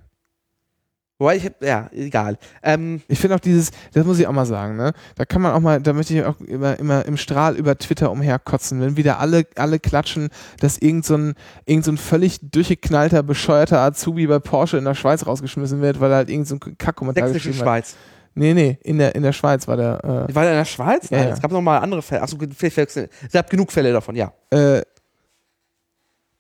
Wobei 1.18 1.37
ich, 1.37 1.45
hab- 1.45 1.62
ja, 1.62 1.91
egal. 1.93 2.39
Ähm, 2.62 3.03
Ich 3.07 3.18
finde 3.18 3.37
auch 3.37 3.41
dieses, 3.41 3.72
das 3.93 4.07
muss 4.07 4.18
ich 4.18 4.26
auch 4.26 4.33
mal 4.33 4.47
sagen, 4.47 4.76
ne? 4.78 4.95
Da 5.16 5.26
kann 5.26 5.43
man 5.43 5.53
auch 5.53 5.61
mal, 5.61 5.78
da 5.78 5.93
möchte 5.93 6.14
ich 6.14 6.24
auch 6.24 6.41
immer, 6.41 6.78
immer 6.78 7.05
im 7.05 7.18
Strahl 7.18 7.57
über 7.57 7.76
Twitter 7.76 8.11
umherkotzen, 8.11 8.81
wenn 8.81 8.97
wieder 8.97 9.18
alle, 9.20 9.45
alle 9.57 9.78
klatschen, 9.78 10.31
dass 10.61 10.78
irgend 10.78 11.05
so 11.05 11.16
ein, 11.18 11.35
irgend 11.66 11.85
so 11.85 11.93
ein 11.93 11.99
völlig 11.99 12.39
durchgeknallter, 12.41 13.22
bescheuerter 13.22 13.81
Azubi 13.81 14.26
bei 14.28 14.39
Porsche 14.39 14.78
in 14.78 14.87
der 14.87 14.95
Schweiz 14.95 15.26
rausgeschmissen 15.26 15.83
wird, 15.83 16.01
weil 16.01 16.11
er 16.11 16.16
halt 16.16 16.31
irgend 16.31 16.49
so 16.49 16.55
ein 16.55 16.78
Kackkommentar 16.78 17.31
geschrieben 17.31 17.59
hat. 17.59 17.64
Schweiz. 17.64 17.97
Nee, 18.35 18.55
nee, 18.55 18.78
in 18.83 18.97
der, 18.97 19.14
in 19.14 19.22
der 19.22 19.33
Schweiz 19.33 19.68
war 19.68 19.76
der, 19.76 20.01
War 20.03 20.43
der 20.45 20.53
in 20.53 20.59
der 20.59 20.64
Schweiz? 20.64 21.11
Ja, 21.11 21.18
Nein, 21.18 21.28
ja. 21.28 21.35
es 21.35 21.43
gab 21.43 21.51
noch 21.51 21.61
mal 21.61 21.78
andere 21.78 22.01
Fälle. 22.01 22.22
Achso, 22.22 22.39
es 22.41 23.33
gab 23.33 23.51
genug 23.51 23.70
Fälle 23.72 23.93
davon, 23.93 24.16
ja. 24.16 24.33
äh, 24.51 24.78
äh, 24.78 24.83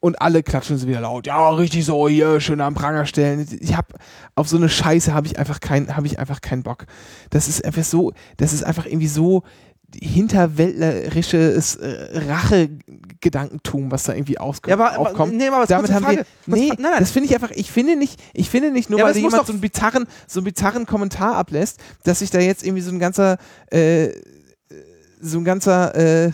und 0.00 0.20
alle 0.20 0.42
klatschen 0.42 0.78
so 0.78 0.88
wieder 0.88 1.00
laut. 1.00 1.26
Ja, 1.26 1.50
richtig 1.50 1.84
so, 1.84 2.08
hier, 2.08 2.40
schön 2.40 2.60
am 2.60 2.74
Pranger 2.74 3.06
stellen. 3.06 3.46
Ich 3.60 3.76
hab, 3.76 3.94
auf 4.34 4.48
so 4.48 4.56
eine 4.56 4.68
Scheiße 4.68 5.12
habe 5.14 5.26
ich 5.26 5.38
einfach 5.38 5.60
keinen, 5.60 5.96
habe 5.96 6.06
ich 6.06 6.18
einfach 6.18 6.40
keinen 6.40 6.62
Bock. 6.62 6.86
Das 7.28 7.48
ist 7.48 7.64
einfach 7.64 7.84
so, 7.84 8.12
das 8.38 8.52
ist 8.52 8.64
einfach 8.64 8.86
irgendwie 8.86 9.08
so 9.08 9.42
hinterwäldlerisches 10.00 11.76
äh, 11.76 12.20
Rachegedankentum, 12.28 13.90
was 13.90 14.04
da 14.04 14.14
irgendwie 14.14 14.38
auskommt. 14.38 14.68
Ja, 14.70 14.74
aber, 14.74 14.98
aufkommt. 14.98 15.34
nee, 15.34 15.48
aber 15.48 15.66
Damit 15.66 15.92
haben 15.92 16.04
Frage. 16.04 16.24
wir, 16.46 16.56
nee, 16.56 16.68
nein, 16.68 16.76
nein. 16.78 17.00
das 17.00 17.10
finde 17.10 17.28
ich 17.28 17.34
einfach, 17.34 17.50
ich 17.50 17.70
finde 17.70 17.96
nicht, 17.96 18.20
ich 18.32 18.48
finde 18.50 18.70
nicht 18.70 18.88
nur, 18.88 19.00
Ja, 19.00 19.06
weil 19.06 19.16
jemand 19.16 19.46
so 19.46 19.52
einen 19.52 19.60
bizarren, 19.60 20.06
so 20.26 20.40
einen 20.40 20.44
bizarren 20.44 20.86
Kommentar 20.86 21.34
ablässt, 21.34 21.80
dass 22.04 22.20
sich 22.20 22.30
da 22.30 22.38
jetzt 22.38 22.64
irgendwie 22.64 22.82
so 22.82 22.92
ein 22.92 23.00
ganzer, 23.00 23.38
äh, 23.70 24.10
so 25.20 25.38
ein 25.38 25.44
ganzer, 25.44 25.94
äh, 25.96 26.32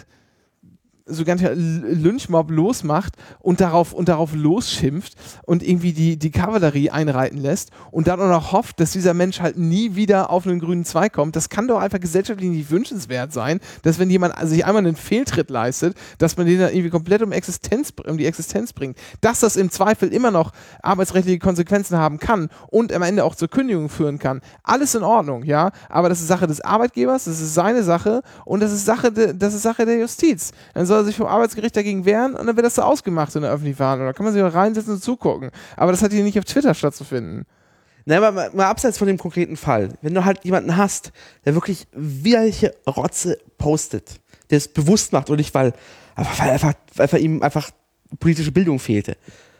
so 1.06 1.22
L- 1.24 1.84
Lynchmob 1.88 2.50
losmacht 2.50 3.14
und 3.38 3.60
darauf, 3.60 3.92
und 3.92 4.08
darauf 4.08 4.34
losschimpft 4.34 5.14
und 5.44 5.62
irgendwie 5.62 5.92
die, 5.92 6.16
die 6.16 6.32
Kavallerie 6.32 6.90
einreiten 6.90 7.38
lässt 7.38 7.70
und 7.92 8.08
dann 8.08 8.20
auch 8.20 8.28
noch 8.28 8.52
hofft, 8.52 8.80
dass 8.80 8.90
dieser 8.90 9.14
Mensch 9.14 9.40
halt 9.40 9.56
nie 9.56 9.94
wieder 9.94 10.30
auf 10.30 10.46
einen 10.46 10.58
grünen 10.58 10.84
Zweig 10.84 11.12
kommt. 11.12 11.36
Das 11.36 11.48
kann 11.48 11.68
doch 11.68 11.78
einfach 11.78 12.00
gesellschaftlich 12.00 12.50
nicht 12.50 12.70
wünschenswert 12.70 13.32
sein, 13.32 13.60
dass 13.82 13.98
wenn 14.00 14.10
jemand 14.10 14.34
sich 14.48 14.66
einmal 14.66 14.84
einen 14.84 14.96
Fehltritt 14.96 15.48
leistet, 15.48 15.96
dass 16.18 16.36
man 16.36 16.46
den 16.46 16.58
dann 16.58 16.70
irgendwie 16.70 16.90
komplett 16.90 17.22
um, 17.22 17.30
Existenz, 17.30 17.92
um 18.04 18.18
die 18.18 18.26
Existenz 18.26 18.72
bringt. 18.72 18.98
Dass 19.20 19.40
das 19.40 19.54
im 19.56 19.70
Zweifel 19.70 20.12
immer 20.12 20.32
noch 20.32 20.52
arbeitsrechtliche 20.82 21.38
Konsequenzen 21.38 21.98
haben 21.98 22.18
kann 22.18 22.48
und 22.68 22.92
am 22.92 23.02
Ende 23.02 23.22
auch 23.22 23.36
zur 23.36 23.48
Kündigung 23.48 23.88
führen 23.88 24.18
kann. 24.18 24.40
Alles 24.64 24.96
in 24.96 25.04
Ordnung, 25.04 25.44
ja, 25.44 25.70
aber 25.88 26.08
das 26.08 26.20
ist 26.20 26.26
Sache 26.26 26.48
des 26.48 26.60
Arbeitgebers, 26.60 27.24
das 27.24 27.40
ist 27.40 27.54
seine 27.54 27.84
Sache 27.84 28.22
und 28.44 28.60
das 28.60 28.72
ist 28.72 28.84
Sache, 28.84 29.12
de, 29.12 29.34
das 29.36 29.54
ist 29.54 29.62
Sache 29.62 29.86
der 29.86 29.98
Justiz. 29.98 30.50
Dann 30.74 30.84
soll 30.86 30.95
er 30.96 31.04
sich 31.04 31.16
vom 31.16 31.26
Arbeitsgericht 31.26 31.76
dagegen 31.76 32.04
wehren 32.04 32.34
und 32.34 32.46
dann 32.46 32.56
wird 32.56 32.66
das 32.66 32.74
so 32.74 32.82
ausgemacht 32.82 33.34
in 33.36 33.42
der 33.42 33.50
öffentlichen 33.50 33.76
Verhandlung. 33.76 34.08
Da 34.08 34.12
kann 34.12 34.24
man 34.24 34.32
sich 34.32 34.42
auch 34.42 34.54
reinsetzen 34.54 34.94
und 34.94 35.02
zugucken. 35.02 35.50
Aber 35.76 35.92
das 35.92 36.02
hat 36.02 36.12
hier 36.12 36.24
nicht 36.24 36.38
auf 36.38 36.44
Twitter 36.44 36.74
stattzufinden. 36.74 37.44
Nein, 38.04 38.18
aber 38.18 38.32
mal, 38.32 38.50
mal 38.54 38.66
abseits 38.66 38.98
von 38.98 39.08
dem 39.08 39.18
konkreten 39.18 39.56
Fall. 39.56 39.90
Wenn 40.00 40.14
du 40.14 40.24
halt 40.24 40.44
jemanden 40.44 40.76
hast, 40.76 41.12
der 41.44 41.54
wirklich 41.54 41.88
widerliche 41.92 42.74
Rotze 42.86 43.38
postet, 43.58 44.20
der 44.50 44.58
es 44.58 44.68
bewusst 44.68 45.12
macht 45.12 45.28
und 45.28 45.36
nicht, 45.36 45.54
weil, 45.54 45.72
weil 46.14 46.50
einfach, 46.50 46.74
einfach 46.98 47.18
ihm 47.18 47.42
einfach 47.42 47.70
politische 48.20 48.52
Bildung 48.52 48.78
fehlte. 48.78 49.16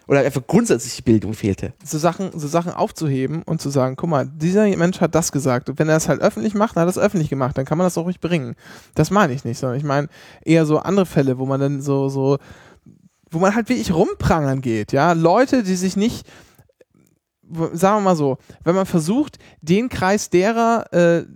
Oder 0.09 0.20
einfach 0.20 0.46
grundsätzliche 0.46 1.02
Bildung 1.02 1.34
fehlte. 1.34 1.72
so 1.84 1.98
Sachen, 1.98 2.30
so 2.38 2.46
Sachen 2.46 2.72
aufzuheben 2.72 3.42
und 3.42 3.61
zu 3.61 3.70
sagen, 3.70 3.96
guck 3.96 4.09
mal, 4.09 4.26
dieser 4.26 4.64
Mensch 4.76 5.00
hat 5.00 5.16
das 5.16 5.32
gesagt. 5.32 5.68
Und 5.68 5.78
wenn 5.80 5.88
er 5.88 5.96
es 5.96 6.09
halt 6.09 6.20
öffentlich 6.20 6.54
macht, 6.54 6.76
dann 6.76 6.82
hat 6.82 6.88
er 6.88 6.90
es 6.90 6.98
öffentlich 6.98 7.28
gemacht, 7.28 7.59
dann 7.59 7.64
kann 7.64 7.76
man 7.76 7.86
das 7.86 7.98
auch 7.98 8.04
ruhig 8.04 8.20
bringen. 8.20 8.54
Das 8.94 9.11
meine 9.11 9.32
ich 9.32 9.44
nicht, 9.44 9.59
sondern 9.59 9.78
ich 9.78 9.84
meine 9.84 10.09
eher 10.44 10.64
so 10.64 10.78
andere 10.78 11.07
Fälle, 11.07 11.38
wo 11.38 11.46
man 11.46 11.61
dann 11.61 11.80
so, 11.80 12.09
so, 12.09 12.38
wo 13.30 13.40
man 13.40 13.54
halt 13.54 13.68
wirklich 13.68 13.92
rumprangern 13.92 14.61
geht, 14.61 14.92
ja. 14.92 15.12
Leute, 15.12 15.64
die 15.64 15.74
sich 15.74 15.96
nicht, 15.96 16.24
sagen 17.72 17.96
wir 17.96 18.00
mal 18.00 18.16
so, 18.16 18.38
wenn 18.62 18.76
man 18.76 18.86
versucht, 18.86 19.38
den 19.61 19.88
Kreis 19.88 20.30
derer 20.30 20.92
äh, 20.92 21.26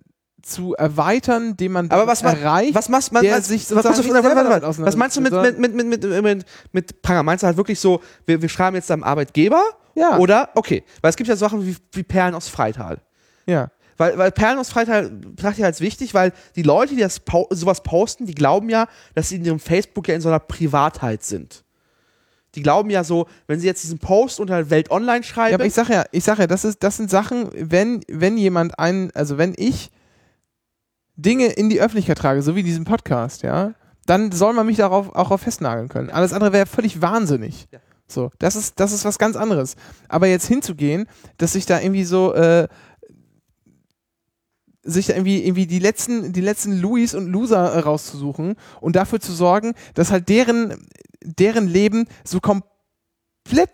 zu 0.42 0.74
erweitern, 0.74 1.56
den 1.56 1.72
man 1.72 1.90
Aber 1.90 2.06
was, 2.06 2.22
erreicht, 2.22 2.74
was 2.74 2.88
machst 2.88 3.12
man, 3.12 3.22
der 3.22 3.40
sich 3.42 3.70
was, 3.70 3.84
was, 3.84 3.98
nicht 3.98 4.12
warte, 4.12 4.48
warte, 4.48 4.84
was 4.84 4.96
meinst 4.96 5.16
du 5.16 5.20
mit, 5.20 5.32
mit, 5.32 5.58
mit, 5.58 5.74
mit, 5.74 5.86
mit, 5.86 6.22
mit, 6.22 6.44
mit 6.72 7.02
Pranger? 7.02 7.22
Meinst 7.22 7.42
du 7.42 7.46
halt 7.46 7.56
wirklich 7.56 7.80
so, 7.80 8.00
wir, 8.26 8.40
wir 8.40 8.48
schreiben 8.48 8.76
jetzt 8.76 8.90
deinem 8.90 9.02
Arbeitgeber? 9.04 9.62
Ja. 9.94 10.18
Oder, 10.18 10.50
okay, 10.54 10.84
weil 11.00 11.10
es 11.10 11.16
gibt 11.16 11.28
ja 11.28 11.36
Sachen 11.36 11.66
wie, 11.66 11.76
wie 11.92 12.02
Perlen 12.02 12.34
aus 12.34 12.48
Freital. 12.48 12.98
ja. 13.46 13.70
Weil, 14.00 14.16
weil 14.16 14.32
Perlenausfreiheit 14.32 14.88
halt, 14.88 15.36
betrachte 15.36 15.60
ich 15.60 15.64
als 15.66 15.82
wichtig, 15.82 16.14
weil 16.14 16.32
die 16.56 16.62
Leute, 16.62 16.94
die 16.94 17.02
das 17.02 17.20
sowas 17.50 17.82
posten, 17.82 18.24
die 18.24 18.34
glauben 18.34 18.70
ja, 18.70 18.86
dass 19.14 19.28
sie 19.28 19.36
in 19.36 19.44
ihrem 19.44 19.60
Facebook 19.60 20.08
ja 20.08 20.14
in 20.14 20.22
so 20.22 20.30
einer 20.30 20.38
Privatheit 20.38 21.22
sind. 21.22 21.64
Die 22.54 22.62
glauben 22.62 22.88
ja 22.88 23.04
so, 23.04 23.26
wenn 23.46 23.60
sie 23.60 23.66
jetzt 23.66 23.82
diesen 23.82 23.98
Post 23.98 24.40
unter 24.40 24.70
Welt 24.70 24.90
Online 24.90 25.22
schreiben. 25.22 25.50
Ja, 25.50 25.56
aber 25.56 25.66
ich 25.66 25.74
sag 25.74 25.90
ja, 25.90 26.04
ich 26.12 26.24
sag 26.24 26.38
ja, 26.38 26.46
das 26.46 26.64
ist, 26.64 26.82
das 26.82 26.96
sind 26.96 27.10
Sachen, 27.10 27.50
wenn, 27.52 28.00
wenn 28.08 28.38
jemand 28.38 28.78
einen, 28.78 29.10
also 29.10 29.36
wenn 29.36 29.52
ich 29.58 29.90
Dinge 31.22 31.46
in 31.46 31.68
die 31.68 31.80
Öffentlichkeit 31.80 32.18
trage, 32.18 32.42
so 32.42 32.56
wie 32.56 32.62
diesen 32.62 32.84
Podcast, 32.84 33.42
ja, 33.42 33.74
dann 34.06 34.32
soll 34.32 34.52
man 34.54 34.66
mich 34.66 34.76
darauf 34.76 35.14
auch 35.14 35.30
auf 35.30 35.40
festnageln 35.40 35.88
können. 35.88 36.10
Alles 36.10 36.32
andere 36.32 36.52
wäre 36.52 36.66
völlig 36.66 37.00
wahnsinnig. 37.00 37.68
Ja. 37.70 37.78
So, 38.06 38.30
das 38.38 38.56
ist, 38.56 38.80
das 38.80 38.92
ist 38.92 39.04
was 39.04 39.18
ganz 39.18 39.36
anderes. 39.36 39.76
Aber 40.08 40.26
jetzt 40.26 40.46
hinzugehen, 40.46 41.06
dass 41.38 41.52
sich 41.52 41.66
da 41.66 41.80
irgendwie 41.80 42.04
so, 42.04 42.34
äh, 42.34 42.66
sich 44.82 45.06
da 45.06 45.14
irgendwie, 45.14 45.44
irgendwie 45.44 45.66
die 45.66 45.78
letzten, 45.78 46.32
die 46.32 46.40
letzten 46.40 46.80
Louis 46.80 47.14
und 47.14 47.26
Loser 47.26 47.72
äh, 47.72 47.78
rauszusuchen 47.80 48.56
und 48.80 48.96
dafür 48.96 49.20
zu 49.20 49.32
sorgen, 49.32 49.74
dass 49.94 50.10
halt 50.10 50.28
deren, 50.28 50.88
deren 51.22 51.68
Leben 51.68 52.06
so 52.24 52.40
komplett 52.40 52.69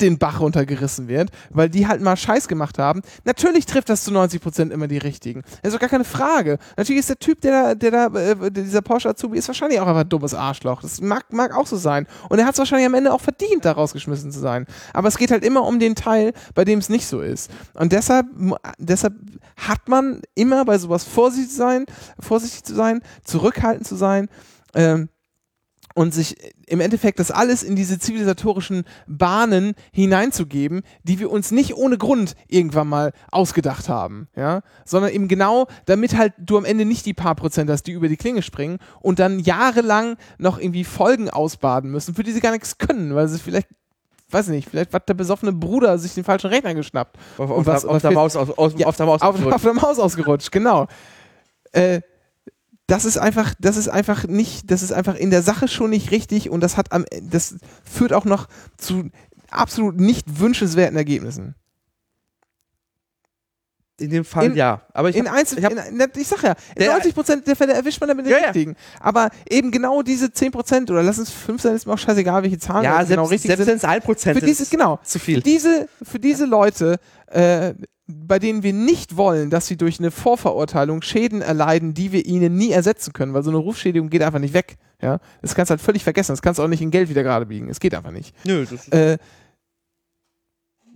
den 0.01 0.19
Bach 0.19 0.41
runtergerissen 0.41 1.09
wird, 1.09 1.31
weil 1.51 1.69
die 1.69 1.87
halt 1.87 2.01
mal 2.01 2.17
Scheiß 2.17 2.49
gemacht 2.49 2.79
haben. 2.79 3.03
Natürlich 3.25 3.67
trifft 3.67 3.89
das 3.89 4.05
zu 4.05 4.11
90% 4.11 4.71
immer 4.71 4.89
die 4.89 4.99
richtigen. 4.99 5.43
Ist 5.63 5.75
doch 5.75 5.81
gar 5.81 5.89
keine 5.89 6.05
Frage. 6.05 6.59
Natürlich 6.77 7.01
ist 7.01 7.09
der 7.09 7.19
Typ, 7.19 7.41
der 7.41 7.53
da, 7.53 7.75
der 7.75 7.91
da, 7.91 8.07
äh, 8.19 8.51
dieser 8.51 8.83
Porsche 8.83 9.11
Azubi, 9.11 9.39
ist 9.39 9.49
wahrscheinlich 9.49 9.81
auch 9.81 9.87
einfach 9.87 10.03
ein 10.03 10.09
dummes 10.09 10.35
Arschloch. 10.35 10.83
Das 10.83 11.01
mag, 11.01 11.33
mag 11.33 11.55
auch 11.55 11.67
so 11.67 11.77
sein. 11.77 12.07
Und 12.29 12.39
er 12.39 12.47
hat 12.47 12.55
es 12.55 12.59
wahrscheinlich 12.59 12.87
am 12.87 12.95
Ende 12.95 13.13
auch 13.13 13.21
verdient, 13.21 13.65
da 13.65 13.73
rausgeschmissen 13.73 14.33
zu 14.33 14.41
sein. 14.41 14.67
Aber 14.93 15.09
es 15.09 15.19
geht 15.19 15.31
halt 15.31 15.45
immer 15.45 15.65
um 15.65 15.79
den 15.79 15.95
Teil, 15.95 16.33
bei 16.55 16.65
dem 16.65 16.79
es 16.79 16.89
nicht 16.89 17.07
so 17.07 17.21
ist. 17.21 17.51
Und 17.75 17.93
deshalb, 17.93 18.27
deshalb 18.79 19.15
hat 19.57 19.89
man 19.89 20.23
immer 20.35 20.65
bei 20.65 20.79
sowas 20.79 21.05
vorsichtig 21.05 21.55
sein, 21.55 21.87
vorsichtig 22.19 22.65
zu 22.65 22.75
sein, 22.75 23.01
zurückhaltend 23.25 23.87
zu 23.87 23.97
sein, 23.97 24.29
ähm, 24.75 25.09
und 25.97 26.13
sich 26.13 26.37
im 26.67 26.81
Endeffekt 26.81 27.19
das 27.19 27.31
alles 27.31 27.63
in 27.63 27.75
diese 27.75 27.99
zivilisatorischen 27.99 28.85
Bahnen 29.07 29.75
hineinzugeben, 29.93 30.83
die 31.05 31.19
wir 31.19 31.31
uns 31.31 31.51
nicht 31.53 31.75
ohne 31.75 31.97
Grund 31.97 32.35
irgendwann 32.49 32.87
mal 32.89 33.13
ausgedacht 33.33 33.89
haben, 33.89 34.29
ja, 34.37 34.61
sondern 34.85 35.11
eben 35.11 35.27
genau, 35.27 35.67
damit 35.87 36.15
halt 36.17 36.35
du 36.39 36.59
am 36.59 36.67
Ende 36.67 36.85
nicht 36.85 37.07
die 37.07 37.15
paar 37.15 37.35
Prozent 37.35 37.71
hast, 37.71 37.85
die 37.85 37.93
über 37.93 38.09
die 38.09 38.19
Klinge 38.19 38.43
springen 38.43 38.79
und 39.01 39.19
dann 39.19 39.39
jahrelang 39.39 40.17
noch 40.37 40.59
irgendwie 40.59 40.85
Folgen 40.85 41.31
ausbaden 41.31 41.91
müssen, 41.91 42.15
für 42.15 42.23
die 42.23 42.33
sie 42.33 42.41
gar 42.41 42.53
nichts 42.53 42.77
können, 42.77 43.15
weil 43.15 43.27
sie 43.29 43.39
vielleicht 43.39 43.69
weiß 44.31 44.49
ich 44.49 44.53
nicht, 44.55 44.69
vielleicht 44.69 44.93
hat 44.93 45.09
der 45.09 45.15
besoffene 45.15 45.53
Bruder 45.53 45.97
sich 45.99 46.13
den 46.15 46.25
falschen 46.25 46.49
Rechner 46.49 46.75
geschnappt. 46.75 47.17
auf, 47.39 47.49
Und 47.49 47.57
auf, 47.61 47.67
was- 47.67 47.83
der, 47.83 47.89
auf, 47.91 47.95
was 47.97 48.03
der 48.03 48.11
wir- 48.11 48.15
Maus, 48.17 48.37
auf, 48.37 48.59
aus, 48.59 48.73
Ja, 48.77 48.87
auf 48.89 48.97
der 48.97 49.07
Maus. 49.07 49.23
auf, 49.23 49.47
auf 49.47 49.63
der 49.63 49.73
Maus 49.75 49.99
ausgerutscht, 49.99 50.53
genau. 50.53 50.89
Äh, 51.73 52.01
das 52.89 53.05
ist 53.05 53.19
einfach, 53.19 53.55
das 53.59 53.77
ist 53.77 53.89
einfach 53.89 54.25
nicht, 54.29 54.71
das 54.71 54.83
ist 54.83 54.93
einfach 54.93 55.15
in 55.17 55.31
der 55.31 55.43
Sache 55.43 55.67
schon 55.69 55.91
nicht 55.91 56.11
richtig 56.13 56.51
und 56.51 56.61
das 56.61 56.77
hat 56.77 56.93
am, 56.93 57.05
das 57.23 57.57
führt 57.85 58.13
auch 58.13 58.25
noch 58.25 58.47
zu 58.77 59.11
absolut 59.51 59.97
nicht 59.99 60.39
wünschenswerten 60.41 60.97
Ergebnissen. 60.97 61.55
in 63.99 64.11
dem 64.11 64.27
Fall 64.27 64.47
in- 64.47 64.55
ja. 64.57 64.83
Aber 64.93 65.09
ich 65.09 65.17
in 65.17 65.27
hab- 65.27 65.37
Einzel, 65.39 65.59
ich 65.59 65.65
hab- 65.65 65.73
in, 65.73 66.03
ich 66.17 66.29
sag 66.29 66.43
ja, 66.43 66.51
in 66.75 66.81
Der- 66.83 66.93
90 66.93 67.15
Prozent 67.15 67.47
der 67.47 67.57
Fälle 67.57 67.73
erwischt 67.73 67.99
man 67.99 68.09
damit 68.09 68.27
den 68.27 68.31
Ja, 68.33 68.39
ja. 68.39 68.45
richtigen. 68.49 68.77
Aber 69.01 69.31
eben 69.49 69.71
genau 69.71 70.03
diese 70.03 70.31
10 70.31 70.53
Prozent 70.53 70.91
oder 70.91 71.03
lass 71.03 71.17
es 71.17 71.31
5 71.31 71.63
sein, 71.63 71.75
ist 71.75 71.87
mir 71.87 71.95
auch 71.95 71.99
scheißegal, 71.99 72.43
welche 72.43 72.59
Zahlen 72.59 72.85
ja, 72.85 72.91
das 72.99 73.09
selbst, 73.09 73.11
genau 73.11 73.25
richtig 73.25 73.49
selbst 73.49 73.61
sind. 73.65 73.69
wenn 73.69 73.77
es 73.79 73.85
ein 73.85 74.03
Prozent 74.03 74.39
Für 74.39 74.45
diese, 74.45 74.65
ist, 74.65 74.71
genau, 74.71 74.99
zu 75.03 75.19
viel. 75.19 75.37
Für 75.37 75.43
diese, 75.43 75.89
für 76.03 76.19
diese 76.21 76.45
Leute, 76.45 76.99
äh, 77.29 77.73
bei 78.07 78.39
denen 78.39 78.63
wir 78.63 78.73
nicht 78.73 79.17
wollen, 79.17 79.51
dass 79.51 79.67
sie 79.67 79.77
durch 79.77 79.99
eine 79.99 80.11
Vorverurteilung 80.11 81.03
Schäden 81.03 81.43
erleiden, 81.43 81.93
die 81.93 82.13
wir 82.13 82.25
ihnen 82.25 82.57
nie 82.57 82.71
ersetzen 82.71 83.13
können, 83.13 83.35
weil 83.35 83.43
so 83.43 83.51
eine 83.51 83.59
Rufschädigung 83.59 84.11
geht 84.11 84.23
einfach 84.23 84.39
nicht 84.39 84.55
weg. 84.55 84.77
Ja? 85.03 85.19
Das 85.43 85.55
kannst 85.55 85.71
du 85.71 85.73
halt 85.73 85.81
völlig 85.81 86.05
vergessen. 86.05 86.33
Das 86.33 86.43
kannst 86.43 86.59
du 86.59 86.63
auch 86.63 86.69
nicht 86.69 86.83
in 86.83 86.93
Geld 86.93 87.09
wieder 87.09 87.25
gerade 87.25 87.47
biegen. 87.47 87.69
Es 87.69 87.81
geht 87.81 87.95
einfach 87.95 88.13
nicht. 88.13 88.35
Nö, 88.45 88.65
das 88.65 88.89
Äh, 88.89 89.19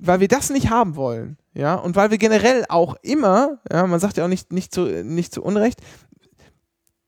weil 0.01 0.21
wir 0.21 0.29
das 0.29 0.51
nicht 0.51 0.71
haben 0.71 0.97
wollen, 0.97 1.37
ja, 1.53 1.75
und 1.75 1.95
weil 1.95 2.11
wir 2.11 2.19
generell 2.19 2.65
auch 2.69 2.97
immer, 3.03 3.59
ja, 3.71 3.87
man 3.87 4.01
sagt 4.01 4.17
ja 4.17 4.25
auch 4.25 4.29
nicht, 4.29 4.51
nicht, 4.51 4.73
zu, 4.73 4.87
nicht 5.05 5.35
zu 5.35 5.43
Unrecht, 5.43 5.81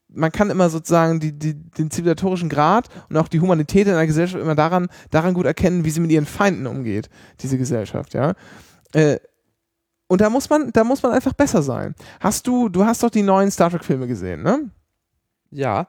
man 0.08 0.30
kann 0.30 0.50
immer 0.50 0.68
sozusagen 0.68 1.18
die, 1.18 1.32
die, 1.32 1.54
den 1.54 1.90
zivilisatorischen 1.90 2.50
Grad 2.50 2.88
und 3.08 3.16
auch 3.16 3.28
die 3.28 3.40
Humanität 3.40 3.86
in 3.86 3.94
einer 3.94 4.06
Gesellschaft 4.06 4.42
immer 4.42 4.54
daran, 4.54 4.88
daran 5.10 5.32
gut 5.32 5.46
erkennen, 5.46 5.86
wie 5.86 5.90
sie 5.90 6.00
mit 6.00 6.10
ihren 6.10 6.26
Feinden 6.26 6.66
umgeht, 6.66 7.08
diese 7.40 7.56
Gesellschaft, 7.56 8.12
ja. 8.12 8.34
Äh, 8.92 9.16
und 10.12 10.20
da 10.20 10.28
muss 10.28 10.50
man, 10.50 10.70
da 10.72 10.84
muss 10.84 11.02
man 11.02 11.12
einfach 11.12 11.32
besser 11.32 11.62
sein. 11.62 11.94
Hast 12.20 12.46
du, 12.46 12.68
du 12.68 12.84
hast 12.84 13.02
doch 13.02 13.08
die 13.08 13.22
neuen 13.22 13.50
Star 13.50 13.70
Trek-Filme 13.70 14.06
gesehen, 14.06 14.42
ne? 14.42 14.70
ja. 15.50 15.88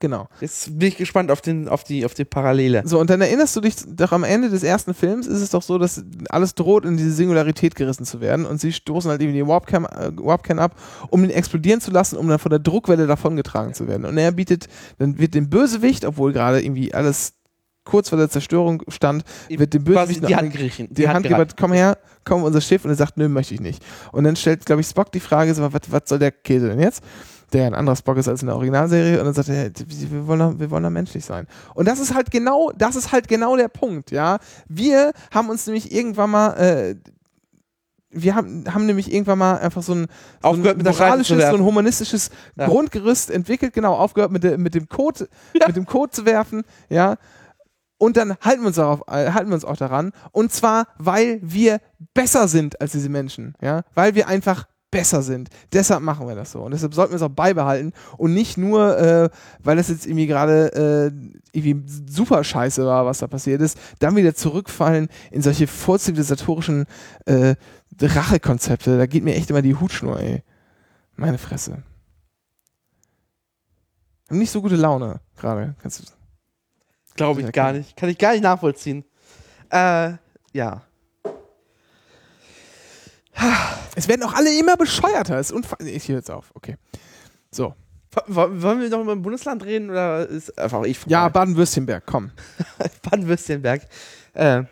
Genau. 0.00 0.28
Jetzt 0.40 0.78
bin 0.78 0.88
ich 0.88 0.96
gespannt 0.96 1.30
auf, 1.30 1.40
den, 1.40 1.68
auf, 1.68 1.82
die, 1.82 2.04
auf 2.04 2.14
die 2.14 2.24
Parallele. 2.24 2.82
So, 2.84 3.00
und 3.00 3.10
dann 3.10 3.20
erinnerst 3.20 3.56
du 3.56 3.60
dich 3.60 3.74
doch 3.86 4.12
am 4.12 4.22
Ende 4.22 4.48
des 4.48 4.62
ersten 4.62 4.94
Films 4.94 5.26
ist 5.26 5.40
es 5.40 5.50
doch 5.50 5.62
so, 5.62 5.76
dass 5.76 6.04
alles 6.30 6.54
droht, 6.54 6.84
in 6.84 6.96
diese 6.96 7.10
Singularität 7.12 7.74
gerissen 7.74 8.04
zu 8.04 8.20
werden 8.20 8.46
und 8.46 8.60
sie 8.60 8.72
stoßen 8.72 9.10
halt 9.10 9.20
eben 9.20 9.32
die 9.32 9.46
Warpcam, 9.46 9.86
äh, 9.86 10.12
Warpcan 10.16 10.60
ab, 10.60 10.76
um 11.10 11.24
ihn 11.24 11.30
explodieren 11.30 11.80
zu 11.80 11.90
lassen, 11.90 12.16
um 12.16 12.28
dann 12.28 12.38
von 12.38 12.50
der 12.50 12.60
Druckwelle 12.60 13.06
davongetragen 13.06 13.74
zu 13.74 13.88
werden. 13.88 14.04
Und 14.04 14.16
er 14.18 14.32
bietet, 14.32 14.68
dann 14.98 15.18
wird 15.18 15.34
dem 15.34 15.50
Bösewicht, 15.50 16.04
obwohl 16.04 16.32
gerade 16.32 16.62
irgendwie 16.62 16.94
alles 16.94 17.34
kurz 17.88 18.10
vor 18.10 18.18
der 18.18 18.28
Zerstörung 18.28 18.82
stand, 18.88 19.24
wird 19.48 19.72
dem 19.72 19.82
Bösewicht 19.82 20.28
die 20.28 20.36
Hand 20.36 20.52
gerichtet. 20.52 20.88
die 20.90 21.08
Hand 21.08 21.26
gibt, 21.26 21.56
komm 21.56 21.72
her, 21.72 21.96
komm 22.24 22.42
unser 22.44 22.60
Schiff 22.60 22.84
und 22.84 22.90
er 22.90 22.96
sagt, 22.96 23.16
nö, 23.16 23.28
möchte 23.28 23.54
ich 23.54 23.60
nicht. 23.60 23.82
Und 24.12 24.24
dann 24.24 24.36
stellt, 24.36 24.66
glaube 24.66 24.82
ich, 24.82 24.86
Spock 24.86 25.10
die 25.10 25.20
Frage, 25.20 25.54
so, 25.54 25.62
was, 25.72 25.80
was 25.88 26.02
soll 26.04 26.18
der 26.18 26.30
Käse 26.30 26.68
denn 26.68 26.80
jetzt? 26.80 27.02
Der 27.54 27.66
ein 27.66 27.74
anderer 27.74 27.96
Spock 27.96 28.18
ist 28.18 28.28
als 28.28 28.42
in 28.42 28.48
der 28.48 28.56
Originalserie 28.56 29.18
und 29.18 29.24
dann 29.24 29.32
sagt 29.32 29.48
er, 29.48 29.70
wir 29.74 30.26
wollen, 30.26 30.38
doch, 30.38 30.58
wir 30.58 30.70
wollen 30.70 30.82
doch 30.82 30.90
menschlich 30.90 31.24
sein. 31.24 31.46
Und 31.74 31.88
das 31.88 31.98
ist 31.98 32.14
halt 32.14 32.30
genau, 32.30 32.70
das 32.76 32.94
ist 32.94 33.10
halt 33.10 33.26
genau 33.26 33.56
der 33.56 33.68
Punkt, 33.68 34.10
ja. 34.10 34.38
Wir 34.68 35.12
haben 35.30 35.48
uns 35.48 35.66
nämlich 35.66 35.90
irgendwann 35.90 36.30
mal, 36.30 36.50
äh, 36.58 36.94
wir 38.10 38.34
haben, 38.34 38.64
haben 38.72 38.84
nämlich 38.86 39.12
irgendwann 39.12 39.38
mal 39.38 39.58
einfach 39.58 39.82
so 39.82 39.94
ein, 39.94 40.06
so 40.42 40.50
ein 40.50 40.60
moralisches, 40.78 41.48
so 41.48 41.56
ein 41.56 41.62
humanistisches 41.64 42.30
Ja. 42.56 42.66
Grundgerüst 42.66 43.30
entwickelt, 43.30 43.72
genau, 43.72 43.94
aufgehört 43.94 44.30
mit, 44.30 44.44
der, 44.44 44.58
mit 44.58 44.74
dem 44.74 44.88
Code, 44.88 45.28
Ja. 45.58 45.66
mit 45.68 45.76
dem 45.76 45.86
Code 45.86 46.10
zu 46.10 46.26
werfen, 46.26 46.64
ja. 46.90 47.16
Und 47.98 48.16
dann 48.16 48.36
halten 48.40 48.62
wir 48.62 48.68
uns 48.68 48.76
darauf, 48.76 49.02
äh, 49.08 49.32
halten 49.32 49.50
wir 49.50 49.54
uns 49.54 49.64
auch 49.64 49.76
daran. 49.76 50.12
Und 50.32 50.52
zwar, 50.52 50.86
weil 50.98 51.40
wir 51.42 51.80
besser 52.14 52.48
sind 52.48 52.80
als 52.80 52.92
diese 52.92 53.08
Menschen, 53.08 53.54
ja, 53.60 53.82
weil 53.94 54.14
wir 54.14 54.28
einfach 54.28 54.66
besser 54.90 55.22
sind. 55.22 55.50
Deshalb 55.72 56.02
machen 56.02 56.26
wir 56.28 56.34
das 56.34 56.52
so. 56.52 56.60
Und 56.60 56.70
deshalb 56.72 56.94
sollten 56.94 57.12
wir 57.12 57.16
es 57.16 57.22
auch 57.22 57.28
beibehalten 57.28 57.92
und 58.16 58.32
nicht 58.32 58.56
nur, 58.56 58.96
äh, 58.98 59.28
weil 59.62 59.76
das 59.76 59.88
jetzt 59.88 60.06
irgendwie 60.06 60.26
gerade 60.26 61.12
äh, 61.12 61.56
irgendwie 61.56 61.82
super 62.10 62.42
scheiße 62.42 62.84
war, 62.86 63.04
was 63.04 63.18
da 63.18 63.26
passiert 63.26 63.60
ist, 63.60 63.78
dann 63.98 64.16
wieder 64.16 64.34
zurückfallen 64.34 65.08
in 65.30 65.42
solche 65.42 65.66
vorzivilisatorischen 65.66 66.86
äh, 67.26 67.54
Rachekonzepte. 68.00 68.96
Da 68.96 69.06
geht 69.06 69.24
mir 69.24 69.34
echt 69.34 69.50
immer 69.50 69.62
die 69.62 69.74
Hutschnur, 69.74 70.20
ey. 70.20 70.42
Meine 71.16 71.38
Fresse. 71.38 71.82
Nicht 74.30 74.50
so 74.50 74.62
gute 74.62 74.76
Laune 74.76 75.20
gerade. 75.36 75.74
Kannst 75.82 76.00
du 76.00 76.17
Glaube 77.18 77.42
ich 77.42 77.52
gar 77.52 77.72
nicht. 77.72 77.96
Kann 77.96 78.08
ich 78.08 78.16
gar 78.16 78.32
nicht 78.32 78.42
nachvollziehen. 78.42 79.04
Äh, 79.70 80.12
ja. 80.52 80.82
Es 83.94 84.08
werden 84.08 84.22
auch 84.22 84.34
alle 84.34 84.56
immer 84.58 84.76
bescheuerter. 84.76 85.38
Ist 85.38 85.52
ich 85.80 86.08
höre 86.08 86.16
jetzt 86.16 86.30
auf. 86.30 86.50
Okay. 86.54 86.76
So. 87.50 87.74
Wollen 88.26 88.80
wir 88.80 88.88
noch 88.88 89.02
über 89.02 89.12
ein 89.12 89.22
Bundesland 89.22 89.64
reden 89.64 89.90
oder 89.90 90.26
ist 90.26 90.58
einfach 90.58 90.84
ich 90.84 90.98
vorbei? 90.98 91.12
Ja, 91.12 91.28
Baden-Württemberg, 91.28 92.04
komm. 92.06 92.30
Baden-Württemberg. 93.10 93.82
Äh, 94.32 94.62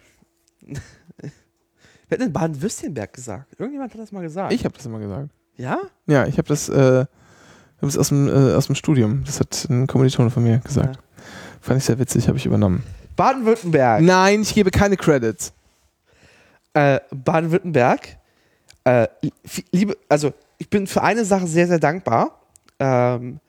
wer 0.70 2.10
hat 2.10 2.20
denn 2.20 2.32
Baden-Württemberg 2.32 3.12
gesagt? 3.12 3.52
Irgendjemand 3.59 3.93
hat 3.93 4.01
das 4.01 4.10
mal 4.10 4.23
gesagt. 4.23 4.52
Ich 4.52 4.64
habe 4.64 4.74
das 4.74 4.86
immer 4.86 4.98
gesagt. 4.98 5.31
Ja? 5.56 5.81
Ja, 6.06 6.27
ich 6.27 6.39
habe 6.39 6.48
das, 6.48 6.68
äh, 6.68 7.01
hab 7.01 7.09
das 7.81 7.98
aus, 7.98 8.09
dem, 8.09 8.28
äh, 8.28 8.55
aus 8.55 8.66
dem 8.66 8.74
Studium. 8.74 9.23
Das 9.24 9.39
hat 9.39 9.66
ein 9.68 9.86
Kommilitone 9.86 10.31
von 10.31 10.43
mir 10.43 10.59
gesagt. 10.59 10.98
Fand 11.66 11.78
ich 11.78 11.84
sehr 11.84 11.98
witzig, 11.98 12.28
habe 12.28 12.38
ich 12.38 12.47
übernommen. 12.47 12.84
Baden-Württemberg. 13.16 14.01
Nein, 14.02 14.43
ich 14.43 14.55
gebe 14.55 14.70
keine 14.70 14.97
Credits. 14.97 15.52
Äh, 16.74 17.01
Baden-Württemberg. 17.10 18.18
Äh, 18.84 19.09
li- 19.20 19.32
liebe, 19.72 19.97
also 20.09 20.32
ich 20.59 20.70
bin 20.70 20.86
für 20.86 21.02
eine 21.02 21.24
Sache 21.24 21.48
sehr, 21.48 21.66
sehr 21.66 21.80
dankbar, 21.80 22.40
ähm, 22.78 23.40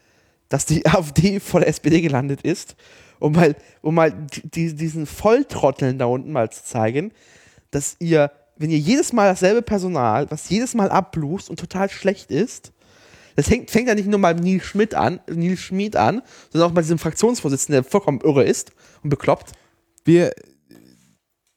dass 0.50 0.66
die 0.66 0.84
AfD 0.88 1.40
vor 1.40 1.60
der 1.60 1.70
SPD 1.70 2.02
gelandet 2.02 2.42
ist, 2.42 2.76
um 3.20 3.34
mal, 3.34 3.56
um 3.84 3.94
mal 3.94 4.12
die, 4.46 4.74
diesen 4.74 5.06
Volltrotteln 5.06 6.00
da 6.00 6.06
unten 6.06 6.32
mal 6.32 6.50
zu 6.50 6.64
zeigen, 6.64 7.12
dass 7.70 7.98
ihr, 8.00 8.32
wenn 8.56 8.72
ihr 8.72 8.80
jedes 8.80 9.14
Mal 9.14 9.28
dasselbe 9.30 9.62
Personal, 9.62 10.32
was 10.32 10.50
jedes 10.50 10.74
Mal 10.74 10.90
abblust 10.90 11.52
und 11.52 11.60
total 11.60 11.88
schlecht 11.92 12.32
ist, 12.32 12.72
das 13.38 13.52
hängt, 13.52 13.70
fängt 13.70 13.88
ja 13.88 13.94
nicht 13.94 14.08
nur 14.08 14.18
mal 14.18 14.34
Nils 14.34 14.66
Schmidt 14.66 14.96
an, 14.96 15.20
Nils 15.30 15.60
Schmid 15.60 15.96
an, 15.96 16.24
sondern 16.52 16.72
auch 16.72 16.74
bei 16.74 16.82
diesem 16.82 16.98
Fraktionsvorsitzenden, 16.98 17.84
der 17.84 17.90
vollkommen 17.90 18.20
irre 18.22 18.44
ist 18.44 18.72
und 19.04 19.12
bekloppt. 19.12 19.52
Wir, 20.04 20.32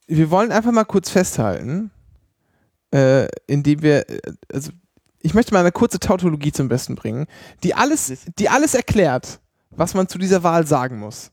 wir 0.07 0.31
wollen 0.31 0.53
einfach 0.53 0.73
mal 0.73 0.85
kurz 0.85 1.09
festhalten, 1.09 1.91
äh, 2.93 3.29
indem 3.47 3.81
wir, 3.81 4.11
äh, 4.11 4.21
also 4.53 4.73
ich 5.21 5.33
möchte 5.33 5.55
mal 5.55 5.61
eine 5.61 5.73
kurze 5.73 5.99
Tautologie 5.99 6.53
zum 6.53 6.69
Besten 6.69 6.97
bringen, 6.97 7.27
die 7.63 7.75
alles, 7.75 8.13
die 8.39 8.51
alles 8.51 8.75
erklärt, 8.75 9.41
was 9.71 9.95
man 9.95 10.07
zu 10.07 10.19
dieser 10.19 10.43
Wahl 10.43 10.67
sagen 10.67 10.99
muss. 10.99 11.31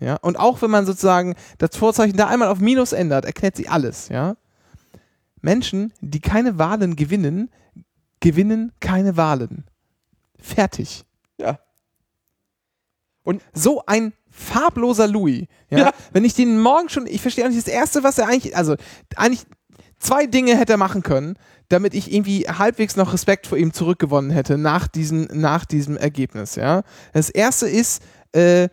Ja, 0.00 0.16
und 0.16 0.38
auch 0.38 0.62
wenn 0.62 0.70
man 0.70 0.86
sozusagen 0.86 1.34
das 1.58 1.76
Vorzeichen 1.76 2.16
da 2.16 2.28
einmal 2.28 2.48
auf 2.48 2.60
Minus 2.60 2.94
ändert, 2.94 3.26
erklärt 3.26 3.56
sie 3.56 3.68
alles, 3.68 4.08
ja. 4.08 4.36
Menschen, 5.42 5.92
die 6.00 6.20
keine 6.20 6.56
Wahlen 6.56 6.96
gewinnen, 6.96 7.50
gewinnen 8.20 8.72
keine 8.80 9.18
Wahlen. 9.18 9.66
Fertig. 10.42 11.04
Ja. 11.38 11.58
Und 13.24 13.40
so 13.52 13.82
ein 13.86 14.12
farbloser 14.30 15.06
Louis, 15.06 15.46
ja, 15.70 15.78
Ja. 15.78 15.92
wenn 16.12 16.24
ich 16.24 16.34
den 16.34 16.60
morgen 16.60 16.88
schon, 16.88 17.06
ich 17.06 17.22
verstehe 17.22 17.44
auch 17.44 17.48
nicht, 17.48 17.66
das 17.66 17.72
Erste, 17.72 18.02
was 18.02 18.18
er 18.18 18.26
eigentlich, 18.28 18.56
also 18.56 18.76
eigentlich 19.16 19.44
zwei 19.98 20.26
Dinge 20.26 20.56
hätte 20.56 20.72
er 20.74 20.78
machen 20.78 21.02
können, 21.02 21.36
damit 21.68 21.94
ich 21.94 22.12
irgendwie 22.12 22.42
halbwegs 22.48 22.96
noch 22.96 23.12
Respekt 23.12 23.46
vor 23.46 23.56
ihm 23.58 23.72
zurückgewonnen 23.72 24.30
hätte 24.30 24.58
nach 24.58 24.88
diesem, 24.88 25.28
nach 25.32 25.64
diesem 25.64 25.96
Ergebnis, 25.96 26.56
ja. 26.56 26.82
Das 27.12 27.30
Erste 27.30 27.68
ist, 27.68 28.02
äh, 28.32 28.68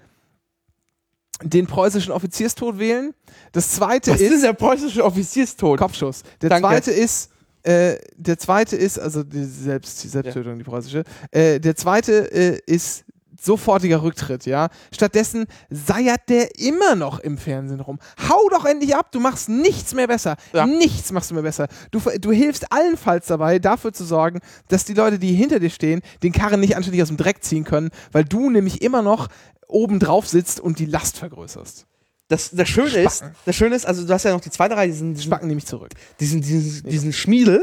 den 1.41 1.67
preußischen 1.67 2.11
Offizierstod 2.11 2.79
wählen. 2.79 3.13
Das 3.53 3.71
Zweite 3.71 4.11
Was 4.11 4.19
ist, 4.19 4.31
ist 4.31 4.43
der 4.43 4.53
preußische 4.53 5.05
Offizierstod? 5.05 5.79
Kopfschuss. 5.79 6.23
Der 6.41 6.49
Danke. 6.49 6.67
zweite 6.67 6.91
ist, 6.91 7.31
äh, 7.64 7.98
der 8.15 8.38
zweite 8.38 8.76
ist, 8.76 8.99
also 8.99 9.23
die, 9.23 9.44
Selbst, 9.44 10.03
die 10.03 10.07
Selbsttötung, 10.07 10.57
die 10.57 10.64
preußische. 10.64 11.03
Äh, 11.31 11.60
der 11.60 11.76
zweite 11.76 12.31
äh, 12.31 12.60
ist 12.65 13.06
sofortiger 13.41 14.03
Rücktritt, 14.03 14.45
ja. 14.45 14.69
Stattdessen 14.94 15.45
seiert 15.69 16.30
der 16.30 16.60
immer 16.60 16.95
noch 16.95 17.19
im 17.19 17.38
Fernsehen 17.38 17.80
rum. 17.80 17.99
Hau 18.27 18.49
doch 18.49 18.65
endlich 18.65 18.95
ab, 18.95 19.11
du 19.11 19.19
machst 19.19 19.49
nichts 19.49 19.94
mehr 19.94 20.07
besser. 20.07 20.36
Ja. 20.53 20.65
Nichts 20.65 21.11
machst 21.11 21.31
du 21.31 21.36
mehr 21.36 21.44
besser. 21.44 21.68
Du, 21.91 21.99
du 22.19 22.31
hilfst 22.31 22.72
allenfalls 22.72 23.27
dabei, 23.27 23.60
dafür 23.60 23.94
zu 23.94 24.03
sorgen, 24.03 24.40
dass 24.68 24.86
die 24.86 24.94
Leute, 24.94 25.19
die 25.19 25.34
hinter 25.34 25.60
dir 25.60 25.69
stehen, 25.69 26.02
den 26.23 26.31
Karren 26.31 26.60
nicht 26.60 26.76
anständig 26.76 27.02
aus 27.02 27.10
dem 27.10 27.18
Dreck 27.18 27.44
ziehen 27.44 27.64
können, 27.64 27.90
weil 28.11 28.26
du 28.26 28.49
nämlich 28.49 28.81
immer 28.81 29.02
noch 29.02 29.27
oben 29.68 29.99
drauf 29.99 30.27
sitzt 30.27 30.60
und 30.60 30.80
die 30.80 30.86
Last 30.86 31.18
vergrößerst. 31.18 31.86
Das, 32.30 32.51
das 32.51 32.69
Schöne 32.69 32.89
ist, 32.89 33.18
Spacken. 33.18 33.35
das 33.43 33.56
Schöne 33.56 33.76
ist, 33.76 33.85
also 33.85 34.06
du 34.06 34.14
hast 34.14 34.23
ja 34.23 34.31
noch 34.31 34.39
die 34.39 34.51
zweite 34.51 34.77
Reihe, 34.77 34.88
diesen, 34.88 35.15
diesen, 35.15 35.26
Spacken 35.26 35.47
nehme 35.47 35.57
ich 35.57 35.65
zurück. 35.65 35.89
diesen, 36.19 36.41
diesen, 36.41 36.88
diesen 36.88 37.11
Schmiedel, 37.11 37.61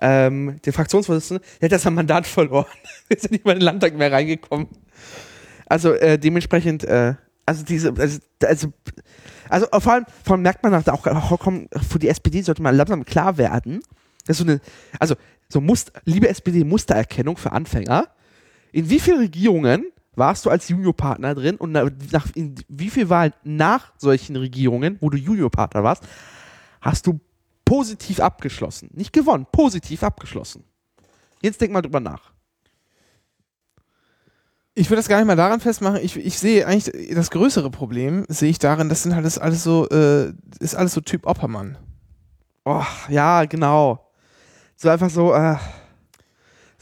ähm, 0.00 0.60
den 0.66 0.72
Fraktionsvorsitzenden, 0.72 1.46
der 1.60 1.66
hat 1.68 1.72
das 1.72 1.82
sein 1.82 1.94
Mandat 1.94 2.26
verloren. 2.26 2.66
ist 3.08 3.24
ja 3.24 3.30
nicht 3.30 3.44
mal 3.44 3.52
in 3.52 3.60
den 3.60 3.64
Landtag 3.64 3.94
mehr 3.94 4.10
reingekommen. 4.10 4.66
Also 5.66 5.92
äh, 5.92 6.18
dementsprechend, 6.18 6.82
äh, 6.82 7.14
also 7.46 7.64
diese, 7.64 7.94
also, 7.96 8.18
also, 8.42 8.72
also 9.48 9.66
vor 9.78 9.92
allem, 9.92 10.06
vor 10.24 10.34
allem 10.34 10.42
merkt 10.42 10.64
man 10.64 10.74
auch, 10.74 10.86
auch, 10.88 11.06
auch 11.06 11.38
komm, 11.38 11.68
für 11.88 12.00
die 12.00 12.08
SPD 12.08 12.42
sollte 12.42 12.62
man 12.62 12.76
langsam 12.76 13.04
klar 13.04 13.38
werden, 13.38 13.80
dass 14.26 14.38
so 14.38 14.44
eine, 14.44 14.60
also 14.98 15.14
so 15.48 15.60
Must, 15.60 15.92
liebe 16.04 16.28
SPD, 16.28 16.64
Mustererkennung 16.64 17.36
für 17.36 17.52
Anfänger. 17.52 18.08
In 18.72 18.90
wie 18.90 18.98
vielen 18.98 19.20
Regierungen 19.20 19.84
warst 20.16 20.44
du 20.46 20.50
als 20.50 20.68
Juniorpartner 20.68 21.34
drin 21.34 21.56
und 21.56 21.72
nach, 21.72 21.90
nach 22.12 22.26
in 22.34 22.54
wie 22.68 22.90
viel 22.90 23.08
Wahlen 23.08 23.32
nach 23.42 23.92
solchen 23.98 24.36
Regierungen, 24.36 24.98
wo 25.00 25.10
du 25.10 25.16
Juniorpartner 25.16 25.82
warst, 25.82 26.04
hast 26.80 27.06
du 27.06 27.20
positiv 27.64 28.20
abgeschlossen. 28.20 28.90
Nicht 28.92 29.12
gewonnen, 29.12 29.46
positiv 29.50 30.02
abgeschlossen. 30.02 30.64
Jetzt 31.42 31.60
denk 31.60 31.72
mal 31.72 31.82
drüber 31.82 32.00
nach. 32.00 32.32
Ich 34.74 34.90
würde 34.90 34.96
das 34.96 35.08
gar 35.08 35.18
nicht 35.18 35.26
mal 35.26 35.36
daran 35.36 35.60
festmachen. 35.60 36.00
Ich, 36.02 36.16
ich 36.16 36.38
sehe 36.38 36.66
eigentlich 36.66 37.14
das 37.14 37.30
größere 37.30 37.70
Problem, 37.70 38.24
sehe 38.28 38.50
ich 38.50 38.58
darin, 38.58 38.88
das 38.88 39.04
sind 39.04 39.14
halt 39.14 39.24
das 39.24 39.38
alles 39.38 39.62
so, 39.62 39.88
äh, 39.88 40.32
ist 40.58 40.74
alles 40.74 40.94
so 40.94 41.00
Typ 41.00 41.26
Oppermann. 41.26 41.78
Oh, 42.64 42.82
ja, 43.08 43.44
genau. 43.44 44.10
So 44.76 44.88
einfach 44.88 45.10
so, 45.10 45.32
äh, 45.32 45.56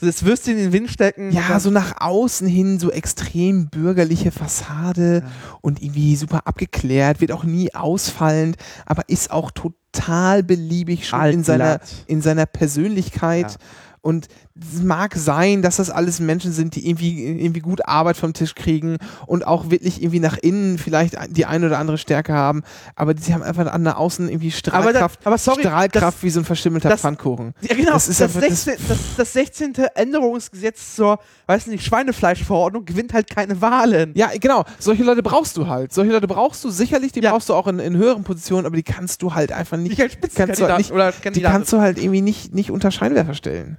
das 0.07 0.25
Würstchen 0.25 0.57
in 0.57 0.65
den 0.65 0.73
Wind 0.73 0.91
stecken. 0.91 1.31
Ja, 1.33 1.61
so 1.61 1.71
nach 1.71 2.01
außen 2.01 2.47
hin 2.47 2.79
so 2.79 2.91
extrem 2.91 3.69
bürgerliche 3.69 4.31
Fassade 4.31 5.25
und 5.61 5.83
irgendwie 5.83 6.17
super 6.17 6.47
abgeklärt, 6.47 7.21
wird 7.21 7.33
auch 7.33 7.45
nie 7.45 7.75
ausfallend, 7.75 8.57
aber 8.87 9.09
ist 9.09 9.31
auch 9.31 9.51
total 9.51 10.43
beliebig 10.43 11.07
schon 11.07 11.25
in 11.27 11.45
seiner, 11.45 11.81
in 12.07 12.23
seiner 12.23 12.47
Persönlichkeit. 12.47 13.53
Ja. 13.53 13.59
Und 14.01 14.27
es 14.55 14.83
mag 14.83 15.15
sein, 15.17 15.63
dass 15.63 15.77
das 15.77 15.89
alles 15.91 16.21
Menschen 16.21 16.53
sind, 16.53 16.75
die 16.75 16.87
irgendwie, 16.89 17.25
irgendwie 17.25 17.61
gut 17.61 17.87
Arbeit 17.89 18.17
vom 18.19 18.35
Tisch 18.35 18.55
kriegen 18.55 18.99
und 19.27 19.47
auch 19.47 19.71
wirklich 19.71 20.03
irgendwie 20.03 20.21
nach 20.21 20.37
innen 20.37 20.77
vielleicht 20.79 21.17
die 21.31 21.47
eine 21.47 21.67
oder 21.67 21.79
andere 21.79 21.97
Stärke 21.99 22.35
haben, 22.35 22.63
aber 22.95 23.15
die 23.15 23.33
haben 23.33 23.43
einfach 23.43 23.67
an 23.73 23.85
der 23.85 23.99
Außen 23.99 24.29
irgendwie 24.29 24.49
Aber, 24.49 24.93
da, 24.93 24.99
Strahlkraft, 24.99 25.21
aber 25.27 25.39
sorry, 25.39 25.61
Strahlkraft 25.63 26.23
wie 26.23 26.31
so 26.31 26.41
ein 26.41 26.45
verschimmelter 26.45 26.91
das- 26.91 27.01
Pfannkuchen. 27.01 27.55
Das, 27.61 27.71
ja, 27.71 27.77
genau, 27.77 27.93
Das 27.93 28.07
das, 28.07 28.21
ist 28.21 28.23
einfach- 28.23 28.41
das- 28.41 28.65
16, 28.65 28.87
das, 28.89 28.99
das 29.17 29.33
16. 29.33 29.73
Änderungsgesetz 29.95 30.97
zur, 30.97 31.19
weiß 31.47 31.67
nicht, 31.69 31.85
Schweinefleischverordnung 31.85 32.85
gewinnt 32.85 33.15
halt 33.15 33.31
keine 33.31 33.61
Wahlen. 33.61 34.13
Ja, 34.15 34.31
genau. 34.39 34.65
Solche 34.79 35.03
Leute 35.03 35.23
brauchst 35.23 35.57
du 35.57 35.67
halt. 35.67 35.93
Solche 35.93 36.13
Leute 36.13 36.27
brauchst 36.27 36.63
du 36.65 36.71
sicherlich, 36.71 37.13
die 37.13 37.21
Ja. 37.21 37.31
brauchst 37.33 37.49
du 37.49 37.55
auch 37.55 37.67
in, 37.67 37.79
in 37.79 37.97
höheren 37.97 38.23
Positionen, 38.25 38.67
aber 38.67 38.77
die 38.77 38.83
kannst 38.83 39.23
du 39.23 39.35
halt 39.35 39.51
einfach 39.53 39.77
nicht. 39.79 39.91
Nicht 39.91 40.03
als 40.03 40.13
kannst 40.13 40.23
du 40.25 40.39
halt 40.39 40.51
Spitzenkandidat 40.51 40.79
nicht, 40.79 40.93
oder 40.93 41.13
die 41.13 41.21
Kandidat. 41.23 41.53
kannst 41.53 41.73
du 41.73 41.81
halt 41.81 41.99
irgendwie 41.99 42.21
nicht, 42.21 42.55
nicht 42.55 42.71
unter 42.71 42.91
Scheinwerfer 42.91 43.35
stellen. 43.35 43.79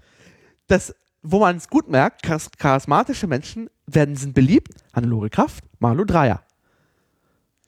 Das, 0.67 0.93
wo 1.21 1.39
man 1.39 1.57
es 1.57 1.67
gut 1.69 1.89
merkt, 1.89 2.23
charismatische 2.57 3.27
Menschen 3.27 3.69
werden 3.85 4.15
sind 4.15 4.33
beliebt. 4.33 4.73
Hannelore 4.93 5.29
Kraft, 5.29 5.63
Malu 5.79 6.05
Dreyer. 6.05 6.41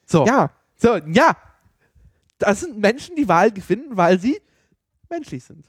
So. 0.05 0.25
Ja. 0.25 0.51
So, 0.77 0.95
ja. 0.97 1.35
Das 2.37 2.59
sind 2.59 2.77
Menschen, 2.79 3.15
die 3.15 3.27
Wahl 3.27 3.51
gewinnen, 3.51 3.87
weil 3.91 4.19
sie 4.19 4.41
menschlich 5.09 5.43
sind. 5.43 5.65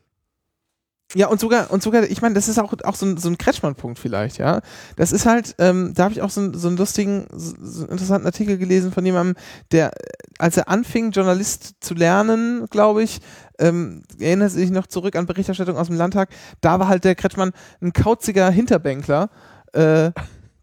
Ja, 1.14 1.28
und 1.28 1.38
sogar, 1.38 1.70
und 1.70 1.84
sogar, 1.84 2.02
ich 2.02 2.20
meine, 2.20 2.34
das 2.34 2.48
ist 2.48 2.58
auch, 2.58 2.74
auch 2.82 2.96
so 2.96 3.06
ein, 3.06 3.16
so 3.16 3.28
ein 3.28 3.38
Kretschmann-Punkt 3.38 3.96
vielleicht, 4.00 4.38
ja. 4.38 4.60
Das 4.96 5.12
ist 5.12 5.24
halt, 5.24 5.54
ähm, 5.58 5.92
da 5.94 6.02
habe 6.04 6.12
ich 6.14 6.20
auch 6.20 6.30
so, 6.30 6.40
einen- 6.40 6.54
so 6.58 6.66
einen 6.66 6.76
lustigen, 6.76 7.28
so, 7.32 7.54
so 7.60 7.82
einen 7.82 7.92
interessanten 7.92 8.26
Artikel 8.26 8.58
gelesen 8.58 8.90
von 8.90 9.06
jemandem, 9.06 9.36
der, 9.70 9.92
äh, 9.92 10.12
als 10.38 10.56
er 10.56 10.68
anfing, 10.68 11.12
Journalist 11.12 11.74
zu 11.78 11.94
lernen, 11.94 12.66
glaube 12.70 13.04
ich, 13.04 13.20
ähm, 13.58 14.02
erinnert 14.20 14.50
sich 14.52 14.70
noch 14.70 14.86
zurück 14.86 15.16
an 15.16 15.26
Berichterstattung 15.26 15.76
aus 15.76 15.86
dem 15.88 15.96
Landtag, 15.96 16.28
da 16.60 16.78
war 16.78 16.88
halt 16.88 17.04
der 17.04 17.14
Kretschmann 17.14 17.52
ein 17.80 17.92
kauziger 17.92 18.50
Hinterbänkler, 18.50 19.30
äh, 19.72 20.10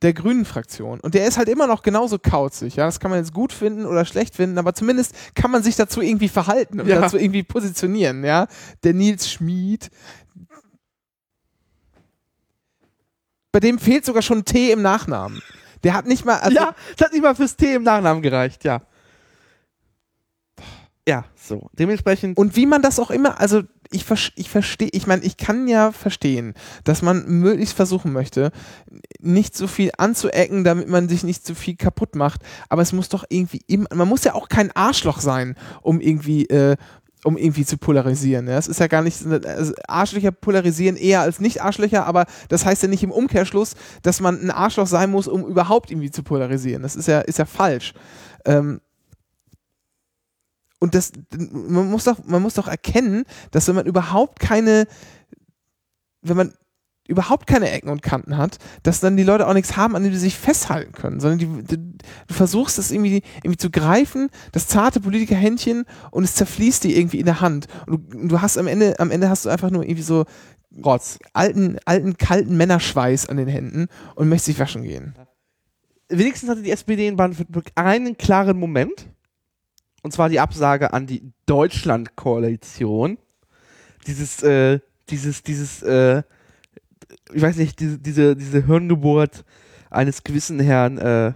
der 0.02 0.14
Grünen-Fraktion. 0.14 1.00
Und 1.00 1.14
der 1.14 1.26
ist 1.28 1.38
halt 1.38 1.48
immer 1.48 1.66
noch 1.66 1.82
genauso 1.82 2.20
kauzig. 2.20 2.76
Ja, 2.76 2.86
das 2.86 3.00
kann 3.00 3.10
man 3.10 3.20
jetzt 3.20 3.34
gut 3.34 3.54
finden 3.54 3.86
oder 3.86 4.04
schlecht 4.04 4.36
finden, 4.36 4.58
aber 4.58 4.74
zumindest 4.74 5.16
kann 5.34 5.50
man 5.50 5.64
sich 5.64 5.76
dazu 5.78 6.02
irgendwie 6.02 6.28
verhalten 6.28 6.82
und 6.82 6.88
Ja. 6.88 7.00
dazu 7.00 7.18
irgendwie 7.18 7.44
positionieren. 7.44 8.24
Ja, 8.26 8.48
der 8.84 8.94
Nils 8.94 9.32
Schmid. 9.32 9.90
Bei 13.52 13.60
dem 13.60 13.80
fehlt 13.80 14.04
sogar 14.04 14.22
schon 14.22 14.46
T 14.46 14.72
im 14.72 14.82
Nachnamen. 14.82 15.42
Der 15.84 15.94
hat 15.94 16.06
nicht 16.08 16.26
mal. 16.26 16.40
Also, 16.40 16.56
ja, 16.56 16.76
das 16.98 17.06
hat 17.08 17.14
nicht 17.14 17.22
mal 17.22 17.36
fürs 17.36 17.56
T 17.56 17.74
im 17.76 17.84
Nachnamen 17.84 18.22
gereicht, 18.22 18.64
ja. 18.64 18.82
Ja, 21.08 21.26
so. 21.36 21.70
Dementsprechend. 21.74 22.38
Und 22.38 22.56
wie 22.56 22.66
man 22.66 22.82
das 22.82 22.98
auch 23.00 23.12
immer, 23.12 23.40
also 23.40 23.64
ich, 23.92 24.06
ich 24.36 24.50
verstehe, 24.50 24.90
ich 24.92 25.06
meine, 25.06 25.24
ich 25.24 25.36
kann 25.38 25.68
ja 25.68 25.92
verstehen, 25.92 26.54
dass 26.86 27.02
man 27.02 27.28
möglichst 27.28 27.76
versuchen 27.76 28.14
möchte, 28.14 28.52
nicht 29.20 29.56
so 29.56 29.68
viel 29.68 29.92
anzuecken, 29.98 30.64
damit 30.64 30.88
man 30.88 31.10
sich 31.10 31.24
nicht 31.24 31.46
so 31.46 31.56
viel 31.56 31.76
kaputt 31.76 32.16
macht. 32.16 32.42
Aber 32.70 32.82
es 32.82 32.94
muss 32.94 33.10
doch 33.10 33.26
irgendwie 33.28 33.62
immer, 33.68 33.88
man 33.94 34.08
muss 34.08 34.24
ja 34.24 34.34
auch 34.34 34.48
kein 34.48 34.72
Arschloch 34.76 35.20
sein, 35.20 35.56
um 35.82 36.00
irgendwie, 36.00 36.46
äh, 36.46 36.78
um 37.26 37.38
irgendwie 37.38 37.66
zu 37.66 37.78
polarisieren. 37.78 38.48
Ja? 38.48 38.58
Es 38.58 38.68
ist 38.68 38.80
ja 38.80 38.88
gar 38.88 39.02
nicht, 39.02 39.26
also 39.26 39.74
Arschlöcher 39.88 40.32
polarisieren 40.32 40.96
eher 40.96 41.22
als 41.22 41.42
Nicht-Arschlöcher, 41.42 42.06
aber 42.06 42.26
das 42.48 42.66
heißt 42.66 42.82
ja 42.84 42.90
nicht 42.90 43.04
im 43.04 43.12
Umkehrschluss, 43.12 43.76
dass 44.04 44.22
man 44.22 44.42
ein 44.42 44.52
Arschloch 44.52 44.88
sein 44.88 45.12
muss, 45.12 45.28
um 45.28 45.46
überhaupt 45.46 45.92
irgendwie 45.92 46.12
zu 46.12 46.24
polarisieren. 46.24 46.82
Das 46.82 46.96
ist 46.96 47.08
ja, 47.10 47.20
ist 47.20 47.40
ja 47.40 47.46
falsch. 47.46 47.94
Ähm, 48.46 48.80
und 50.84 50.96
das, 50.96 51.14
man 51.32 51.90
muss 51.90 52.04
doch, 52.04 52.26
man 52.26 52.42
muss 52.42 52.56
doch 52.56 52.68
erkennen, 52.68 53.24
dass 53.52 53.70
wenn 53.70 53.76
man 53.76 53.86
überhaupt 53.86 54.42
keine, 54.42 54.86
wenn 56.22 56.36
man 56.36 56.54
überhaupt 57.08 57.48
keine 57.48 57.72
Ecken 57.72 57.88
und 57.88 58.02
Kanten 58.02 58.36
hat, 58.36 58.58
dass 58.84 59.00
dann 59.00 59.16
die 59.16 59.24
Leute 59.24 59.48
auch 59.48 59.54
nichts 59.54 59.78
haben, 59.78 59.96
an 59.96 60.04
dem 60.04 60.12
sie 60.12 60.20
sich 60.20 60.38
festhalten 60.38 60.92
können, 60.92 61.22
sondern 61.22 61.40
die, 61.40 61.64
die, 61.64 61.78
du 62.28 62.34
versuchst 62.34 62.78
es 62.80 62.92
irgendwie, 62.92 63.24
irgendwie 63.38 63.56
zu 63.56 63.70
greifen, 63.70 64.28
das 64.52 64.68
zarte 64.68 65.00
Politikerhändchen 65.00 65.86
und 66.12 66.26
es 66.26 66.36
zerfließt 66.36 66.84
dir 66.84 66.98
irgendwie 66.98 67.20
in 67.22 67.28
der 67.28 67.40
Hand. 67.40 67.68
Und 67.88 68.14
du, 68.14 68.28
du 68.28 68.42
hast 68.42 68.58
am 68.58 68.68
Ende, 68.68 69.00
am 69.00 69.10
Ende 69.10 69.30
hast 69.30 69.46
du 69.46 69.50
einfach 69.50 69.70
nur 69.70 69.84
irgendwie 69.84 70.02
so 70.02 70.26
Rotz. 70.84 71.18
alten, 71.32 71.78
alten, 71.86 72.18
kalten 72.18 72.58
Männerschweiß 72.58 73.30
an 73.30 73.38
den 73.38 73.48
Händen 73.48 73.88
und 74.16 74.28
möchtest 74.28 74.50
dich 74.50 74.60
waschen 74.60 74.84
gehen. 74.84 75.16
Wenigstens 76.10 76.50
hatte 76.50 76.62
die 76.62 76.72
SPD 76.72 77.08
in 77.08 77.16
Baden-Württemberg 77.16 77.72
einen 77.76 78.18
klaren 78.18 78.60
Moment. 78.60 79.13
Und 80.04 80.12
zwar 80.12 80.30
die 80.30 80.40
Absage 80.40 80.94
an 80.94 81.08
die 81.08 81.32
Deutschland-Koalition. 81.46 83.18
Dieses, 84.06 84.44
äh, 84.44 84.80
dieses, 85.10 85.44
dieses, 85.44 85.82
äh, 85.82 86.24
ich 87.34 87.42
weiß 87.42 87.56
nicht, 87.56 87.80
diese, 87.80 87.98
diese, 87.98 88.36
diese 88.36 88.66
Hirngeburt 88.66 89.46
eines 89.90 90.24
gewissen 90.24 90.60
Herrn, 90.60 90.98
äh, 90.98 91.34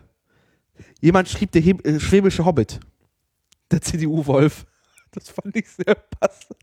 jemand 0.99 1.29
schrieb 1.29 1.51
der 1.53 1.61
Heb 1.61 1.87
äh, 1.87 1.99
schwäbische 1.99 2.45
Hobbit. 2.45 2.79
Der 3.71 3.81
CDU-Wolf. 3.81 4.65
Das 5.11 5.29
fand 5.29 5.55
ich 5.55 5.67
sehr 5.69 5.95
passend. 5.95 6.57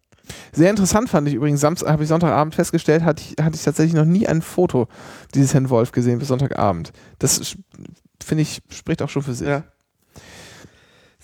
Sehr 0.52 0.70
interessant 0.70 1.08
fand 1.08 1.26
ich 1.28 1.34
übrigens, 1.34 1.60
Samstag 1.60 1.90
habe 1.90 2.02
ich 2.02 2.08
Sonntagabend 2.08 2.54
festgestellt, 2.54 3.02
hatte 3.02 3.22
ich, 3.22 3.42
hatte 3.42 3.56
ich 3.56 3.62
tatsächlich 3.62 3.94
noch 3.94 4.04
nie 4.04 4.26
ein 4.26 4.42
Foto 4.42 4.88
dieses 5.34 5.52
Herrn 5.54 5.70
Wolf 5.70 5.92
gesehen 5.92 6.18
bis 6.18 6.28
Sonntagabend. 6.28 6.92
Das 7.18 7.56
finde 8.22 8.42
ich, 8.42 8.62
spricht 8.70 9.02
auch 9.02 9.08
schon 9.08 9.22
für 9.22 9.34
sich. 9.34 9.48
Ja. 9.48 9.64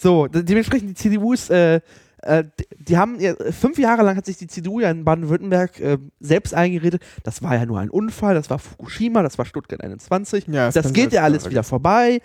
So, 0.02 0.26
de- 0.28 0.42
dementsprechend 0.42 0.88
die 0.90 0.94
CDU 0.94 1.32
ist, 1.34 1.50
äh, 1.50 1.80
äh, 2.22 2.44
die- 2.78 2.96
haben, 2.96 3.20
ja, 3.20 3.34
fünf 3.50 3.78
Jahre 3.78 4.02
lang 4.02 4.16
hat 4.16 4.24
sich 4.24 4.38
die 4.38 4.46
CDU 4.46 4.80
ja 4.80 4.90
in 4.90 5.04
Baden-Württemberg 5.04 5.78
äh, 5.80 5.98
selbst 6.20 6.54
eingeredet, 6.54 7.02
das 7.22 7.42
war 7.42 7.54
ja 7.54 7.66
nur 7.66 7.78
ein 7.80 7.90
Unfall, 7.90 8.34
das 8.34 8.48
war 8.48 8.58
Fukushima, 8.58 9.22
das 9.22 9.36
war 9.36 9.44
Stuttgart 9.44 9.82
21, 9.82 10.46
Ja, 10.48 10.70
das, 10.70 10.84
kann 10.84 10.92
geht 10.94 11.12
ja 11.12 11.22
alles 11.22 11.48
wieder 11.50 11.62
vorbei. 11.62 12.20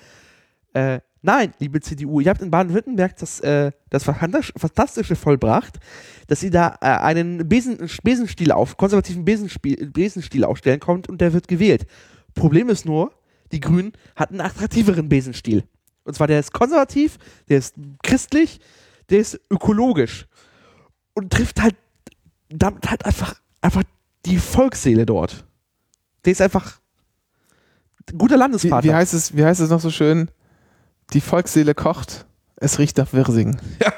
Äh, 0.74 1.00
nein, 1.22 1.54
liebe 1.60 1.82
CDU, 1.82 2.22
ihr 2.22 2.30
habt 2.30 2.42
in 2.42 2.50
Baden-Württemberg 2.52 3.18
das, 3.18 3.40
äh, 3.42 3.72
das 3.90 4.04
Fantas- 4.06 4.54
Fantastische 4.58 5.16
vollbracht, 5.18 5.78
dass 6.28 6.44
ihr 6.44 6.52
da 6.52 6.78
äh, 6.82 6.86
einen 6.86 7.48
Besen, 7.50 7.78
Besenstiel 8.04 8.52
auf, 8.54 8.78
konservativen 8.78 9.26
Besenspiel, 9.26 9.90
Besenstiel 9.92 10.46
aufstellen 10.46 10.80
kommt 10.80 11.10
und 11.10 11.20
der 11.20 11.34
wird 11.34 11.48
gewählt. 11.50 11.86
Problem 12.36 12.70
ist 12.70 12.86
nur, 12.86 13.12
die 13.52 13.60
Grünen 13.60 13.92
hatten 14.16 14.40
einen 14.40 14.50
attraktiveren 14.50 15.08
Besenstiel. 15.10 15.64
Und 16.06 16.14
zwar 16.16 16.28
der 16.28 16.40
ist 16.40 16.54
konservativ, 16.54 17.18
der 17.50 17.58
ist 17.58 17.76
christlich, 18.04 18.62
der 19.10 19.20
ist 19.20 19.40
ökologisch 19.52 20.28
und 21.14 21.34
trifft 21.34 21.62
halt 21.62 21.76
damit 22.50 22.90
halt 22.90 23.06
einfach, 23.06 23.42
einfach 23.62 23.84
die 24.26 24.38
Volksseele 24.38 25.06
dort. 25.06 25.44
Der 26.24 26.32
ist 26.32 26.42
einfach 26.42 26.80
ein 28.12 28.18
guter 28.18 28.36
Wie, 28.36 28.40
Landesvater. 28.40 28.84
wie, 28.88 28.94
heißt 28.94 29.14
es, 29.14 29.36
wie 29.36 29.44
heißt 29.44 29.60
es 29.62 29.70
noch 29.70 29.82
so 29.82 29.90
schön? 29.90 30.30
Die 31.14 31.22
Volksseele 31.22 31.74
kocht, 31.76 32.26
es 32.56 32.80
riecht 32.80 32.98
nach 32.98 33.12
Wirsing. 33.14 33.58
Ja. 33.84 33.94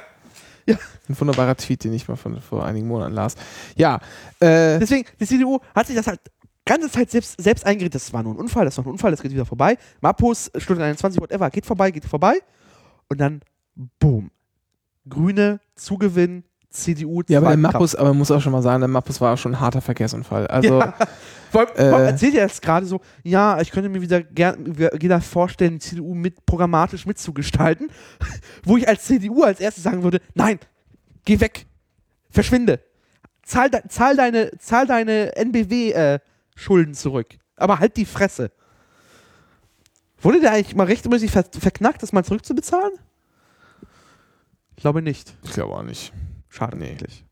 Ja. 0.70 0.78
Ein 1.08 1.18
wunderbarer 1.18 1.56
Tweet, 1.56 1.86
den 1.86 1.94
ich 1.94 2.10
mal 2.10 2.18
von 2.18 2.42
vor 2.42 2.66
einigen 2.66 2.90
Monaten 2.90 3.14
las. 3.14 3.36
Ja, 3.78 4.02
äh, 4.42 4.80
Deswegen, 4.80 5.08
die 5.18 5.26
CDU 5.26 5.60
hat 5.74 5.88
sich 5.88 5.96
das 5.96 6.08
halt 6.08 6.20
ganze 6.68 6.92
Zeit 6.92 7.10
selbst, 7.12 7.42
selbst 7.42 7.66
eingeredet, 7.66 7.96
das 7.96 8.14
war 8.14 8.24
nur 8.24 8.34
ein 8.34 8.38
Unfall, 8.38 8.66
das 8.66 8.78
war 8.78 8.86
ein 8.86 8.92
Unfall, 8.92 9.12
das 9.12 9.22
geht 9.22 9.32
wieder 9.32 9.46
vorbei. 9.46 9.78
Mappus, 10.02 10.52
Stunde 10.58 10.84
21, 10.84 11.20
whatever, 11.20 11.50
geht 11.50 11.66
vorbei, 11.66 11.92
geht 11.92 12.06
vorbei. 12.06 12.40
Und 13.10 13.20
dann, 13.20 13.42
boom. 14.00 14.32
Grüne, 15.10 15.60
Zugewinn, 15.76 16.44
CDU, 16.70 17.22
ja, 17.28 17.40
aber 17.40 17.50
der. 17.50 17.58
Mappus, 17.58 17.96
aber 17.96 18.10
man 18.10 18.18
muss 18.20 18.30
auch 18.30 18.42
schon 18.42 18.52
mal 18.52 18.62
sagen, 18.62 18.82
der 18.82 18.90
Mappus 18.90 19.20
war 19.22 19.36
schon 19.38 19.54
ein 19.54 19.60
harter 19.60 19.82
Verkehrsunfall. 19.82 20.48
Also, 20.48 20.80
Ja. 20.80 20.94
Vor 21.52 21.62
allem, 21.62 21.70
Äh, 21.78 22.08
erzählt 22.08 22.36
er 22.36 22.44
jetzt 22.44 22.62
gerade 22.62 22.86
so, 22.86 23.00
ja, 23.24 23.62
ich 23.62 23.72
könnte 23.72 23.88
mir 23.88 24.02
wieder 24.02 24.22
gern 24.22 24.78
wieder 24.78 25.22
vorstellen, 25.22 25.74
die 25.74 25.80
CDU 25.80 26.14
mit 26.14 26.46
programmatisch 26.46 27.06
mitzugestalten, 27.06 27.90
wo 28.64 28.76
ich 28.76 28.88
als 28.88 29.06
CDU 29.06 29.44
als 29.44 29.62
erstes 29.62 29.84
sagen 29.84 30.04
würde, 30.04 30.20
nein, 30.34 30.60
geh 31.24 31.40
weg, 31.40 31.66
verschwinde, 32.30 32.82
zahl, 33.44 33.70
de 33.70 33.80
zahl 33.88 34.18
deine, 34.18 34.52
zahl 34.60 34.86
deine 34.88 35.32
NBW-Schulden 36.58 36.94
zurück, 36.94 37.28
aber 37.56 37.80
halt 37.80 37.98
die 37.98 38.06
Fresse. 38.06 38.52
Wurde 40.20 40.42
der 40.42 40.54
eigentlich 40.54 40.76
mal 40.76 40.88
rechtmäßig 40.88 41.32
ver 41.32 41.46
verknackt, 41.60 42.02
das 42.02 42.12
mal 42.12 42.26
zurückzubezahlen? 42.26 42.94
Ich 44.76 44.82
glaube 44.82 45.02
nicht. 45.02 45.36
ich 45.44 45.52
glaube 45.52 45.76
auch 45.76 45.84
nicht. 45.84 46.12
Schade 46.50 46.78
Nee. 46.78 46.92
eigentlich. 46.92 47.24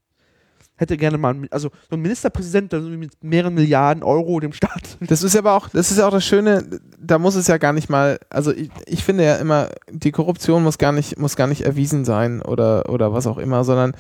Hätte 0.77 0.97
gerne 0.97 1.17
mal, 1.17 1.47
also 1.51 1.69
so 1.89 1.95
ein 1.95 2.01
Ministerpräsident 2.01 2.73
mit 2.73 3.23
mehreren 3.23 3.53
Milliarden 3.53 4.03
Euro 4.03 4.41
dem 4.41 4.51
Staat. 4.51 4.97
Das 5.07 5.23
ist 5.23 5.35
aber 5.35 5.53
auch, 5.53 5.69
das 5.69 5.89
ist 5.89 5.97
ja 5.97 6.07
auch 6.07 6.11
das 6.11 6.25
Schöne, 6.25 6.81
da 6.99 7.17
muss 7.17 7.35
es 7.35 7.47
ja 7.47 7.57
gar 7.57 7.71
nicht 7.71 7.89
mal, 7.89 8.19
also 8.29 8.51
ich, 8.51 8.69
ich 8.85 9.03
finde 9.03 9.23
ja 9.23 9.37
immer, 9.37 9.69
die 9.89 10.11
Korruption 10.11 10.63
muss 10.63 10.77
gar 10.77 10.91
nicht, 10.91 11.17
muss 11.17 11.37
gar 11.37 11.47
nicht 11.47 11.61
erwiesen 11.61 12.03
sein 12.03 12.41
oder, 12.41 12.89
oder 12.89 13.13
was 13.13 13.25
auch 13.25 13.37
immer, 13.37 13.63
sondern 13.63 13.95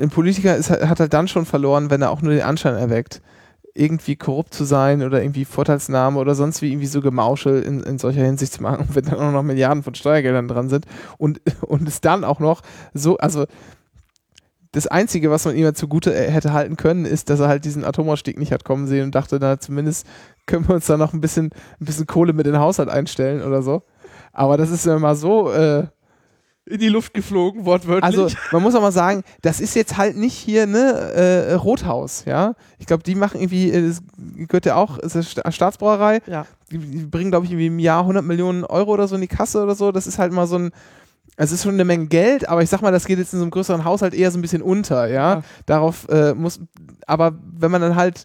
ein 0.00 0.10
Politiker 0.10 0.56
ist, 0.56 0.70
hat 0.70 0.98
halt 0.98 1.12
dann 1.12 1.28
schon 1.28 1.46
verloren, 1.46 1.90
wenn 1.90 2.02
er 2.02 2.10
auch 2.10 2.22
nur 2.22 2.32
den 2.32 2.42
Anschein 2.42 2.74
erweckt, 2.74 3.22
irgendwie 3.74 4.16
korrupt 4.16 4.54
zu 4.54 4.64
sein 4.64 5.02
oder 5.02 5.22
irgendwie 5.22 5.44
Vorteilsnahme 5.44 6.18
oder 6.18 6.34
sonst 6.34 6.62
wie 6.62 6.70
irgendwie 6.70 6.86
so 6.86 7.00
Gemauschel 7.00 7.62
in, 7.62 7.80
in 7.80 7.98
solcher 7.98 8.22
Hinsicht 8.22 8.52
zu 8.52 8.62
machen, 8.62 8.88
wenn 8.92 9.04
dann 9.04 9.18
auch 9.18 9.32
noch 9.32 9.42
Milliarden 9.42 9.82
von 9.82 9.94
Steuergeldern 9.94 10.48
dran 10.48 10.68
sind 10.68 10.86
und, 11.18 11.40
und 11.62 11.86
es 11.86 12.00
dann 12.00 12.24
auch 12.24 12.40
noch 12.40 12.62
so, 12.94 13.16
also 13.18 13.46
das 14.72 14.86
Einzige, 14.86 15.30
was 15.30 15.44
man 15.44 15.56
ihm 15.56 15.74
zugute 15.74 16.14
äh, 16.14 16.30
hätte 16.30 16.52
halten 16.52 16.76
können, 16.76 17.04
ist, 17.04 17.28
dass 17.28 17.40
er 17.40 17.48
halt 17.48 17.64
diesen 17.64 17.84
Atomausstieg 17.84 18.38
nicht 18.38 18.52
hat 18.52 18.64
kommen 18.64 18.86
sehen 18.86 19.04
und 19.04 19.14
dachte, 19.14 19.38
na, 19.40 19.58
zumindest 19.58 20.06
können 20.46 20.68
wir 20.68 20.76
uns 20.76 20.86
da 20.86 20.96
noch 20.96 21.12
ein 21.12 21.20
bisschen, 21.20 21.46
ein 21.80 21.84
bisschen 21.84 22.06
Kohle 22.06 22.32
mit 22.32 22.46
in 22.46 22.52
den 22.52 22.62
Haushalt 22.62 22.88
einstellen 22.88 23.42
oder 23.42 23.62
so. 23.62 23.82
Aber 24.32 24.56
das 24.56 24.70
ist 24.70 24.86
ja 24.86 24.98
mal 24.98 25.16
so, 25.16 25.50
äh, 25.50 25.86
In 26.70 26.78
die 26.78 26.88
Luft 26.88 27.12
geflogen, 27.14 27.64
wortwörtlich. 27.66 28.04
also 28.04 28.28
man 28.52 28.62
muss 28.62 28.74
auch 28.74 28.80
mal 28.80 28.92
sagen, 28.92 29.22
das 29.42 29.60
ist 29.60 29.74
jetzt 29.74 29.96
halt 29.96 30.16
nicht 30.16 30.34
hier 30.34 30.66
ne 30.66 30.78
äh, 31.50 31.52
Rothaus, 31.54 32.24
ja. 32.26 32.54
Ich 32.78 32.86
glaube, 32.86 33.02
die 33.02 33.14
machen 33.14 33.40
irgendwie, 33.40 33.70
äh, 33.70 33.88
das 33.88 34.02
gehört 34.46 34.66
ja 34.66 34.76
auch, 34.76 34.98
ist 34.98 35.14
eine 35.16 35.24
Sta- 35.24 35.50
Staatsbrauerei, 35.50 36.20
ja. 36.26 36.46
die, 36.70 36.78
die 36.78 37.04
bringen 37.06 37.30
glaube 37.30 37.46
ich 37.46 37.52
irgendwie 37.52 37.66
im 37.66 37.78
Jahr 37.80 38.00
100 38.02 38.24
Millionen 38.24 38.64
Euro 38.64 38.92
oder 38.92 39.08
so 39.08 39.16
in 39.16 39.20
die 39.20 39.26
Kasse 39.28 39.62
oder 39.62 39.74
so. 39.74 39.90
Das 39.92 40.06
ist 40.06 40.18
halt 40.18 40.32
mal 40.32 40.46
so 40.46 40.58
ein, 40.58 40.70
es 41.36 41.52
ist 41.52 41.62
schon 41.64 41.74
eine 41.74 41.84
Menge 41.84 42.06
Geld, 42.06 42.48
aber 42.48 42.62
ich 42.62 42.70
sag 42.70 42.82
mal, 42.82 42.92
das 42.92 43.06
geht 43.06 43.18
jetzt 43.18 43.32
in 43.32 43.38
so 43.40 43.44
einem 43.44 43.50
größeren 43.50 43.84
Haushalt 43.84 44.14
eher 44.14 44.30
so 44.30 44.38
ein 44.38 44.42
bisschen 44.42 44.62
unter, 44.62 45.06
ja. 45.08 45.34
Ja. 45.34 45.42
Darauf 45.66 46.08
äh, 46.08 46.34
muss, 46.34 46.60
aber 47.06 47.32
wenn 47.58 47.70
man 47.70 47.80
dann 47.80 47.96
halt, 47.96 48.24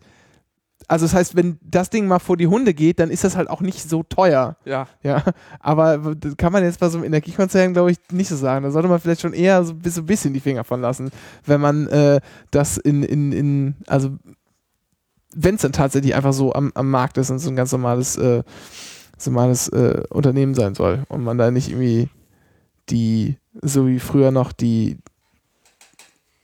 also 0.88 1.06
das 1.06 1.14
heißt, 1.14 1.36
wenn 1.36 1.58
das 1.62 1.90
Ding 1.90 2.08
mal 2.08 2.20
vor 2.20 2.38
die 2.38 2.48
Hunde 2.48 2.74
geht, 2.74 3.00
dann 3.00 3.10
ist 3.10 3.24
das 3.24 3.36
halt 3.36 3.50
auch 3.50 3.62
nicht 3.62 3.90
so 3.90 4.04
teuer. 4.04 4.58
ja. 4.66 4.88
Ja, 5.04 5.24
aber 5.60 6.16
das 6.16 6.38
kann 6.38 6.54
man 6.54 6.64
jetzt 6.64 6.80
bei 6.80 6.90
so 6.90 6.98
einem 6.98 7.06
Energiekonzern, 7.06 7.74
glaube 7.74 7.92
ich, 7.92 7.98
nicht 8.12 8.30
so 8.30 8.36
sagen. 8.36 8.64
Da 8.64 8.72
sollte 8.72 8.88
man 8.88 9.00
vielleicht 9.00 9.22
schon 9.22 9.34
eher 9.34 9.64
so, 9.64 9.74
ein 9.74 10.06
bisschen 10.06 10.34
die 10.34 10.40
Finger 10.40 10.64
von 10.64 10.82
lassen, 10.82 11.12
wenn 11.46 11.62
man 11.62 11.88
äh, 11.88 12.20
das 12.52 12.78
in, 12.78 13.04
in, 13.04 13.32
in 13.32 13.76
also 13.88 14.12
wenn 15.36 15.56
es 15.56 15.62
dann 15.62 15.74
tatsächlich 15.74 16.16
einfach 16.16 16.34
so 16.34 16.54
am, 16.54 16.72
am 16.76 16.90
Markt 16.90 17.18
ist 17.18 17.30
und 17.30 17.40
so 17.40 17.50
ein 17.50 17.56
ganz 17.56 17.72
normales, 17.72 18.18
äh, 18.18 18.44
normales 19.26 19.68
äh, 19.70 20.04
Unternehmen 20.10 20.56
sein 20.56 20.76
soll 20.76 21.04
und 21.10 21.24
man 21.24 21.38
da 21.38 21.52
nicht 21.52 21.70
irgendwie 21.70 22.10
die, 22.90 23.38
so 23.62 23.88
wie 23.88 24.00
früher 24.00 24.32
noch, 24.32 24.52
die 24.52 24.98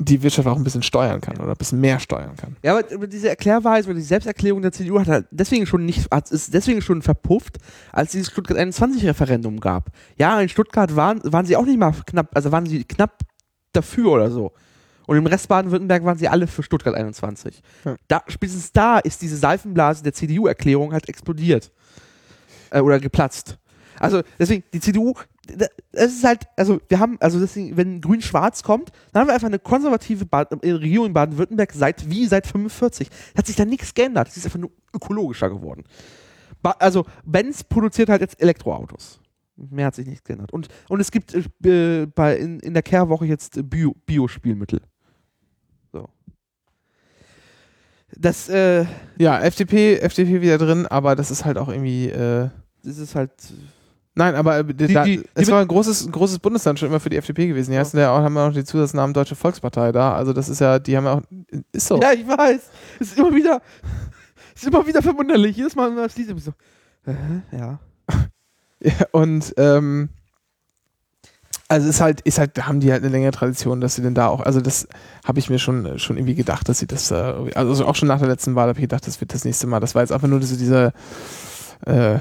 die 0.05 0.23
Wirtschaft 0.23 0.47
auch 0.47 0.57
ein 0.57 0.63
bisschen 0.63 0.83
steuern 0.83 1.21
kann 1.21 1.37
oder 1.37 1.51
ein 1.51 1.57
bisschen 1.57 1.79
mehr 1.79 1.99
steuern 1.99 2.35
kann. 2.35 2.55
Ja, 2.63 2.77
aber 2.77 3.07
diese 3.07 3.29
Erklärweise 3.29 3.89
oder 3.89 3.99
die 3.99 4.05
Selbsterklärung 4.05 4.61
der 4.61 4.71
CDU 4.71 4.99
hat 4.99 5.07
halt 5.07 5.27
deswegen 5.31 5.65
schon 5.65 5.85
nicht, 5.85 6.09
hat, 6.11 6.31
ist 6.31 6.53
deswegen 6.53 6.81
schon 6.81 7.01
verpufft, 7.01 7.57
als 7.91 8.09
es 8.09 8.11
dieses 8.13 8.31
Stuttgart 8.31 8.57
21 8.57 9.05
Referendum 9.05 9.59
gab. 9.59 9.89
Ja, 10.17 10.39
in 10.39 10.49
Stuttgart 10.49 10.95
waren, 10.95 11.21
waren 11.23 11.45
sie 11.45 11.55
auch 11.55 11.65
nicht 11.65 11.77
mal 11.77 11.93
knapp, 12.05 12.29
also 12.35 12.51
waren 12.51 12.65
sie 12.65 12.83
knapp 12.83 13.19
dafür 13.73 14.11
oder 14.11 14.31
so. 14.31 14.51
Und 15.07 15.17
im 15.17 15.25
Rest 15.25 15.47
Baden-Württemberg 15.47 16.05
waren 16.05 16.17
sie 16.17 16.27
alle 16.27 16.47
für 16.47 16.63
Stuttgart 16.63 16.95
21. 16.95 17.61
Ja. 17.85 17.95
Da, 18.07 18.23
spätestens 18.27 18.71
da 18.71 18.99
ist 18.99 19.21
diese 19.21 19.35
Seifenblase 19.35 20.03
der 20.03 20.13
CDU-Erklärung 20.13 20.93
halt 20.93 21.09
explodiert. 21.09 21.71
Äh, 22.71 22.79
oder 22.79 22.99
geplatzt. 22.99 23.57
Also 23.99 24.21
deswegen, 24.39 24.63
die 24.73 24.79
CDU, 24.79 25.13
es 25.91 26.13
ist 26.13 26.23
halt, 26.23 26.43
also 26.57 26.79
wir 26.89 26.99
haben, 26.99 27.17
also 27.19 27.39
deswegen, 27.39 27.77
wenn 27.77 28.01
Grün-Schwarz 28.01 28.63
kommt, 28.63 28.91
dann 29.11 29.21
haben 29.21 29.27
wir 29.27 29.33
einfach 29.33 29.47
eine 29.47 29.59
konservative 29.59 30.25
Bad, 30.25 30.51
äh, 30.63 30.71
Regierung 30.71 31.07
in 31.07 31.13
Baden-Württemberg 31.13 31.71
seit 31.73 32.09
wie 32.09 32.25
seit 32.27 32.47
45. 32.47 33.09
Da 33.33 33.39
hat 33.39 33.47
sich 33.47 33.55
da 33.55 33.65
nichts 33.65 33.93
geändert. 33.93 34.27
Es 34.27 34.37
ist 34.37 34.45
einfach 34.45 34.59
nur 34.59 34.71
ökologischer 34.93 35.49
geworden. 35.49 35.83
Ba 36.61 36.71
also 36.79 37.05
Benz 37.25 37.63
produziert 37.63 38.09
halt 38.09 38.21
jetzt 38.21 38.41
Elektroautos. 38.41 39.19
Mehr 39.57 39.87
hat 39.87 39.95
sich 39.95 40.07
nichts 40.07 40.23
geändert. 40.23 40.51
Und, 40.53 40.69
und 40.89 40.99
es 40.99 41.11
gibt 41.11 41.33
äh, 41.65 42.05
bei, 42.07 42.37
in, 42.37 42.59
in 42.61 42.73
der 42.73 42.83
Kehrwoche 42.83 43.25
jetzt 43.25 43.57
äh, 43.57 43.63
Bio- 43.63 43.95
Bio-Spielmittel. 44.05 44.81
so. 45.91 46.07
Das, 48.17 48.49
äh, 48.49 48.85
Ja, 49.17 49.39
FDP, 49.41 49.97
FDP 49.99 50.41
wieder 50.41 50.57
drin, 50.57 50.85
aber 50.87 51.15
das 51.15 51.31
ist 51.31 51.45
halt 51.45 51.57
auch 51.57 51.69
irgendwie. 51.69 52.09
Äh, 52.09 52.49
das 52.83 52.97
ist 52.97 53.15
halt. 53.15 53.31
Nein, 54.13 54.35
aber 54.35 54.57
äh, 54.59 54.63
Die- 54.65 54.93
da, 54.93 55.03
die- 55.05 55.23
es 55.33 55.45
die- 55.47 55.51
war 55.53 55.61
ein 55.61 55.67
großes, 55.67 56.05
ein 56.05 56.11
großes 56.11 56.39
Bundesland 56.39 56.77
schon 56.79 56.89
immer 56.89 56.99
für 56.99 57.09
die 57.09 57.15
FDP 57.17 57.47
gewesen. 57.47 57.71
Die 57.71 57.75
Ja. 57.75 57.81
heißen 57.81 57.97
ja 57.99 58.11
auch, 58.11 58.19
haben 58.21 58.35
ja 58.35 58.47
auch 58.47 58.53
den 58.53 58.65
Zusatznamen 58.65 59.13
Deutsche 59.13 59.35
Volkspartei 59.35 59.91
da. 59.93 60.13
Also 60.15 60.33
das 60.33 60.49
ist 60.49 60.59
ja, 60.59 60.79
die 60.79 60.97
haben 60.97 61.05
ja 61.05 61.13
auch, 61.13 61.21
ist 61.71 61.88
so. 61.88 61.99
Ja, 62.01 62.11
ich 62.11 62.27
weiß. 62.27 62.61
Es 62.99 63.07
ist 63.11 63.17
immer 63.17 63.33
wieder, 63.33 63.61
es 64.55 64.63
ist 64.63 64.67
immer 64.67 64.85
wieder 64.85 65.01
verwunderlich. 65.01 65.55
Jedes 65.55 65.75
Mal, 65.75 65.88
wenn 65.88 65.95
man 65.95 66.03
das 66.05 66.17
liest, 66.17 66.29
so, 66.39 66.51
äh, 67.05 67.13
ja. 67.57 67.79
Ja, 68.83 68.93
und 69.11 69.53
ähm, 69.57 70.09
also 71.67 71.88
ist 71.88 72.01
halt, 72.01 72.19
ist 72.21 72.38
halt, 72.39 72.57
da 72.57 72.65
haben 72.65 72.79
die 72.81 72.91
halt 72.91 73.03
eine 73.03 73.11
längere 73.11 73.31
Tradition, 73.31 73.79
dass 73.79 73.95
sie 73.95 74.01
denn 74.01 74.15
da 74.15 74.27
auch, 74.27 74.41
also 74.41 74.59
das 74.59 74.88
habe 75.23 75.38
ich 75.39 75.49
mir 75.49 75.59
schon, 75.59 75.99
schon 75.99 76.17
irgendwie 76.17 76.33
gedacht, 76.35 76.67
dass 76.67 76.79
sie 76.79 76.88
das, 76.88 77.11
äh, 77.11 77.15
also 77.55 77.85
auch 77.85 77.95
schon 77.95 78.07
nach 78.09 78.19
der 78.19 78.27
letzten 78.27 78.55
Wahl 78.55 78.67
habe 78.67 78.77
ich 78.79 78.83
gedacht, 78.83 79.05
das 79.07 79.21
wird 79.21 79.33
das 79.33 79.45
nächste 79.45 79.67
Mal. 79.67 79.79
Das 79.79 79.93
war 79.95 80.01
jetzt 80.01 80.11
einfach 80.11 80.27
nur 80.27 80.39
diese, 80.41 80.57
diese, 80.57 80.91
äh, 81.85 82.17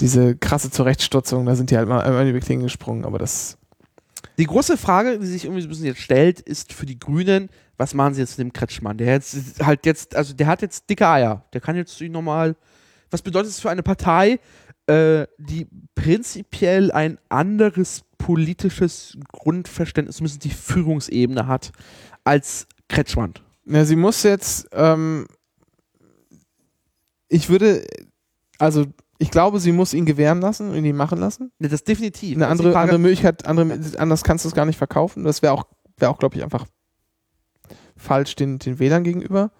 diese 0.00 0.36
krasse 0.36 0.70
Zurechtstutzung, 0.70 1.46
da 1.46 1.54
sind 1.54 1.70
die 1.70 1.76
halt 1.76 1.88
mal 1.88 2.02
in 2.26 2.34
die 2.34 2.40
Klingen 2.40 2.62
gesprungen, 2.62 3.04
aber 3.04 3.18
das, 3.18 3.58
Die 4.38 4.44
große 4.44 4.76
Frage, 4.76 5.18
die 5.18 5.26
sich 5.26 5.44
irgendwie 5.44 5.62
so 5.62 5.66
ein 5.66 5.70
bisschen 5.70 5.86
jetzt 5.86 6.02
stellt, 6.02 6.40
ist 6.40 6.72
für 6.72 6.84
die 6.84 6.98
Grünen, 6.98 7.48
was 7.78 7.94
machen 7.94 8.14
sie 8.14 8.20
jetzt 8.20 8.38
mit 8.38 8.46
dem 8.46 8.52
Kretschmann? 8.52 8.98
Der 8.98 9.08
jetzt 9.08 9.64
halt 9.64 9.86
jetzt, 9.86 10.14
also 10.14 10.34
der 10.34 10.46
hat 10.46 10.62
jetzt 10.62 10.88
dicke 10.90 11.08
Eier. 11.08 11.44
Der 11.52 11.60
kann 11.60 11.76
jetzt 11.76 12.00
normal, 12.00 12.56
was 13.10 13.22
bedeutet 13.22 13.50
es 13.50 13.60
für 13.60 13.70
eine 13.70 13.82
Partei, 13.82 14.38
äh, 14.86 15.26
die 15.38 15.66
prinzipiell 15.94 16.92
ein 16.92 17.18
anderes 17.28 18.02
politisches 18.18 19.16
Grundverständnis, 19.32 20.16
zumindest 20.16 20.44
die 20.44 20.50
Führungsebene 20.50 21.46
hat, 21.46 21.72
als 22.24 22.66
Kretschmann. 22.88 23.34
Ja, 23.64 23.84
sie 23.84 23.96
muss 23.96 24.22
jetzt, 24.22 24.68
ähm, 24.72 25.26
ich 27.28 27.48
würde, 27.48 27.86
also 28.58 28.86
ich 29.18 29.30
glaube, 29.30 29.60
sie 29.60 29.72
muss 29.72 29.94
ihn 29.94 30.04
gewähren 30.06 30.40
lassen 30.40 30.70
und 30.70 30.84
ihn 30.84 30.96
machen 30.96 31.18
lassen. 31.18 31.50
Ne, 31.58 31.68
das 31.68 31.84
definitiv. 31.84 32.36
Eine 32.36 32.46
Das 32.46 32.58
die 32.58 32.64
andere, 32.64 32.78
andere 32.78 32.98
Möglichkeit, 32.98 33.46
andere, 33.46 33.78
anders 33.98 34.22
kannst 34.24 34.44
du 34.44 34.48
es 34.48 34.54
gar 34.54 34.66
nicht 34.66 34.76
verkaufen. 34.78 35.24
Das 35.24 35.42
wäre 35.42 35.52
auch, 35.52 35.64
wäre 35.96 36.10
auch, 36.10 36.18
glaube 36.18 36.36
ich, 36.36 36.42
einfach 36.44 36.66
falsch 37.96 38.36
den, 38.36 38.58
den 38.58 38.78
Wählern 38.78 39.04
gegenüber. 39.04 39.50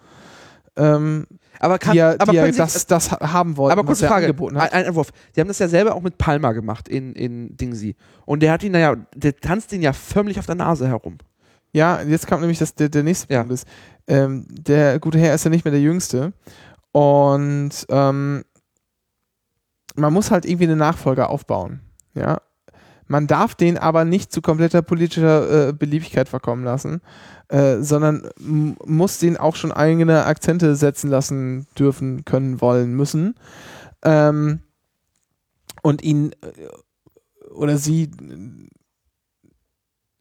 Ähm, 0.76 1.26
aber 1.58 1.78
kann, 1.78 1.92
die 1.92 1.98
ja, 1.98 2.10
aber 2.18 2.32
die 2.32 2.36
ja 2.36 2.42
können 2.42 2.52
Sie- 2.52 2.58
das, 2.58 2.86
das 2.86 3.10
ha- 3.10 3.32
haben 3.32 3.56
wollten, 3.56 3.78
aber 3.78 3.86
kurze 3.86 4.06
Frage, 4.06 4.26
angeboten 4.26 4.56
ein, 4.58 4.62
hat. 4.64 4.72
ein 4.74 4.84
Entwurf. 4.84 5.10
Die 5.34 5.40
haben 5.40 5.48
das 5.48 5.58
ja 5.58 5.68
selber 5.68 5.94
auch 5.94 6.02
mit 6.02 6.18
Palmer 6.18 6.52
gemacht 6.52 6.86
in, 6.86 7.14
in 7.14 7.56
Dingsy. 7.56 7.96
Und 8.26 8.42
der 8.42 8.52
hat 8.52 8.62
ihn, 8.62 8.72
naja, 8.72 8.94
der 9.14 9.34
tanzt 9.36 9.72
ihn 9.72 9.80
ja 9.80 9.94
förmlich 9.94 10.38
auf 10.38 10.44
der 10.44 10.54
Nase 10.54 10.86
herum. 10.86 11.16
Ja, 11.72 12.02
jetzt 12.02 12.26
kommt 12.26 12.42
nämlich 12.42 12.58
das, 12.58 12.74
der, 12.74 12.90
der 12.90 13.02
nächste 13.04 13.32
Ja. 13.32 13.40
Punkt. 13.40 13.54
Ist, 13.54 13.66
ähm, 14.06 14.46
der 14.50 14.98
gute 14.98 15.18
Herr 15.18 15.34
ist 15.34 15.44
ja 15.44 15.50
nicht 15.50 15.64
mehr 15.64 15.72
der 15.72 15.80
Jüngste. 15.80 16.34
Und 16.92 17.70
ähm, 17.88 18.44
man 19.96 20.12
muss 20.12 20.30
halt 20.30 20.44
irgendwie 20.44 20.64
einen 20.64 20.78
Nachfolger 20.78 21.30
aufbauen. 21.30 21.80
Ja. 22.14 22.40
Man 23.08 23.26
darf 23.26 23.54
den 23.54 23.78
aber 23.78 24.04
nicht 24.04 24.32
zu 24.32 24.42
kompletter 24.42 24.82
politischer 24.82 25.68
äh, 25.68 25.72
Beliebigkeit 25.72 26.28
verkommen 26.28 26.64
lassen, 26.64 27.00
äh, 27.48 27.80
sondern 27.80 28.28
muss 28.38 29.18
den 29.18 29.36
auch 29.36 29.54
schon 29.54 29.70
eigene 29.70 30.24
Akzente 30.24 30.74
setzen 30.74 31.08
lassen 31.08 31.66
dürfen, 31.78 32.24
können, 32.24 32.60
wollen, 32.60 32.94
müssen. 32.94 33.36
Ähm, 34.02 34.60
und 35.82 36.02
ihn 36.02 36.32
äh, 36.32 37.52
oder 37.52 37.78
sie 37.78 38.04
äh, 38.04 38.68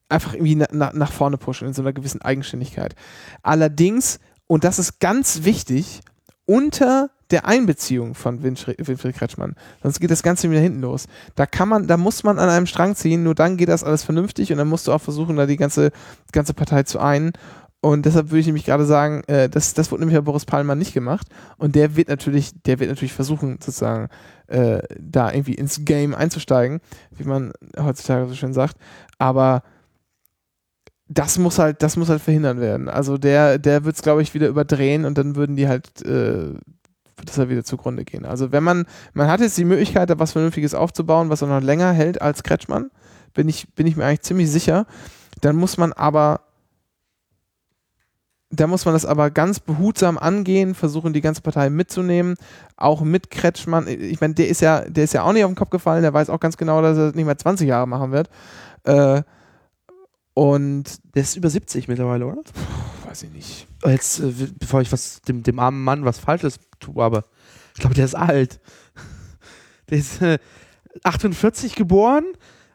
einfach 0.10 0.34
irgendwie 0.34 0.56
na, 0.56 0.68
na, 0.72 0.92
nach 0.94 1.12
vorne 1.12 1.38
pushen 1.38 1.68
in 1.68 1.74
so 1.74 1.82
einer 1.82 1.94
gewissen 1.94 2.22
Eigenständigkeit. 2.22 2.96
Allerdings, 3.42 4.20
und 4.46 4.64
das 4.64 4.78
ist 4.78 5.00
ganz 5.00 5.44
wichtig, 5.44 6.02
unter 6.46 7.10
der 7.32 7.48
Einbeziehung 7.48 8.14
von 8.14 8.44
Winfried, 8.44 9.16
Kretschmann. 9.16 9.56
Sonst 9.82 10.00
geht 10.00 10.12
das 10.12 10.22
Ganze 10.22 10.50
wieder 10.50 10.60
hinten 10.60 10.82
los. 10.82 11.08
Da 11.36 11.46
kann 11.46 11.68
man, 11.68 11.88
da 11.88 11.98
muss 11.98 12.24
man 12.24 12.38
an 12.38 12.50
einem 12.50 12.68
Strang 12.68 12.96
ziehen, 12.96 13.24
nur 13.24 13.34
dann 13.34 13.58
geht 13.58 13.70
das 13.70 13.84
alles 13.84 14.04
vernünftig 14.04 14.52
und 14.52 14.60
dann 14.60 14.68
musst 14.68 14.88
du 14.88 14.92
auch 14.92 15.02
versuchen, 15.02 15.36
da 15.36 15.48
die 15.48 15.58
ganze, 15.58 15.92
ganze 16.32 16.54
Partei 16.54 16.84
zu 16.84 17.00
einen. 17.00 17.34
Und 17.82 18.06
deshalb 18.06 18.30
würde 18.32 18.40
ich 18.40 18.46
nämlich 18.48 18.66
gerade 18.66 18.86
sagen, 18.86 19.24
äh, 19.28 19.48
das, 19.48 19.74
das 19.76 19.92
wurde 19.92 20.02
nämlich 20.02 20.18
bei 20.18 20.22
Boris 20.22 20.46
Palmer 20.46 20.76
nicht 20.76 20.94
gemacht. 20.94 21.28
Und 21.58 21.76
der 21.76 21.96
wird 21.96 22.10
natürlich, 22.10 22.52
der 22.64 22.80
wird 22.80 22.90
natürlich 22.90 23.14
versuchen, 23.14 23.60
sozusagen, 23.60 24.10
äh, 24.48 24.82
da 25.00 25.32
irgendwie 25.32 25.54
ins 25.54 25.86
Game 25.86 26.16
einzusteigen, 26.16 26.80
wie 27.12 27.26
man 27.26 27.54
heutzutage 27.80 28.28
so 28.28 28.36
schön 28.36 28.54
sagt. 28.54 28.78
Aber 29.18 29.62
das 31.08 31.38
muss 31.38 31.60
halt, 31.60 31.84
das 31.84 31.98
muss 31.98 32.10
halt 32.10 32.22
verhindern 32.22 32.60
werden. 32.60 32.90
Also 32.90 33.18
der, 33.18 33.60
der 33.60 33.86
wird 33.86 33.96
es, 33.96 34.02
glaube 34.02 34.22
ich, 34.22 34.34
wieder 34.34 34.48
überdrehen 34.48 35.06
und 35.06 35.18
dann 35.18 35.36
würden 35.36 35.56
die 35.56 35.68
halt, 35.68 36.02
äh, 36.04 36.54
wird 37.18 37.30
das 37.30 37.38
halt 37.38 37.50
wieder 37.50 37.64
zugrunde 37.64 38.06
gehen. 38.06 38.26
Also 38.26 38.52
wenn 38.52 38.64
man, 38.64 38.86
man 39.14 39.28
hat 39.28 39.40
jetzt 39.40 39.58
die 39.58 39.66
Möglichkeit, 39.66 40.10
da 40.10 40.20
was 40.20 40.32
Vernünftiges 40.32 40.74
aufzubauen, 40.74 41.30
was 41.30 41.44
auch 41.44 41.48
noch 41.48 41.62
länger 41.62 41.92
hält 41.92 42.22
als 42.22 42.44
Kretschmann, 42.44 42.90
bin 43.34 43.48
ich, 43.48 43.74
bin 43.76 43.86
ich 43.86 43.96
mir 43.96 44.06
eigentlich 44.06 44.22
ziemlich 44.22 44.50
sicher. 44.50 44.88
Dann 45.42 45.56
muss 45.58 45.78
man 45.78 45.94
aber, 45.94 46.42
da 48.50 48.66
muss 48.66 48.86
man 48.86 48.94
das 48.94 49.06
aber 49.06 49.30
ganz 49.30 49.60
behutsam 49.60 50.18
angehen, 50.18 50.74
versuchen 50.74 51.14
die 51.14 51.22
ganze 51.22 51.42
Partei 51.42 51.70
mitzunehmen, 51.70 52.36
auch 52.78 53.02
mit 53.02 53.30
Kretschmann. 53.30 53.88
Ich 53.88 54.22
meine, 54.22 54.34
der 54.34 54.48
ist 54.48 54.62
ja, 54.62 54.82
der 54.82 55.04
ist 55.04 55.14
ja 55.14 55.24
auch 55.24 55.34
nicht 55.34 55.44
auf 55.44 55.52
den 55.52 55.58
Kopf 55.58 55.70
gefallen, 55.70 56.02
der 56.02 56.14
weiß 56.14 56.30
auch 56.32 56.40
ganz 56.40 56.58
genau, 56.58 56.82
dass 56.82 56.98
er 56.98 57.08
das 57.08 57.16
nicht 57.16 57.26
mehr 57.26 57.38
20 57.38 57.68
Jahre 57.68 57.88
machen 57.88 58.12
wird. 58.12 58.30
Äh, 58.86 59.22
und 60.36 60.84
Der 61.16 61.24
ist 61.24 61.36
über 61.38 61.50
70 61.50 61.88
mittlerweile, 61.88 62.28
oder? 62.28 62.44
weiß 63.06 63.24
ich 63.24 63.32
nicht. 63.32 63.68
Jetzt, 63.86 64.20
äh, 64.20 64.34
bevor 64.60 64.82
ich 64.82 64.92
was 64.92 65.22
dem, 65.22 65.42
dem 65.42 65.58
armen 65.58 65.82
Mann 65.84 66.04
was 66.04 66.20
Falsches 66.20 66.60
tue, 66.80 67.02
aber 67.02 67.24
ich 67.74 67.80
glaube, 67.80 67.96
der 67.96 68.06
ist 68.06 68.16
alt. 68.16 68.60
Der 69.90 70.00
ist 70.00 70.20
äh, 70.22 70.40
48 71.04 71.76
geboren. 71.76 72.26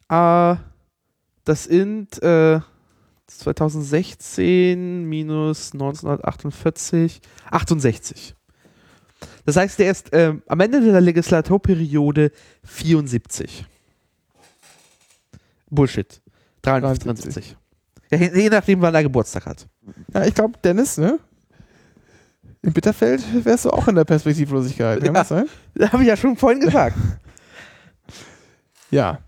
Äh, 0.09 0.55
das 1.45 1.65
sind 1.65 2.23
äh, 2.23 2.61
2016 3.27 5.05
minus 5.05 5.73
1948, 5.73 7.21
68. 7.51 8.37
Das 9.45 9.57
heißt, 9.57 9.79
der 9.81 9.91
ist 9.91 10.13
äh, 10.13 10.35
am 10.47 10.61
Ende 10.61 10.81
der 10.81 11.01
Legislaturperiode 11.01 12.31
74. 12.63 13.67
Bullshit. 15.69 16.20
53, 16.63 17.05
73. 17.05 17.57
Ja, 18.11 18.19
je, 18.19 18.49
nachdem, 18.51 18.81
wann 18.81 18.95
er 18.95 19.03
Geburtstag 19.03 19.47
hat. 19.47 19.67
Ja, 20.13 20.25
ich 20.25 20.35
glaube, 20.35 20.59
Dennis, 20.65 20.99
ne? 20.99 21.19
In 22.63 22.73
Bitterfeld 22.73 23.23
wärst 23.45 23.65
du 23.65 23.71
auch 23.71 23.89
in 23.89 23.95
der 23.95 24.05
Perspektivlosigkeit. 24.05 24.99
Kann 24.99 25.07
Ja. 25.07 25.13
das 25.13 25.29
sein? 25.29 25.47
Das 25.75 25.91
habe 25.93 26.03
ich 26.03 26.09
ja 26.09 26.17
schon 26.17 26.37
vorhin 26.37 26.61
gesagt. 26.61 26.97
Ja. 28.91 29.21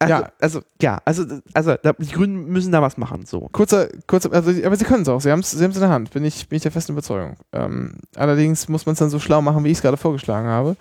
Also, 0.00 0.12
Ja. 0.14 0.32
also, 0.40 0.62
ja, 0.82 1.00
also, 1.04 1.24
also 1.54 1.74
da, 1.82 1.92
die 1.94 2.08
Grünen 2.10 2.46
müssen 2.48 2.70
da 2.72 2.82
was 2.82 2.96
machen. 2.98 3.24
So. 3.24 3.48
Kurzer, 3.52 3.88
kurzer, 4.06 4.32
also, 4.32 4.50
aber 4.64 4.76
sie 4.76 4.84
können 4.84 5.02
es 5.02 5.08
auch. 5.08 5.20
Sie 5.20 5.30
haben 5.30 5.40
es 5.40 5.52
sie 5.52 5.64
in 5.64 5.72
der 5.72 5.88
Hand, 5.88 6.10
bin 6.10 6.24
ich, 6.24 6.48
bin 6.48 6.56
ich 6.56 6.62
der 6.64 6.72
festen 6.72 6.92
Überzeugung. 6.92 7.36
Ähm, 7.52 7.94
allerdings 8.16 8.68
muss 8.68 8.84
man 8.84 8.94
es 8.94 8.98
dann 8.98 9.08
so 9.10 9.18
schlau 9.20 9.40
machen, 9.40 9.64
wie 9.64 9.68
ich 9.70 9.78
es 9.78 9.82
gerade 9.82 9.96
vorgeschlagen 9.96 10.48
habe. 10.48 10.76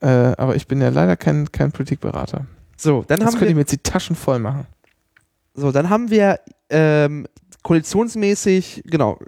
Äh, 0.00 0.34
aber 0.36 0.56
ich 0.56 0.66
bin 0.66 0.80
ja 0.82 0.88
leider 0.90 1.16
kein, 1.16 1.50
kein 1.52 1.72
Politikberater. 1.72 2.44
So, 2.82 3.04
dann 3.06 3.20
Das 3.20 3.32
haben 3.34 3.40
wir, 3.40 3.54
mir 3.54 3.60
jetzt 3.60 3.70
die 3.72 3.78
Taschen 3.78 4.16
voll 4.16 4.40
machen. 4.40 4.66
so, 5.54 5.70
dann 5.70 5.88
haben 5.88 6.10
wir 6.10 6.40
ähm, 6.68 7.28
koalitionsmäßig, 7.62 8.82
genau, 8.86 9.20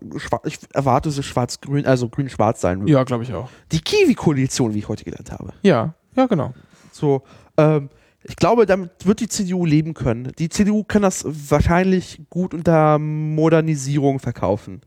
ich 0.45 0.59
erwarte 0.73 1.13
so 1.13 1.23
schwarz-grün, 1.23 1.87
also 1.87 2.09
grün-schwarz 2.09 2.61
sein 2.61 2.81
wird. 2.81 2.91
Ja, 2.91 3.05
glaube 3.05 3.23
ich 3.23 3.33
auch. 3.33 3.49
Die 3.71 3.81
Kiwi-Koalition, 3.81 4.75
wie 4.75 4.79
ich 4.81 4.89
heute 4.89 5.05
gelernt 5.05 5.31
habe. 5.31 5.53
Ja, 5.63 5.95
ja, 6.17 6.27
genau. 6.27 6.53
So, 6.91 7.23
ähm, 7.57 7.91
ich 8.25 8.35
glaube, 8.35 8.67
damit 8.67 8.91
wird 9.05 9.21
die 9.21 9.29
CDU 9.29 9.65
leben 9.67 9.95
können. 9.95 10.33
Die 10.39 10.49
CDU 10.49 10.83
kann 10.83 11.03
das 11.03 11.25
wahrscheinlich 11.25 12.23
gut 12.31 12.55
unter 12.55 12.99
Modernisierung 12.99 14.19
verkaufen, 14.19 14.81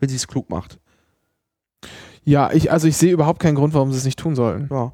wenn 0.00 0.08
sie 0.08 0.16
es 0.16 0.26
klug 0.26 0.50
macht. 0.50 0.80
Ja, 2.24 2.50
ich, 2.52 2.72
also 2.72 2.88
ich 2.88 2.96
sehe 2.96 3.12
überhaupt 3.12 3.40
keinen 3.40 3.54
Grund, 3.54 3.74
warum 3.74 3.92
sie 3.92 3.98
es 3.98 4.04
nicht 4.04 4.18
tun 4.18 4.34
sollten. 4.34 4.68
Ja, 4.74 4.92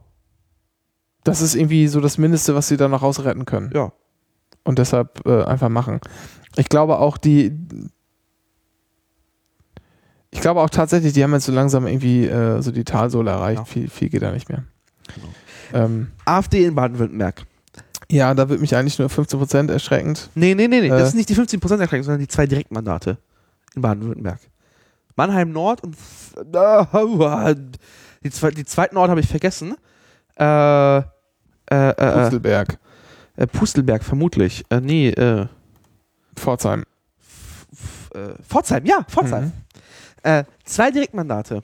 Das 1.24 1.40
ist 1.40 1.54
irgendwie 1.54 1.88
so 1.88 2.00
das 2.00 2.18
Mindeste, 2.18 2.54
was 2.54 2.68
sie 2.68 2.76
da 2.76 2.88
noch 2.88 3.02
rausretten 3.02 3.44
können. 3.44 3.70
ja. 3.74 3.92
und 4.64 4.78
deshalb 4.78 5.26
äh, 5.26 5.42
einfach 5.44 5.68
machen. 5.68 6.00
Ich 6.56 6.68
glaube 6.68 6.98
auch 6.98 7.18
die, 7.18 7.52
ich 10.30 10.40
glaube 10.40 10.60
auch 10.60 10.70
tatsächlich, 10.70 11.12
die 11.12 11.22
haben 11.22 11.32
jetzt 11.32 11.46
so 11.46 11.52
langsam 11.52 11.86
irgendwie 11.86 12.26
äh, 12.26 12.60
so 12.60 12.70
die 12.70 12.84
Talsohle 12.84 13.30
erreicht. 13.30 13.58
Ja. 13.58 13.64
Viel, 13.64 13.88
viel 13.88 14.08
geht 14.08 14.22
da 14.22 14.32
nicht 14.32 14.48
mehr. 14.48 14.64
Genau. 15.14 15.84
Ähm, 15.84 16.10
AfD 16.24 16.64
in 16.64 16.74
Baden-Württemberg. 16.74 17.42
ja, 18.10 18.34
da 18.34 18.48
wird 18.48 18.60
mich 18.60 18.76
eigentlich 18.76 18.98
nur 18.98 19.08
15% 19.08 19.70
erschreckend. 19.70 20.30
Nee, 20.34 20.54
nee, 20.54 20.68
nee, 20.68 20.80
nee. 20.80 20.86
Äh. 20.86 20.90
das 20.90 21.10
sind 21.10 21.18
nicht 21.18 21.28
die 21.28 21.36
15% 21.36 21.80
Erschränkung, 21.80 22.02
sondern 22.04 22.20
die 22.20 22.28
zwei 22.28 22.46
Direktmandate 22.46 23.18
in 23.74 23.82
Baden-Württemberg. 23.82 24.40
Mannheim 25.16 25.52
Nord 25.52 25.82
und 25.82 25.96
äh, 26.52 27.54
die, 28.24 28.30
zwei, 28.30 28.50
die 28.50 28.64
zweiten 28.64 28.96
Ort 28.96 29.10
habe 29.10 29.20
ich 29.20 29.28
vergessen. 29.28 29.76
Äh, 30.36 31.02
äh, 31.74 31.90
äh, 31.90 32.08
äh, 32.08 32.22
Pustelberg, 32.22 32.78
äh, 33.36 33.46
Pustelberg, 33.46 34.04
vermutlich. 34.04 34.64
Äh, 34.70 34.80
nee, 34.80 35.08
äh, 35.08 35.46
Pforzheim. 36.36 36.84
Äh, 38.14 38.42
Pforzheim, 38.46 38.84
ja, 38.86 39.04
Pforzheim. 39.08 39.44
Mhm. 39.44 39.52
Äh, 40.22 40.44
zwei 40.64 40.90
Direktmandate. 40.90 41.62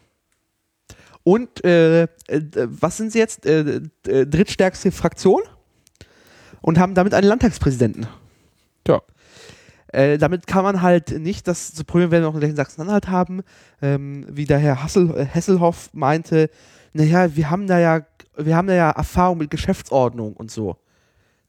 Und 1.23 1.65
äh, 1.65 2.09
was 2.55 2.97
sind 2.97 3.12
sie 3.12 3.19
jetzt? 3.19 3.45
Drittstärkste 3.45 4.91
Fraktion 4.91 5.43
und 6.62 6.78
haben 6.78 6.95
damit 6.95 7.15
einen 7.15 7.28
Landtagspräsidenten. 7.28 8.07
Ja. 8.89 9.03
Äh, 9.92 10.18
damit 10.18 10.46
kann 10.46 10.62
man 10.62 10.82
halt 10.82 11.18
nicht 11.18 11.48
das 11.48 11.68
so 11.68 11.84
Problem, 11.84 12.10
wenn 12.10 12.22
wir 12.22 12.30
noch 12.30 12.40
in 12.40 12.56
Sachsen-Anhalt 12.56 13.08
haben, 13.08 13.42
ähm, 13.82 14.24
wie 14.28 14.44
der 14.44 14.58
Herr 14.58 14.82
Hassel, 14.82 15.10
äh, 15.16 15.24
Hesselhoff 15.24 15.90
meinte, 15.92 16.50
naja, 16.92 17.34
wir 17.34 17.50
haben 17.50 17.66
da 17.66 17.78
ja, 17.78 18.06
wir 18.36 18.56
haben 18.56 18.68
da 18.68 18.74
ja 18.74 18.90
Erfahrung 18.90 19.38
mit 19.38 19.50
Geschäftsordnung 19.50 20.34
und 20.34 20.50
so. 20.50 20.76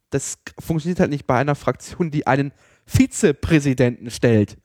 Das 0.09 0.39
funktioniert 0.59 0.99
halt 0.99 1.11
nicht 1.11 1.27
bei 1.27 1.37
einer 1.37 1.55
Fraktion, 1.55 2.11
die 2.11 2.27
einen 2.27 2.51
Vizepräsidenten 2.85 4.09
stellt. 4.09 4.57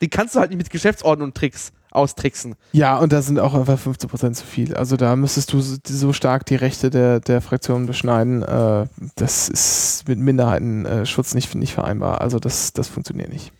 Die 0.00 0.08
kannst 0.08 0.34
du 0.34 0.40
halt 0.40 0.50
nicht 0.50 0.58
mit 0.58 0.70
Geschäftsordnung 0.70 1.28
und 1.28 1.36
Tricks 1.36 1.72
austricksen. 1.92 2.54
Ja, 2.72 2.98
und 2.98 3.12
da 3.12 3.22
sind 3.22 3.38
auch 3.38 3.54
einfach 3.54 3.78
15% 3.78 4.32
zu 4.32 4.44
viel. 4.44 4.74
Also 4.74 4.96
da 4.96 5.14
müsstest 5.16 5.52
du 5.52 5.60
so, 5.60 5.76
so 5.84 6.12
stark 6.12 6.46
die 6.46 6.56
Rechte 6.56 6.90
der, 6.90 7.20
der 7.20 7.40
Fraktionen 7.40 7.86
beschneiden. 7.86 8.42
Äh, 8.42 8.86
das 9.16 9.48
ist 9.48 10.04
mit 10.08 10.18
Minderheitenschutz 10.18 11.34
nicht, 11.34 11.54
nicht 11.54 11.74
vereinbar. 11.74 12.20
Also 12.20 12.38
das, 12.38 12.72
das 12.72 12.88
funktioniert 12.88 13.30
nicht. 13.30 13.52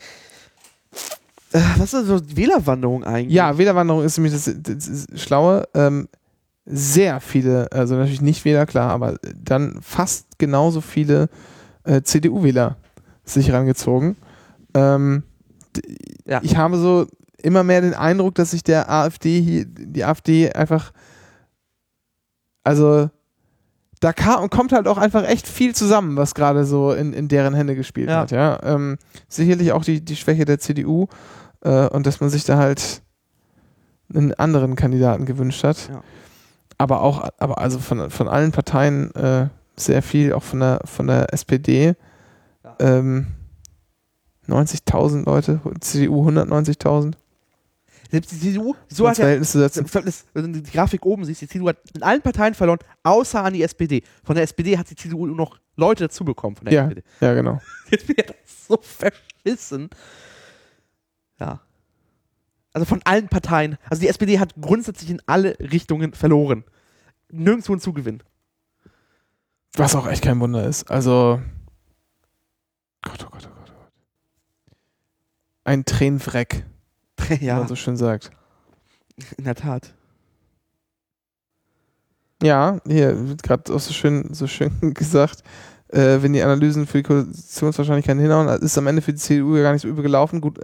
Äh, 1.53 1.61
was 1.77 1.93
ist 1.93 2.07
so 2.07 2.21
Wählerwanderung 2.37 3.05
eigentlich? 3.05 3.35
Ja, 3.35 3.59
Wählerwanderung 3.59 4.05
ist 4.05 4.17
nämlich 4.17 4.33
das, 4.33 4.45
das, 4.45 5.07
das 5.07 5.21
Schlaue. 5.21 5.69
Ähm, 5.75 6.09
sehr 6.65 7.21
viele, 7.21 7.71
also 7.73 7.97
natürlich 7.97 8.21
nicht 8.21 8.45
Wähler, 8.45 8.67
klar, 8.67 8.91
aber 8.91 9.17
dann 9.35 9.79
fast 9.83 10.39
genauso 10.39 10.81
viele 10.81 11.29
äh, 11.85 12.03
CDU-Wähler 12.03 12.77
sich 13.25 13.53
rangezogen. 13.53 14.17
Ähm, 14.75 15.25
Ja. 16.27 16.41
Ich 16.43 16.57
habe 16.57 16.77
so 16.79 17.07
immer 17.43 17.63
mehr 17.65 17.81
den 17.81 17.95
Eindruck, 17.95 18.35
dass 18.35 18.53
sich 18.53 18.63
der 18.65 18.91
AfD 18.91 19.41
hier, 19.41 19.65
die 19.67 20.05
AfD 20.05 20.53
einfach, 20.53 20.93
also 22.65 23.11
da 24.01 24.13
kam, 24.13 24.51
kommt 24.51 24.73
halt 24.73 24.89
auch 24.89 24.99
einfach 24.99 25.25
echt 25.25 25.47
viel 25.47 25.75
zusammen, 25.75 26.17
was 26.17 26.35
gerade 26.35 26.65
so 26.65 26.93
in, 26.93 27.13
in 27.13 27.29
deren 27.29 27.55
Hände 27.55 27.77
gespielt 27.77 28.09
Ja. 28.09 28.21
hat. 28.21 28.31
Ja? 28.33 28.61
Ähm, 28.65 28.99
sicherlich 29.29 29.73
auch 29.73 29.85
die, 29.85 30.05
die 30.05 30.17
Schwäche 30.17 30.45
der 30.45 30.59
CDU 30.59 31.07
äh, 31.61 31.87
und 31.89 32.07
dass 32.07 32.21
man 32.21 32.29
sich 32.31 32.45
da 32.45 32.57
halt 32.57 33.03
einen 34.13 34.35
anderen 34.35 34.75
Kandidaten 34.77 35.25
gewünscht 35.25 35.63
hat. 35.65 35.89
Ja. 35.89 36.03
Aber 36.79 37.03
auch, 37.03 37.29
aber 37.39 37.59
also 37.59 37.79
von, 37.79 38.11
von 38.11 38.29
allen 38.29 38.51
Parteien 38.51 39.15
äh, 39.15 39.49
sehr 39.77 40.03
viel, 40.03 40.33
auch 40.33 40.43
von 40.43 40.59
der, 40.61 40.81
von 40.85 41.07
der 41.07 41.33
SPD. 41.33 41.95
Ja. 42.65 42.77
Ähm, 42.81 43.29
90.000 44.49 45.25
Leute, 45.25 45.61
CDU 45.81 46.29
190.000. 46.29 47.15
Selbst 48.13 48.31
die 48.31 48.39
CDU, 48.39 48.75
so 48.89 49.09
hat 49.09 49.17
ja, 49.17 49.25
Verhältnis 49.25 49.53
das, 49.53 50.27
wenn 50.35 50.53
du 50.53 50.61
die 50.61 50.71
Grafik 50.71 51.07
oben 51.07 51.25
siehst, 51.25 51.41
die 51.41 51.49
CDU 51.49 51.69
hat 51.69 51.79
in 51.95 52.03
allen 52.03 52.21
Parteien 52.21 52.53
verloren, 52.53 52.79
außer 53.03 53.43
an 53.43 53.55
die 53.55 53.63
SPD. 53.63 54.03
Von 54.23 54.35
der 54.35 54.45
SPD 54.45 54.77
hat 54.77 54.91
die 54.91 54.97
CDU 54.97 55.27
nur 55.27 55.35
noch 55.35 55.59
Leute 55.77 56.05
dazu 56.05 56.23
bekommen. 56.23 56.55
Von 56.55 56.67
der 56.67 56.75
Ja, 56.75 56.83
SPD. 56.83 57.03
ja, 57.23 57.33
genau. 57.33 57.59
Die 57.91 57.95
SPD 57.95 58.23
hat 58.23 58.29
das 58.29 58.67
so 58.69 58.79
verschissen. 58.83 59.89
Ja. 61.41 61.61
Also 62.75 62.85
von 62.85 63.01
allen 63.05 63.29
Parteien. 63.29 63.79
Also 63.89 64.03
die 64.03 64.09
SPD 64.09 64.39
hat 64.39 64.53
grundsätzlich 64.61 65.09
in 65.09 65.23
alle 65.25 65.59
Richtungen 65.59 66.13
verloren. 66.13 66.65
Nirgendwo 67.31 67.73
ein 67.73 67.81
Zugewinn. 67.81 68.23
Was 69.75 69.95
auch 69.95 70.07
echt 70.07 70.23
kein 70.23 70.39
Wunder 70.39 70.67
ist. 70.67 70.91
Also. 70.91 71.41
Gott, 73.01 73.25
oh 73.27 73.31
Gott, 73.31 73.49
oh 73.51 73.55
Gott, 73.59 73.73
oh 73.75 73.79
Gott. 73.79 73.93
Ein 75.65 75.87
Tränenwreck, 75.87 76.67
wie 77.41 77.45
ja, 77.45 77.57
man 77.59 77.69
so 77.69 77.75
schön 77.77 77.97
sagt. 77.97 78.31
in 79.37 79.45
der 79.45 79.55
Tat. 79.55 79.95
Ja, 82.43 82.79
hier 82.87 83.29
wird 83.29 83.43
gerade 83.43 83.73
auch 83.73 83.79
so 83.81 83.93
schön, 83.93 84.35
so 84.35 84.47
schön 84.47 84.73
gesagt, 84.95 85.43
äh, 85.89 86.19
wenn 86.23 86.33
die 86.33 86.43
Analysen 86.43 86.87
für 86.87 86.99
die 86.99 87.03
Koalitionswahrscheinlichkeit 87.05 88.19
hinhauen, 88.19 88.49
ist 88.49 88.77
am 88.79 88.87
Ende 88.89 89.03
für 89.03 89.13
die 89.13 89.19
CDU 89.19 89.57
ja 89.57 89.63
gar 89.63 89.73
nicht 89.73 89.83
so 89.83 89.89
übel 89.89 90.03
gelaufen. 90.03 90.41
Gut, 90.41 90.59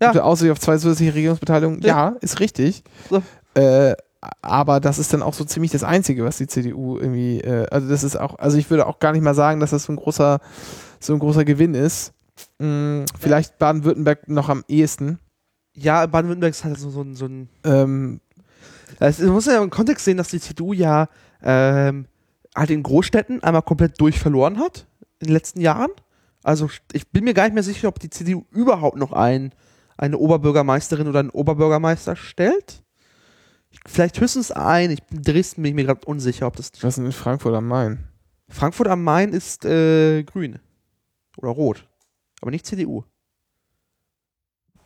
Ja. 0.00 0.08
gute 0.08 0.22
Aussicht 0.24 0.52
auf 0.52 0.60
zwei 0.60 0.76
zusätzliche 0.78 1.14
Regierungsbeteiligungen. 1.14 1.80
Ja, 1.82 2.10
Ja. 2.10 2.16
ist 2.20 2.38
richtig. 2.40 2.84
So. 3.10 3.22
Äh, 3.54 3.94
aber 4.42 4.80
das 4.80 4.98
ist 4.98 5.12
dann 5.12 5.22
auch 5.22 5.34
so 5.34 5.44
ziemlich 5.44 5.70
das 5.72 5.84
Einzige, 5.84 6.24
was 6.24 6.38
die 6.38 6.46
CDU 6.46 6.98
irgendwie, 6.98 7.40
äh, 7.40 7.66
also 7.70 7.88
das 7.88 8.04
ist 8.04 8.16
auch, 8.16 8.38
also 8.38 8.58
ich 8.58 8.68
würde 8.70 8.86
auch 8.86 8.98
gar 9.00 9.12
nicht 9.12 9.22
mal 9.22 9.34
sagen, 9.34 9.58
dass 9.60 9.70
das 9.70 9.84
so 9.84 9.92
ein 9.92 9.96
großer, 9.96 10.40
so 11.00 11.12
ein 11.14 11.18
großer 11.18 11.44
Gewinn 11.44 11.74
ist. 11.74 12.12
Hm, 12.60 13.04
vielleicht 13.18 13.58
Baden-Württemberg 13.58 14.28
noch 14.28 14.48
am 14.48 14.64
ehesten. 14.68 15.18
Ja, 15.80 16.06
Baden-Württemberg 16.06 16.50
ist 16.50 16.64
halt 16.64 16.78
so, 16.78 16.90
so, 16.90 17.02
ein- 17.02 17.14
so 17.14 17.26
ein. 17.26 17.48
Ähm, 17.64 18.20
Es 19.00 19.18
man 19.20 19.30
muss 19.30 19.46
ja 19.46 19.62
im 19.62 19.70
Kontext 19.70 20.04
sehen, 20.04 20.16
dass 20.16 20.28
die 20.28 20.40
CDU 20.40 20.72
ja 20.72 21.08
ähm, 21.42 22.06
halt 22.56 22.70
in 22.70 22.82
Großstädten 22.82 23.42
einmal 23.42 23.62
komplett 23.62 24.00
durch 24.00 24.18
verloren 24.18 24.58
hat 24.58 24.86
in 25.20 25.28
den 25.28 25.34
letzten 25.34 25.60
Jahren. 25.60 25.90
Also 26.42 26.68
ich 26.92 27.08
bin 27.08 27.24
mir 27.24 27.34
gar 27.34 27.44
nicht 27.44 27.54
mehr 27.54 27.62
sicher, 27.62 27.88
ob 27.88 27.98
die 28.00 28.10
CDU 28.10 28.44
überhaupt 28.50 28.96
noch 28.96 29.12
ein, 29.12 29.52
eine 29.96 30.16
Oberbürgermeisterin 30.18 31.06
oder 31.08 31.20
einen 31.20 31.30
Oberbürgermeister 31.30 32.16
stellt. 32.16 32.82
Vielleicht 33.86 34.20
höchstens 34.20 34.50
ein. 34.50 34.90
Ich 34.90 35.02
bin 35.04 35.22
Dresden 35.22 35.62
bin 35.62 35.70
ich 35.70 35.74
mir 35.76 35.84
gerade 35.84 36.04
unsicher, 36.06 36.46
ob 36.46 36.56
das. 36.56 36.72
was 36.80 36.84
ist 36.84 36.96
denn 36.96 37.06
in 37.06 37.12
Frankfurt 37.12 37.54
am 37.54 37.66
Main? 37.68 38.04
Frankfurt 38.48 38.88
am 38.88 39.04
Main 39.04 39.32
ist 39.32 39.64
äh, 39.64 40.22
grün. 40.24 40.58
Oder 41.36 41.50
rot. 41.50 41.86
Aber 42.40 42.50
nicht 42.50 42.66
CDU. 42.66 43.04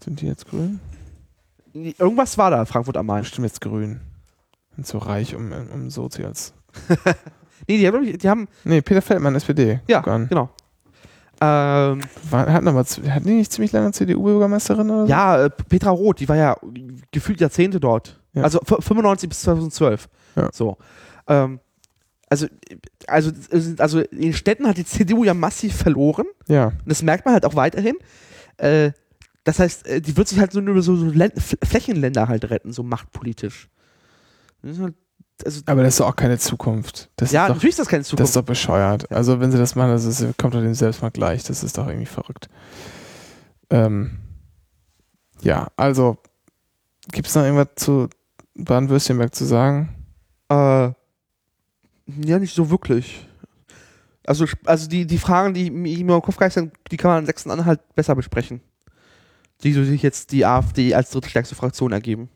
Sind 0.03 0.21
die 0.21 0.27
jetzt 0.27 0.49
grün? 0.49 0.81
Irgendwas 1.75 2.37
war 2.39 2.51
da, 2.51 2.65
Frankfurt 2.65 2.97
am 2.97 3.07
Main. 3.07 3.23
Bestimmt 3.23 3.47
jetzt 3.47 3.61
grün. 3.61 4.01
Sind 4.75 4.87
so 4.87 4.99
reich 4.99 5.35
um, 5.35 5.53
um 5.73 5.91
Sozials. 5.91 6.53
Nee, 7.69 7.79
die 7.79 7.87
haben, 7.87 8.19
die 8.19 8.29
haben 8.29 8.49
Nee, 8.65 8.81
Peter 8.83 9.01
Feldmann, 9.01 9.37
SPD. 9.37 9.79
ja, 9.87 10.01
genau. 10.01 10.51
Ähm, 11.41 12.01
War, 12.31 12.53
hatten, 12.53 12.67
aber, 12.67 12.85
z- 12.85 13.09
hatten 13.09 13.25
die 13.27 13.35
nicht 13.35 13.53
ziemlich 13.53 13.71
lange 13.71 13.93
CDU-Bürgermeisterin 13.93 14.91
oder 14.91 15.07
so? 15.07 15.09
Ja, 15.11 15.45
äh, 15.45 15.51
Petra 15.51 15.91
Roth, 15.91 16.19
die 16.19 16.29
war 16.29 16.37
ja 16.37 16.57
gefühlt 17.13 17.41
Jahrzehnte 17.41 17.79
dort. 17.79 18.21
Ja. 18.33 18.43
Also 18.43 18.61
f- 18.61 18.85
95 18.85 19.29
bis 19.29 19.43
2012. 19.43 20.09
Ja. 20.35 20.51
So. 20.53 20.77
Ähm, 21.29 21.61
also, 22.29 22.47
also, 23.07 23.31
also 23.79 24.01
in 24.01 24.33
Städten 24.33 24.67
hat 24.67 24.77
die 24.77 24.85
CDU 24.85 25.23
ja 25.23 25.35
massiv 25.35 25.77
verloren. 25.77 26.27
Ja. 26.49 26.67
Und 26.67 26.83
das 26.87 27.03
merkt 27.03 27.25
man 27.27 27.35
halt 27.35 27.45
auch 27.45 27.55
weiterhin. 27.55 27.95
Äh, 28.57 28.91
das 29.45 29.59
heißt, 29.59 29.87
äh, 29.87 30.01
die 30.01 30.17
wird 30.17 30.29
sich 30.29 30.39
halt 30.39 30.53
so 30.53 30.61
nur 30.61 30.73
über 30.73 30.83
so, 30.83 30.97
so 30.97 31.13
Flächenländer 31.65 32.29
halt 32.29 32.49
retten, 32.51 32.73
so 32.73 32.83
machtpolitisch. 32.83 33.69
Das 34.63 34.79
halt- 34.79 34.95
Also, 35.45 35.63
Aber 35.67 35.83
das 35.83 35.95
ist 35.95 36.01
doch 36.01 36.09
auch 36.09 36.17
keine 36.17 36.39
Zukunft. 36.39 37.11
Das 37.17 37.33
ja, 37.33 37.43
ist 37.45 37.49
doch, 37.49 37.55
natürlich 37.57 37.73
ist 37.73 37.79
das 37.81 37.89
keine 37.89 38.03
das 38.03 38.09
Zukunft. 38.09 38.29
ist 38.31 38.37
doch 38.37 38.43
bescheuert. 38.45 39.11
Also 39.11 39.41
wenn 39.41 39.51
sie 39.51 39.59
das 39.59 39.75
machen, 39.75 39.91
das 39.91 40.05
ist, 40.05 40.39
kommt 40.39 40.55
doch 40.55 40.61
dem 40.61 40.75
selbst 40.75 41.03
mal 41.03 41.11
gleich. 41.11 41.43
Das 41.45 41.65
ist 41.65 41.77
doch 41.79 41.89
irgendwie 41.89 42.07
verrückt. 42.07 42.49
Ähm, 43.71 44.19
ja, 45.41 45.69
also 45.77 46.19
gibt 47.11 47.27
es 47.27 47.35
noch 47.35 47.43
irgendwas 47.43 47.69
zu 47.77 48.09
Baden-Württemberg 48.55 49.35
zu 49.35 49.45
sagen? 49.45 49.89
Äh, 50.49 50.93
ja, 52.07 52.39
nicht 52.39 52.55
so 52.55 52.71
wirklich. 52.71 53.27
Also, 54.25 54.47
also 54.67 54.89
die, 54.89 55.07
die 55.07 55.19
Fragen, 55.19 55.55
die 55.55 55.71
mir 55.71 55.99
im 55.99 56.23
Kopf 56.23 56.37
geistern, 56.37 56.71
die 56.93 56.97
kann 56.97 57.11
man 57.11 57.21
in 57.21 57.27
Sachsen-Anhalt 57.27 57.81
besser 57.97 58.15
besprechen. 58.15 58.61
Die 59.63 59.73
sich 59.73 60.03
jetzt 60.03 60.33
die 60.33 60.45
AfD 60.45 60.95
als 60.95 61.11
drittstärkste 61.11 61.55
Fraktion 61.55 61.93
ergeben. 61.93 62.29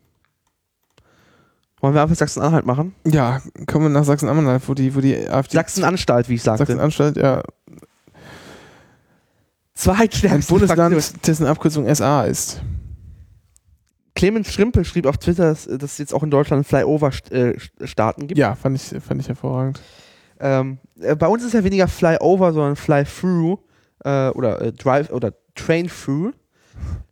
Wollen 1.79 1.93
wir 1.93 2.01
einfach 2.01 2.15
Sachsen-Anhalt 2.15 2.65
machen? 2.65 2.95
Ja, 3.05 3.41
kommen 3.67 3.85
wir 3.85 3.89
nach 3.89 4.03
Sachsen-Anhalt, 4.05 4.63
wo 4.67 4.73
die, 4.73 4.95
wo 4.95 5.01
die 5.01 5.29
AfD. 5.29 5.57
Sachsen-Anstalt, 5.57 6.27
wie 6.29 6.35
ich 6.35 6.43
sagte. 6.43 6.65
Sachsen-Anstalt, 6.65 7.17
ja. 7.17 7.39
Ein 7.39 7.43
Zweitstärkste 9.75 10.55
Fraktion. 10.55 10.91
Bundesland, 10.91 11.27
dessen 11.27 11.45
Abkürzung 11.45 11.93
SA 11.93 12.23
ist. 12.23 12.61
Clemens 14.15 14.51
Schrimpel 14.51 14.83
schrieb 14.83 15.05
auf 15.05 15.19
Twitter, 15.19 15.49
dass 15.49 15.65
dass 15.65 15.91
es 15.91 15.97
jetzt 15.99 16.13
auch 16.13 16.23
in 16.23 16.31
Deutschland 16.31 16.65
Flyover-Staaten 16.65 18.25
gibt. 18.25 18.39
Ja, 18.39 18.55
fand 18.55 18.75
ich, 18.75 19.03
fand 19.03 19.21
ich 19.21 19.27
hervorragend. 19.27 19.79
Ähm, 20.39 20.79
äh, 20.99 21.15
bei 21.15 21.27
uns 21.27 21.43
ist 21.43 21.53
ja 21.53 21.63
weniger 21.63 21.87
Flyover, 21.87 22.53
sondern 22.53 22.75
Fly-Through 22.75 23.59
äh, 24.03 24.29
oder 24.29 24.61
äh, 24.61 24.71
Drive 24.71 25.11
oder 25.11 25.33
Train-Through. 25.53 26.33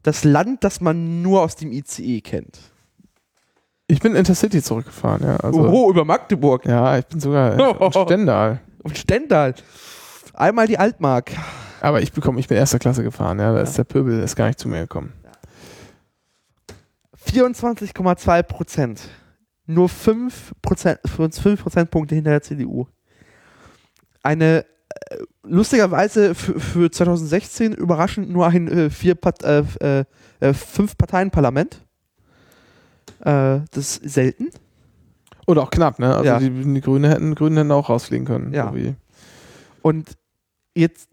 Das 0.03 0.23
Land, 0.23 0.63
das 0.63 0.81
man 0.81 1.21
nur 1.21 1.41
aus 1.41 1.55
dem 1.55 1.71
ICE 1.71 2.21
kennt. 2.21 2.59
Ich 3.87 3.99
bin 3.99 4.15
Intercity 4.15 4.61
zurückgefahren, 4.63 5.23
ja. 5.23 5.37
Also, 5.37 5.59
Oho, 5.61 5.89
über 5.91 6.05
Magdeburg. 6.05 6.65
Ja, 6.65 6.97
ich 6.97 7.05
bin 7.05 7.19
sogar 7.19 7.53
in 7.81 7.91
Stendal. 7.91 8.59
Und 8.83 8.97
Stendal. 8.97 9.53
Einmal 10.33 10.67
die 10.67 10.77
Altmark. 10.77 11.31
Aber 11.81 12.01
ich 12.01 12.11
bekomme, 12.11 12.39
ich 12.39 12.47
bin 12.47 12.57
erster 12.57 12.79
Klasse 12.79 13.03
gefahren, 13.03 13.39
ja. 13.39 13.51
Da 13.51 13.57
Ja. 13.57 13.63
ist 13.63 13.77
der 13.77 13.83
Pöbel, 13.83 14.21
ist 14.21 14.35
gar 14.35 14.47
nicht 14.47 14.59
zu 14.59 14.67
mir 14.67 14.81
gekommen. 14.81 15.13
24,2 17.27 18.43
Prozent. 18.43 19.01
Nur 19.67 19.89
5 19.89 20.53
Prozent, 20.61 20.99
5 21.05 21.61
Prozentpunkte 21.63 22.15
hinter 22.15 22.31
der 22.31 22.41
CDU. 22.41 22.85
Eine 24.21 24.65
lustigerweise 25.43 26.35
für, 26.35 26.59
für 26.59 26.91
2016 26.91 27.73
überraschend 27.73 28.29
nur 28.29 28.47
ein 28.47 28.67
äh, 28.67 28.89
vier 28.89 29.15
Part, 29.15 29.43
äh, 29.43 29.63
äh, 29.81 30.05
äh, 30.39 30.53
fünf 30.53 30.97
Parteien-Parlament. 30.97 31.81
Äh, 33.19 33.59
das 33.71 33.97
ist 33.97 34.13
selten. 34.13 34.49
Oder 35.47 35.61
auch 35.63 35.69
knapp, 35.69 35.99
ne? 35.99 36.13
Also 36.15 36.25
Ja. 36.25 36.39
die, 36.39 36.49
die 36.49 36.81
Grünen 36.81 37.09
hätten, 37.09 37.35
Grünen 37.35 37.57
hätten 37.57 37.71
auch 37.71 37.89
rausfliegen 37.89 38.25
können. 38.25 38.53
Ja. 38.53 38.69
So 38.69 38.75
wie- 38.75 38.95
Und 39.81 40.17
jetzt 40.73 41.09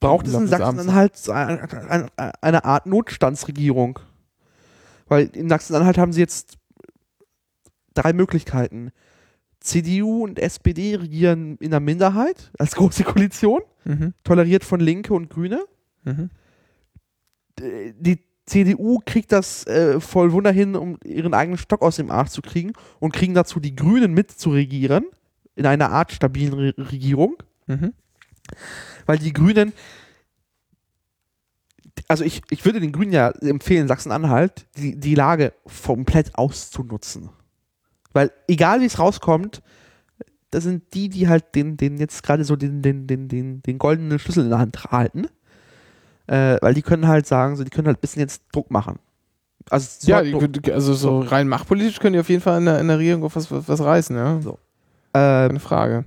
braucht 0.00 0.26
es 0.26 0.34
in. 0.34 0.46
Sachsen-Anhalt 0.46 1.28
eine, 1.28 2.08
eine 2.40 2.64
Art 2.64 2.86
Notstandsregierung. 2.86 3.98
Weil 5.08 5.26
in 5.34 5.48
Sachsen-Anhalt 5.48 5.98
haben 5.98 6.12
sie 6.12 6.20
jetzt 6.20 6.56
drei 7.94 8.12
Möglichkeiten. 8.12 8.92
CDU 9.60 10.24
und 10.24 10.38
SPD 10.38 10.96
regieren 10.96 11.56
in 11.58 11.70
der 11.70 11.80
Minderheit 11.80 12.50
als 12.58 12.74
große 12.74 13.04
Koalition, 13.04 13.60
Mhm. 13.84 14.12
toleriert 14.24 14.62
von 14.64 14.78
Linke 14.80 15.14
und 15.14 15.30
Grüne. 15.30 15.64
Mhm. 16.04 16.30
Die 17.58 18.20
CDU 18.46 19.00
kriegt 19.04 19.32
das 19.32 19.66
äh, 19.66 20.00
voll 20.00 20.32
Wunder 20.32 20.50
hin, 20.50 20.74
um 20.76 20.98
ihren 21.04 21.34
eigenen 21.34 21.56
Stock 21.58 21.82
aus 21.82 21.96
dem 21.96 22.10
Arsch 22.10 22.30
zu 22.30 22.42
kriegen 22.42 22.72
und 22.98 23.12
kriegen 23.12 23.32
dazu 23.34 23.60
die 23.60 23.76
Grünen 23.76 24.12
mit 24.12 24.30
zu 24.32 24.50
regieren 24.50 25.04
in 25.56 25.66
einer 25.66 25.90
Art 25.90 26.12
stabilen 26.12 26.54
Re 26.54 26.74
Regierung. 26.76 27.36
Mhm. 27.66 27.92
weil 29.06 29.18
die 29.18 29.32
Grünen, 29.32 29.72
also 32.08 32.24
ich, 32.24 32.42
ich 32.50 32.64
würde 32.64 32.80
den 32.80 32.92
Grünen 32.92 33.12
ja 33.12 33.28
empfehlen, 33.30 33.86
Sachsen-Anhalt, 33.88 34.66
die, 34.76 34.98
die 34.98 35.14
Lage 35.14 35.52
komplett 35.84 36.34
auszunutzen. 36.34 37.30
Weil 38.12 38.32
egal 38.48 38.80
wie 38.80 38.86
es 38.86 38.98
rauskommt, 38.98 39.62
das 40.50 40.64
sind 40.64 40.94
die, 40.94 41.08
die 41.08 41.28
halt 41.28 41.54
den, 41.54 41.76
den 41.76 41.98
jetzt 41.98 42.22
gerade 42.22 42.44
so 42.44 42.56
den, 42.56 42.82
den, 42.82 43.06
den, 43.06 43.28
den, 43.28 43.62
den 43.62 43.78
goldenen 43.78 44.18
Schlüssel 44.18 44.44
in 44.44 44.50
der 44.50 44.58
Hand 44.58 44.84
halten. 44.90 45.26
Äh, 46.26 46.58
weil 46.60 46.74
die 46.74 46.82
können 46.82 47.08
halt 47.08 47.26
sagen, 47.26 47.56
so, 47.56 47.64
die 47.64 47.70
können 47.70 47.86
halt 47.86 47.98
ein 47.98 48.00
bisschen 48.00 48.20
jetzt 48.20 48.42
Druck 48.52 48.70
machen. 48.70 48.98
Also, 49.68 49.88
so 49.98 50.10
Ja, 50.10 50.22
die, 50.22 50.72
also 50.72 50.94
so 50.94 51.20
rein 51.20 51.48
machtpolitisch 51.48 52.00
können 52.00 52.14
die 52.14 52.20
auf 52.20 52.28
jeden 52.28 52.42
Fall 52.42 52.58
in 52.58 52.66
der, 52.66 52.78
in 52.80 52.88
der 52.88 52.98
Regierung 52.98 53.24
auf 53.24 53.36
was, 53.36 53.50
was, 53.50 53.80
reißen, 53.80 54.16
ja. 54.16 54.40
So. 54.40 54.58
äh, 55.12 55.48
Keine 55.48 55.60
Frage. 55.60 56.04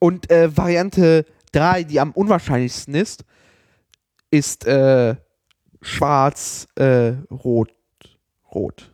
Und 0.00 0.30
äh, 0.30 0.54
Variante 0.54 1.24
3, 1.52 1.84
die 1.84 2.00
am 2.00 2.12
unwahrscheinlichsten 2.12 2.94
ist, 2.94 3.24
ist 4.30 4.66
äh, 4.66 5.16
schwarz, 5.80 6.66
äh, 6.76 7.12
rot, 7.30 7.72
rot. 8.54 8.90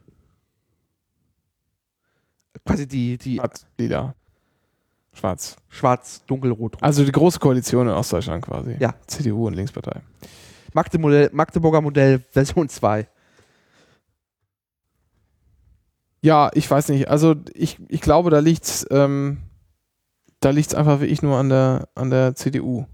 Quasi 2.67 2.87
die, 2.87 3.19
die 3.19 3.37
Schwarz, 3.37 3.67
lila. 3.79 4.15
Schwarz. 5.13 5.57
schwarz, 5.69 6.25
dunkelrot. 6.27 6.75
rot. 6.75 6.83
Also 6.83 7.05
die 7.05 7.13
große 7.13 7.39
Koalition 7.39 7.89
in 7.89 7.95
Ostdeutschland 7.95 8.45
quasi. 8.45 8.77
Ja. 8.79 8.95
CDU 9.07 9.47
und 9.49 9.55
Linkspartei. 9.55 10.03
Magdeburger, 10.73 11.31
Magdeburger 11.33 11.81
Modell 11.81 12.21
Version 12.31 12.69
2. 12.69 13.09
Ja, 16.23 16.51
ich 16.55 16.71
weiß 16.71 16.91
nicht. 16.91 17.09
Also 17.09 17.35
ich, 17.55 17.79
ich 17.89 18.01
glaube, 18.01 18.31
da 18.31 18.39
liegt's, 18.41 18.87
ähm, 18.91 19.39
da 20.41 20.51
liegt's 20.51 20.75
einfach 20.75 21.01
wirklich 21.01 21.23
nur 21.23 21.37
an 21.39 21.49
der, 21.49 21.89
an 21.95 22.11
der 22.11 22.35
CDU. 22.35 22.87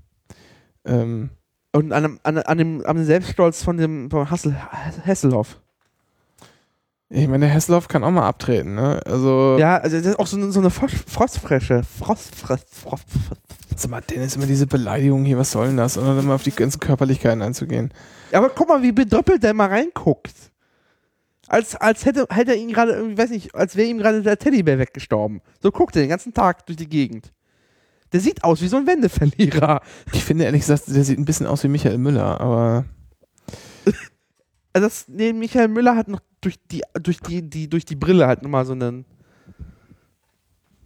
Ähm, 0.84 1.30
Und 1.72 1.92
an 1.92 2.02
dem, 2.04 2.20
an, 2.22 2.38
an 2.38 2.58
dem, 2.58 2.86
an 2.86 2.96
dem 2.96 3.04
Selbststolz 3.04 3.62
von 3.62 3.76
dem 3.76 4.10
von 4.10 4.30
Hassel, 4.30 4.56
Hesselhoff. 5.04 5.60
Ich 7.08 7.28
meine, 7.28 7.46
der 7.46 7.54
Hessloff 7.54 7.88
kann 7.88 8.02
auch 8.04 8.10
mal 8.10 8.26
abtreten, 8.26 8.74
ne? 8.74 9.00
Also, 9.06 9.56
Ja, 9.58 9.76
also 9.78 9.96
das 9.96 10.06
ist 10.06 10.18
auch 10.18 10.26
so, 10.26 10.36
eine- 10.36 10.50
so 10.52 10.60
eine 10.60 10.70
Frost, 10.70 10.96
Frostfresche. 11.08 11.82
Frost, 11.84 12.32
sag 13.76 13.90
mal, 13.90 14.00
Dennis, 14.00 14.36
immer 14.36 14.46
diese 14.46 14.66
Beleidigung 14.66 15.24
hier, 15.24 15.38
was 15.38 15.50
soll 15.52 15.68
denn 15.68 15.76
das? 15.76 15.96
Und 15.96 16.06
dann 16.06 16.18
immer 16.18 16.34
auf 16.34 16.42
die 16.42 16.50
ganzen 16.50 16.80
Körperlichkeiten 16.80 17.42
einzugehen. 17.42 17.92
Ja, 18.32 18.38
aber 18.38 18.50
guck 18.50 18.68
mal, 18.68 18.82
wie 18.82 18.92
bedröppelt 18.92 19.42
der 19.42 19.54
mal 19.54 19.68
reinguckt. 19.68 20.32
Als, 21.48 21.76
als 21.76 22.04
hätte, 22.04 22.26
hätte 22.30 22.50
er 22.52 22.56
ihn 22.56 22.72
gerade, 22.72 22.92
irgendwie, 22.92 23.18
weiß 23.18 23.30
nicht, 23.30 23.54
als 23.54 23.76
wäre 23.76 23.86
ihm 23.88 23.98
gerade 23.98 24.22
der 24.22 24.36
Teddybär 24.38 24.80
weggestorben. 24.80 25.42
So 25.62 25.70
guckt 25.70 25.94
er 25.94 26.02
den 26.02 26.08
ganzen 26.08 26.34
Tag 26.34 26.66
durch 26.66 26.76
die 26.76 26.88
Gegend. 26.88 27.32
Der 28.12 28.18
sieht 28.20 28.42
aus 28.42 28.60
wie 28.62 28.68
so 28.68 28.76
ein 28.78 28.86
Wendeverlierer. 28.88 29.80
Ich 30.12 30.24
finde 30.24 30.44
ehrlich 30.44 30.62
gesagt, 30.62 30.84
der 30.88 31.04
sieht 31.04 31.18
ein 31.18 31.24
bisschen 31.24 31.46
aus 31.46 31.62
wie 31.62 31.68
Michael 31.68 31.98
Müller, 31.98 32.40
aber 32.40 32.84
Also 34.76 34.88
das, 34.88 35.08
nee, 35.08 35.32
Michael 35.32 35.68
Müller 35.68 35.96
hat 35.96 36.06
noch 36.06 36.20
durch 36.42 36.56
die, 36.70 36.82
durch 37.02 37.18
die, 37.20 37.40
die, 37.40 37.66
durch 37.66 37.86
die 37.86 37.96
Brille 37.96 38.26
halt 38.26 38.42
nochmal 38.42 38.66
so 38.66 38.72
einen, 38.72 39.06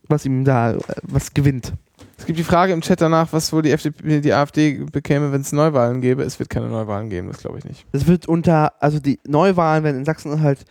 was 0.07 0.25
ihm 0.25 0.45
da, 0.45 0.75
äh, 0.75 0.79
was 1.03 1.35
gewinnt. 1.35 1.73
es 2.17 2.25
gibt 2.25 2.39
die 2.39 2.45
Frage 2.45 2.73
im 2.73 2.83
Chat 2.83 3.01
danach, 3.01 3.33
was 3.33 3.53
wohl 3.53 3.63
die, 3.63 3.73
FDP, 3.73 4.21
die 4.21 4.33
AfD 4.33 4.85
bekäme, 4.93 5.33
wenn 5.33 5.41
es 5.41 5.51
Neuwahlen 5.51 6.01
gäbe. 6.01 6.23
Es 6.23 6.39
wird 6.39 6.51
keine 6.51 6.69
Neuwahlen 6.69 7.11
geben, 7.11 7.27
das 7.27 7.39
glaube 7.39 7.59
ich 7.59 7.65
nicht. 7.65 7.85
Das 7.91 8.07
wird 8.07 8.29
unter, 8.29 8.81
also 8.81 9.01
die 9.01 9.19
Neuwahlen 9.27 9.83
werden 9.83 9.97
in 9.97 10.05
Sachsen 10.05 10.41
halt, 10.41 10.65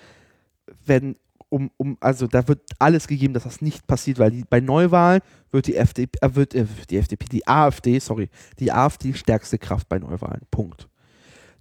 werden 0.85 1.17
um, 1.49 1.71
um, 1.75 1.97
also 1.99 2.25
da 2.25 2.47
wird 2.47 2.61
alles 2.79 3.05
gegeben, 3.05 3.33
dass 3.33 3.43
das 3.43 3.61
nicht 3.61 3.85
passiert, 3.85 4.17
weil 4.17 4.31
die, 4.31 4.45
bei 4.49 4.61
Neuwahlen 4.61 5.19
wird 5.51 5.67
die 5.67 5.75
FDP, 5.75 6.17
äh, 6.21 6.35
wird 6.35 6.55
äh, 6.55 6.65
die 6.89 6.95
FDP, 6.95 7.25
die 7.25 7.45
AfD, 7.45 7.99
sorry, 7.99 8.29
die 8.59 8.71
AfD 8.71 9.13
stärkste 9.13 9.57
Kraft 9.57 9.89
bei 9.89 9.99
Neuwahlen. 9.99 10.43
Punkt. 10.51 10.87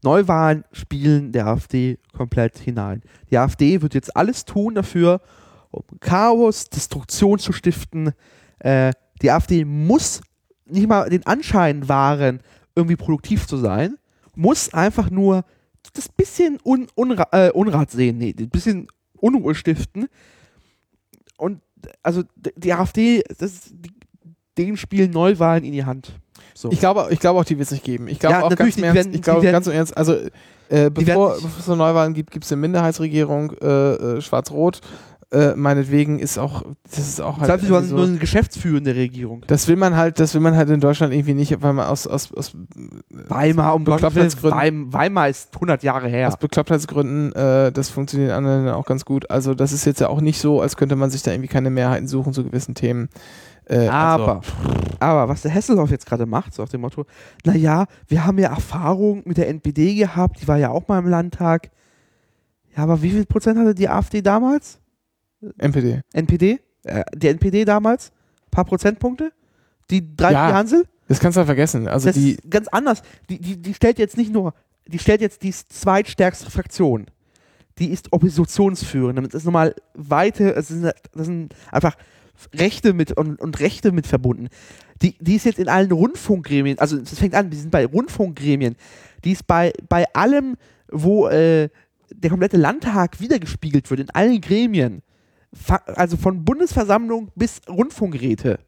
Neuwahlen 0.03 0.65
spielen 0.73 1.33
der 1.33 1.47
AfD 1.47 1.99
komplett 2.13 2.59
hinein. 2.59 3.03
Die 3.31 3.39
AfD 3.39 3.83
wird 3.83 3.95
jetzt 3.95 4.17
alles 4.17 4.45
tun 4.45 4.75
dafür, 4.75 5.21
um 5.71 5.83
Chaos, 6.01 6.69
Destruktion 6.71 7.39
zu 7.39 7.53
stiften. 7.53 8.13
Äh, 8.59 8.93
die 9.23 9.31
AfD 9.31 9.65
muss 9.65 10.21
nicht 10.67 10.89
mal 10.89 11.09
den 11.09 11.27
Anschein 11.27 11.89
wahren, 11.89 12.41
irgendwie 12.75 12.97
produktiv 12.97 13.47
zu 13.47 13.57
sein, 13.57 13.97
muss 14.37 14.73
einfach 14.73 15.11
nur 15.11 15.45
das 15.95 16.09
bisschen 16.09 16.59
Un 16.65 16.87
Unra 16.95 17.27
äh, 17.33 17.51
Unrat 17.51 17.91
sehen, 17.91 18.19
nee, 18.19 18.35
ein 18.39 18.51
bisschen 18.51 18.89
Unruhe 19.17 19.55
stiften. 19.55 20.07
Und 21.37 21.61
also 22.03 22.23
die 22.57 22.73
AfD, 22.73 23.23
das, 23.39 23.73
denen 24.57 24.77
spielen 24.77 25.11
Neuwahlen 25.11 25.65
in 25.65 25.73
die 25.73 25.85
Hand. 25.85 26.13
So. 26.59 26.71
Ich 26.73 26.81
glaube, 26.81 27.07
ich 27.11 27.21
glaube 27.21 27.39
auch, 27.39 27.45
die 27.45 27.57
wird 27.57 27.67
es 27.67 27.73
nicht 27.73 27.85
geben. 27.85 28.09
Ich 28.09 28.19
glaube 28.19 28.35
Ja, 28.37 28.43
auch 28.43 28.55
ganz 28.55 28.75
die 28.75 28.81
im 28.81 28.85
Ernst, 28.85 28.97
werden- 28.97 29.15
ich 29.15 29.23
glaube 29.23 29.51
ganz 29.53 29.67
im 29.69 29.73
Ernst, 29.75 29.97
also 29.97 30.15
äh, 30.69 30.91
bevor, 30.91 31.35
bevor 31.35 31.51
es 31.59 31.65
so 31.67 31.77
Neuwahlen 31.77 32.15
gibt, 32.15 32.31
gibt 32.33 32.45
es 32.45 32.53
eine 32.53 32.61
Minderheitsregierung, 32.61 33.53
äh, 33.63 33.67
äh, 34.17 34.21
Schwarz-Rot. 34.21 34.81
Äh, 35.31 35.55
meinetwegen 35.57 36.19
ist 36.21 36.39
auch, 36.39 36.63
das 36.91 37.01
ist 37.01 37.21
auch 37.21 37.39
halt. 37.39 37.51
irgendwie 37.51 37.87
sind 37.87 37.95
nur 37.97 38.07
eine 38.07 38.17
geschäftsführende 38.17 38.95
Regierung. 38.97 39.45
das 39.47 39.69
will 39.69 39.77
man 39.77 39.95
halt, 39.95 40.19
das 40.21 40.33
will 40.33 40.41
man 40.41 40.57
halt 40.57 40.71
in 40.71 40.81
Deutschland 40.81 41.13
irgendwie 41.13 41.35
nicht, 41.35 41.61
weil 41.61 41.75
man 41.75 41.87
aus, 41.87 42.07
aus, 42.07 42.33
aus, 42.35 42.53
Weimar, 43.11 43.75
um 43.75 43.85
Beklopptheitsgründen- 43.85 44.57
Weim, 44.57 44.91
Weimar 44.93 45.29
ist 45.29 45.55
100 45.55 45.83
Jahre 45.83 46.09
her. 46.09 46.29
aus 46.29 46.39
Beklopptheitsgründen, 46.39 47.33
äh, 47.35 47.71
das 47.73 47.91
funktioniert 47.91 48.31
in 48.31 48.37
anderen 48.37 48.57
Ländern 48.61 48.75
auch 48.77 48.87
ganz 48.87 49.05
gut. 49.05 49.31
Also 49.31 49.53
das 49.55 49.73
ist 49.73 49.85
jetzt 49.85 50.01
ja 50.01 50.09
auch 50.09 50.23
nicht 50.23 50.41
so, 50.41 50.63
als 50.63 50.77
könnte 50.79 50.97
man 50.97 51.11
sich 51.11 51.23
da 51.23 51.31
irgendwie 51.31 51.49
keine 51.49 51.69
Mehrheiten 51.69 52.09
suchen 52.09 52.33
zu 52.33 52.43
gewissen 52.43 52.75
Themen. 52.75 53.11
Äh, 53.67 53.87
Aber, 53.89 54.37
also, 54.37 54.78
aber 55.01 55.29
was 55.29 55.43
der 55.43 55.51
Hesselhoff 55.51 55.91
jetzt 55.91 56.07
gerade 56.07 56.27
macht, 56.27 56.55
so 56.55 56.63
auf 56.63 56.71
dem 56.71 56.81
Motto, 56.81 57.07
naja, 57.45 57.87
wir 58.07 58.25
haben 58.25 58.39
ja 58.39 58.49
Erfahrung 58.49 59.23
mit 59.25 59.37
der 59.37 59.49
NPD 59.49 59.95
gehabt, 59.95 60.41
die 60.43 60.49
war 60.49 60.59
ja 60.59 60.71
auch 60.71 60.89
mal 60.89 60.99
im 60.99 61.09
Landtag. 61.09 61.71
Ja, 62.77 62.83
aber 62.83 63.03
wie 63.03 63.11
viel 63.11 63.27
Prozent 63.27 63.59
hatte 63.59 63.75
die 63.75 63.89
AfD 63.89 64.23
damals? 64.23 64.79
NPD. 65.59 66.01
NPD? 66.13 66.61
Äh, 66.85 67.05
die 67.15 67.29
NPD 67.29 67.65
damals? 67.65 68.11
Ein 68.11 68.51
paar 68.51 68.65
Prozentpunkte? 68.65 69.33
Die 69.91 70.17
drei 70.17 70.33
Ja, 70.33 70.49
die 70.49 70.55
Hansel? 70.55 70.85
Das 71.09 71.21
kannst 71.21 71.37
du 71.37 71.41
ja 71.41 71.47
vergessen. 71.47 71.89
Also 71.89 72.09
das 72.09 72.15
die, 72.15 72.33
ist 72.33 72.51
ganz 72.51 72.69
anders. 72.69 73.03
Die, 73.31 73.41
die, 73.41 73.61
die 73.61 73.75
stellt 73.75 73.99
jetzt 73.99 74.17
nicht 74.17 74.33
nur, 74.33 74.55
die 74.87 74.99
stellt 74.99 75.21
jetzt 75.21 75.43
die 75.43 75.53
zweitstärkste 75.53 76.51
Fraktion. 76.51 77.07
Die 77.79 77.91
ist 77.91 78.13
oppositionsführend. 78.13 79.17
Damit 79.17 79.35
ist 79.35 79.45
nochmal 79.45 79.75
weite, 79.95 80.55
es 80.55 80.69
sind, 80.69 80.93
das 81.13 81.27
sind 81.27 81.55
einfach 81.73 81.97
Rechte 82.55 82.93
mit 82.93 83.13
und, 83.13 83.41
und 83.41 83.61
Rechte 83.61 83.93
mit 83.93 84.07
verbunden. 84.07 84.49
Die, 85.03 85.17
die 85.21 85.37
ist 85.37 85.45
jetzt 85.45 85.59
in 85.59 85.69
allen 85.69 85.93
Rundfunkgremien, 85.93 86.79
also 86.79 86.99
es 86.99 87.19
fängt 87.19 87.35
an, 87.35 87.51
die 87.51 87.57
sind 87.57 87.71
bei 87.71 87.87
Rundfunkgremien, 87.87 88.77
die 89.25 89.33
ist 89.33 89.47
bei, 89.47 89.73
bei 89.89 90.13
allem, 90.15 90.57
wo 90.91 91.29
äh, 91.29 91.69
der 92.11 92.31
komplette 92.31 92.57
Landtag 92.57 93.21
wiedergespiegelt 93.21 93.91
wird, 93.91 94.01
in 94.01 94.11
allen 94.11 94.41
Gremien. 94.41 95.03
Fa 95.53 95.77
also 95.87 96.17
von 96.17 96.45
Bundesversammlung 96.45 97.31
bis 97.35 97.61
Rundfunkräte 97.69 98.59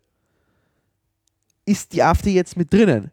ist 1.67 1.93
die 1.93 2.03
AfD 2.03 2.33
jetzt 2.33 2.57
mit 2.57 2.73
drinnen. 2.73 3.11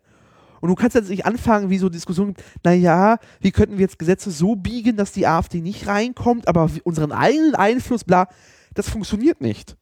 Und 0.59 0.69
du 0.69 0.75
kannst 0.75 0.95
jetzt 0.95 1.09
nicht 1.09 1.25
anfangen, 1.25 1.69
wie 1.69 1.77
so 1.77 1.89
Diskussionen, 1.89 2.35
naja, 2.63 3.19
wie 3.39 3.51
könnten 3.51 3.77
wir 3.77 3.83
jetzt 3.83 3.99
Gesetze 3.99 4.31
so 4.31 4.55
biegen, 4.55 4.97
dass 4.97 5.11
die 5.11 5.27
AfD 5.27 5.61
nicht 5.61 5.87
reinkommt, 5.87 6.47
aber 6.47 6.69
unseren 6.83 7.11
eigenen 7.11 7.55
Einfluss, 7.55 8.03
bla, 8.03 8.27
das 8.73 8.89
funktioniert 8.89 9.41
nicht. 9.41 9.75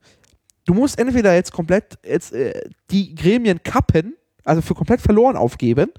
Du 0.65 0.73
musst 0.73 0.97
entweder 0.99 1.33
jetzt 1.35 1.51
komplett 1.51 1.97
jetzt, 2.03 2.33
äh, 2.33 2.59
die 2.91 3.13
Gremien 3.15 3.61
kappen, 3.63 4.15
also 4.43 4.61
für 4.61 4.73
komplett 4.75 5.01
verloren 5.01 5.35
aufgeben, 5.37 5.89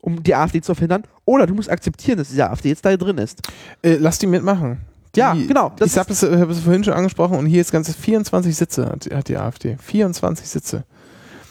um 0.00 0.22
die 0.22 0.34
AfD 0.34 0.60
zu 0.60 0.74
verhindern, 0.74 1.04
oder 1.24 1.46
du 1.46 1.54
musst 1.54 1.70
akzeptieren, 1.70 2.18
dass 2.18 2.28
diese 2.28 2.48
AfD 2.50 2.68
jetzt 2.68 2.84
da 2.84 2.94
drin 2.96 3.18
ist. 3.18 3.40
äh, 3.82 3.96
lass 3.96 4.18
die 4.18 4.26
mitmachen. 4.26 4.78
Ja, 5.16 5.32
die, 5.34 5.46
genau, 5.46 5.72
ich 5.82 5.96
habe 5.96 6.12
es, 6.12 6.22
hab 6.22 6.50
es 6.50 6.58
vorhin 6.60 6.82
schon 6.82 6.92
angesprochen 6.92 7.38
und 7.38 7.46
hier 7.46 7.60
ist 7.60 7.70
ganze 7.70 7.92
24 7.94 8.54
Sitze 8.56 8.86
hat, 8.86 9.08
hat 9.14 9.28
die 9.28 9.36
AfD. 9.36 9.76
24 9.80 10.46
Sitze. 10.46 10.84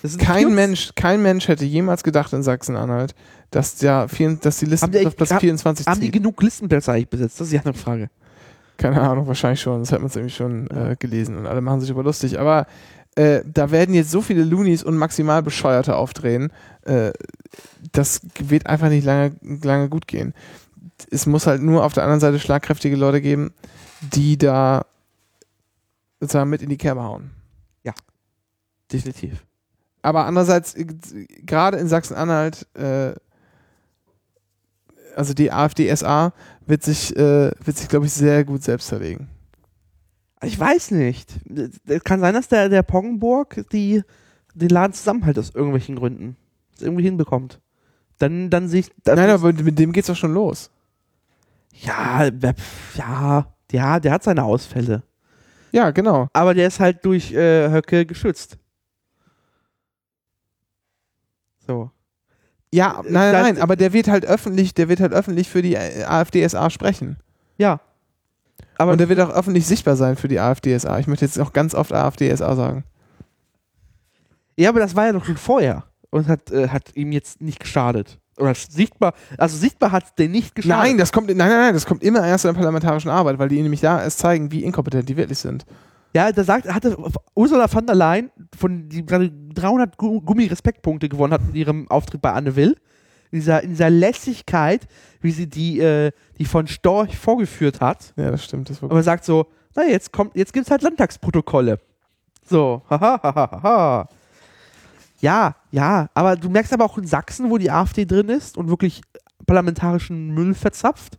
Sind 0.03 0.19
Kein 0.19 0.39
24 0.49 0.55
Mensch, 0.55 0.91
kein 0.95 1.21
Mensch 1.23 1.47
hätte 1.47 1.63
jemals 1.63 2.03
gedacht 2.03 2.33
in 2.33 2.43
Sachsen-Anhalt, 2.43 3.15
dass, 3.51 3.75
der, 3.75 4.07
dass 4.41 4.57
die 4.57 4.65
Liste 4.65 4.85
auf 5.07 5.15
Platz 5.15 5.31
echt- 5.31 5.39
24 5.39 5.87
Haben 5.87 6.01
die 6.01 6.11
genug 6.11 6.43
Listenplätze 6.43 6.91
eigentlich 6.91 7.07
besetzt? 7.09 7.39
Das 7.39 7.47
ist 7.47 7.53
die 7.53 7.57
andere 7.59 7.73
Frage. 7.75 8.09
Keine 8.77 9.01
Ahnung, 9.01 9.27
wahrscheinlich 9.27 9.61
schon. 9.61 9.79
Das 9.81 9.91
hat 9.91 10.01
man 10.01 10.09
irgendwie 10.09 10.33
schon 10.33 10.67
Ja. 10.73 10.91
äh, 10.91 10.95
gelesen 10.95 11.37
und 11.37 11.45
alle 11.47 11.61
machen 11.61 11.79
sich 11.81 11.89
über 11.89 12.03
lustig. 12.03 12.39
Aber 12.39 12.65
äh, 13.15 13.41
da 13.45 13.71
werden 13.71 13.93
jetzt 13.93 14.11
so 14.11 14.21
viele 14.21 14.43
Loonies 14.43 14.83
und 14.83 14.97
maximal 14.97 15.43
Bescheuerte 15.43 15.95
aufdrehen. 15.95 16.51
Äh, 16.83 17.11
das 17.91 18.21
wird 18.39 18.65
einfach 18.67 18.89
nicht 18.89 19.05
lange, 19.05 19.33
lange 19.41 19.89
gut 19.89 20.07
gehen. 20.07 20.33
Es 21.11 21.25
muss 21.25 21.45
halt 21.47 21.61
nur 21.61 21.83
auf 21.83 21.93
der 21.93 22.03
anderen 22.03 22.19
Seite 22.19 22.39
schlagkräftige 22.39 22.95
Leute 22.95 23.21
geben, 23.21 23.53
die 24.01 24.37
da 24.37 24.85
sozusagen 26.19 26.49
mit 26.49 26.61
in 26.61 26.69
die 26.69 26.77
Kerbe 26.77 27.03
hauen. 27.03 27.31
Definitiv. 28.91 29.43
Aber 30.03 30.25
andererseits, 30.25 30.75
äh, 30.75 30.85
gerade 31.45 31.77
in 31.77 31.87
Sachsen-Anhalt, 31.87 32.67
äh, 32.75 33.13
also 35.15 35.33
die 35.33 35.51
AfD-SA 35.51 36.33
wird 36.65 36.83
sich, 36.83 37.15
äh, 37.15 37.51
wird 37.63 37.77
sich, 37.77 37.87
glaube 37.87 38.05
ich, 38.05 38.13
sehr 38.13 38.43
gut 38.43 38.63
selbst 38.63 38.87
zerlegen. 38.87 39.27
Ich 40.43 40.59
weiß 40.59 40.91
nicht. 40.91 41.33
Es 41.85 42.03
kann 42.03 42.19
sein, 42.19 42.33
dass 42.33 42.47
der, 42.49 42.69
der 42.69 42.83
Poggenburg 42.83 43.65
die, 43.71 44.03
den 44.53 44.69
Laden 44.69 44.93
zusammenhält 44.93 45.39
aus 45.39 45.51
irgendwelchen 45.55 45.95
Gründen. 45.95 46.35
Das 46.73 46.81
irgendwie 46.81 47.03
hinbekommt. 47.03 47.59
Dann, 48.17 48.49
dann 48.49 48.67
sehe 48.67 48.81
ich. 48.81 48.91
das 49.03 49.15
Nein, 49.15 49.29
aber 49.29 49.53
mit 49.53 49.79
dem 49.79 49.91
geht's 49.91 50.07
doch 50.07 50.15
schon 50.15 50.33
los. 50.33 50.69
Ja, 51.71 52.29
ja, 52.95 53.47
ja, 53.71 53.99
der 53.99 54.11
hat 54.11 54.23
seine 54.23 54.43
Ausfälle. 54.43 55.03
Ja, 55.71 55.89
genau. 55.91 56.27
Aber 56.33 56.53
der 56.53 56.67
ist 56.67 56.79
halt 56.79 57.03
durch 57.03 57.31
äh, 57.31 57.69
Höcke 57.71 58.05
geschützt. 58.05 58.57
So. 61.65 61.89
Ja, 62.73 63.01
nein, 63.03 63.13
nein, 63.13 63.33
Das- 63.33 63.43
nein, 63.43 63.61
aber 63.61 63.75
der 63.75 63.93
wird 63.93 64.07
halt 64.07 64.25
öffentlich, 64.25 64.73
der 64.73 64.89
wird 64.89 64.99
halt 64.99 65.13
öffentlich 65.13 65.47
für 65.47 65.61
die 65.61 65.75
äh, 65.75 66.05
AfD-SA 66.05 66.71
sprechen. 66.71 67.17
Ja. 67.59 67.79
Aber 68.79 68.93
Und 68.93 68.97
der 68.97 69.09
wird 69.09 69.19
auch 69.19 69.29
öffentlich 69.29 69.67
sichtbar 69.67 69.95
sein 69.95 70.15
für 70.15 70.27
die 70.27 70.39
AfD-SA. 70.39 70.97
Ich 70.97 71.05
möchte 71.05 71.23
jetzt 71.25 71.37
noch 71.37 71.53
ganz 71.53 71.75
oft 71.75 71.93
AfD-SA 71.93 72.55
sagen. 72.55 72.83
Ja, 74.57 74.69
aber 74.69 74.79
das 74.79 74.95
war 74.95 75.05
ja 75.05 75.11
doch 75.11 75.23
schon 75.25 75.37
vorher 75.37 75.83
und 76.09 76.27
hat, 76.27 76.51
äh, 76.51 76.69
hat 76.69 76.95
ihm 76.95 77.11
jetzt 77.11 77.41
nicht 77.41 77.59
geschadet. 77.59 78.17
Oder 78.37 78.55
sichtbar, 78.55 79.13
also 79.37 79.55
sichtbar 79.55 79.91
hat 79.91 80.05
es 80.05 80.15
den 80.15 80.31
nicht 80.31 80.55
geschadet. 80.55 80.83
Nein, 80.83 80.97
das 80.97 81.11
kommt, 81.11 81.27
nein, 81.27 81.37
nein, 81.37 81.49
nein, 81.49 81.73
das 81.75 81.85
kommt 81.85 82.01
immer 82.01 82.25
erst 82.25 82.45
in 82.45 82.49
der 82.49 82.55
parlamentarischen 82.55 83.11
Arbeit, 83.11 83.37
weil 83.37 83.49
die 83.49 83.61
nämlich 83.61 83.81
da 83.81 84.01
erst 84.01 84.17
zeigen, 84.17 84.51
wie 84.51 84.63
inkompetent 84.63 85.07
die 85.07 85.17
wirklich 85.17 85.37
sind. 85.37 85.65
Ja, 86.15 86.31
da 86.31 86.43
sagt, 86.43 86.67
hatte 86.71 86.95
Ursula 87.35 87.67
von 87.67 87.85
der 87.87 87.95
Leyen 87.95 88.29
von 88.57 88.87
die 88.87 89.03
gerade 89.05 89.31
300 89.55 89.97
Gu- 89.97 90.21
Gummi-Respektpunkte 90.21 91.09
gewonnen 91.09 91.33
hat 91.33 91.43
mit 91.45 91.55
ihrem 91.55 91.89
Auftritt 91.89 92.21
bei 92.21 92.31
Anne 92.31 92.55
Will. 92.55 92.75
In 93.31 93.39
dieser, 93.39 93.63
in 93.63 93.71
dieser 93.71 93.89
Lässigkeit, 93.89 94.87
wie 95.21 95.31
sie 95.31 95.47
die, 95.49 95.79
äh, 95.79 96.11
die 96.37 96.45
von 96.45 96.67
Storch 96.67 97.17
vorgeführt 97.17 97.81
hat. 97.81 98.13
Ja, 98.15 98.29
das 98.29 98.43
stimmt. 98.43 98.69
Das 98.69 98.79
war 98.83 98.91
Aber 98.91 99.01
sagt 99.01 99.25
so, 99.25 99.47
na 99.75 99.83
jetzt 99.85 100.11
kommt, 100.13 100.35
jetzt 100.35 100.53
gibt's 100.53 100.69
halt 100.69 100.83
Landtagsprotokolle. 100.83 101.79
So, 102.47 102.83
haha, 102.91 103.19
haha, 103.23 103.61
haha. 103.63 104.09
Ja, 105.19 105.55
ja, 105.71 106.09
aber 106.13 106.35
du 106.35 106.49
merkst 106.49 106.73
aber 106.73 106.85
auch 106.85 106.97
in 106.99 107.07
Sachsen, 107.07 107.49
wo 107.49 107.57
die 107.57 107.71
AfD 107.71 108.05
drin 108.05 108.29
ist 108.29 108.55
und 108.57 108.69
wirklich 108.69 109.01
parlamentarischen 109.47 110.31
Müll 110.35 110.53
verzapft. 110.53 111.17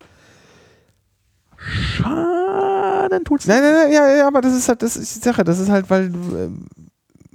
Schaden 2.85 3.25
tut's 3.25 3.47
Nein, 3.47 3.63
nein, 3.63 3.75
nein, 3.75 3.93
ja, 3.93 4.15
ja, 4.17 4.27
aber 4.27 4.41
das 4.41 4.55
ist 4.55 4.69
halt, 4.69 4.83
das 4.83 4.97
ist 4.97 5.17
die 5.17 5.21
Sache. 5.21 5.45
Das 5.45 5.59
ist 5.59 5.69
halt, 5.69 5.89
weil, 5.91 6.07
ähm, 6.07 6.67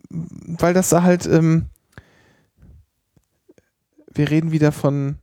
weil 0.10 0.74
das 0.74 0.90
da 0.90 1.04
halt, 1.04 1.26
ähm, 1.26 1.68
wir 4.14 4.30
reden 4.30 4.52
wieder 4.52 4.72
von, 4.72 5.18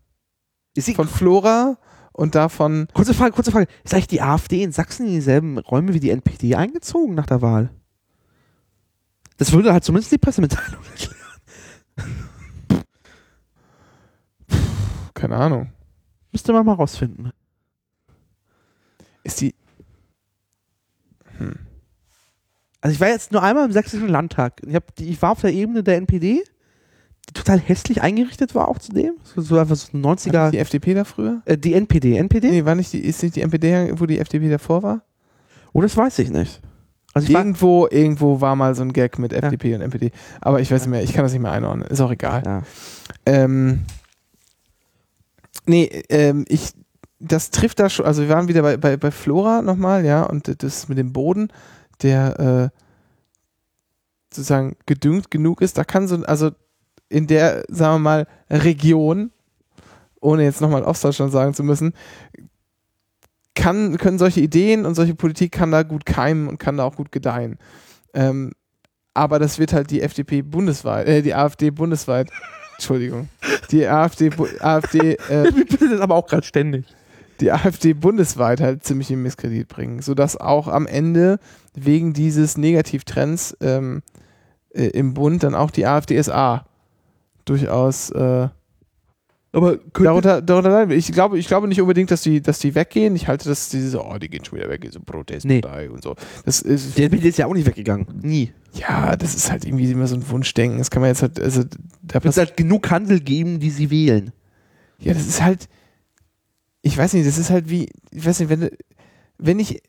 von 0.95 1.09
Flora 1.09 1.79
und 2.13 2.35
davon, 2.35 2.89
kurze 2.95 3.15
Frage, 3.15 3.33
kurze 3.33 3.53
Frage. 3.53 3.67
Ist 3.85 3.95
eigentlich 3.95 4.07
die 4.07 4.23
AfD 4.23 4.63
in 4.63 4.73
Sachsen 4.73 5.07
in 5.07 5.13
dieselben 5.13 5.59
Räume 5.59 5.95
wie 5.95 6.01
die 6.01 6.11
NPD 6.11 6.55
eingezogen 6.55 7.15
nach 7.15 7.27
der 7.27 7.43
Wahl? 7.43 7.71
Das 9.37 9.53
würde 9.53 9.73
halt 9.73 9.85
zumindest 9.85 10.13
die 10.13 10.19
Pressemitteilung 10.19 10.83
erklären. 10.91 11.15
keine 15.15 15.37
Ahnung, 15.37 15.73
Müsste 16.31 16.53
man 16.53 16.67
mal 16.67 16.75
rausfinden. 16.75 17.33
ist 19.25 19.41
die, 19.41 19.55
Also 22.81 22.95
ich 22.95 23.01
war 23.01 23.09
jetzt 23.09 23.33
nur 23.33 23.43
einmal 23.43 23.65
im 23.67 23.73
sächsischen 23.73 24.09
Landtag. 24.09 24.61
Ich, 24.67 24.75
hab 24.75 24.95
die, 24.97 25.09
ich 25.11 25.21
war 25.23 25.33
auf 25.33 25.41
der 25.41 25.53
Ebene 25.53 25.83
der 25.83 25.97
NPD, 25.97 26.43
die 27.29 27.33
total 27.33 27.59
hässlich 27.59 28.03
eingerichtet 28.03 28.55
war 28.55 28.69
auch 28.69 28.79
zudem. 28.79 29.15
So, 29.25 29.41
so 29.41 29.59
einfach 29.59 29.75
so 29.77 29.97
ein 29.97 30.05
war 30.05 30.15
90er. 30.15 30.43
nicht 30.45 30.55
die 30.55 30.59
FDP 30.59 30.95
da 30.95 31.05
früher? 31.05 31.43
äh, 31.47 31.59
die 31.59 31.75
NPD. 31.75 32.17
NPD? 32.17 32.51
Nee, 32.51 32.65
war 32.65 32.75
nicht 32.75 32.93
die, 32.93 33.01
ist 33.01 33.23
nicht 33.23 33.35
die 33.37 33.41
NPD, 33.43 33.93
wo 33.97 34.07
die 34.07 34.19
FDP 34.19 34.49
davor 34.49 34.83
war? 34.83 35.03
Oh, 35.73 35.81
das 35.81 35.97
weiß 35.97 36.19
ich 36.21 36.31
nicht. 36.31 36.61
Also 37.13 37.29
ich 37.29 37.35
war, 37.35 37.41
Irgendwo, 37.41 37.89
irgendwo 37.91 38.41
war 38.41 38.55
mal 38.57 38.75
so 38.75 38.83
ein 38.83 38.93
Gag 38.93 39.19
mit 39.19 39.33
FDP 39.33 39.75
und 39.75 39.81
NPD. 39.81 40.13
Aber 40.41 40.61
ich 40.61 40.71
weiß 40.71 40.83
nicht 40.83 40.91
mehr, 40.91 41.03
ich 41.03 41.13
kann 41.15 41.25
das 41.25 41.33
nicht 41.33 41.43
mehr 41.43 41.51
einordnen. 41.53 41.89
Ist 41.89 42.01
auch 42.01 42.11
egal. 42.13 42.43
ja. 42.45 42.63
Ähm, 43.25 43.81
nee, 45.65 45.85
ähm, 46.11 46.45
ich, 46.49 46.73
das 47.19 47.51
trifft 47.51 47.81
da 47.81 47.89
schon, 47.89 48.07
also 48.07 48.23
wir 48.23 48.29
waren 48.29 48.49
wieder 48.49 48.63
bei, 48.63 48.77
bei, 48.77 48.97
bei 48.97 49.11
Flora 49.11 49.63
nochmal, 49.63 50.05
ja, 50.05 50.25
und 50.25 50.63
das 50.63 50.89
mit 50.89 50.99
dem 50.99 51.13
Boden, 51.13 51.49
der 52.03 52.73
äh, 52.73 52.79
sozusagen 54.35 54.77
gedüngt 54.87 55.31
genug 55.31 55.63
ist, 55.63 55.79
da 55.79 55.85
kann 55.85 56.09
so, 56.09 56.17
also 56.25 56.51
in 57.09 57.27
der, 57.27 57.65
sagen 57.69 57.95
wir 57.95 57.99
mal, 57.99 58.27
Region, 58.51 59.31
ohne 60.21 60.45
jetzt 60.45 60.61
nochmal 60.61 60.83
Ostdeutschland 60.83 61.33
sagen 61.33 61.55
zu 61.55 61.63
müssen, 61.63 61.93
kann, 63.55 63.97
können 63.97 64.19
solche 64.19 64.41
Ideen 64.41 64.85
und 64.85 64.95
solche 64.95 65.15
Politik 65.15 65.53
kann 65.53 65.71
da 65.71 65.83
gut 65.83 66.05
keimen 66.05 66.49
und 66.49 66.59
kann 66.59 66.77
da 66.77 66.85
auch 66.85 66.97
gut 66.97 67.13
gedeihen. 67.13 67.59
Ähm, 68.13 68.53
aber 69.15 69.39
das 69.39 69.59
wird 69.59 69.73
halt 69.73 69.91
die 69.91 70.03
FDP 70.03 70.43
bundesweit, 70.43 71.09
äh, 71.09 71.23
die 71.23 71.35
AfD 71.35 71.71
bundesweit, 71.71 72.31
Entschuldigung, 72.75 73.31
die 73.71 73.87
AfD, 73.87 74.31
AfD, 74.61 75.15
äh, 75.31 75.51
bitte 75.55 75.89
das 75.89 76.01
aber 76.01 76.17
auch 76.17 76.27
gerade 76.27 76.47
ständig. 76.47 76.85
Die 77.41 77.53
AfD 77.53 77.93
bundesweit 77.95 78.61
halt 78.61 78.85
ziemlich 78.85 79.11
in 79.11 79.23
Misskredit 79.23 79.69
bringen, 79.69 80.03
sodass 80.03 80.37
auch 80.37 80.69
am 80.69 80.87
Ende 80.87 81.39
wegen 81.75 82.13
dieses 82.13 82.57
Negativtrends 82.57 83.57
ähm, 83.61 84.03
äh, 84.75 84.87
im 84.89 85.15
Bund 85.15 85.43
dann 85.43 85.55
auch 85.55 85.71
die 85.71 85.87
AfD-SA 85.87 86.67
durchaus 87.45 88.11
äh, 88.11 88.49
Aber 89.53 89.79
darunter, 89.95 90.43
darunter 90.43 90.71
leiden. 90.71 90.97
Ich 90.97 91.11
glaube, 91.13 91.39
ich 91.39 91.49
glaube 91.49 91.69
nicht 91.69 91.81
unbedingt, 91.81 92.11
dass 92.11 92.23
die, 92.23 92.43
dass 92.43 92.59
die 92.59 92.75
weggehen. 92.75 93.17
Ich 93.17 93.29
halte 93.29 93.49
das, 93.49 93.71
diese, 93.71 94.05
oh, 94.05 94.19
die 94.19 94.29
gehen 94.29 94.45
schon 94.45 94.59
wieder 94.59 94.69
weg, 94.69 94.83
diese 94.83 95.01
Protestpartei 95.01 95.89
und 95.91 96.03
so. 96.03 96.15
Das 96.45 96.61
ist, 96.61 96.99
die 96.99 97.05
NPD 97.05 97.29
ist 97.29 97.39
ja 97.39 97.47
auch 97.47 97.55
nicht 97.55 97.67
weggegangen. 97.67 98.07
Nie. 98.23 98.53
ja, 98.75 99.17
das 99.17 99.35
ist 99.35 99.51
halt 99.51 99.65
irgendwie 99.65 99.91
immer 99.91 100.07
so 100.07 100.17
ein 100.17 100.29
Wunschdenken. 100.29 100.79
Das 100.79 100.91
kann 100.91 101.01
man 101.01 101.11
jetzt 101.11 101.23
halt, 101.23 101.41
also, 101.41 101.63
da 102.03 102.19
Es 102.19 102.25
wird 102.25 102.37
halt 102.37 102.57
genug 102.57 102.91
Handel 102.91 103.21
geben, 103.21 103.59
die 103.61 103.71
sie 103.71 103.91
wählen. 103.91 104.33
Ja, 104.99 105.15
das 105.15 105.27
ist 105.27 105.43
halt, 105.43 105.69
ich 106.87 106.97
weiß 106.97 107.15
nicht, 107.15 107.27
das 107.27 107.37
ist 107.37 107.51
halt 107.51 107.69
wie, 107.69 107.89
ich 108.13 108.25
weiß 108.25 108.39
nicht, 108.41 108.49
wenn, 108.49 108.71
wenn 109.39 109.59
ich 109.59 109.83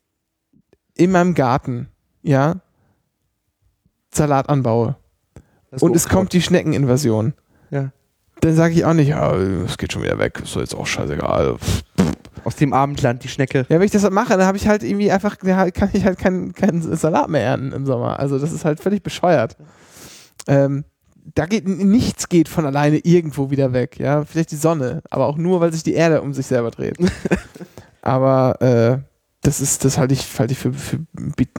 in 0.95 1.11
meinem 1.11 1.35
Garten, 1.35 1.89
ja, 2.23 2.55
Salat 4.13 4.49
anbaue 4.49 4.95
und 5.79 5.95
es 5.95 6.09
kommt 6.09 6.33
die 6.33 6.41
Schneckeninvasion, 6.41 7.33
Ja. 7.69 7.91
dann 8.41 8.55
sage 8.55 8.73
ich 8.73 8.83
auch 8.85 8.93
nicht, 8.93 9.09
ja, 9.09 9.35
es 9.35 9.77
geht 9.77 9.93
schon 9.93 10.01
wieder 10.01 10.17
weg, 10.17 10.39
ist 10.43 10.55
doch 10.55 10.61
jetzt 10.61 10.73
auch 10.73 10.87
scheißegal. 10.87 11.57
aus 12.43 12.55
dem 12.55 12.73
Abendland 12.73 13.23
die 13.23 13.27
Schnecke. 13.27 13.59
Ja, 13.69 13.77
wenn 13.77 13.83
ich 13.83 13.91
das 13.91 14.03
halt 14.03 14.13
mache, 14.13 14.29
dann 14.37 14.47
habe 14.47 14.57
ich 14.57 14.67
halt 14.67 14.81
irgendwie 14.81 15.11
einfach, 15.11 15.37
kann 15.37 15.89
ich 15.93 16.03
halt 16.05 16.17
keinen 16.17 16.53
keinen 16.53 16.81
Salat 16.95 17.29
mehr 17.29 17.43
ernten 17.43 17.73
im 17.73 17.85
Sommer. 17.85 18.19
Also 18.19 18.39
das 18.39 18.51
ist 18.53 18.65
halt 18.65 18.79
völlig 18.79 19.03
bescheuert. 19.03 19.55
Ähm, 20.47 20.85
da 21.35 21.45
geht 21.45 21.67
nichts 21.67 22.29
geht 22.29 22.47
von 22.47 22.65
alleine 22.65 22.97
irgendwo 22.99 23.49
wieder 23.51 23.73
weg, 23.73 23.99
ja. 23.99 24.23
Vielleicht 24.25 24.51
die 24.51 24.57
Sonne, 24.57 25.01
aber 25.09 25.27
auch 25.27 25.37
nur, 25.37 25.59
weil 25.59 25.73
sich 25.73 25.83
die 25.83 25.93
Erde 25.93 26.21
um 26.21 26.33
sich 26.33 26.45
selber 26.45 26.71
dreht. 26.71 26.97
aber 28.01 28.61
äh, 28.61 28.99
das 29.41 29.61
ist, 29.61 29.85
das 29.85 29.97
halte 29.97 30.13
ich, 30.13 30.39
halte 30.39 30.53
ich 30.53 30.59
für, 30.59 30.73
für, 30.73 30.99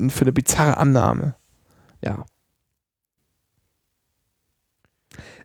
für 0.09 0.23
eine 0.23 0.33
bizarre 0.33 0.77
Annahme. 0.77 1.35
Ja. 2.03 2.25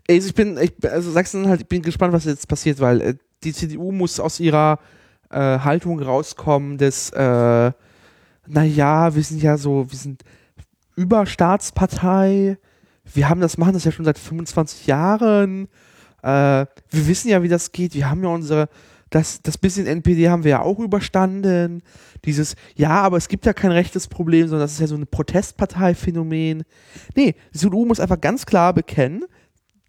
Also 0.10 0.28
ich 0.28 0.36
bin, 0.36 0.58
ich, 0.58 0.74
also 0.84 1.12
Sachsen-Anhalt, 1.12 1.62
ich 1.62 1.68
bin 1.68 1.82
gespannt, 1.82 2.14
was 2.14 2.26
jetzt 2.26 2.48
passiert, 2.48 2.80
weil 2.80 3.02
äh, 3.02 3.16
die 3.44 3.54
CDU 3.54 3.92
muss 3.92 4.20
aus 4.20 4.40
ihrer 4.40 4.80
äh, 5.30 5.60
Haltung 5.60 6.02
rauskommen, 6.02 6.78
des, 6.78 7.10
äh, 7.12 7.72
naja, 8.48 9.16
wir 9.16 9.24
sind 9.24 9.42
ja 9.42 9.58
so, 9.58 9.90
wir 9.90 9.98
sind 9.98 10.24
Überstaatspartei, 10.96 12.58
wir 13.14 13.30
haben 13.30 13.42
das, 13.42 13.58
machen 13.58 13.74
das 13.74 13.84
ja 13.84 13.92
schon 13.92 14.06
seit 14.06 14.18
25 14.18 14.88
Jahren, 14.88 15.68
äh, 16.22 16.28
wir 16.66 17.08
wissen 17.08 17.30
ja, 17.30 17.44
wie 17.44 17.50
das 17.50 17.72
geht, 17.72 17.94
wir 17.96 18.10
haben 18.10 18.24
ja 18.24 18.30
unsere, 18.30 18.70
das, 19.10 19.42
das 19.44 19.58
bisschen 19.58 19.86
NPD 19.86 20.30
haben 20.30 20.44
wir 20.44 20.52
ja 20.52 20.62
auch 20.62 20.80
überstanden, 20.80 21.84
dieses, 22.26 22.56
ja, 22.76 23.02
aber 23.02 23.18
es 23.18 23.28
gibt 23.28 23.46
ja 23.46 23.54
kein 23.54 23.72
rechtes 23.72 24.08
Problem, 24.08 24.48
sondern 24.48 24.64
das 24.66 24.74
ist 24.74 24.80
ja 24.80 24.88
so 24.88 24.96
ein 24.96 25.08
Protestpartei-Phänomen. 25.08 26.64
Nee, 27.16 27.36
die 27.54 27.58
CDU 27.58 27.86
muss 27.86 28.00
einfach 28.00 28.20
ganz 28.22 28.46
klar 28.46 28.74
bekennen, 28.74 29.26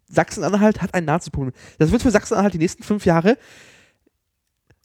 Sachsen-Anhalt 0.09 0.81
hat 0.81 0.93
ein 0.93 1.05
Nazi-Problem. 1.05 1.53
Das 1.79 1.91
wird 1.91 2.01
für 2.03 2.11
Sachsen-Anhalt 2.11 2.53
die 2.53 2.59
nächsten 2.59 2.83
fünf 2.83 3.05
Jahre, 3.05 3.37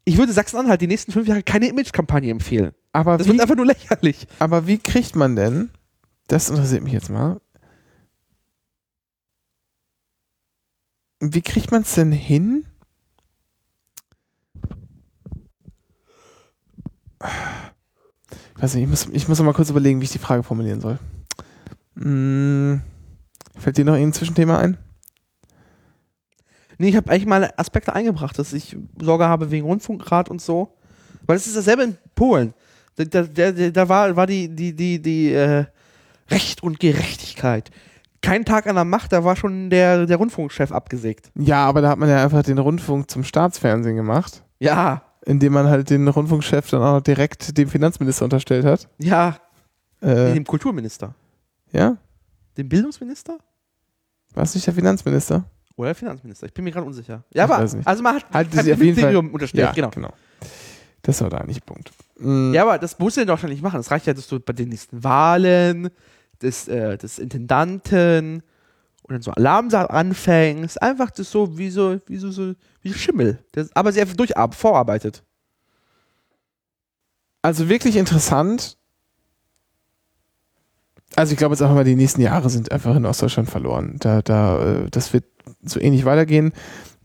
ich 0.05 0.17
würde 0.17 0.33
Sachsen-Anhalt 0.33 0.81
die 0.81 0.87
nächsten 0.87 1.13
fünf 1.13 1.29
Jahre 1.29 1.43
keine 1.43 1.69
Image-Kampagne 1.69 2.31
empfehlen. 2.31 2.73
Aber 2.93 3.19
Das 3.19 3.27
wie, 3.27 3.33
wird 3.33 3.41
einfach 3.43 3.57
nur 3.57 3.67
lächerlich. 3.67 4.27
aber 4.39 4.67
wie 4.67 4.79
kriegt 4.79 5.15
man 5.15 5.37
denn, 5.37 5.71
das 6.29 6.49
interessiert 6.49 6.83
mich 6.83 6.93
jetzt 6.93 7.11
mal, 7.11 7.41
wie 11.21 11.43
kriegt 11.43 11.71
man 11.71 11.83
es 11.83 11.95
denn 11.95 12.13
hin? 12.13 12.67
Ich 18.57 18.63
weiß 18.63 18.75
nicht, 18.75 18.85
ich 18.85 18.91
muss, 18.91 19.09
ich 19.13 19.29
muss 19.29 19.41
mal 19.41 19.53
kurz 19.53 19.71
überlegen, 19.71 20.01
wie 20.01 20.05
ich 20.05 20.13
die 20.13 20.19
Frage 20.19 20.43
formulieren 20.43 20.81
soll. 20.81 20.99
Hm, 21.97 22.81
fällt 23.57 23.77
dir 23.77 23.85
noch 23.85 23.95
irgendein 23.95 24.15
Zwischenthema 24.15 24.59
ein? 24.59 24.79
Nee, 26.79 26.89
ich 26.89 26.97
habe 26.97 27.11
eigentlich 27.11 27.27
mal 27.27 27.53
Aspekte 27.59 27.95
eingebracht, 27.95 28.39
dass 28.39 28.55
ich 28.55 28.77
Sorge 28.99 29.27
habe 29.27 29.51
wegen 29.51 29.67
Rundfunkrat 29.67 30.31
und 30.31 30.41
so. 30.41 30.79
Weil 31.27 31.37
es 31.37 31.47
ist 31.47 31.57
dasselbe 31.57 31.83
in 31.83 31.99
Polen. 32.15 32.55
Da, 32.97 33.05
da, 33.05 33.23
da, 33.23 33.71
da 33.71 33.89
war, 33.89 34.17
war 34.17 34.27
die, 34.27 34.49
die, 34.49 34.75
die, 34.75 35.01
die 35.01 35.33
äh, 35.33 35.67
Recht 36.31 36.63
und 36.63 36.81
Gerechtigkeit. 36.81 37.71
Kein 38.23 38.45
Tag 38.45 38.67
an 38.67 38.75
der 38.75 38.85
Macht, 38.85 39.13
da 39.13 39.25
war 39.25 39.35
schon 39.37 39.71
der, 39.71 40.05
der 40.07 40.17
Rundfunkchef 40.19 40.73
abgesägt. 40.73 41.31
Ja, 41.39 41.65
aber 41.67 41.81
da 41.81 41.89
hat 41.91 41.99
man 41.99 42.09
ja 42.09 42.23
einfach 42.23 42.43
den 42.43 42.59
Rundfunk 42.59 43.11
zum 43.11 43.25
Staatsfernsehen 43.25 43.97
gemacht, 43.97 44.43
Ja, 44.59 45.03
indem 45.25 45.55
man 45.55 45.69
halt 45.69 45.89
den 45.91 46.07
Rundfunkchef 46.07 46.69
dann 46.71 46.83
auch 46.83 47.01
direkt 47.01 47.57
dem 47.57 47.69
Finanzminister 47.69 48.25
unterstellt 48.25 48.65
hat. 48.65 48.89
ja. 48.99 49.37
Äh, 50.03 50.33
dem 50.33 50.45
Kulturminister. 50.47 51.15
ja? 51.73 51.97
Dem 52.57 52.69
Bildungsminister? 52.71 53.37
War 54.35 54.45
es 54.45 54.55
nicht 54.55 54.67
der 54.67 54.73
Finanzminister? 54.73 55.45
Oder 55.77 55.89
der 55.89 55.95
Finanzminister? 55.95 56.47
Ich 56.47 56.55
bin 56.55 56.65
mir 56.65 56.71
gerade 56.71 56.87
unsicher. 56.87 57.23
Ja, 57.35 57.45
Ich 57.45 57.51
aber 57.51 57.59
also 57.59 58.03
man 58.03 58.15
hat, 58.17 58.25
Halten 58.33 58.57
hat 58.57 58.65
Fall- 58.67 58.77
Ministerium 58.79 59.31
unterstellt, 59.31 59.75
genau. 59.75 59.91
genau. 59.91 60.13
Das 61.03 61.21
war 61.21 61.29
da 61.31 61.43
nicht 61.45 61.65
Punkt. 61.67 61.91
Mm, 62.19 62.53
Ja, 62.55 62.63
aber 62.63 62.79
das 62.79 62.99
muss 62.99 63.17
er 63.19 63.27
doch 63.27 63.39
schon 63.39 63.51
nicht 63.51 63.63
machen. 63.63 63.77
Das 63.77 63.91
reicht 63.91 64.07
ja, 64.07 64.15
dass 64.15 64.27
du 64.27 64.41
bei 64.41 64.53
den 64.55 64.71
nächsten 64.71 65.03
Wahlen 65.05 65.91
des, 66.43 66.69
äh, 66.69 66.97
des 66.99 67.19
Intendanten 67.19 68.43
und 69.03 69.13
dann 69.13 69.23
so 69.23 69.33
Alarm 69.33 69.69
da 69.69 69.87
anfängst. 69.87 70.81
Einfach 70.81 71.11
das 71.11 71.31
so 71.31 71.59
wie 71.59 71.71
so, 71.71 71.99
wie 72.07 72.17
so, 72.19 72.31
so 72.31 72.55
wie 72.83 72.93
Schimmel. 72.93 73.43
Das, 73.53 73.75
aber 73.75 73.93
sie 73.93 74.01
einfach 74.01 74.17
durch 74.17 74.33
vorarbeitet. 74.53 75.23
Also 77.43 77.69
wirklich 77.69 77.97
interessant. 77.97 78.77
Also 81.17 81.33
ich 81.33 81.39
glaube 81.39 81.55
jetzt 81.55 81.63
einfach 81.63 81.75
mal, 81.75 81.85
die 81.85 81.97
nächsten 81.97 82.21
Jahre 82.21 82.51
sind 82.51 82.71
einfach 82.71 82.95
in 82.95 83.05
Ostdeutschland 83.05 83.51
verloren. 83.51 83.97
Da, 83.99 84.23
da, 84.23 84.85
äh, 84.85 84.91
das 84.91 85.13
wird 85.13 85.25
so 85.63 85.81
ähnlich 85.81 86.05
weitergehen. 86.05 86.53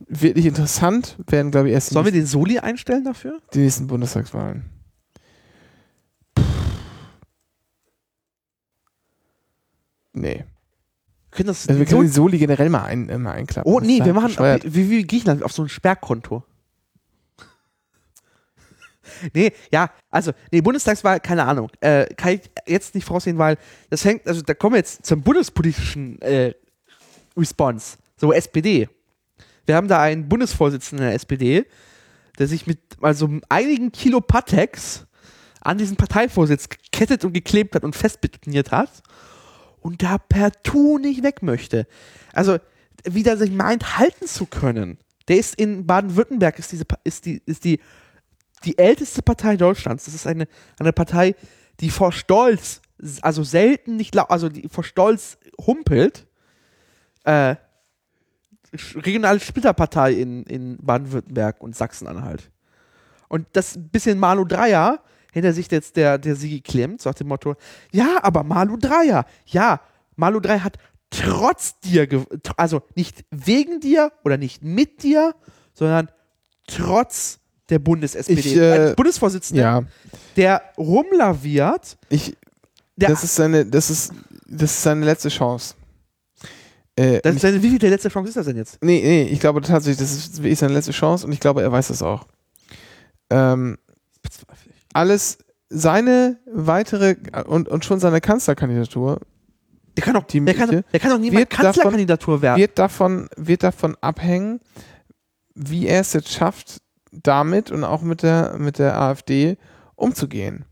Wirklich 0.08 0.46
interessant 0.46 1.18
werden, 1.28 1.52
glaube 1.52 1.70
ich, 1.70 1.74
erst 1.74 1.90
Sollen 1.90 2.06
wir 2.06 2.12
den 2.12 2.26
Soli 2.26 2.60
einstellen 2.60 3.06
dafür? 3.06 3.40
die 3.54 3.60
nächsten 3.60 3.88
Bundestagswahlen. 3.88 4.66
Nee. 10.16 10.46
Können 11.32 11.48
das 11.48 11.68
Also 11.68 11.80
wir 11.80 11.86
können 11.86 12.04
die 12.04 12.08
Soli 12.08 12.38
generell 12.38 12.70
mal, 12.70 12.86
ein, 12.86 13.10
äh, 13.10 13.18
mal 13.18 13.34
einklappen. 13.34 13.72
Oh 13.72 13.80
nee, 13.80 14.04
wir 14.04 14.14
machen 14.14 14.28
bescheuert. 14.28 14.64
wie, 14.66 14.90
wie 14.90 15.06
Griechenland 15.06 15.44
auf 15.44 15.52
so 15.52 15.64
ein 15.64 15.70
Sperrkonto. 15.70 16.44
nee, 19.34 19.52
ja, 19.72 19.92
also, 20.10 20.32
nee, 20.52 20.62
Bundestagswahl, 20.62 21.20
keine 21.20 21.46
Ahnung. 21.46 21.70
Äh, 21.82 22.06
kann 22.16 22.34
ich 22.34 22.42
jetzt 22.66 22.96
nicht 22.96 23.06
voraussehen, 23.06 23.38
weil 23.38 23.58
das 23.90 24.06
hängt, 24.06 24.26
also 24.28 24.42
da 24.42 24.54
kommen 24.54 24.76
wir 24.76 24.78
jetzt 24.78 25.06
zum 25.06 25.22
bundespolitischen 25.22 26.22
äh, 26.22 26.54
Response. 27.38 27.98
So 28.16 28.32
SPD. 28.32 28.88
Wir 29.66 29.76
haben 29.76 29.90
da 29.90 30.02
einen 30.02 30.30
Bundesvorsitzenden 30.30 31.06
der 31.06 31.16
SPD, 31.16 31.66
der 32.40 32.48
sich 32.48 32.66
mit 32.66 32.80
also 33.02 33.30
einigen 33.50 33.92
Kilo 33.92 34.22
Patex 34.22 35.06
an 35.60 35.78
diesen 35.78 35.98
Parteivorsitz 35.98 36.70
gekettet 36.70 37.26
und 37.26 37.34
geklebt 37.34 37.76
hat 37.76 37.84
und 37.84 37.96
festbetoniert 37.96 38.72
hat 38.72 38.90
und 39.86 40.02
da 40.02 40.18
partout 40.18 40.98
nicht 40.98 41.22
weg 41.22 41.44
möchte. 41.44 41.86
Also, 42.34 42.58
wie 43.04 43.22
der 43.22 43.38
sich 43.38 43.52
meint, 43.52 44.00
halten 44.00 44.26
zu 44.26 44.48
können. 44.48 44.98
Der 45.28 45.38
ist 45.38 45.54
in 45.60 45.86
Baden-Württemberg, 45.86 46.58
ist, 46.58 46.72
diese, 46.72 46.86
ist, 47.04 47.28
die, 47.28 47.40
ist 47.46 47.66
die, 47.66 47.80
die 48.64 48.80
älteste 48.80 49.22
Partei 49.22 49.58
Deutschlands. 49.58 50.06
Das 50.06 50.16
ist 50.16 50.26
eine, 50.26 50.48
eine 50.80 50.92
Partei, 50.92 51.36
die 51.82 51.92
vor 51.92 52.12
Stolz, 52.12 52.82
also 53.22 53.44
selten 53.44 53.96
nicht, 53.96 54.18
also 54.18 54.50
die 54.50 54.68
vor 54.70 54.84
Stolz 54.84 55.38
humpelt. 55.68 56.26
Äh, 57.24 57.56
regionale 58.96 59.40
Splitterpartei 59.40 60.14
in, 60.14 60.46
in 60.46 60.78
Baden-Württemberg 60.82 61.62
und 61.62 61.76
Sachsen-Anhalt. 61.76 62.50
Und 63.28 63.46
das 63.54 63.78
bisschen 63.78 64.18
Malu 64.18 64.46
Dreier, 64.46 65.04
hinter 65.36 65.52
sich 65.52 65.70
jetzt 65.70 65.98
der, 65.98 66.18
der 66.18 66.38
Sigi 66.38 66.62
klemmt, 66.62 67.04
nach 67.04 67.14
dem 67.14 67.28
Motto, 67.28 67.56
ja, 67.92 68.20
aber 68.22 68.44
Malu 68.44 68.78
Dreier, 68.78 69.26
ja, 69.46 69.82
Malu 70.16 70.40
Dreier 70.40 70.64
hat 70.64 70.78
trotz 71.10 71.78
dir, 71.82 72.08
also 72.56 72.84
nicht 72.96 73.26
wegen 73.32 73.82
dir 73.82 74.14
oder 74.24 74.38
nicht 74.38 74.64
mit 74.64 75.04
dir, 75.04 75.36
sondern 75.74 76.10
trotz 76.68 77.40
der 77.70 77.80
Bundes-SPD. 77.80 78.56
Äh, 78.56 78.90
Ein 78.92 78.96
Bundesvorsitzender, 78.96 79.62
Ja, 79.62 79.84
der 80.38 80.62
rumlaviert, 80.78 81.98
ich, 82.08 82.38
der, 82.96 83.10
das 83.10 83.26
ist 83.26 83.36
seine, 83.36 83.66
das 83.66 83.90
ist, 83.90 84.14
das 84.48 84.72
ist 84.72 84.84
seine 84.84 85.04
letzte 85.04 85.28
Chance. 85.28 85.76
Äh, 86.96 87.20
das 87.22 87.36
ist 87.36 87.42
seine, 87.42 87.62
wie 87.62 87.72
viel 87.72 87.80
der 87.80 87.90
letzte 87.90 88.08
Chance 88.08 88.30
ist 88.30 88.38
das 88.38 88.46
denn 88.46 88.56
jetzt? 88.56 88.82
Nee, 88.82 89.02
nee, 89.04 89.24
ich 89.24 89.42
glaube 89.42 89.60
tatsächlich, 89.60 89.98
das 89.98 90.14
ist 90.16 90.38
wirklich 90.42 90.60
seine 90.60 90.74
letzte 90.74 90.94
Chance 90.94 91.28
und 91.28 91.34
ich 91.34 91.42
glaube, 91.42 91.62
er 91.62 91.74
weiß 91.74 91.90
das 91.90 92.02
auch. 92.02 92.26
Ähm. 93.30 93.78
Alles, 94.96 95.38
seine 95.70 96.38
weitere 96.52 97.16
und, 97.48 97.68
und 97.68 97.84
schon 97.86 98.00
seine 98.00 98.22
Kanzlerkandidatur 98.22 99.20
Der 99.98 100.04
kann 100.04 100.14
doch, 100.14 100.24
Die 100.24 100.40
der 100.44 100.54
kann, 100.54 100.84
der 100.92 101.00
kann 101.00 101.12
doch 101.12 101.18
niemand 101.20 101.52
davon- 101.52 101.66
Kanzlerkandidatur 101.66 102.42
werden. 102.42 102.60
wird 102.60 102.78
davon, 102.80 103.28
wird 103.36 103.64
davon 103.64 103.98
abhängen, 104.02 104.60
wie 105.56 105.88
er 105.88 106.02
es 106.02 106.14
jetzt 106.14 106.32
schafft, 106.32 106.82
damit 107.12 107.72
und 107.72 107.84
auch 107.84 108.02
mit 108.02 108.24
der, 108.24 108.56
mit 108.58 108.78
der 108.78 109.00
AfD 109.00 109.58
umzugehen 109.96 110.66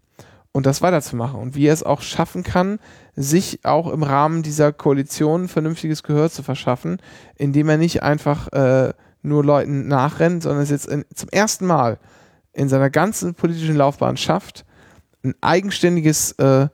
und 0.52 0.66
das 0.66 0.82
weiterzumachen 0.82 1.40
und 1.40 1.56
wie 1.56 1.68
er 1.68 1.74
es 1.74 1.84
auch 1.84 2.02
schaffen 2.02 2.44
kann, 2.44 2.80
sich 3.16 3.62
auch 3.64 3.92
im 3.92 4.04
Rahmen 4.04 4.44
dieser 4.44 4.74
Koalition 4.74 5.48
vernünftiges 5.48 6.04
Gehör 6.04 6.30
zu 6.30 6.44
verschaffen, 6.44 6.98
indem 7.36 7.70
er 7.70 7.78
nicht 7.78 8.04
einfach 8.04 8.52
äh, 8.54 8.94
nur 9.22 9.44
Leuten 9.44 9.88
nachrennt, 9.88 10.44
sondern 10.44 10.62
es 10.64 10.70
jetzt 10.70 10.88
in, 10.88 11.06
zum 11.16 11.30
ersten 11.30 11.66
Mal 11.66 11.98
in 12.54 12.70
seiner 12.70 12.90
ganzen 12.90 13.34
politischen 13.34 13.76
Laufbahn 13.76 14.18
schafft, 14.18 14.66
ein 15.24 15.36
eigenständiges 15.42 16.34
äh, 16.34 16.68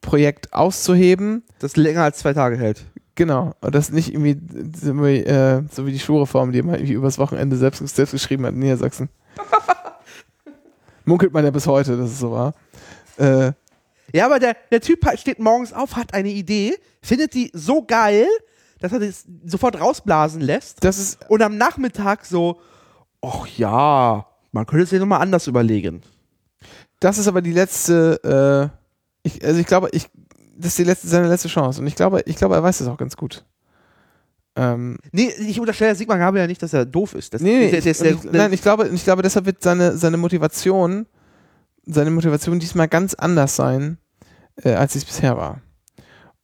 Projekt 0.00 0.52
auszuheben, 0.52 1.44
das 1.58 1.76
länger 1.76 2.02
als 2.02 2.18
zwei 2.18 2.32
Tage 2.32 2.56
hält. 2.56 2.84
Genau, 3.14 3.54
und 3.60 3.74
das 3.74 3.90
nicht 3.90 4.12
irgendwie 4.14 4.38
so 4.76 4.94
wie, 5.04 5.18
äh, 5.18 5.62
so 5.72 5.86
wie 5.86 5.92
die 5.92 5.98
Schwureform, 5.98 6.52
die 6.52 6.62
man 6.62 6.76
irgendwie 6.76 6.92
übers 6.92 7.18
Wochenende 7.18 7.56
selbst, 7.56 7.86
selbst 7.88 8.12
geschrieben 8.12 8.46
hat 8.46 8.52
in 8.52 8.60
Niedersachsen. 8.60 9.08
Munkelt 11.04 11.32
man 11.32 11.44
ja 11.44 11.50
bis 11.50 11.66
heute, 11.66 11.96
dass 11.96 12.10
es 12.10 12.20
so 12.20 12.30
war. 12.30 12.54
Äh, 13.16 13.52
Ja, 14.12 14.26
aber 14.26 14.38
der, 14.38 14.56
der 14.70 14.80
Typ 14.80 15.04
steht 15.18 15.40
morgens 15.40 15.72
auf, 15.72 15.96
hat 15.96 16.14
eine 16.14 16.28
Idee, 16.28 16.76
findet 17.02 17.34
die 17.34 17.50
so 17.52 17.82
geil, 17.82 18.26
dass 18.78 18.92
er 18.92 19.00
das 19.00 19.24
sofort 19.44 19.80
rausblasen 19.80 20.40
lässt 20.40 20.84
das 20.84 20.98
ist, 20.98 21.28
und 21.28 21.42
am 21.42 21.56
Nachmittag 21.58 22.24
so, 22.24 22.60
ach 23.20 23.46
ja, 23.56 24.27
man 24.52 24.66
könnte 24.66 24.84
es 24.84 24.90
sich 24.90 25.00
nochmal 25.00 25.20
anders 25.20 25.46
überlegen. 25.46 26.02
das 27.00 27.18
ist 27.18 27.28
aber 27.28 27.42
die 27.42 27.52
letzte, 27.52 28.72
äh, 28.74 29.28
ich, 29.28 29.44
also 29.44 29.60
ich 29.60 29.66
glaube, 29.66 29.88
ich, 29.92 30.08
das 30.56 30.70
ist 30.72 30.78
die 30.78 30.84
letzte, 30.84 31.08
seine 31.08 31.28
letzte 31.28 31.48
Chance. 31.48 31.80
Und 31.80 31.86
ich 31.86 31.94
glaube, 31.94 32.22
ich 32.26 32.36
glaube, 32.36 32.54
er 32.56 32.62
weiß 32.62 32.78
das 32.78 32.88
auch 32.88 32.96
ganz 32.96 33.16
gut. 33.16 33.44
Ähm, 34.56 34.98
Nee, 35.12 35.32
ich 35.38 35.60
unterstelle 35.60 35.94
Sigmar 35.94 36.18
Gabriel 36.18 36.42
ja 36.42 36.46
nicht, 36.48 36.62
dass 36.62 36.72
er 36.72 36.84
doof 36.84 37.14
ist. 37.14 37.32
Das, 37.32 37.40
nee, 37.40 37.66
nee, 37.66 37.70
der, 37.70 37.80
der, 37.80 37.94
der, 37.94 38.12
ich, 38.12 38.24
nein, 38.24 38.52
ich 38.52 38.62
glaube, 38.62 38.88
ich 38.88 39.04
glaube, 39.04 39.22
deshalb 39.22 39.46
wird 39.46 39.62
seine, 39.62 39.96
seine 39.96 40.16
Motivation, 40.16 41.06
seine 41.86 42.10
Motivation 42.10 42.58
diesmal 42.58 42.88
ganz 42.88 43.14
anders 43.14 43.54
sein, 43.54 43.98
äh, 44.56 44.72
als 44.72 44.94
sie 44.94 44.98
es 44.98 45.04
bisher 45.04 45.36
war. 45.36 45.60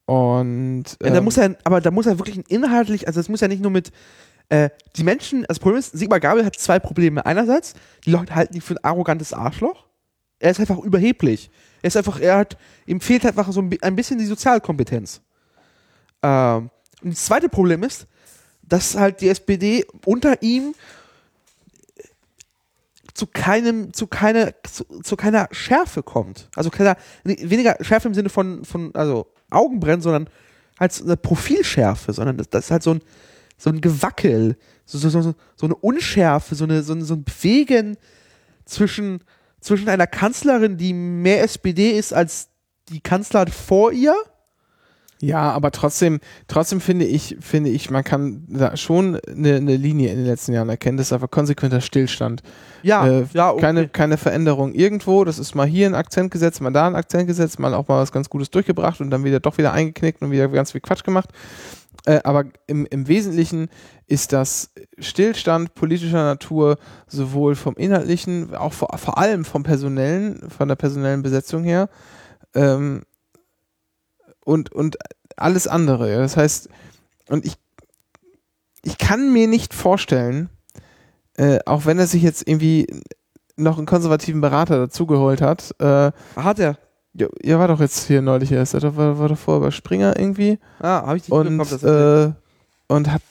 Und 0.05 0.83
ja, 1.01 1.09
da 1.09 1.17
ähm, 1.17 1.23
muss 1.23 1.37
er, 1.37 1.57
aber 1.63 1.81
da 1.81 1.91
muss 1.91 2.05
er 2.05 2.19
wirklich 2.19 2.37
ein 2.37 2.45
inhaltlich, 2.47 3.07
also 3.07 3.19
es 3.19 3.27
muss 3.27 3.41
ja 3.41 3.47
nicht 3.47 3.61
nur 3.61 3.71
mit 3.71 3.91
äh, 4.49 4.69
die 4.95 5.03
Menschen, 5.03 5.45
das 5.47 5.59
Problem 5.59 5.79
ist, 5.79 5.91
Sigmar 5.97 6.19
Gabriel 6.19 6.45
hat 6.45 6.55
zwei 6.55 6.79
Probleme. 6.79 7.25
Einerseits, 7.25 7.73
die 8.05 8.11
Leute 8.11 8.35
halten 8.35 8.55
ihn 8.55 8.61
für 8.61 8.75
ein 8.75 8.83
arrogantes 8.83 9.33
Arschloch. 9.33 9.85
Er 10.39 10.51
ist 10.51 10.59
einfach 10.59 10.77
überheblich. 10.79 11.49
Er 11.81 11.87
ist 11.87 11.97
einfach, 11.97 12.19
er 12.19 12.37
hat, 12.37 12.57
ihm 12.85 13.01
fehlt 13.01 13.25
einfach 13.25 13.51
so 13.51 13.61
ein 13.61 13.69
bi- 13.69 13.79
ein 13.81 13.95
bisschen 13.95 14.19
die 14.19 14.25
Sozialkompetenz. 14.25 15.21
Ähm, 16.21 16.69
und 17.01 17.13
das 17.13 17.25
zweite 17.25 17.49
Problem 17.49 17.83
ist, 17.83 18.07
dass 18.61 18.95
halt 18.95 19.21
die 19.21 19.29
SPD 19.29 19.85
unter 20.05 20.41
ihm 20.41 20.73
zu 23.13 23.27
keinem, 23.27 23.93
zu 23.93 24.07
keiner, 24.07 24.53
zu, 24.63 24.83
zu 25.01 25.15
keiner 25.15 25.47
Schärfe 25.51 26.03
kommt. 26.03 26.49
Also 26.55 26.69
keiner, 26.69 26.97
weniger 27.23 27.77
Schärfe 27.81 28.07
im 28.09 28.13
Sinne 28.13 28.29
von, 28.29 28.65
von, 28.65 28.93
also 28.93 29.27
Augenbrennen, 29.49 30.01
sondern 30.01 30.29
halt 30.79 30.91
so 30.91 31.15
Profilschärfe, 31.15 32.11
sondern 32.11 32.37
das, 32.37 32.49
das 32.49 32.65
ist 32.65 32.71
halt 32.71 32.83
so 32.83 32.91
ein, 32.95 33.01
so 33.57 33.69
ein 33.69 33.81
Gewackel, 33.81 34.57
so, 34.85 34.97
so, 34.97 35.09
so, 35.09 35.33
so 35.55 35.65
eine 35.65 35.75
Unschärfe, 35.75 36.55
so, 36.55 36.65
eine, 36.65 36.83
so, 36.83 36.93
ein- 36.93 37.03
so 37.03 37.13
ein 37.15 37.23
Bewegen 37.23 37.97
zwischen, 38.65 39.19
zwischen 39.61 39.89
einer 39.89 40.07
Kanzlerin, 40.07 40.77
die 40.77 40.93
mehr 40.93 41.41
SPD 41.43 41.91
ist 41.91 42.13
als 42.13 42.49
die 42.89 42.99
Kanzlerin 42.99 43.51
vor 43.51 43.91
ihr. 43.91 44.15
Ja, 45.21 45.51
aber 45.53 45.71
trotzdem, 45.71 46.19
trotzdem 46.47 46.81
finde 46.81 47.05
ich, 47.05 47.37
finde 47.39 47.69
ich, 47.69 47.89
man 47.89 48.03
kann 48.03 48.43
da 48.49 48.75
schon 48.75 49.15
eine, 49.27 49.55
eine 49.55 49.77
Linie 49.77 50.09
in 50.11 50.17
den 50.17 50.25
letzten 50.25 50.51
Jahren 50.51 50.67
erkennen. 50.67 50.97
Das 50.97 51.07
ist 51.07 51.13
einfach 51.13 51.31
konsequenter 51.31 51.79
Stillstand. 51.79 52.43
Ja, 52.83 53.07
Äh, 53.07 53.25
ja, 53.33 53.49
okay. 53.51 53.61
Keine, 53.61 53.87
keine 53.87 54.17
Veränderung 54.17 54.73
irgendwo. 54.73 55.23
Das 55.23 55.39
ist 55.39 55.55
mal 55.55 55.65
hier 55.65 55.87
ein 55.87 55.95
Akzent 55.95 56.31
gesetzt, 56.31 56.59
mal 56.61 56.71
da 56.71 56.85
ein 56.85 56.95
Akzent 56.95 57.27
gesetzt, 57.27 57.59
mal 57.59 57.73
auch 57.73 57.87
mal 57.87 58.01
was 58.01 58.11
ganz 58.11 58.29
Gutes 58.29 58.51
durchgebracht 58.51 58.99
und 58.99 59.09
dann 59.09 59.23
wieder 59.23 59.39
doch 59.39 59.57
wieder 59.57 59.71
eingeknickt 59.71 60.21
und 60.21 60.31
wieder 60.31 60.49
ganz 60.49 60.73
viel 60.73 60.81
Quatsch 60.81 61.05
gemacht. 61.05 61.29
Äh, 62.05 62.21
aber 62.23 62.45
im, 62.67 62.85
im 62.85 63.07
Wesentlichen 63.07 63.69
ist 64.07 64.31
das 64.31 64.71
Stillstand 64.99 65.73
politischer 65.73 66.23
Natur 66.23 66.77
sowohl 67.07 67.55
vom 67.55 67.75
inhaltlichen, 67.75 68.55
auch 68.55 68.73
vor, 68.73 68.95
vor 68.97 69.17
allem 69.17 69.43
vom 69.43 69.63
personellen, 69.63 70.49
von 70.49 70.67
der 70.67 70.75
personellen 70.75 71.23
Besetzung 71.23 71.63
her, 71.63 71.89
ähm, 72.53 73.03
und, 74.43 74.71
und 74.71 74.97
alles 75.35 75.67
andere. 75.67 76.15
Das 76.17 76.37
heißt, 76.37 76.69
und 77.29 77.45
ich, 77.45 77.55
ich 78.83 78.97
kann 78.99 79.33
mir 79.33 79.47
nicht 79.47 79.73
vorstellen, 79.73 80.49
äh, 81.37 81.59
auch 81.65 81.85
wenn 81.85 81.99
er 81.99 82.07
sich 82.07 82.21
jetzt 82.21 82.47
irgendwie 82.47 82.87
noch 83.57 83.77
einen 83.77 83.87
konservativen 83.87 84.41
Berater 84.41 84.77
dazugeholt 84.77 85.41
hat, 85.41 85.73
äh, 85.79 86.11
Hat 86.35 86.59
er. 86.59 86.77
Ja, 87.17 87.27
ihr 87.41 87.57
war 87.59 87.67
doch 87.69 87.79
jetzt 87.79 88.07
hier 88.07 88.21
neulich 88.21 88.51
erst, 88.51 88.73
er 88.73 88.95
war, 88.97 89.17
war 89.17 89.29
doch 89.29 89.37
vorher 89.37 89.61
bei 89.61 89.71
Springer 89.71 90.19
irgendwie. 90.19 90.59
Ah, 90.79 91.05
habe 91.07 91.17
ich 91.17 91.23
nicht 91.23 91.31
Und, 91.31 91.57
bekommen, 91.57 92.33
äh, 92.87 92.93
und 92.93 93.11
hat 93.11 93.21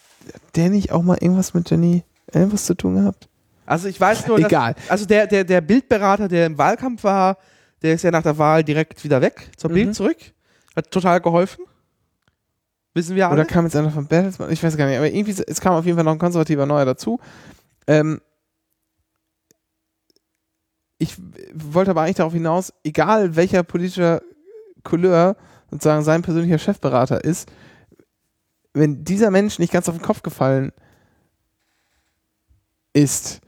der 0.57 0.71
nicht 0.71 0.91
auch 0.93 1.03
mal 1.03 1.19
irgendwas 1.21 1.53
mit 1.53 1.69
Jenny 1.71 2.03
irgendwas 2.33 2.65
zu 2.65 2.75
tun 2.75 2.95
gehabt? 2.97 3.29
Also 3.67 3.89
ich 3.89 4.01
weiß 4.01 4.27
nur, 4.27 4.39
dass, 4.39 4.47
Egal. 4.47 4.75
also 4.89 5.05
der, 5.07 5.27
der, 5.27 5.45
der 5.45 5.61
Bildberater, 5.61 6.29
der 6.29 6.47
im 6.47 6.57
Wahlkampf 6.57 7.05
war, 7.05 7.37
der 7.83 7.95
ist 7.95 8.03
ja 8.05 8.11
nach 8.11 8.23
der 8.23 8.39
Wahl 8.39 8.65
direkt 8.65 9.05
wieder 9.05 9.21
weg, 9.21 9.51
zur 9.57 9.71
Mhm. 9.71 9.75
Bild 9.75 9.95
zurück. 9.95 10.17
Hat 10.75 10.91
total 10.91 11.21
geholfen. 11.21 11.65
Wissen 12.95 13.17
wir 13.17 13.27
alle. 13.27 13.35
Oder 13.35 13.45
kam 13.45 13.65
jetzt 13.65 13.77
einer 13.77 13.91
von 13.91 14.07
Bertelsmann? 14.07 14.51
Ich 14.53 14.63
weiß 14.63 14.77
gar 14.77 14.87
nicht, 14.87 14.97
aber 14.97 15.11
irgendwie, 15.11 15.35
es 15.47 15.61
kam 15.61 15.75
auf 15.75 15.85
jeden 15.85 15.97
Fall 15.97 16.05
noch 16.05 16.13
ein 16.13 16.19
konservativer 16.19 16.65
Neuer 16.65 16.85
dazu. 16.85 17.19
Ähm, 17.87 18.21
ich 20.99 21.17
wollte 21.55 21.91
aber 21.91 22.03
eigentlich 22.03 22.17
darauf 22.17 22.33
hinaus, 22.33 22.73
egal 22.85 23.37
welcher 23.37 23.63
politischer 23.63 24.23
Couleur 24.85 25.37
sozusagen 25.71 26.05
sein 26.05 26.23
persönlicher 26.23 26.59
Chefberater 26.59 27.25
ist, 27.25 27.51
wenn 28.75 29.05
dieser 29.05 29.31
Mensch 29.31 29.59
nicht 29.59 29.73
ganz 29.73 29.89
auf 29.89 29.97
den 29.97 30.05
Kopf 30.05 30.23
gefallen 30.23 30.73
ist, 32.93 33.41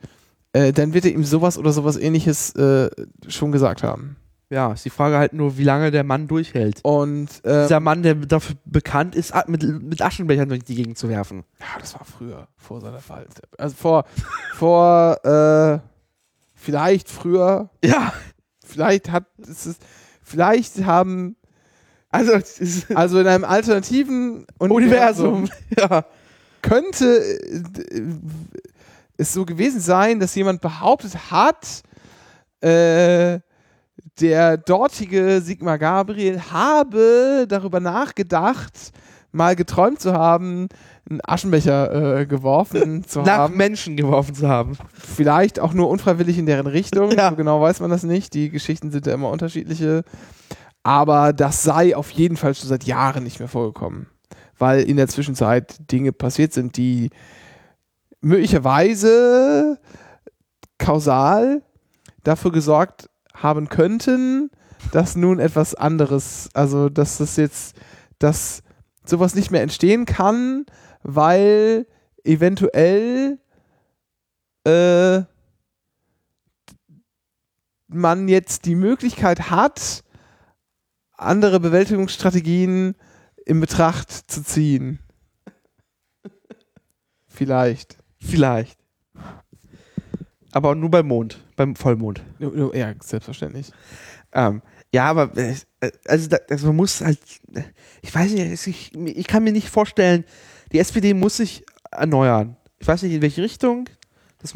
äh, 0.53 0.73
dann 0.73 0.95
wird 0.95 1.05
er 1.05 1.13
ihm 1.13 1.25
sowas 1.25 1.59
oder 1.59 1.73
sowas 1.73 1.97
ähnliches 1.97 2.55
äh, 2.57 2.91
schon 3.29 3.53
gesagt 3.53 3.83
haben. 3.83 4.17
ja, 4.51 4.73
ist 4.73 4.85
die 4.85 4.91
Frage 4.91 5.19
halt 5.19 5.33
nur, 5.33 5.59
wie 5.59 5.65
lange 5.65 5.91
der 5.91 6.05
Mann 6.05 6.29
durchhält. 6.29 6.81
Und 6.83 7.29
ähm, 7.45 7.63
Dieser 7.63 7.81
Mann, 7.81 8.03
der 8.03 8.15
dafür 8.15 8.57
bekannt 8.65 9.15
ist, 9.15 9.35
mit, 9.49 9.63
mit 9.63 10.03
Aschenbechern 10.03 10.49
durch 10.49 10.65
die 10.65 10.75
Gegend 10.77 10.99
zu 10.99 11.09
werfen. 11.09 11.45
Ja, 11.61 11.79
das 11.81 11.95
war 11.95 12.05
früher, 12.05 12.49
vor 12.57 12.81
seiner 12.81 13.01
Wahl. 13.09 13.27
Also 13.59 13.77
vor, 13.77 14.05
vor, 14.55 15.19
äh, 15.25 15.79
vielleicht 16.67 17.09
früher, 17.09 17.71
Ja, 17.85 18.13
vielleicht 18.65 19.09
hat 19.09 19.27
es 19.39 19.67
ist, 19.67 19.83
vielleicht 20.21 20.85
haben, 20.85 21.37
also 22.11 22.33
also 22.95 23.21
in 23.21 23.29
einem 23.29 23.45
alternativen 23.45 24.47
Universum. 24.59 25.49
Ja. 25.79 26.05
könnte 26.63 27.21
äh, 27.21 28.03
es 29.17 29.33
so 29.33 29.45
gewesen 29.45 29.81
sein, 29.81 30.19
dass 30.19 30.35
jemand 30.35 30.61
behauptet 30.61 31.31
hat, 31.31 31.83
äh, 32.61 33.39
der 34.21 34.57
dortige 34.57 35.41
Sigmar 35.41 35.79
Gabriel 35.79 36.41
habe 36.51 37.47
darüber 37.49 37.79
nachgedacht, 37.79 38.91
mal 39.31 39.55
geträumt 39.55 40.01
zu 40.01 40.15
haben, 40.15 40.69
einen 41.09 41.21
Aschenbecher 41.25 42.21
äh, 42.21 42.27
geworfen 42.27 43.05
zu 43.07 43.21
Nach 43.21 43.39
haben. 43.39 43.57
Menschen 43.57 43.97
geworfen 43.97 44.35
zu 44.35 44.49
haben. 44.49 44.77
Vielleicht 44.93 45.61
auch 45.61 45.73
nur 45.73 45.89
unfreiwillig 45.89 46.39
in 46.39 46.47
deren 46.47 46.67
Richtung. 46.67 47.11
Ja. 47.17 47.31
So 47.31 47.37
genau 47.37 47.61
weiß 47.61 47.81
man 47.81 47.91
das 47.91 48.03
nicht. 48.03 48.35
Die 48.35 48.51
Geschichten 48.51 48.91
sind 48.91 49.07
ja 49.07 49.15
immer 49.15 49.31
unterschiedliche. 49.31 50.03
Aber 50.83 51.33
das 51.33 51.63
sei 51.63 51.97
auf 51.97 52.11
jeden 52.11 52.37
Fall 52.37 52.55
schon 52.55 52.69
seit 52.69 52.85
Jahren 52.85 53.25
nicht 53.25 53.39
mehr 53.39 53.49
vorgekommen. 53.49 54.07
Weil 54.59 54.83
in 54.83 54.97
der 54.97 55.09
Zwischenzeit 55.09 55.91
Dinge 55.91 56.13
passiert 56.13 56.53
sind, 56.53 56.77
die 56.77 57.11
möglicherweise 58.21 59.79
kausal 60.79 61.63
dafür 62.23 62.53
gesorgt 62.53 63.09
haben 63.35 63.69
könnten, 63.69 64.51
dass 64.93 65.17
nun 65.17 65.39
etwas 65.39 65.75
anderes, 65.75 66.49
also 66.55 66.89
dass 66.89 67.19
das 67.19 67.37
jetzt, 67.37 67.77
dass 68.19 68.63
sowas 69.05 69.35
nicht 69.35 69.51
mehr 69.51 69.63
entstehen 69.63 70.05
kann, 70.05 70.67
weil 71.07 71.87
eventuell 72.25 73.39
äh, 74.65 75.23
man 77.87 78.29
jetzt 78.29 78.65
die 78.65 78.75
Möglichkeit 78.75 79.51
hat, 79.51 80.03
andere 81.13 81.61
Bewältigungsstrategien 81.61 82.97
in 83.45 83.61
Betracht 83.61 84.11
zu 84.11 84.43
ziehen. 84.43 84.99
Vielleicht. 87.29 87.97
Vielleicht. 88.19 88.79
Aber 90.51 90.75
nur 90.75 90.91
beim 90.91 91.07
Mond, 91.07 91.39
beim 91.55 91.77
Vollmond. 91.77 92.23
Ja, 92.41 92.95
selbstverständlich. 93.01 93.71
Ähm, 94.33 94.61
ja, 94.93 95.05
aber 95.05 95.37
äh, 95.37 95.55
also, 96.07 96.37
also 96.51 96.67
man 96.69 96.77
muss 96.77 97.01
halt, 97.01 97.21
äh, 97.55 97.63
ich 98.03 98.13
weiß 98.13 98.33
nicht, 98.33 98.67
ich, 98.67 98.95
ich 98.95 99.27
kann 99.27 99.45
mir 99.45 99.53
nicht 99.53 99.69
vorstellen, 99.69 100.25
die 100.73 100.79
SPD 100.79 101.15
muss 101.15 101.37
sich 101.37 101.65
erneuern. 101.91 102.57
Ich 102.79 102.87
weiß 102.87 103.03
nicht 103.03 103.13
in 103.13 103.23
welche 103.23 103.43
Richtung, 103.43 103.89
das, 104.39 104.55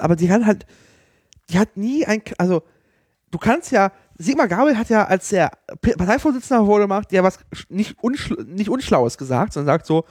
aber 0.00 0.16
die 0.16 0.30
hat 0.30 0.44
halt, 0.44 0.66
die 1.50 1.58
hat 1.58 1.76
nie 1.76 2.06
ein, 2.06 2.22
also 2.38 2.62
du 3.30 3.38
kannst 3.38 3.72
ja, 3.72 3.92
Sigmar 4.16 4.48
Gabriel 4.48 4.78
hat 4.78 4.88
ja, 4.88 5.04
als 5.04 5.32
er 5.32 5.50
Parteivorsitzender 5.80 6.66
wurde, 6.66 6.84
gemacht, 6.84 7.12
ja 7.12 7.22
was 7.22 7.38
nicht, 7.68 7.96
unschl 8.02 8.44
nicht 8.44 8.70
Unschlaues 8.70 9.18
gesagt, 9.18 9.52
sondern 9.52 9.74
sagt 9.74 9.86
so, 9.86 10.04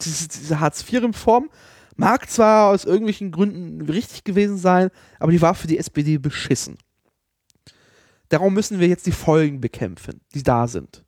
diese, 0.00 0.28
diese 0.28 0.60
Hartz-IV-Reform 0.60 1.50
mag 1.96 2.30
zwar 2.30 2.70
aus 2.70 2.84
irgendwelchen 2.84 3.30
Gründen 3.30 3.82
richtig 3.82 4.24
gewesen 4.24 4.56
sein, 4.56 4.90
aber 5.18 5.32
die 5.32 5.42
war 5.42 5.54
für 5.54 5.66
die 5.66 5.78
SPD 5.78 6.18
beschissen. 6.18 6.78
Darum 8.30 8.54
müssen 8.54 8.78
wir 8.78 8.88
jetzt 8.88 9.06
die 9.06 9.12
Folgen 9.12 9.60
bekämpfen, 9.60 10.20
die 10.34 10.42
da 10.42 10.66
sind. 10.66 11.04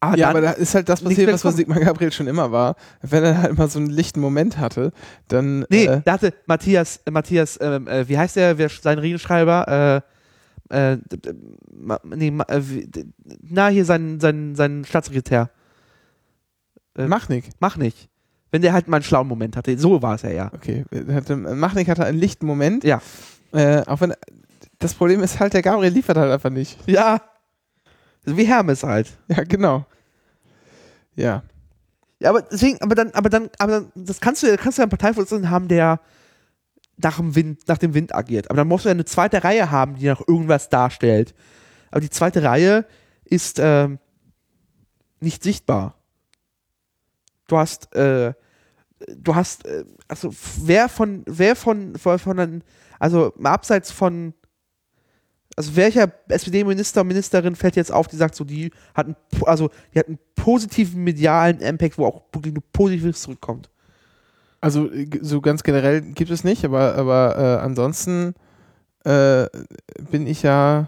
Aber 0.00 0.16
ja, 0.16 0.30
aber 0.30 0.40
da 0.40 0.52
ist 0.52 0.74
halt 0.74 0.88
das 0.88 1.00
passiert, 1.02 1.32
was 1.32 1.42
bei. 1.42 1.50
Sigmar 1.50 1.80
Gabriel 1.80 2.12
schon 2.12 2.28
immer 2.28 2.52
war. 2.52 2.76
Wenn 3.02 3.24
er 3.24 3.42
halt 3.42 3.58
mal 3.58 3.68
so 3.68 3.80
einen 3.80 3.90
lichten 3.90 4.20
Moment 4.20 4.58
hatte, 4.58 4.92
dann. 5.26 5.66
nee, 5.70 5.86
äh, 5.86 6.02
da 6.04 6.12
hatte 6.12 6.34
Matthias, 6.46 7.00
äh, 7.04 7.10
Matthias, 7.10 7.58
ähm, 7.60 7.88
äh, 7.88 8.08
wie 8.08 8.16
heißt 8.16 8.36
der, 8.36 8.58
wer 8.58 8.68
sein 8.68 9.00
Redenschreiber? 9.00 10.02
Äh, 10.70 10.92
äh, 10.92 10.98
nee, 12.04 12.28
äh, 12.28 12.62
na, 13.42 13.68
hier 13.68 13.84
sein, 13.84 14.20
sein, 14.20 14.54
sein 14.54 14.84
Staatssekretär. 14.84 15.50
äh, 16.96 17.06
Machnik. 17.08 17.50
Mach 17.58 17.76
nicht. 17.76 18.08
Wenn 18.50 18.62
der 18.62 18.72
halt 18.72 18.86
mal 18.86 18.98
einen 18.98 19.04
schlauen 19.04 19.26
Moment 19.26 19.56
hatte. 19.56 19.76
So 19.78 20.00
war 20.00 20.14
es 20.14 20.22
ja, 20.22 20.30
ja. 20.30 20.50
Okay. 20.54 20.84
Hatte, 21.12 21.36
Machnik 21.36 21.88
hatte 21.88 22.04
einen 22.04 22.18
lichten 22.18 22.46
Moment. 22.46 22.84
Ja. 22.84 23.02
Auch 23.86 24.00
wenn. 24.00 24.14
Das 24.78 24.94
Problem 24.94 25.22
ist 25.22 25.40
halt, 25.40 25.54
der 25.54 25.62
Gabriel 25.62 25.92
liefert 25.92 26.16
halt 26.16 26.30
einfach 26.30 26.50
nicht. 26.50 26.78
Ja. 26.86 27.20
Wie 28.36 28.44
Hermes 28.44 28.82
halt. 28.82 29.16
Ja, 29.28 29.44
genau. 29.44 29.86
Ja. 31.16 31.42
Ja, 32.20 32.30
aber 32.30 32.42
deswegen, 32.42 32.80
aber 32.80 32.94
dann, 32.94 33.10
aber 33.12 33.28
dann, 33.28 33.48
aber 33.58 33.72
dann, 33.72 33.92
das 33.94 34.20
kannst 34.20 34.42
du, 34.42 34.56
kannst 34.56 34.78
du 34.78 34.82
ja 34.82 34.84
einen 34.84 34.90
Parteivorsitzenden 34.90 35.50
haben, 35.50 35.68
der 35.68 36.00
nach 36.96 37.16
dem 37.16 37.34
Wind, 37.34 37.68
nach 37.68 37.78
dem 37.78 37.94
Wind 37.94 38.14
agiert. 38.14 38.50
Aber 38.50 38.56
dann 38.56 38.68
musst 38.68 38.84
du 38.84 38.88
ja 38.88 38.92
eine 38.92 39.04
zweite 39.04 39.44
Reihe 39.44 39.70
haben, 39.70 39.96
die 39.96 40.06
nach 40.06 40.20
irgendwas 40.26 40.68
darstellt. 40.68 41.34
Aber 41.90 42.00
die 42.00 42.10
zweite 42.10 42.42
Reihe 42.42 42.86
ist 43.24 43.58
ähm, 43.60 43.98
nicht 45.20 45.42
sichtbar. 45.42 45.94
Du 47.46 47.56
hast, 47.56 47.94
äh, 47.94 48.34
du 49.16 49.34
hast, 49.34 49.64
äh, 49.66 49.84
also 50.08 50.34
wer 50.62 50.88
von, 50.88 51.22
wer 51.26 51.54
von, 51.56 51.96
von, 51.96 52.18
von 52.18 52.62
also 52.98 53.32
abseits 53.42 53.90
von, 53.92 54.34
also 55.58 55.74
welcher 55.74 56.12
SPD-Minister, 56.28 57.02
Ministerin 57.02 57.56
fällt 57.56 57.74
jetzt 57.74 57.92
auf, 57.92 58.06
die 58.06 58.14
sagt 58.14 58.36
so, 58.36 58.44
die 58.44 58.70
hat 58.94 59.06
einen, 59.06 59.16
also 59.44 59.70
die 59.92 59.98
hat 59.98 60.06
einen 60.06 60.20
positiven 60.36 61.02
medialen 61.02 61.58
Impact, 61.58 61.98
wo 61.98 62.06
auch 62.06 62.22
wirklich 62.32 62.54
nur 62.54 62.62
Positives 62.72 63.22
zurückkommt. 63.22 63.68
Also 64.60 64.88
äh, 64.88 65.08
so 65.20 65.40
ganz 65.40 65.64
generell 65.64 66.00
gibt 66.00 66.30
es 66.30 66.44
nicht, 66.44 66.64
aber, 66.64 66.94
aber 66.94 67.36
äh, 67.36 67.64
ansonsten 67.64 68.34
äh, 69.04 69.46
bin 70.08 70.28
ich 70.28 70.44
ja 70.44 70.86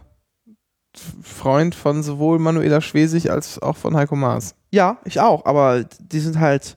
Freund 1.21 1.75
von 1.75 2.05
sowohl 2.05 2.39
Manuela 2.39 2.81
Schwesig 2.81 3.29
als 3.29 3.61
auch 3.61 3.77
von 3.77 3.97
Heiko 3.97 4.15
Maas. 4.15 4.55
Ja, 4.71 4.99
ich 5.05 5.19
auch, 5.19 5.47
aber 5.47 5.83
die 5.99 6.21
sind 6.21 6.39
halt 6.39 6.77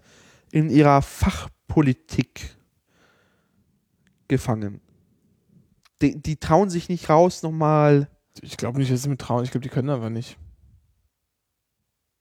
in 0.52 0.72
ihrer 0.72 1.04
Fachpolitik 1.04 2.56
gefangen. 4.28 4.82
Die, 6.04 6.22
die 6.22 6.36
trauen 6.36 6.70
sich 6.70 6.90
nicht 6.90 7.10
raus, 7.10 7.42
nochmal. 7.44 8.08
Ich 8.42 8.58
glaube 8.58 8.78
nicht, 8.80 8.92
dass 8.92 9.02
sie 9.04 9.10
mit 9.10 9.22
trauen. 9.22 9.44
Ich 9.44 9.52
glaube, 9.52 9.64
die 9.64 9.70
können 9.70 9.90
aber 9.90 10.10
nicht. 10.10 10.38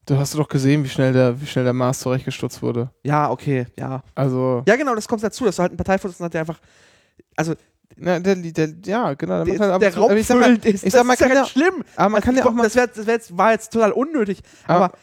Du 0.07 0.17
hast 0.17 0.35
doch 0.35 0.49
gesehen, 0.49 0.83
wie 0.85 0.89
schnell 0.89 1.13
der, 1.13 1.41
wie 1.41 1.47
schnell 1.47 1.65
der 1.65 1.73
Maas 1.73 2.01
zurechtgestutzt 2.01 2.61
wurde. 2.61 2.91
Ja, 3.05 3.31
okay, 3.31 3.67
ja. 3.79 4.03
Also, 4.17 4.63
Ja, 4.67 4.75
genau, 4.77 4.95
das 4.97 5.07
kommt 5.07 5.23
dazu, 5.23 5.45
dass 5.45 5.57
du 5.57 5.63
halt 5.63 5.71
einen 5.71 5.77
Parteivorsitzenden 5.77 6.27
hast, 6.27 6.35
der 6.35 6.41
einfach. 6.41 6.61
Also, 7.37 7.55
na, 7.97 8.19
der, 8.19 8.35
der, 8.37 8.69
ja, 8.85 9.15
genau. 9.15 9.45
Der, 9.45 9.55
der, 9.59 9.73
halt 9.73 9.83
der 9.83 10.17
ich 10.19 10.27
sag 10.27 10.37
mal, 10.39 10.43
raubfüllend 10.45 10.65
ist. 10.65 10.85
ich 10.85 10.93
sag 10.93 11.05
mal, 11.05 11.13
das 11.15 11.21
ist 11.21 11.29
ja 11.29 11.35
ganz 11.35 11.49
schlimm. 11.51 11.85
aber 11.95 12.09
man 12.09 12.21
kann 12.23 12.37
ja 12.37 12.45
auch 12.47 12.53
mal, 12.53 12.65
das, 12.65 12.75
wär, 12.75 12.87
das 12.89 13.07
wär 13.07 13.15
jetzt, 13.15 13.37
war 13.37 13.53
jetzt 13.53 13.73
total 13.73 13.93
unnötig. 13.93 14.43
Aber- 14.67 14.87
Aber, 14.87 14.99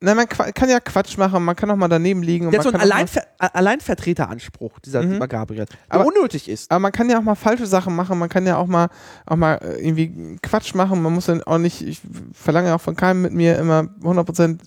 nein, 0.00 0.16
man 0.16 0.28
kann 0.28 0.68
ja 0.68 0.80
Quatsch 0.80 1.16
machen, 1.18 1.44
man 1.44 1.56
kann 1.56 1.70
auch 1.70 1.76
mal 1.76 1.88
daneben 1.88 2.22
liegen. 2.22 2.50
Der 2.50 2.58
hat 2.60 2.64
so 2.64 2.70
einen 2.72 2.80
Alleinver 2.80 3.22
Alleinvertreteranspruch, 3.38 4.78
dieser 4.80 5.02
Mhm. 5.02 5.20
Gabriel, 5.28 5.64
der 5.66 5.76
Aber- 5.88 6.06
unnötig 6.06 6.48
ist. 6.48 6.70
Aber 6.70 6.80
man 6.80 6.92
kann 6.92 7.08
ja 7.08 7.18
auch 7.18 7.22
mal 7.22 7.34
falsche 7.34 7.66
Sachen 7.66 7.94
machen, 7.96 8.18
man 8.18 8.28
kann 8.28 8.46
ja 8.46 8.56
auch 8.56 8.66
mal 8.66 8.88
auch 9.26 9.36
mal 9.36 9.54
äh, 9.56 9.84
irgendwie 9.86 10.36
Quatsch 10.42 10.74
machen, 10.74 11.00
man 11.02 11.12
muss 11.14 11.26
dann 11.26 11.42
auch 11.42 11.58
nicht, 11.58 11.82
ich 11.82 12.00
verlange 12.32 12.74
auch 12.74 12.80
von 12.80 12.96
keinem 12.96 13.22
mit 13.22 13.32
mir 13.32 13.58
immer 13.58 13.88
100% 14.02 14.58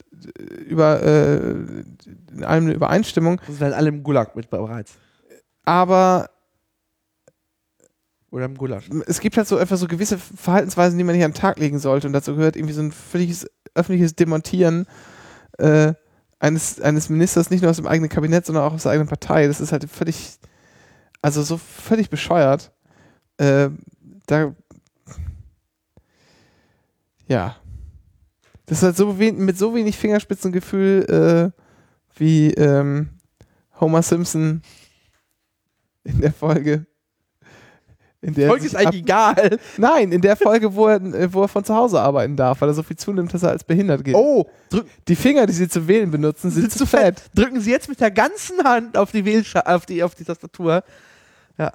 über 0.68 1.02
äh, 1.04 1.42
in 2.32 2.44
allem 2.44 2.66
eine 2.66 2.74
Übereinstimmung, 2.74 3.42
Das 3.48 3.60
werden 3.60 3.74
alle 3.74 3.90
im 3.90 4.04
Gulag 4.04 4.36
mit 4.36 4.50
bereits. 4.50 4.94
aber 5.64 6.30
Oder 8.32 8.46
im 8.46 8.56
Gulasch. 8.56 8.90
es 9.08 9.20
gibt 9.20 9.36
halt 9.38 9.48
so 9.48 9.58
einfach 9.58 9.78
so 9.78 9.88
gewisse 9.88 10.18
Verhaltensweisen, 10.18 10.98
die 10.98 11.04
man 11.04 11.16
nicht 11.16 11.26
an 11.26 11.32
den 11.32 11.38
Tag 11.38 11.60
legen 11.60 11.80
sollte. 11.80 12.08
Und 12.08 12.14
dazu 12.14 12.36
gehört 12.36 12.56
irgendwie 12.56 12.74
so 12.74 12.82
ein 12.82 12.92
völliges 12.94 13.46
öffentliches 13.76 14.16
Demontieren 14.16 14.86
äh, 15.58 15.94
eines, 16.40 16.82
eines 16.82 17.10
Ministers, 17.10 17.50
nicht 17.50 17.62
nur 17.62 17.70
aus 17.70 17.78
dem 17.78 17.88
eigenen 17.88 18.10
Kabinett, 18.10 18.46
sondern 18.46 18.64
auch 18.64 18.74
aus 18.74 18.84
der 18.84 18.92
eigenen 18.92 19.08
Partei. 19.08 19.48
Das 19.48 19.62
ist 19.62 19.72
halt 19.72 19.90
völlig, 19.90 20.40
also 21.22 21.44
so 21.44 21.58
völlig 21.58 22.10
bescheuert. 22.10 22.72
Äh, 23.38 23.70
da, 24.26 24.56
ja. 27.28 27.56
Das 28.66 28.80
ist 28.80 28.84
halt 28.84 28.98
so 28.98 29.14
mit 29.14 29.58
so 29.58 29.76
wenig 29.76 29.98
Fingerspitzengefühl 29.98 31.54
äh, 31.56 31.62
wie 32.18 32.54
ähm, 32.54 33.10
Homer 33.80 34.02
Simpson 34.02 34.62
in 36.04 36.22
der 36.22 36.34
Folge. 36.34 36.86
In 38.24 38.36
der 38.36 38.50
Folge 38.50 38.66
ist 38.68 38.76
eigentlich 38.76 39.02
egal. 39.02 39.58
Nein, 39.78 40.12
in 40.12 40.22
der 40.22 40.36
Folge, 40.36 40.76
wo 40.76 40.88
er, 40.88 41.34
wo 41.34 41.42
er 41.42 41.48
von 41.48 41.64
zu 41.64 41.74
Hause 41.76 42.00
arbeiten 42.00 42.36
darf, 42.36 42.62
weil 42.62 42.70
er 42.70 42.74
so 42.76 42.84
viel 42.84 42.96
zunimmt, 42.98 43.34
dass 43.34 43.42
er 43.42 43.50
als 43.50 43.64
behindert 43.64 44.04
gilt. 44.04 44.16
Oh, 44.16 44.48
Die 45.08 45.16
Finger, 45.16 45.48
die 45.48 45.54
sie 45.54 45.68
zu 45.68 45.88
wählen 45.88 46.12
benutzen, 46.12 46.52
sind, 46.52 46.62
sind 46.62 46.72
zu 46.72 46.80
zu 46.80 46.86
fett. 46.86 47.20
fett. 47.20 47.32
Drücken 47.34 47.60
Sie 47.62 47.72
jetzt 47.72 47.90
mit 47.90 48.00
der 48.00 48.12
ganzen 48.12 48.64
Hand 48.64 48.96
auf 48.96 49.12
die, 49.12 49.26
Wählscha 49.26 49.62
auf 49.62 49.88
die, 49.88 50.04
auf 50.04 50.14
die 50.14 50.24
Tastatur. 50.24 50.84
Ja. 51.58 51.74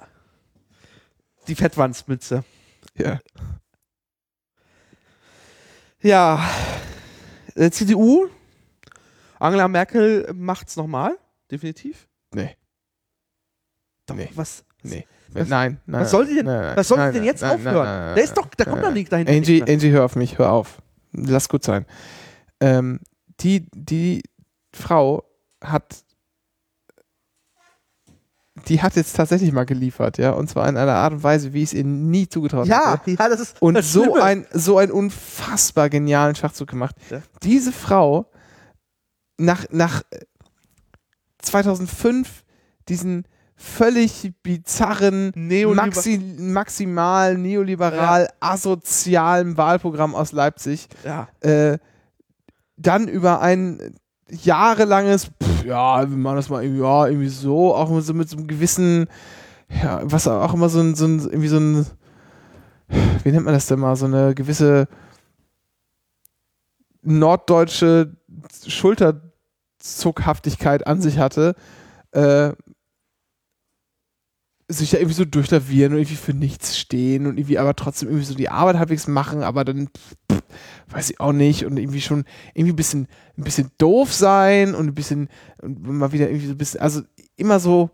Die 1.49 1.55
Fettwandsmütze. 1.55 2.45
Ja. 2.95 3.19
Ja. 6.01 6.49
Äh, 7.55 7.71
CDU. 7.71 8.27
Angela 9.39 9.67
Merkel 9.67 10.31
macht's 10.33 10.75
nochmal. 10.77 11.17
Definitiv. 11.51 12.07
Nee. 12.33 12.55
Doch, 14.05 14.15
Nee. 14.15 14.29
was? 14.33 14.63
Nee. 14.83 15.05
Was- 15.33 15.47
nein, 15.49 15.79
nein. 15.85 16.01
was 16.01 16.11
soll 16.11 16.25
sie 16.27 16.35
denn- 16.35 16.45
nein, 16.45 16.77
Was 16.77 16.87
soll 16.87 16.97
nein, 16.97 17.11
sie 17.13 17.19
denn 17.19 17.25
jetzt 17.25 17.41
nein, 17.41 17.51
aufhören? 17.55 17.75
da 17.85 18.13
ist 18.15 18.37
doch, 18.37 18.47
da 18.55 18.65
kommt 18.65 18.83
doch 18.83 18.91
nichts 18.93 19.09
dahinter. 19.09 19.33
Angie. 19.33 19.61
Angie, 19.63 19.91
hör 19.91 20.05
auf 20.05 20.15
mich, 20.15 20.37
hör 20.37 20.51
auf. 20.51 20.81
Lass 21.13 21.49
gut 21.49 21.63
sein. 21.63 21.85
Ähm, 22.59 22.99
die, 23.41 23.67
die 23.73 24.23
Frau 24.73 25.23
hat 25.63 26.03
die 28.67 28.81
hat 28.81 28.95
jetzt 28.95 29.15
tatsächlich 29.15 29.51
mal 29.51 29.65
geliefert, 29.65 30.17
ja, 30.17 30.31
und 30.31 30.49
zwar 30.49 30.67
in 30.67 30.77
einer 30.77 30.95
Art 30.95 31.13
und 31.13 31.23
Weise, 31.23 31.53
wie 31.53 31.59
ich 31.61 31.69
es 31.69 31.73
ihr 31.73 31.83
nie 31.85 32.27
zugetraut 32.27 32.67
Ja, 32.67 32.93
hätte. 33.05 33.11
ja, 33.11 33.29
das 33.29 33.39
ist 33.39 33.61
Und 33.61 33.75
das 33.75 33.93
so 33.93 34.03
Schlimme. 34.03 34.23
ein, 34.23 34.45
so 34.51 34.77
einen 34.79 34.91
unfassbar 34.91 35.89
genialen 35.89 36.35
Schachzug 36.35 36.67
gemacht. 36.67 36.95
Ja. 37.09 37.21
Diese 37.43 37.71
Frau 37.71 38.29
nach, 39.37 39.65
nach 39.69 40.01
äh, 40.09 40.19
2005 41.39 42.43
diesen 42.89 43.27
völlig 43.59 44.33
bizarren, 44.43 45.31
Neoliber- 45.35 45.87
maxi, 45.87 46.19
maximal 46.37 47.35
neoliberal 47.37 48.29
asozialen 48.39 49.57
Wahlprogramm 49.57 50.13
aus 50.15 50.31
Leipzig. 50.31 50.87
Ja. 51.03 51.27
äh, 51.41 51.79
dann 52.77 53.07
über 53.07 53.41
ein 53.41 53.95
jahrelanges, 54.29 55.31
pff, 55.41 55.63
ja, 55.65 56.07
wir 56.07 56.17
machen 56.17 56.35
das 56.35 56.49
mal 56.49 56.61
irgendwie, 56.63 56.83
ja, 56.83 57.07
irgendwie 57.07 57.29
so, 57.29 57.73
auch 57.73 57.89
so 58.01 58.13
mit 58.13 58.29
so 58.29 58.37
einem 58.37 58.45
gewissen, 58.45 59.07
ja, 59.81 60.01
was 60.03 60.27
auch 60.27 60.53
immer 60.53 60.69
so 60.69 60.79
ein, 60.79 60.93
so 60.93 61.05
ein, 61.05 61.17
irgendwie 61.19 61.47
so 61.47 61.57
ein, 61.57 61.87
wie 63.23 63.31
nennt 63.31 63.45
man 63.45 63.55
das 63.55 63.65
denn 63.65 63.79
mal, 63.79 63.95
so 63.95 64.05
eine 64.05 64.35
gewisse 64.35 64.87
norddeutsche 67.01 68.15
Schulterzuckhaftigkeit 68.67 70.85
an 70.85 71.01
sich 71.01 71.17
hatte, 71.17 71.55
äh, 72.11 72.51
sich 74.69 74.89
da 74.91 74.97
irgendwie 74.97 75.15
so 75.15 75.23
durchlavieren 75.25 75.93
und 75.93 75.99
irgendwie 75.99 76.17
für 76.17 76.33
nichts 76.33 76.77
stehen 76.77 77.25
und 77.25 77.37
irgendwie 77.37 77.57
aber 77.57 77.75
trotzdem 77.75 78.09
irgendwie 78.09 78.25
so 78.25 78.35
die 78.35 78.49
Arbeit 78.49 78.77
halbwegs 78.77 79.07
machen, 79.07 79.41
aber 79.43 79.63
dann 79.63 79.87
pff, 80.29 80.41
weiß 80.89 81.09
ich 81.11 81.19
auch 81.21 81.31
nicht 81.31 81.65
und 81.65 81.77
irgendwie 81.77 82.01
schon 82.01 82.25
irgendwie 82.53 82.73
ein 82.73 82.75
bisschen 82.75 83.07
ein 83.37 83.43
bisschen 83.43 83.71
doof 83.77 84.13
sein 84.13 84.75
und 84.75 84.87
ein 84.87 84.93
bisschen 84.93 85.29
und 85.61 85.87
mal 85.87 86.11
wieder 86.11 86.27
irgendwie 86.29 86.47
so 86.47 86.53
ein 86.53 86.57
bisschen 86.57 86.81
also 86.81 87.01
immer 87.37 87.59
so 87.61 87.91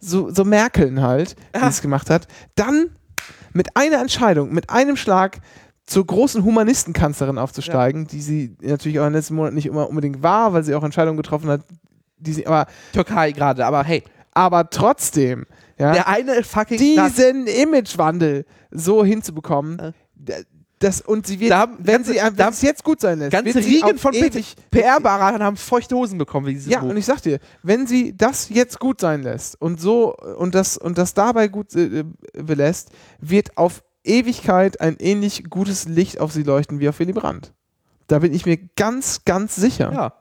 so 0.00 0.30
so 0.30 0.44
Merkeln 0.44 1.02
halt, 1.02 1.36
die 1.54 1.60
Ja. 1.60 1.68
es 1.68 1.82
gemacht 1.82 2.08
hat, 2.08 2.28
dann 2.54 2.90
mit 3.52 3.76
einer 3.76 4.00
Entscheidung, 4.00 4.52
mit 4.54 4.70
einem 4.70 4.96
Schlag 4.96 5.38
zur 5.86 6.06
großen 6.06 6.44
Humanistenkanzlerin 6.44 7.38
aufzusteigen, 7.38 8.06
die 8.06 8.20
sie 8.20 8.56
natürlich 8.60 8.98
auch 9.00 9.04
in 9.06 9.10
den 9.12 9.18
letzten 9.18 9.34
Monaten 9.34 9.54
nicht 9.54 9.66
immer 9.66 9.88
unbedingt 9.88 10.22
war, 10.22 10.52
weil 10.52 10.62
sie 10.64 10.74
auch 10.74 10.82
Entscheidungen 10.82 11.16
getroffen 11.16 11.48
hat, 11.48 11.62
die 12.18 12.32
sie 12.32 12.46
aber 12.46 12.66
Türkei 12.92 13.32
gerade, 13.32 13.64
aber 13.66 13.84
hey, 13.84 14.02
aber 14.32 14.68
trotzdem, 14.70 15.46
ja, 15.78 15.92
der 15.92 16.08
eine 16.08 16.42
fucking 16.42 16.78
diesen 16.78 17.46
Imagewandel 17.46 18.44
so 18.70 19.04
hinzubekommen, 19.04 19.78
Ja. 19.80 19.92
d- 20.14 20.44
das 20.78 21.00
und 21.00 21.26
sie 21.26 21.40
wird, 21.40 21.52
Da 21.52 21.68
wenn 21.78 21.94
ganze- 22.04 22.12
sie 22.12 22.20
wenn 22.34 22.48
es 22.50 22.60
jetzt 22.60 22.84
gut 22.84 23.00
sein 23.00 23.18
lässt, 23.18 23.32
ganze 23.32 23.54
wird 23.54 23.64
sie 23.64 23.76
Riegen 23.76 23.98
von 23.98 24.12
PR-Beratern 24.70 25.42
haben 25.42 25.56
feuchte 25.56 25.96
Hosen 25.96 26.18
bekommen 26.18 26.46
wegen 26.46 26.58
dieses 26.58 26.70
ja, 26.70 26.80
Buch. 26.80 26.90
und 26.90 26.96
ich 26.98 27.06
sag 27.06 27.22
dir, 27.22 27.38
wenn 27.62 27.86
sie 27.86 28.14
das 28.16 28.48
jetzt 28.50 28.78
gut 28.78 29.00
sein 29.00 29.22
lässt 29.22 29.60
und 29.60 29.80
so 29.80 30.14
und 30.14 30.54
das 30.54 30.76
und 30.76 30.98
das 30.98 31.14
dabei 31.14 31.48
gut 31.48 31.74
äh, 31.74 32.04
belässt, 32.34 32.90
wird 33.20 33.56
auf 33.56 33.82
Ewigkeit 34.04 34.80
ein 34.80 34.96
ähnlich 34.98 35.44
gutes 35.50 35.86
Licht 35.88 36.20
auf 36.20 36.32
sie 36.32 36.42
leuchten 36.42 36.78
wie 36.78 36.88
auf 36.88 36.98
Willy 36.98 37.12
Brandt. 37.12 37.52
Da 38.06 38.18
bin 38.20 38.32
ich 38.34 38.46
mir 38.46 38.56
ganz, 38.76 39.24
ganz 39.24 39.56
sicher. 39.56 39.90
ja. 39.92 40.12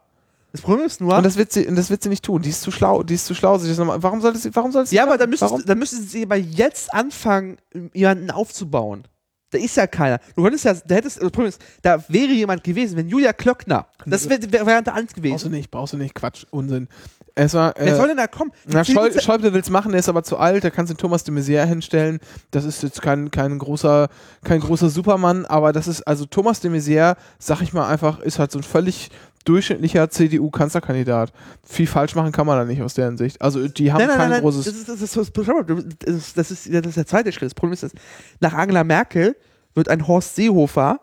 Das 0.56 0.62
Problem 0.62 0.86
ist 0.86 1.02
nur, 1.02 1.16
Und 1.18 1.24
das 1.26 1.36
wird 1.36 1.52
sie, 1.52 1.68
und 1.68 1.76
das 1.76 1.90
wird 1.90 2.02
sie 2.02 2.10
nicht 2.10 2.24
tun. 2.24 2.42
Die 2.42 2.50
ist 2.50 2.62
zu 2.62 2.72
schlau, 2.72 3.04
die 3.04 3.16
ist 3.16 3.26
zu 3.26 3.36
schlau, 3.36 3.58
sich 3.58 3.70
das 3.70 3.78
nochmal. 3.78 4.02
Warum 4.02 4.22
sollte 4.22 4.40
sie, 4.40 4.56
warum 4.56 4.72
sollte 4.72 4.90
sie 4.90 4.96
ja, 4.96 5.04
aber 5.04 5.18
da 5.18 5.26
warum? 5.40 5.58
müssen, 5.58 5.68
da 5.68 5.76
müssen 5.76 6.02
sie 6.08 6.24
aber 6.24 6.38
jetzt 6.38 6.94
anfangen, 6.94 7.58
jemanden 7.94 8.32
aufzubauen. 8.32 9.04
Da 9.52 9.58
ist 9.60 9.76
ja 9.78 9.86
keiner. 9.86 10.20
Du 10.36 10.44
könntest 10.44 10.66
ja, 10.66 10.74
da 10.74 10.96
hättest, 10.96 11.22
das 11.22 11.32
Problem 11.32 11.50
ist, 11.50 11.62
da 11.82 12.04
wäre 12.08 12.32
jemand 12.32 12.64
gewesen, 12.64 12.98
wenn 12.98 13.08
Julia 13.08 13.32
Klöckner, 13.32 13.88
das 14.06 14.28
wäre 14.28 14.52
wär 14.52 14.66
Variante 14.66 14.94
1 14.94 15.12
Brauchst 15.14 15.18
du 15.18 15.22
gewesen. 15.22 15.52
nicht, 15.52 15.72
brauchst 15.72 15.94
du 15.94 15.98
nicht, 15.98 16.16
Quatsch, 16.16 16.46
Unsinn. 16.52 16.88
Es 17.36 17.54
war, 17.54 17.74
Wer 17.78 17.88
äh, 17.94 17.96
soll 17.98 18.08
denn 18.08 18.18
da 18.18 18.28
kommen? 18.28 18.52
na, 18.66 18.84
Die 18.84 18.94
Schäu 18.94 19.10
CDU 19.10 19.22
Schäuble 19.22 19.54
will 19.54 19.60
es 19.60 19.70
machen, 19.70 19.92
der 19.92 20.00
ist 20.00 20.08
aber 20.08 20.24
zu 20.24 20.38
alt, 20.38 20.64
da 20.64 20.70
kannst 20.70 20.92
du 20.92 20.96
Thomas 20.98 21.26
de 21.26 21.34
Maizière 21.36 21.66
hinstellen. 21.66 22.20
Das 22.52 22.64
ist 22.64 22.82
jetzt 22.82 23.02
kein, 23.02 23.30
kein, 23.30 23.60
großer, 23.60 24.08
kein 24.46 24.62
großer 24.62 24.90
Supermann, 24.90 25.46
aber 25.46 25.74
das 25.74 25.88
ist, 25.88 26.02
also 26.04 26.26
Thomas 26.26 26.62
de 26.62 26.72
Maizière, 26.72 27.16
sag 27.38 27.62
ich 27.62 27.74
mal 27.74 27.88
einfach, 27.88 28.20
ist 28.22 28.40
halt 28.40 28.52
so 28.54 28.60
ein 28.60 28.64
völlig 28.64 29.10
durchschnittlicher 29.46 30.10
CDU-Kanzlerkandidat. 30.10 31.32
Viel 31.64 31.88
falsch 31.88 32.16
machen 32.16 32.32
kann 32.32 32.46
man 32.46 32.58
da 32.58 32.66
nicht 32.66 32.82
aus 32.82 32.96
deren 32.96 33.18
Sicht. 33.18 33.42
Also 33.42 33.68
die 33.68 33.94
haben 33.94 34.00
Nein, 34.00 34.08
nein, 34.10 34.18
kein 34.18 34.30
nein, 34.32 34.42
großes. 34.42 34.66
das 34.66 34.76
ist, 34.76 34.90
das, 34.90 35.02
ist, 35.02 35.16
das, 35.16 35.28
ist, 35.28 35.38
das, 35.38 36.16
ist, 36.16 36.38
das, 36.38 36.52
ist, 36.52 36.74
das 36.74 36.86
ist 36.88 36.98
der 36.98 37.06
zweite 37.06 37.32
Schritt. 37.32 37.48
Das 37.48 37.54
Problem 37.54 37.74
ist, 37.74 37.84
dass 37.84 37.92
nach 38.40 38.54
Angela 38.54 38.84
Merkel 38.84 39.36
wird 39.74 39.90
ein 39.90 40.08
Horst 40.08 40.36
Seehofer 40.36 41.00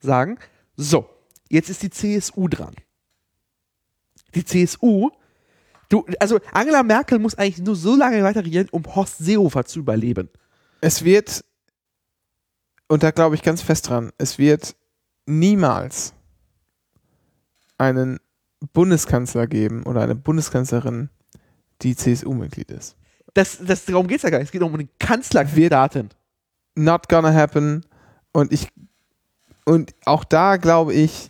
sagen, 0.00 0.38
so, 0.76 1.08
jetzt 1.48 1.70
ist 1.70 1.82
die 1.82 1.90
CSU 1.90 2.48
dran. 2.48 2.74
Die 4.34 4.44
CSU, 4.44 5.10
du, 5.88 6.04
also 6.20 6.38
Angela 6.52 6.82
Merkel 6.82 7.18
muss 7.18 7.34
eigentlich 7.34 7.64
nur 7.64 7.76
so 7.76 7.96
lange 7.96 8.22
weiter 8.22 8.44
regieren, 8.44 8.68
um 8.70 8.84
Horst 8.94 9.18
Seehofer 9.18 9.64
zu 9.64 9.78
überleben. 9.80 10.28
es 10.80 11.02
wird, 11.04 11.44
und 12.88 13.02
da 13.02 13.10
glaube 13.10 13.36
ich 13.36 13.42
ganz 13.42 13.62
fest 13.62 13.88
dran, 13.88 14.12
es 14.18 14.38
wird 14.38 14.76
niemals 15.24 16.12
einen 17.78 18.18
Bundeskanzler 18.72 19.46
geben 19.46 19.84
oder 19.84 20.02
eine 20.02 20.14
Bundeskanzlerin, 20.14 21.10
die 21.82 21.94
CSU-Mitglied 21.94 22.70
ist. 22.70 22.96
Das, 23.34 23.58
das, 23.64 23.84
darum 23.84 24.06
geht 24.06 24.18
es 24.18 24.22
ja 24.22 24.30
gar 24.30 24.38
nicht. 24.38 24.46
Es 24.46 24.52
geht 24.52 24.62
um 24.62 24.76
den 24.76 24.88
Kanzlerkandidaten. 24.98 26.10
Not 26.74 27.08
gonna 27.08 27.32
happen. 27.32 27.84
Und 28.32 28.52
ich, 28.52 28.68
und 29.64 29.94
auch 30.04 30.24
da 30.24 30.56
glaube 30.56 30.94
ich, 30.94 31.28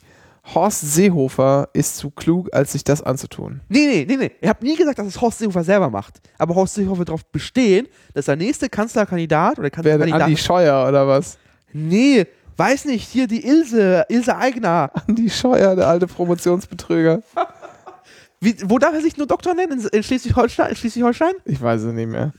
Horst 0.55 0.81
Seehofer 0.93 1.69
ist 1.73 1.97
zu 1.97 2.11
klug, 2.11 2.49
als 2.53 2.73
sich 2.73 2.85
das 2.85 3.03
anzutun. 3.03 3.61
Nee, 3.69 3.87
nee, 3.87 4.07
nee, 4.09 4.17
nee. 4.17 4.31
Ich 4.41 4.49
habe 4.49 4.65
nie 4.65 4.77
gesagt, 4.77 4.99
dass 4.99 5.07
es 5.07 5.21
Horst 5.21 5.39
Seehofer 5.39 5.65
selber 5.65 5.91
macht. 5.91 6.21
Aber 6.39 6.55
Horst 6.55 6.75
Seehofer 6.75 6.99
wird 6.99 7.09
darauf 7.09 7.25
bestehen, 7.27 7.89
dass 8.15 8.27
der 8.27 8.37
nächste 8.37 8.69
Kanzlerkandidat 8.69 9.59
oder 9.59 9.65
Wer 9.65 9.71
denn 9.71 9.73
Kanzlerkandidat. 9.73 10.23
Andi 10.23 10.37
Scheuer 10.37 10.89
oder 10.89 11.09
was? 11.09 11.39
Nee, 11.73 12.27
weiß 12.57 12.87
nicht, 12.87 13.09
hier 13.09 13.27
die 13.27 13.45
Ilse, 13.45 14.07
Ilse 14.09 14.37
Aigner. 14.37 14.91
Andi 15.07 15.31
Scheuer, 15.31 15.77
der 15.77 15.89
alte 15.89 16.07
Promotionsbetrüger. 16.07 17.23
Wie, 18.41 18.55
wo 18.65 18.79
darf 18.79 18.95
er 18.95 19.01
sich 19.01 19.17
nur 19.17 19.27
Doktor 19.27 19.55
nennen? 19.55 19.81
In, 19.81 19.87
in 19.87 20.03
Schleswig-Holstein? 20.03 20.71
In 20.71 20.77
Schleswig-Holstein? 20.77 21.35
Ich 21.45 21.61
weiß 21.61 21.83
es 21.83 21.93
nicht 21.93 22.09
mehr. 22.09 22.33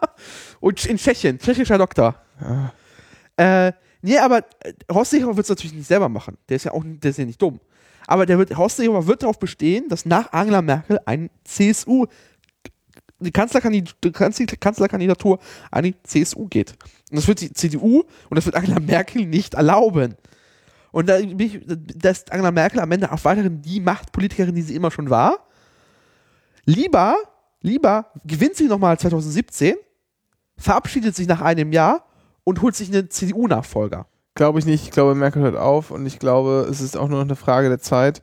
Und 0.60 0.84
in 0.86 0.96
Tschechien, 0.96 1.38
tschechischer 1.38 1.78
Doktor. 1.78 2.16
Äh, 3.36 3.72
nee, 4.02 4.18
aber 4.18 4.38
äh, 4.60 4.72
Horst 4.92 5.12
Seehofer 5.12 5.36
wird 5.36 5.44
es 5.44 5.50
natürlich 5.50 5.74
nicht 5.74 5.86
selber 5.86 6.08
machen. 6.08 6.36
Der 6.48 6.56
ist 6.56 6.64
ja 6.64 6.72
auch 6.72 6.82
der 6.84 7.10
ist 7.10 7.18
ja 7.18 7.24
nicht 7.24 7.40
dumm. 7.40 7.60
Aber 8.06 8.26
der 8.26 8.38
wird, 8.38 8.56
Horst 8.56 8.78
Seehofer 8.78 9.06
wird 9.06 9.22
darauf 9.22 9.38
bestehen, 9.38 9.88
dass 9.88 10.04
nach 10.04 10.32
Angela 10.32 10.62
Merkel 10.62 10.98
ein 11.06 11.30
CSU, 11.44 12.06
die 13.20 13.30
Kanzlerkandid 13.30 13.96
die 14.04 14.12
Kanzler 14.12 14.46
Kanzlerkandidatur 14.46 15.38
an 15.70 15.84
die 15.84 15.94
CSU 16.02 16.46
geht. 16.46 16.72
Und 17.10 17.16
das 17.16 17.28
wird 17.28 17.40
die 17.40 17.52
CDU 17.52 18.02
und 18.28 18.36
das 18.36 18.46
wird 18.46 18.54
Angela 18.54 18.80
Merkel 18.80 19.26
nicht 19.26 19.54
erlauben. 19.54 20.14
Und 20.90 21.08
da 21.08 21.18
bin 21.18 21.40
ich, 21.40 21.60
dass 21.66 22.30
Angela 22.30 22.50
Merkel 22.50 22.80
am 22.80 22.90
Ende 22.92 23.10
auch 23.12 23.24
weiterhin 23.24 23.62
die 23.62 23.80
Machtpolitikerin, 23.80 24.54
die 24.54 24.62
sie 24.62 24.74
immer 24.74 24.90
schon 24.90 25.10
war. 25.10 25.46
Lieber, 26.64 27.16
lieber 27.60 28.12
gewinnt 28.24 28.56
sie 28.56 28.66
nochmal 28.66 28.98
2017 28.98 29.76
verabschiedet 30.58 31.14
sich 31.14 31.28
nach 31.28 31.40
einem 31.40 31.72
Jahr 31.72 32.04
und 32.44 32.60
holt 32.62 32.74
sich 32.74 32.88
einen 32.88 33.10
CDU-Nachfolger. 33.10 34.06
Glaube 34.34 34.58
ich 34.58 34.66
nicht. 34.66 34.84
Ich 34.84 34.90
glaube, 34.90 35.14
Merkel 35.14 35.42
hört 35.42 35.56
auf 35.56 35.90
und 35.90 36.04
ich 36.06 36.18
glaube, 36.18 36.66
es 36.70 36.80
ist 36.80 36.96
auch 36.96 37.08
nur 37.08 37.18
noch 37.18 37.26
eine 37.26 37.36
Frage 37.36 37.68
der 37.68 37.78
Zeit, 37.78 38.22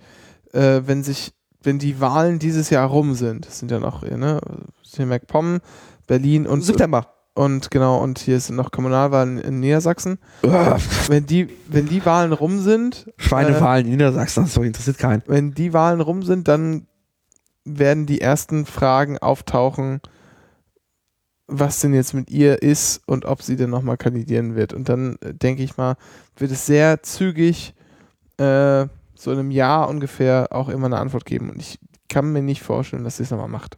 äh, 0.54 0.82
wenn 0.86 1.04
sich, 1.04 1.34
wenn 1.62 1.80
die 1.80 2.00
Wahlen 2.00 2.40
dieses 2.40 2.70
Jahr 2.70 2.88
rum 2.88 3.16
sind. 3.16 3.48
Das 3.48 3.60
sind 3.60 3.72
ja 3.72 3.80
noch, 3.80 4.04
ne, 4.04 4.40
MacPom, 5.04 5.60
Berlin 6.08 6.48
und 6.48 6.62
September. 6.62 7.08
und 7.34 7.70
genau, 7.72 8.02
und 8.02 8.20
hier 8.20 8.40
sind 8.40 8.56
noch 8.56 8.72
Kommunalwahlen 8.72 9.40
in 9.40 9.60
Niedersachsen. 9.60 10.20
Wenn 11.08 11.26
die, 11.26 11.50
wenn 11.68 11.88
die 11.88 12.06
Wahlen 12.06 12.32
rum 12.32 12.60
sind, 12.60 13.12
Schweinewahlen 13.18 13.86
in 13.86 13.92
Niedersachsen, 13.92 14.46
das 14.46 14.56
interessiert 14.58 14.98
keinen. 14.98 15.24
wenn 15.28 15.52
die 15.52 15.74
Wahlen 15.74 16.02
rum 16.02 16.24
sind, 16.24 16.48
dann 16.48 16.88
werden 17.66 18.06
die 18.06 18.22
ersten 18.22 18.66
Fragen 18.66 19.18
auftauchen, 19.18 20.00
was 21.48 21.80
denn 21.80 21.94
jetzt 21.94 22.14
mit 22.14 22.30
ihr 22.30 22.62
ist 22.62 23.02
und 23.06 23.26
ob 23.26 23.42
sie 23.42 23.56
denn 23.56 23.70
nochmal 23.70 23.98
kandidieren 23.98 24.56
wird. 24.56 24.74
Und 24.74 24.90
dann 24.90 25.18
äh, 25.22 25.34
denke 25.34 25.64
ich 25.64 25.78
mal, 25.78 25.96
wird 26.38 26.52
es 26.52 26.66
sehr 26.66 27.04
zügig, 27.04 27.74
äh, 28.38 28.88
so 29.16 29.32
in 29.32 29.40
einem 29.40 29.52
Jahr 29.52 29.90
ungefähr, 29.90 30.48
auch 30.52 30.70
immer 30.70 30.88
eine 30.88 31.00
Antwort 31.00 31.26
geben. 31.26 31.50
Und 31.50 31.60
ich 31.60 31.80
kann 32.10 32.32
mir 32.32 32.42
nicht 32.42 32.62
vorstellen, 32.62 33.04
dass 33.04 33.18
sie 33.18 33.24
es 33.24 33.32
nochmal 33.32 33.48
macht. 33.48 33.78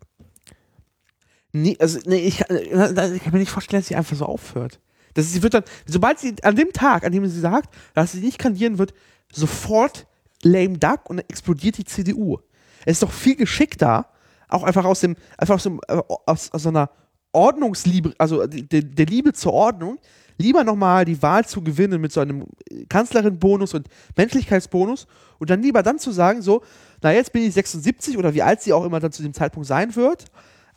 Nee, 1.61 1.77
also, 1.79 1.99
nee, 2.05 2.17
ich, 2.19 2.37
kann- 2.39 2.55
äh, 2.57 3.15
ich 3.15 3.23
kann 3.23 3.33
mir 3.33 3.39
nicht 3.39 3.51
vorstellen, 3.51 3.81
dass 3.81 3.87
sie 3.87 3.95
einfach 3.95 4.15
so 4.15 4.25
aufhört. 4.25 4.79
Das, 5.13 5.31
sie 5.31 5.41
wird 5.41 5.53
dann, 5.53 5.63
sobald 5.85 6.19
sie 6.19 6.35
an 6.43 6.55
dem 6.55 6.71
Tag, 6.73 7.03
an 7.05 7.11
dem 7.11 7.25
sie 7.25 7.39
sagt, 7.39 7.73
dass 7.93 8.11
sie 8.11 8.19
nicht 8.19 8.37
kandidieren 8.37 8.77
wird, 8.77 8.93
sofort 9.31 10.07
lame 10.43 10.77
duck 10.77 11.09
und 11.09 11.17
dann 11.17 11.25
explodiert 11.29 11.77
die 11.77 11.85
CDU. 11.85 12.37
Es 12.85 12.93
ist 12.93 13.03
doch 13.03 13.11
viel 13.11 13.35
geschickter, 13.35 14.07
auch 14.47 14.63
einfach 14.63 14.85
aus 14.85 14.99
dem, 15.01 15.15
einfach 15.37 15.55
aus, 15.55 15.63
dem, 15.63 15.79
äh, 15.87 15.99
aus, 16.25 16.51
aus 16.51 16.63
so 16.63 16.69
einer 16.69 16.89
Ordnungsliebe, 17.33 18.13
also 18.17 18.45
der, 18.47 18.81
der 18.81 19.05
Liebe 19.05 19.33
zur 19.33 19.53
Ordnung, 19.53 19.97
lieber 20.37 20.63
nochmal 20.63 21.03
die 21.05 21.21
Wahl 21.21 21.45
zu 21.45 21.61
gewinnen 21.63 21.99
mit 21.99 22.11
so 22.11 22.19
einem 22.21 22.45
Kanzlerin-Bonus 22.89 23.73
und 23.73 23.87
Menschlichkeitsbonus 24.15 25.07
und 25.39 25.49
dann 25.49 25.61
lieber 25.61 25.83
dann 25.83 25.99
zu 25.99 26.11
sagen, 26.11 26.41
so, 26.41 26.61
na 27.01 27.11
jetzt 27.13 27.33
bin 27.33 27.43
ich 27.43 27.53
76 27.53 28.17
oder 28.17 28.33
wie 28.33 28.43
alt 28.43 28.61
sie 28.61 28.71
auch 28.73 28.85
immer 28.85 28.99
dann 28.99 29.11
zu 29.11 29.23
dem 29.23 29.33
Zeitpunkt 29.33 29.67
sein 29.67 29.95
wird, 29.95 30.25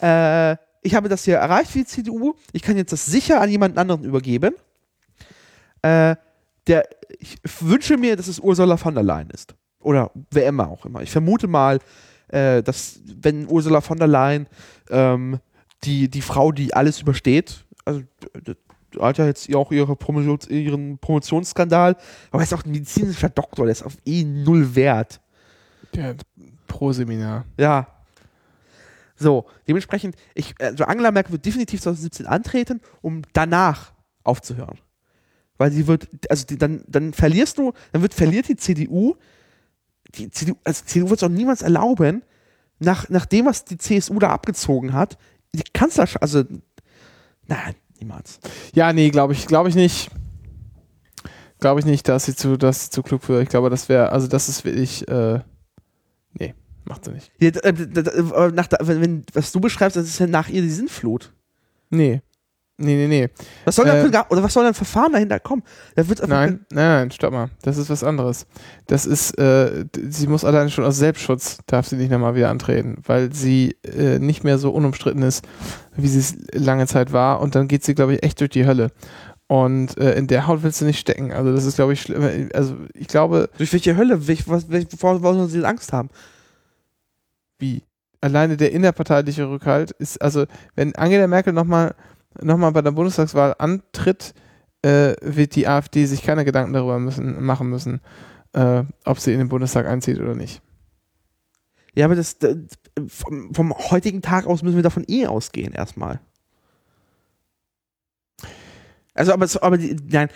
äh, 0.01 0.57
ich 0.83 0.95
habe 0.95 1.09
das 1.09 1.25
hier 1.25 1.37
erreicht 1.37 1.71
für 1.71 1.79
die 1.79 1.87
CDU, 1.87 2.35
ich 2.53 2.63
kann 2.63 2.77
jetzt 2.77 2.93
das 2.93 3.07
sicher 3.07 3.41
an 3.41 3.51
jemanden 3.51 3.79
anderen 3.79 4.05
übergeben. 4.05 4.55
Äh, 5.83 6.17
der, 6.67 6.89
ich 7.19 7.39
wünsche 7.61 7.97
mir, 7.97 8.17
dass 8.17 8.29
es 8.29 8.39
Ursula 8.39 8.77
von 8.77 8.95
der 8.95 9.03
Leyen 9.03 9.31
ist. 9.31 9.55
Oder 9.81 10.11
wer 10.31 10.47
immer 10.47 10.69
auch 10.69 10.85
immer. 10.85 11.03
Ich 11.03 11.11
vermute 11.11 11.47
mal, 11.47 11.79
äh, 12.29 12.63
dass 12.63 13.01
wenn 13.05 13.49
Ursula 13.49 13.81
von 13.81 13.99
der 13.99 14.07
Leyen 14.07 14.47
ähm, 14.91 15.41
die, 15.85 16.09
die 16.09 16.21
Frau, 16.21 16.53
die 16.53 16.75
alles 16.75 17.01
übersteht, 17.01 17.65
also 17.85 18.03
hat 18.99 19.19
ja 19.19 19.27
jetzt 19.27 19.55
auch 19.55 19.73
ihre 19.73 19.97
Promotions, 19.97 20.49
ihren 20.49 20.99
Promotionsskandal, 20.99 21.97
aber 22.31 22.43
er 22.43 22.45
ist 22.45 22.55
auch 22.55 22.65
ein 22.65 22.73
medizinischer 22.73 23.29
Doktor, 23.29 23.67
der 23.67 23.73
ist 23.73 23.83
auf 23.83 23.97
eh 24.05 24.25
null 24.25 24.75
wert. 24.75 25.21
Der 25.95 26.17
Pro-Seminar. 26.67 27.45
Ja. 27.57 27.87
So, 29.21 29.45
dementsprechend, 29.69 30.17
ich, 30.35 30.55
also 30.59 30.85
Angela 30.85 31.11
Merkel 31.11 31.33
wird 31.33 31.45
definitiv 31.45 31.83
2017 31.83 32.27
antreten, 32.27 32.81
um 33.03 33.21
danach 33.35 33.93
aufzuhören. 34.25 34.79
Weil 35.59 35.71
sie 35.73 35.87
wird, 35.87 36.09
also 36.31 36.47
die, 36.47 36.57
dann, 36.57 36.85
dann 36.89 37.13
verlierst 37.13 37.59
du, 37.59 37.75
dann 37.93 38.01
wird 38.01 38.15
verliert 38.15 38.49
die 38.49 38.57
CDU, 38.57 39.17
die 40.15 40.31
CDU, 40.31 40.57
also 40.65 40.85
CDU 40.87 41.11
wird 41.11 41.21
es 41.21 41.23
auch 41.23 41.31
niemals 41.31 41.61
erlauben, 41.61 42.23
nach, 42.79 43.11
nach 43.11 43.27
dem, 43.27 43.45
was 43.45 43.67
die 43.67 43.77
CSU 43.77 44.19
da 44.19 44.31
abgezogen 44.31 44.95
hat, 44.95 45.19
die 45.55 45.63
Kanzlerschaft, 45.75 46.23
also, 46.23 46.43
nein, 47.47 47.75
niemals. 48.01 48.41
Ja, 48.73 48.95
nee, 48.95 49.11
glaube 49.11 49.35
ich, 49.35 49.47
glaube 49.47 49.69
ich 49.69 49.75
nicht. 49.75 50.11
Glaube 51.59 51.81
ich 51.81 51.85
nicht, 51.85 52.09
dass 52.09 52.25
sie 52.25 52.35
zu, 52.35 52.57
dass 52.57 52.85
sie 52.85 52.91
zu 52.91 53.03
klug 53.03 53.23
für. 53.23 53.43
Ich 53.43 53.51
glaube, 53.51 53.69
das 53.69 53.91
wäre, 53.91 54.13
also 54.13 54.29
das 54.29 54.49
ist 54.49 54.65
wirklich, 54.65 55.07
äh, 55.09 55.41
nee, 56.33 56.55
macht 56.85 57.05
sie 57.05 57.13
nicht. 57.13 57.31
Ja, 57.41 57.51
d- 57.51 57.61
äh, 57.61 58.51
nach, 58.53 58.69
wenn, 58.81 59.25
was 59.33 59.53
du 59.53 59.61
beschreibst, 59.61 59.97
das 59.97 60.07
ist 60.07 60.19
ja 60.19 60.27
nach 60.27 60.49
ihr 60.49 60.63
die 60.63 60.71
Sinnflut. 60.71 61.33
Nee. 61.91 62.23
Nee, 62.83 62.95
nee, 62.97 63.09
nee. 63.09 63.29
Was 63.67 63.77
soll, 63.77 63.87
Äh, 63.89 64.09
gar- 64.11 64.31
oder 64.33 64.43
was 64.43 64.55
soll 64.55 64.65
denn 64.65 64.73
Verfahren 64.73 65.13
dahinter 65.13 65.39
kommen? 65.39 65.63
Da 65.97 66.09
wird 66.09 66.23
einfach 66.23 66.35
Nein, 66.35 66.65
nein, 66.71 66.89
nein, 66.89 67.11
stopp 67.11 67.31
mal. 67.31 67.51
Das 67.61 67.77
ist 67.77 67.91
was 67.91 68.03
anderes. 68.03 68.47
Das 68.87 69.05
ist, 69.05 69.33
äh, 69.39 69.85
sie 70.09 70.27
muss 70.29 70.47
alleine 70.47 70.71
schon 70.71 70.85
aus 70.87 70.97
Selbstschutz, 70.97 71.59
darf 71.67 71.87
sie 71.89 71.97
nicht 71.97 72.11
nochmal 72.11 72.35
wieder 72.37 72.49
antreten, 72.49 73.03
weil 73.05 73.35
sie 73.35 73.77
äh, 73.85 74.19
nicht 74.19 74.45
mehr 74.45 74.57
so 74.57 74.71
unumstritten 74.71 75.21
ist, 75.23 75.45
wie 75.95 76.09
sie 76.09 76.21
es 76.21 76.37
lange 76.55 76.87
Zeit 76.87 77.13
war. 77.13 77.41
Und 77.43 77.55
dann 77.55 77.69
geht 77.69 77.85
sie, 77.85 77.95
glaube 77.95 78.15
ich, 78.15 78.23
echt 78.23 78.41
durch 78.41 78.51
die 78.51 78.65
Hölle. 78.65 78.93
Und 79.47 79.99
äh, 79.99 80.15
in 80.15 80.27
der 80.27 80.47
Haut 80.47 80.63
willst 80.63 80.81
du 80.81 80.87
nicht 80.87 81.01
stecken. 81.01 81.33
Also 81.33 81.53
das 81.53 81.67
ist, 81.67 81.75
glaube 81.77 81.93
ich, 81.93 82.01
schlimm. 82.01 82.49
Also 82.55 82.77
ich 82.95 83.09
glaube, 83.09 83.51
Durch 83.59 83.75
welche 83.75 83.95
Hölle? 83.95 84.27
Welch, 84.27 84.49
was, 84.49 84.71
welch, 84.71 84.87
wovor 84.91 85.17
wovor 85.17 85.35
sollen 85.35 85.49
sie 85.51 85.63
Angst 85.67 85.93
haben? 85.93 86.09
Wie 87.61 87.83
alleine 88.21 88.57
der 88.57 88.73
innerparteiliche 88.73 89.49
Rückhalt 89.49 89.93
ist, 89.93 90.21
also 90.21 90.47
wenn 90.75 90.95
Angela 90.95 91.27
Merkel 91.27 91.53
nochmal 91.53 91.95
noch 92.41 92.57
mal 92.57 92.71
bei 92.71 92.83
der 92.83 92.93
Bundestagswahl 92.93 93.55
antritt, 93.59 94.35
äh, 94.83 95.15
wird 95.21 95.57
die 95.57 95.67
AfD 95.67 96.07
sich 96.07 96.23
keine 96.23 96.45
Gedanken 96.45 96.73
darüber 96.73 96.99
müssen, 96.99 97.43
machen 97.43 97.69
müssen, 97.69 98.01
äh, 98.53 98.85
ob 99.05 99.19
sie 99.19 99.33
in 99.33 99.39
den 99.39 99.49
Bundestag 99.49 99.87
einzieht 99.87 100.21
oder 100.21 100.35
nicht. 100.35 100.63
Ja, 101.95 102.05
aber 102.05 102.15
das, 102.15 102.39
das 102.39 102.57
vom, 103.09 103.53
vom 103.53 103.75
heutigen 103.91 104.23
Tag 104.23 104.47
aus 104.47 104.63
müssen 104.63 104.77
wir 104.77 104.83
davon 104.83 105.05
eh 105.09 105.27
ausgehen, 105.27 105.73
erstmal. 105.73 106.21
Also, 109.13 109.33
aber, 109.33 109.47
aber 109.61 109.77
die, 109.77 109.97
nein, 110.09 110.29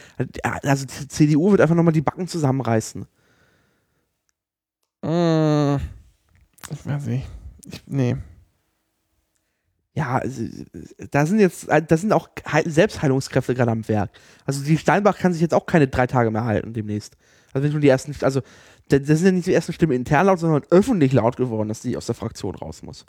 also 0.63 0.85
die 0.85 1.09
CDU 1.09 1.53
wird 1.53 1.61
einfach 1.61 1.77
nochmal 1.77 1.93
die 1.93 2.03
Backen 2.03 2.27
zusammenreißen. 2.27 3.07
Mm, 5.03 5.77
ich 6.71 6.87
weiß 6.87 7.07
nicht. 7.07 7.27
Ich, 7.67 7.83
nee. 7.87 8.17
Ja, 9.97 10.17
also, 10.19 10.43
da 11.13 11.25
sind 11.25 11.39
jetzt, 11.39 11.69
da 11.69 11.97
sind 11.97 12.13
auch 12.13 12.29
Heil- 12.51 12.69
Selbstheilungskräfte 12.69 13.55
gerade 13.55 13.71
am 13.71 13.87
Werk. 13.87 14.11
Also 14.45 14.65
die 14.65 14.77
Steinbach 14.77 15.17
kann 15.19 15.33
sich 15.33 15.41
jetzt 15.41 15.55
auch 15.55 15.67
keine 15.67 15.87
drei 15.87 16.07
Tage 16.09 16.31
mehr 16.33 16.45
halten 16.45 16.73
demnächst. 16.73 17.17
Also 17.53 17.65
wenn 17.65 17.73
schon 17.73 17.81
die 17.81 17.89
ersten, 17.89 18.13
also 18.25 18.41
da- 18.89 18.99
das 18.99 19.19
sind 19.21 19.27
ja 19.27 19.33
nicht 19.33 19.47
die 19.47 19.55
ersten 19.55 19.73
Stimmen 19.73 19.93
intern 19.93 20.27
laut, 20.27 20.41
sondern 20.41 20.65
öffentlich 20.71 21.13
laut 21.13 21.37
geworden, 21.37 21.69
dass 21.69 21.81
die 21.81 21.97
aus 21.97 22.07
der 22.07 22.17
Fraktion 22.17 22.57
raus 22.57 22.83
muss. 22.83 23.07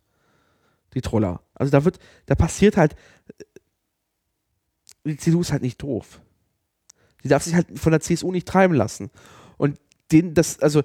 Die 0.94 1.02
Troller. 1.02 1.42
Also 1.56 1.72
da 1.72 1.84
wird, 1.86 1.98
da 2.28 2.36
passiert 2.36 2.78
halt, 2.78 2.96
die 5.04 5.18
CDU 5.18 5.42
ist 5.42 5.52
halt 5.52 5.62
nicht 5.64 5.82
doof. 5.82 6.22
Die 7.24 7.28
darf 7.30 7.44
sich 7.44 7.56
halt 7.56 7.80
von 7.80 7.92
der 7.92 8.02
CSU 8.02 8.32
nicht 8.32 8.48
treiben 8.48 8.76
lassen. 8.76 9.10
Und 9.58 9.80
den, 10.12 10.36
das, 10.36 10.60
also, 10.60 10.84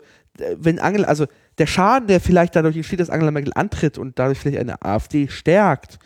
wenn 0.57 0.79
Angela, 0.79 1.09
also 1.09 1.27
der 1.59 1.67
Schaden, 1.67 2.09
der 2.09 2.21
vielleicht 2.21 2.57
dadurch 2.57 2.77
entsteht, 2.77 3.01
dass 3.01 3.11
Angela 3.11 3.31
Merkel 3.31 3.53
antritt 3.55 3.99
und 3.99 4.19
dadurch 4.19 4.39
vielleicht 4.39 4.59
eine 4.59 4.83
AfD 4.83 5.29
stärkt 5.29 5.99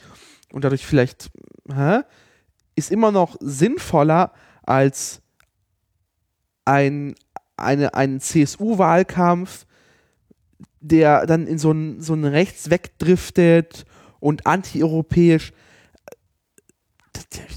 und 0.52 0.64
dadurch 0.64 0.86
vielleicht, 0.86 1.30
hä, 1.72 2.00
ist 2.76 2.90
immer 2.90 3.12
noch 3.12 3.36
sinnvoller 3.40 4.32
als 4.62 5.20
ein, 6.64 7.14
eine, 7.56 7.94
ein 7.94 8.20
CSU-Wahlkampf, 8.20 9.66
der 10.80 11.26
dann 11.26 11.46
in 11.46 11.58
so 11.58 11.70
einen 11.70 12.00
so 12.00 12.12
einen 12.12 12.24
rechts 12.24 12.70
wegdriftet 12.70 13.84
und 14.20 14.46
antieuropäisch. 14.46 15.52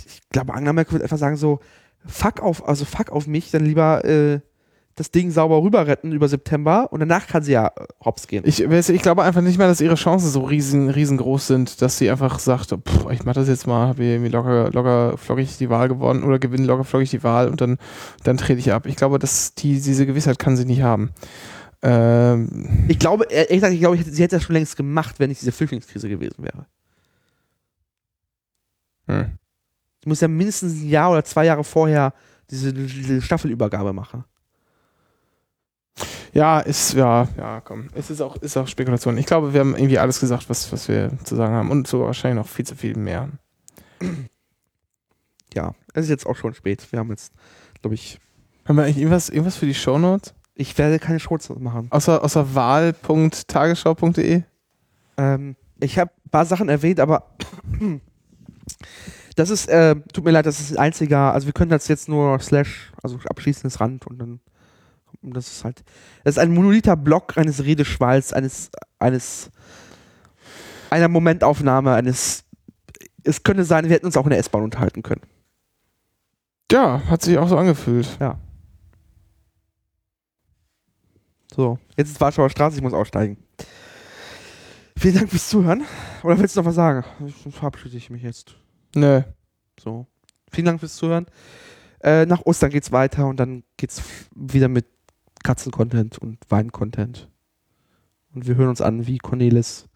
Ich 0.05 0.29
glaube, 0.29 0.53
Angela 0.53 0.73
Merkel 0.73 0.93
wird 0.93 1.03
einfach 1.03 1.17
sagen 1.17 1.37
so, 1.37 1.59
fuck 2.05 2.41
auf, 2.41 2.67
also 2.67 2.85
fuck 2.85 3.09
auf 3.09 3.27
mich, 3.27 3.51
dann 3.51 3.65
lieber 3.65 4.05
äh, 4.05 4.39
das 4.98 5.11
Ding 5.11 5.30
sauber 5.30 5.61
rüber 5.61 5.86
retten 5.86 6.11
über 6.11 6.28
September 6.28 6.91
und 6.91 6.99
danach 6.99 7.28
kann 7.28 7.44
sie 7.44 7.52
ja 7.52 7.68
äh, 7.68 7.86
hops 8.03 8.28
gehen. 8.28 8.44
Ich, 8.48 8.68
weiß, 8.68 8.90
ich 8.90 9.03
glaube 9.03 9.24
einfach 9.24 9.41
nicht 9.41 9.60
mehr, 9.60 9.68
dass 9.68 9.80
ihre 9.80 9.95
Chancen 9.95 10.30
so 10.30 10.41
riesen, 10.41 10.90
riesengroß 10.90 11.48
sind, 11.48 11.82
dass 11.84 11.99
sie 11.99 12.10
einfach 12.10 12.40
sagt, 12.40 12.72
pff, 12.72 13.11
ich 13.11 13.24
mach 13.24 13.34
das 13.34 13.48
jetzt 13.48 13.68
mal, 13.68 13.88
habe 13.88 14.03
irgendwie 14.03 14.32
locker, 14.32 14.72
locker 14.72 15.15
flockig 15.18 15.57
die 15.57 15.69
Wahl 15.69 15.88
gewonnen 15.88 16.24
oder 16.24 16.40
gewinne 16.40 16.65
locker 16.65 16.84
flockig 16.84 17.11
die 17.11 17.24
Wahl 17.24 17.48
und 17.48 17.61
dann, 17.61 17.78
dann 18.24 18.38
trete 18.38 18.60
ich 18.60 18.74
ab. 18.74 18.88
Ich 18.88 18.95
glaube, 18.95 19.19
dass 19.19 19.53
die, 19.53 19.80
diese 19.80 20.07
Gewissheit 20.07 20.40
kann 20.40 20.57
sie 20.57 20.65
nicht 20.65 20.82
haben. 20.82 21.11
Ähm, 21.84 22.86
Ich 22.88 22.98
glaube, 22.98 23.26
ehrlich 23.30 23.49
gesagt, 23.49 23.74
ich 23.74 23.80
glaube, 23.80 23.98
ich 23.98 24.03
sie 24.03 24.24
hätte 24.24 24.38
das 24.38 24.44
schon 24.44 24.56
längst 24.56 24.76
gemacht, 24.76 25.19
wenn 25.19 25.30
nicht 25.30 25.41
diese 25.41 25.52
Flüchtlingskrise 25.52 26.10
gewesen 26.10 26.44
wäre. 26.44 26.65
hm. 29.06 29.38
Sie 30.03 30.10
muss 30.10 30.22
ja 30.22 30.28
mindestens 30.28 30.74
ein 30.74 30.90
Jahr 30.90 31.11
oder 31.11 31.24
zwei 31.24 31.45
Jahre 31.45 31.64
vorher 31.64 32.14
diese, 32.49 32.74
diese 32.74 33.22
Staffelübergabe 33.22 33.94
machen. 33.94 34.24
Ja, 36.34 36.60
ist, 36.60 36.94
ja, 36.94 37.28
ja, 37.38 37.61
komm. 37.61 37.88
Es 37.95 38.10
ist 38.10 38.22
auch, 38.22 38.36
ist 38.38 38.57
auch 38.57 38.68
Spekulation. 38.68 39.18
Ich 39.18 39.26
glaube, 39.26 39.53
wir 39.53 39.60
haben 39.61 39.76
irgendwie 39.76 39.98
alles 39.99 40.19
gesagt, 40.19 40.49
was, 40.49 40.72
was 40.72 40.88
wir 40.88 41.11
zu 41.24 41.36
sagen 41.36 41.53
haben 41.53 41.72
und 41.72 41.88
so 41.88 42.02
wahrscheinlich 42.02 42.44
noch 42.44 42.48
viel 42.48 42.65
zu 42.65 42.76
viel 42.76 42.95
mehr. 42.95 43.30
Ja, 45.53 45.74
es 45.94 46.03
ist 46.03 46.10
jetzt 46.10 46.28
auch 46.28 46.36
schon 46.36 46.53
spät. 46.53 46.86
Wir 46.91 46.99
haben 46.99 47.10
jetzt, 47.10 47.34
glaube 47.82 47.95
ich, 47.95 48.19
Haben 48.65 48.76
wir 48.76 48.84
eigentlich 48.84 48.98
irgendwas, 48.98 49.30
irgendwas 49.30 49.56
für 49.56 49.65
die 49.65 49.74
Shownotes? 49.74 50.36
ich 50.53 50.78
werde 50.78 50.99
keine 50.99 51.19
Shorts 51.19 51.49
machen. 51.49 51.88
Außer, 51.90 52.24
außer 52.24 52.53
wahl.tagesschau.de? 52.53 54.44
Ähm, 55.18 55.56
ich 55.80 55.98
habe 55.98 56.11
ein 56.26 56.30
paar 56.30 56.45
Sachen 56.45 56.69
erwähnt, 56.69 56.99
aber 56.99 57.32
Das 59.38 59.52
ist, 59.52 59.69
äh, 59.69 59.95
tut 60.14 60.26
mir 60.26 60.32
leid, 60.32 60.48
das 60.48 60.60
ist 60.60 60.72
ein 60.72 60.80
einziger, 60.80 61.32
also 61.32 61.45
wir 61.45 61.53
können 61.53 61.69
das 61.69 61.88
jetzt 61.88 62.10
nur 62.10 62.40
slash, 62.40 62.91
also 63.03 63.19
abschließendes 63.30 63.80
Rand 63.80 64.07
und 64.07 64.18
dann, 64.18 64.40
das 65.21 65.47
ist 65.47 65.63
halt, 65.63 65.84
das 66.23 66.35
ist 66.35 66.39
ein 66.39 66.53
monolither 66.53 66.95
Block 66.95 67.38
eines 67.38 67.63
Redeschwalls, 67.63 68.34
eines, 68.34 68.69
eines, 68.99 69.51
einer 70.89 71.07
Momentaufnahme, 71.07 71.93
eines, 71.93 72.43
es 73.23 73.43
könnte 73.43 73.63
sein, 73.63 73.85
wir 73.85 73.91
hätten 73.91 74.05
uns 74.05 74.17
auch 74.17 74.25
in 74.25 74.31
der 74.31 74.39
S-Bahn 74.39 74.63
unterhalten 74.63 75.03
können. 75.03 75.21
Ja, 76.71 77.01
hat 77.07 77.21
sich 77.21 77.38
auch 77.38 77.47
so 77.47 77.57
angefühlt. 77.57 78.17
Ja. 78.19 78.39
So, 81.55 81.79
jetzt 81.95 82.11
ist 82.11 82.21
Warschauer 82.21 82.49
Straße, 82.49 82.77
ich 82.77 82.84
muss 82.84 82.93
aussteigen. 82.93 83.38
Vielen 84.97 85.15
Dank 85.15 85.29
fürs 85.29 85.49
Zuhören. 85.49 85.85
Oder 86.23 86.39
willst 86.39 86.55
du 86.55 86.59
noch 86.59 86.67
was 86.67 86.75
sagen? 86.75 87.05
Sonst 87.19 87.57
verabschiede 87.57 87.97
ich 87.97 88.09
mich 88.09 88.23
jetzt. 88.23 88.55
Nö. 88.95 89.21
So. 89.79 90.07
Vielen 90.51 90.65
Dank 90.65 90.79
fürs 90.79 90.95
Zuhören. 90.95 91.27
Äh, 92.01 92.25
nach 92.25 92.41
Ostern 92.45 92.71
geht's 92.71 92.91
weiter 92.91 93.27
und 93.27 93.39
dann 93.39 93.63
geht's 93.77 94.01
wieder 94.35 94.67
mit 94.67 94.85
Katzen-Content 95.43 96.18
und 96.18 96.39
Wein-Content. 96.49 97.30
Und 98.34 98.47
wir 98.47 98.55
hören 98.55 98.69
uns 98.69 98.81
an, 98.81 99.07
wie 99.07 99.18
Cornelis, 99.18 99.88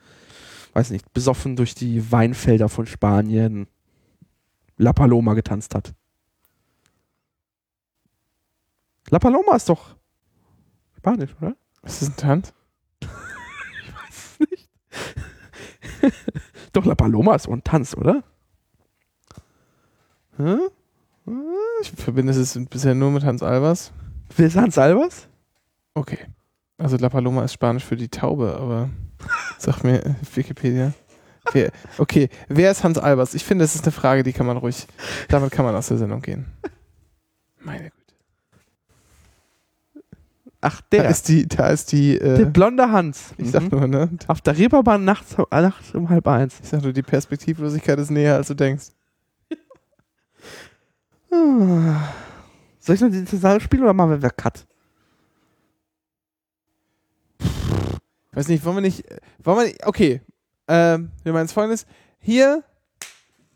weiß 0.74 0.92
nicht, 0.92 1.14
besoffen 1.14 1.56
durch 1.56 1.76
die 1.76 2.12
Weinfelder 2.12 2.70
von 2.70 2.86
Spanien 2.86 3.68
La 4.78 4.94
Paloma 4.94 5.34
getanzt 5.34 5.76
hat. 5.76 5.94
La 9.10 9.20
Paloma 9.20 9.56
ist 9.56 9.70
doch 9.70 9.96
Spanisch, 10.98 11.36
oder? 11.42 11.56
Ist 11.84 12.02
das 12.02 12.10
ein 12.10 12.16
Tanz? 12.16 12.54
Doch, 16.74 16.86
La 16.86 16.96
Paloma 16.96 17.36
ist 17.36 17.48
doch 17.48 17.54
ein 17.54 17.64
Tanz, 17.64 17.96
oder? 17.96 18.24
Hä? 20.38 20.58
Ich 21.82 21.92
verbinde 21.92 22.34
es 22.34 22.60
bisher 22.70 22.96
nur 22.96 23.12
mit 23.12 23.24
Hans 23.24 23.44
Albers. 23.44 23.92
Wer 24.36 24.48
ist 24.48 24.56
Hans 24.56 24.78
Albers? 24.78 25.28
Okay. 25.94 26.20
Also 26.78 26.98
La 26.98 27.10
Paloma 27.10 27.44
ist 27.46 27.54
Spanisch 27.54 27.84
für 27.86 27.96
die 27.96 28.10
Taube, 28.10 28.56
aber 28.60 28.90
sag 29.58 29.84
mir 29.84 30.16
Wikipedia. 30.34 30.94
Wer, 31.54 31.72
okay, 31.98 32.30
wer 32.48 32.72
ist 32.72 32.84
Hans 32.84 32.98
Albers? 32.98 33.34
Ich 33.34 33.44
finde, 33.44 33.64
das 33.64 33.76
ist 33.76 33.84
eine 33.84 33.92
Frage, 33.92 34.24
die 34.24 34.32
kann 34.34 34.46
man 34.46 34.58
ruhig, 34.58 34.88
damit 35.28 35.52
kann 35.52 35.66
man 35.66 35.76
aus 35.76 35.88
der 35.88 35.98
Sendung 35.98 36.22
gehen. 36.22 36.46
Meine 37.60 37.90
Güte. 37.92 37.96
Ach, 40.62 40.82
Da 40.92 40.98
der. 40.98 41.10
ist 41.10 41.28
die, 41.28 41.48
da 41.48 41.70
ist 41.70 41.92
die, 41.92 42.20
der 42.20 42.40
äh, 42.42 42.46
blonde 42.46 42.92
Hans. 42.92 43.34
ich 43.38 43.50
sag 43.50 43.64
Mhm. 43.64 43.70
nur, 43.72 43.88
ne? 43.88 44.10
Auf 44.28 44.42
der 44.42 44.56
Reeperbahn 44.58 45.04
nachts, 45.04 45.36
nachts 45.50 45.96
um 45.96 46.10
halb 46.10 46.28
eins. 46.28 46.60
Ich 46.62 46.70
sag 46.70 46.84
nur, 46.84 46.94
die 46.94 47.02
Perspektivlosigkeit 47.02 47.98
ist 48.00 48.12
näher, 48.12 48.36
als 48.36 48.48
du 48.48 48.54
denkst. 48.54 48.90
Soll 52.80 52.96
ich 52.96 53.02
noch 53.02 53.10
die 53.10 53.26
Sache 53.38 53.60
spielen 53.62 53.84
oder 53.84 53.94
machen 53.94 54.22
wir 54.22 54.30
Cut? 54.30 54.66
Weiß 58.34 58.48
nicht, 58.48 58.64
wollen 58.64 58.78
wir 58.78 58.82
nicht, 58.82 59.04
wollen 59.44 59.58
wir 59.58 59.66
nicht, 59.66 59.86
okay, 59.86 60.22
ähm, 60.68 61.12
wir 61.24 61.34
meinen 61.34 61.46
es 61.46 61.52
folgendes, 61.52 61.86
hier, 62.20 62.64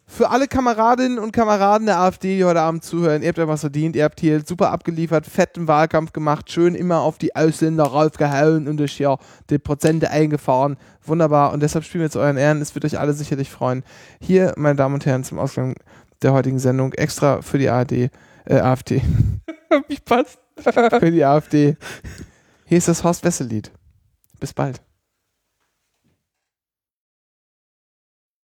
für 0.07 0.29
alle 0.29 0.47
Kameradinnen 0.47 1.17
und 1.17 1.31
Kameraden 1.31 1.87
der 1.87 1.99
AfD, 1.99 2.37
die 2.37 2.43
heute 2.43 2.61
Abend 2.61 2.83
zuhören, 2.83 3.21
ihr 3.21 3.29
habt 3.29 3.37
ja 3.37 3.47
was 3.47 3.61
verdient, 3.61 3.95
ihr 3.95 4.03
habt 4.03 4.19
hier 4.19 4.43
super 4.45 4.71
abgeliefert, 4.71 5.25
fetten 5.25 5.67
Wahlkampf 5.67 6.13
gemacht, 6.13 6.51
schön 6.51 6.75
immer 6.75 6.99
auf 6.99 7.17
die 7.17 7.35
Ausländer 7.35 7.85
raufgehauen 7.85 8.67
und 8.67 8.79
euch 8.81 8.93
hier 8.93 9.17
die 9.49 9.57
Prozente 9.57 10.11
eingefahren, 10.11 10.77
wunderbar, 11.03 11.53
und 11.53 11.63
deshalb 11.63 11.85
spielen 11.85 12.01
wir 12.01 12.07
jetzt 12.07 12.17
euren 12.17 12.37
Ehren, 12.37 12.61
es 12.61 12.75
wird 12.75 12.85
euch 12.85 12.99
alle 12.99 13.13
sicherlich 13.13 13.49
freuen. 13.49 13.83
Hier, 14.19 14.53
meine 14.57 14.75
Damen 14.75 14.95
und 14.95 15.05
Herren, 15.05 15.23
zum 15.23 15.39
Ausgang 15.39 15.75
der 16.21 16.33
heutigen 16.33 16.59
Sendung, 16.59 16.93
extra 16.93 17.41
für 17.41 17.57
die 17.57 17.69
ARD, 17.69 17.91
äh, 17.91 18.09
AfD, 18.59 19.01
Wie 19.87 19.99
passt? 19.99 20.37
für 20.59 21.11
die 21.11 21.25
AfD, 21.25 21.77
hier 22.65 22.77
ist 22.77 22.87
das 22.87 23.03
Horst 23.03 23.23
Wessel-Lied. 23.23 23.71
Bis 24.45 24.53
bald. 24.53 24.79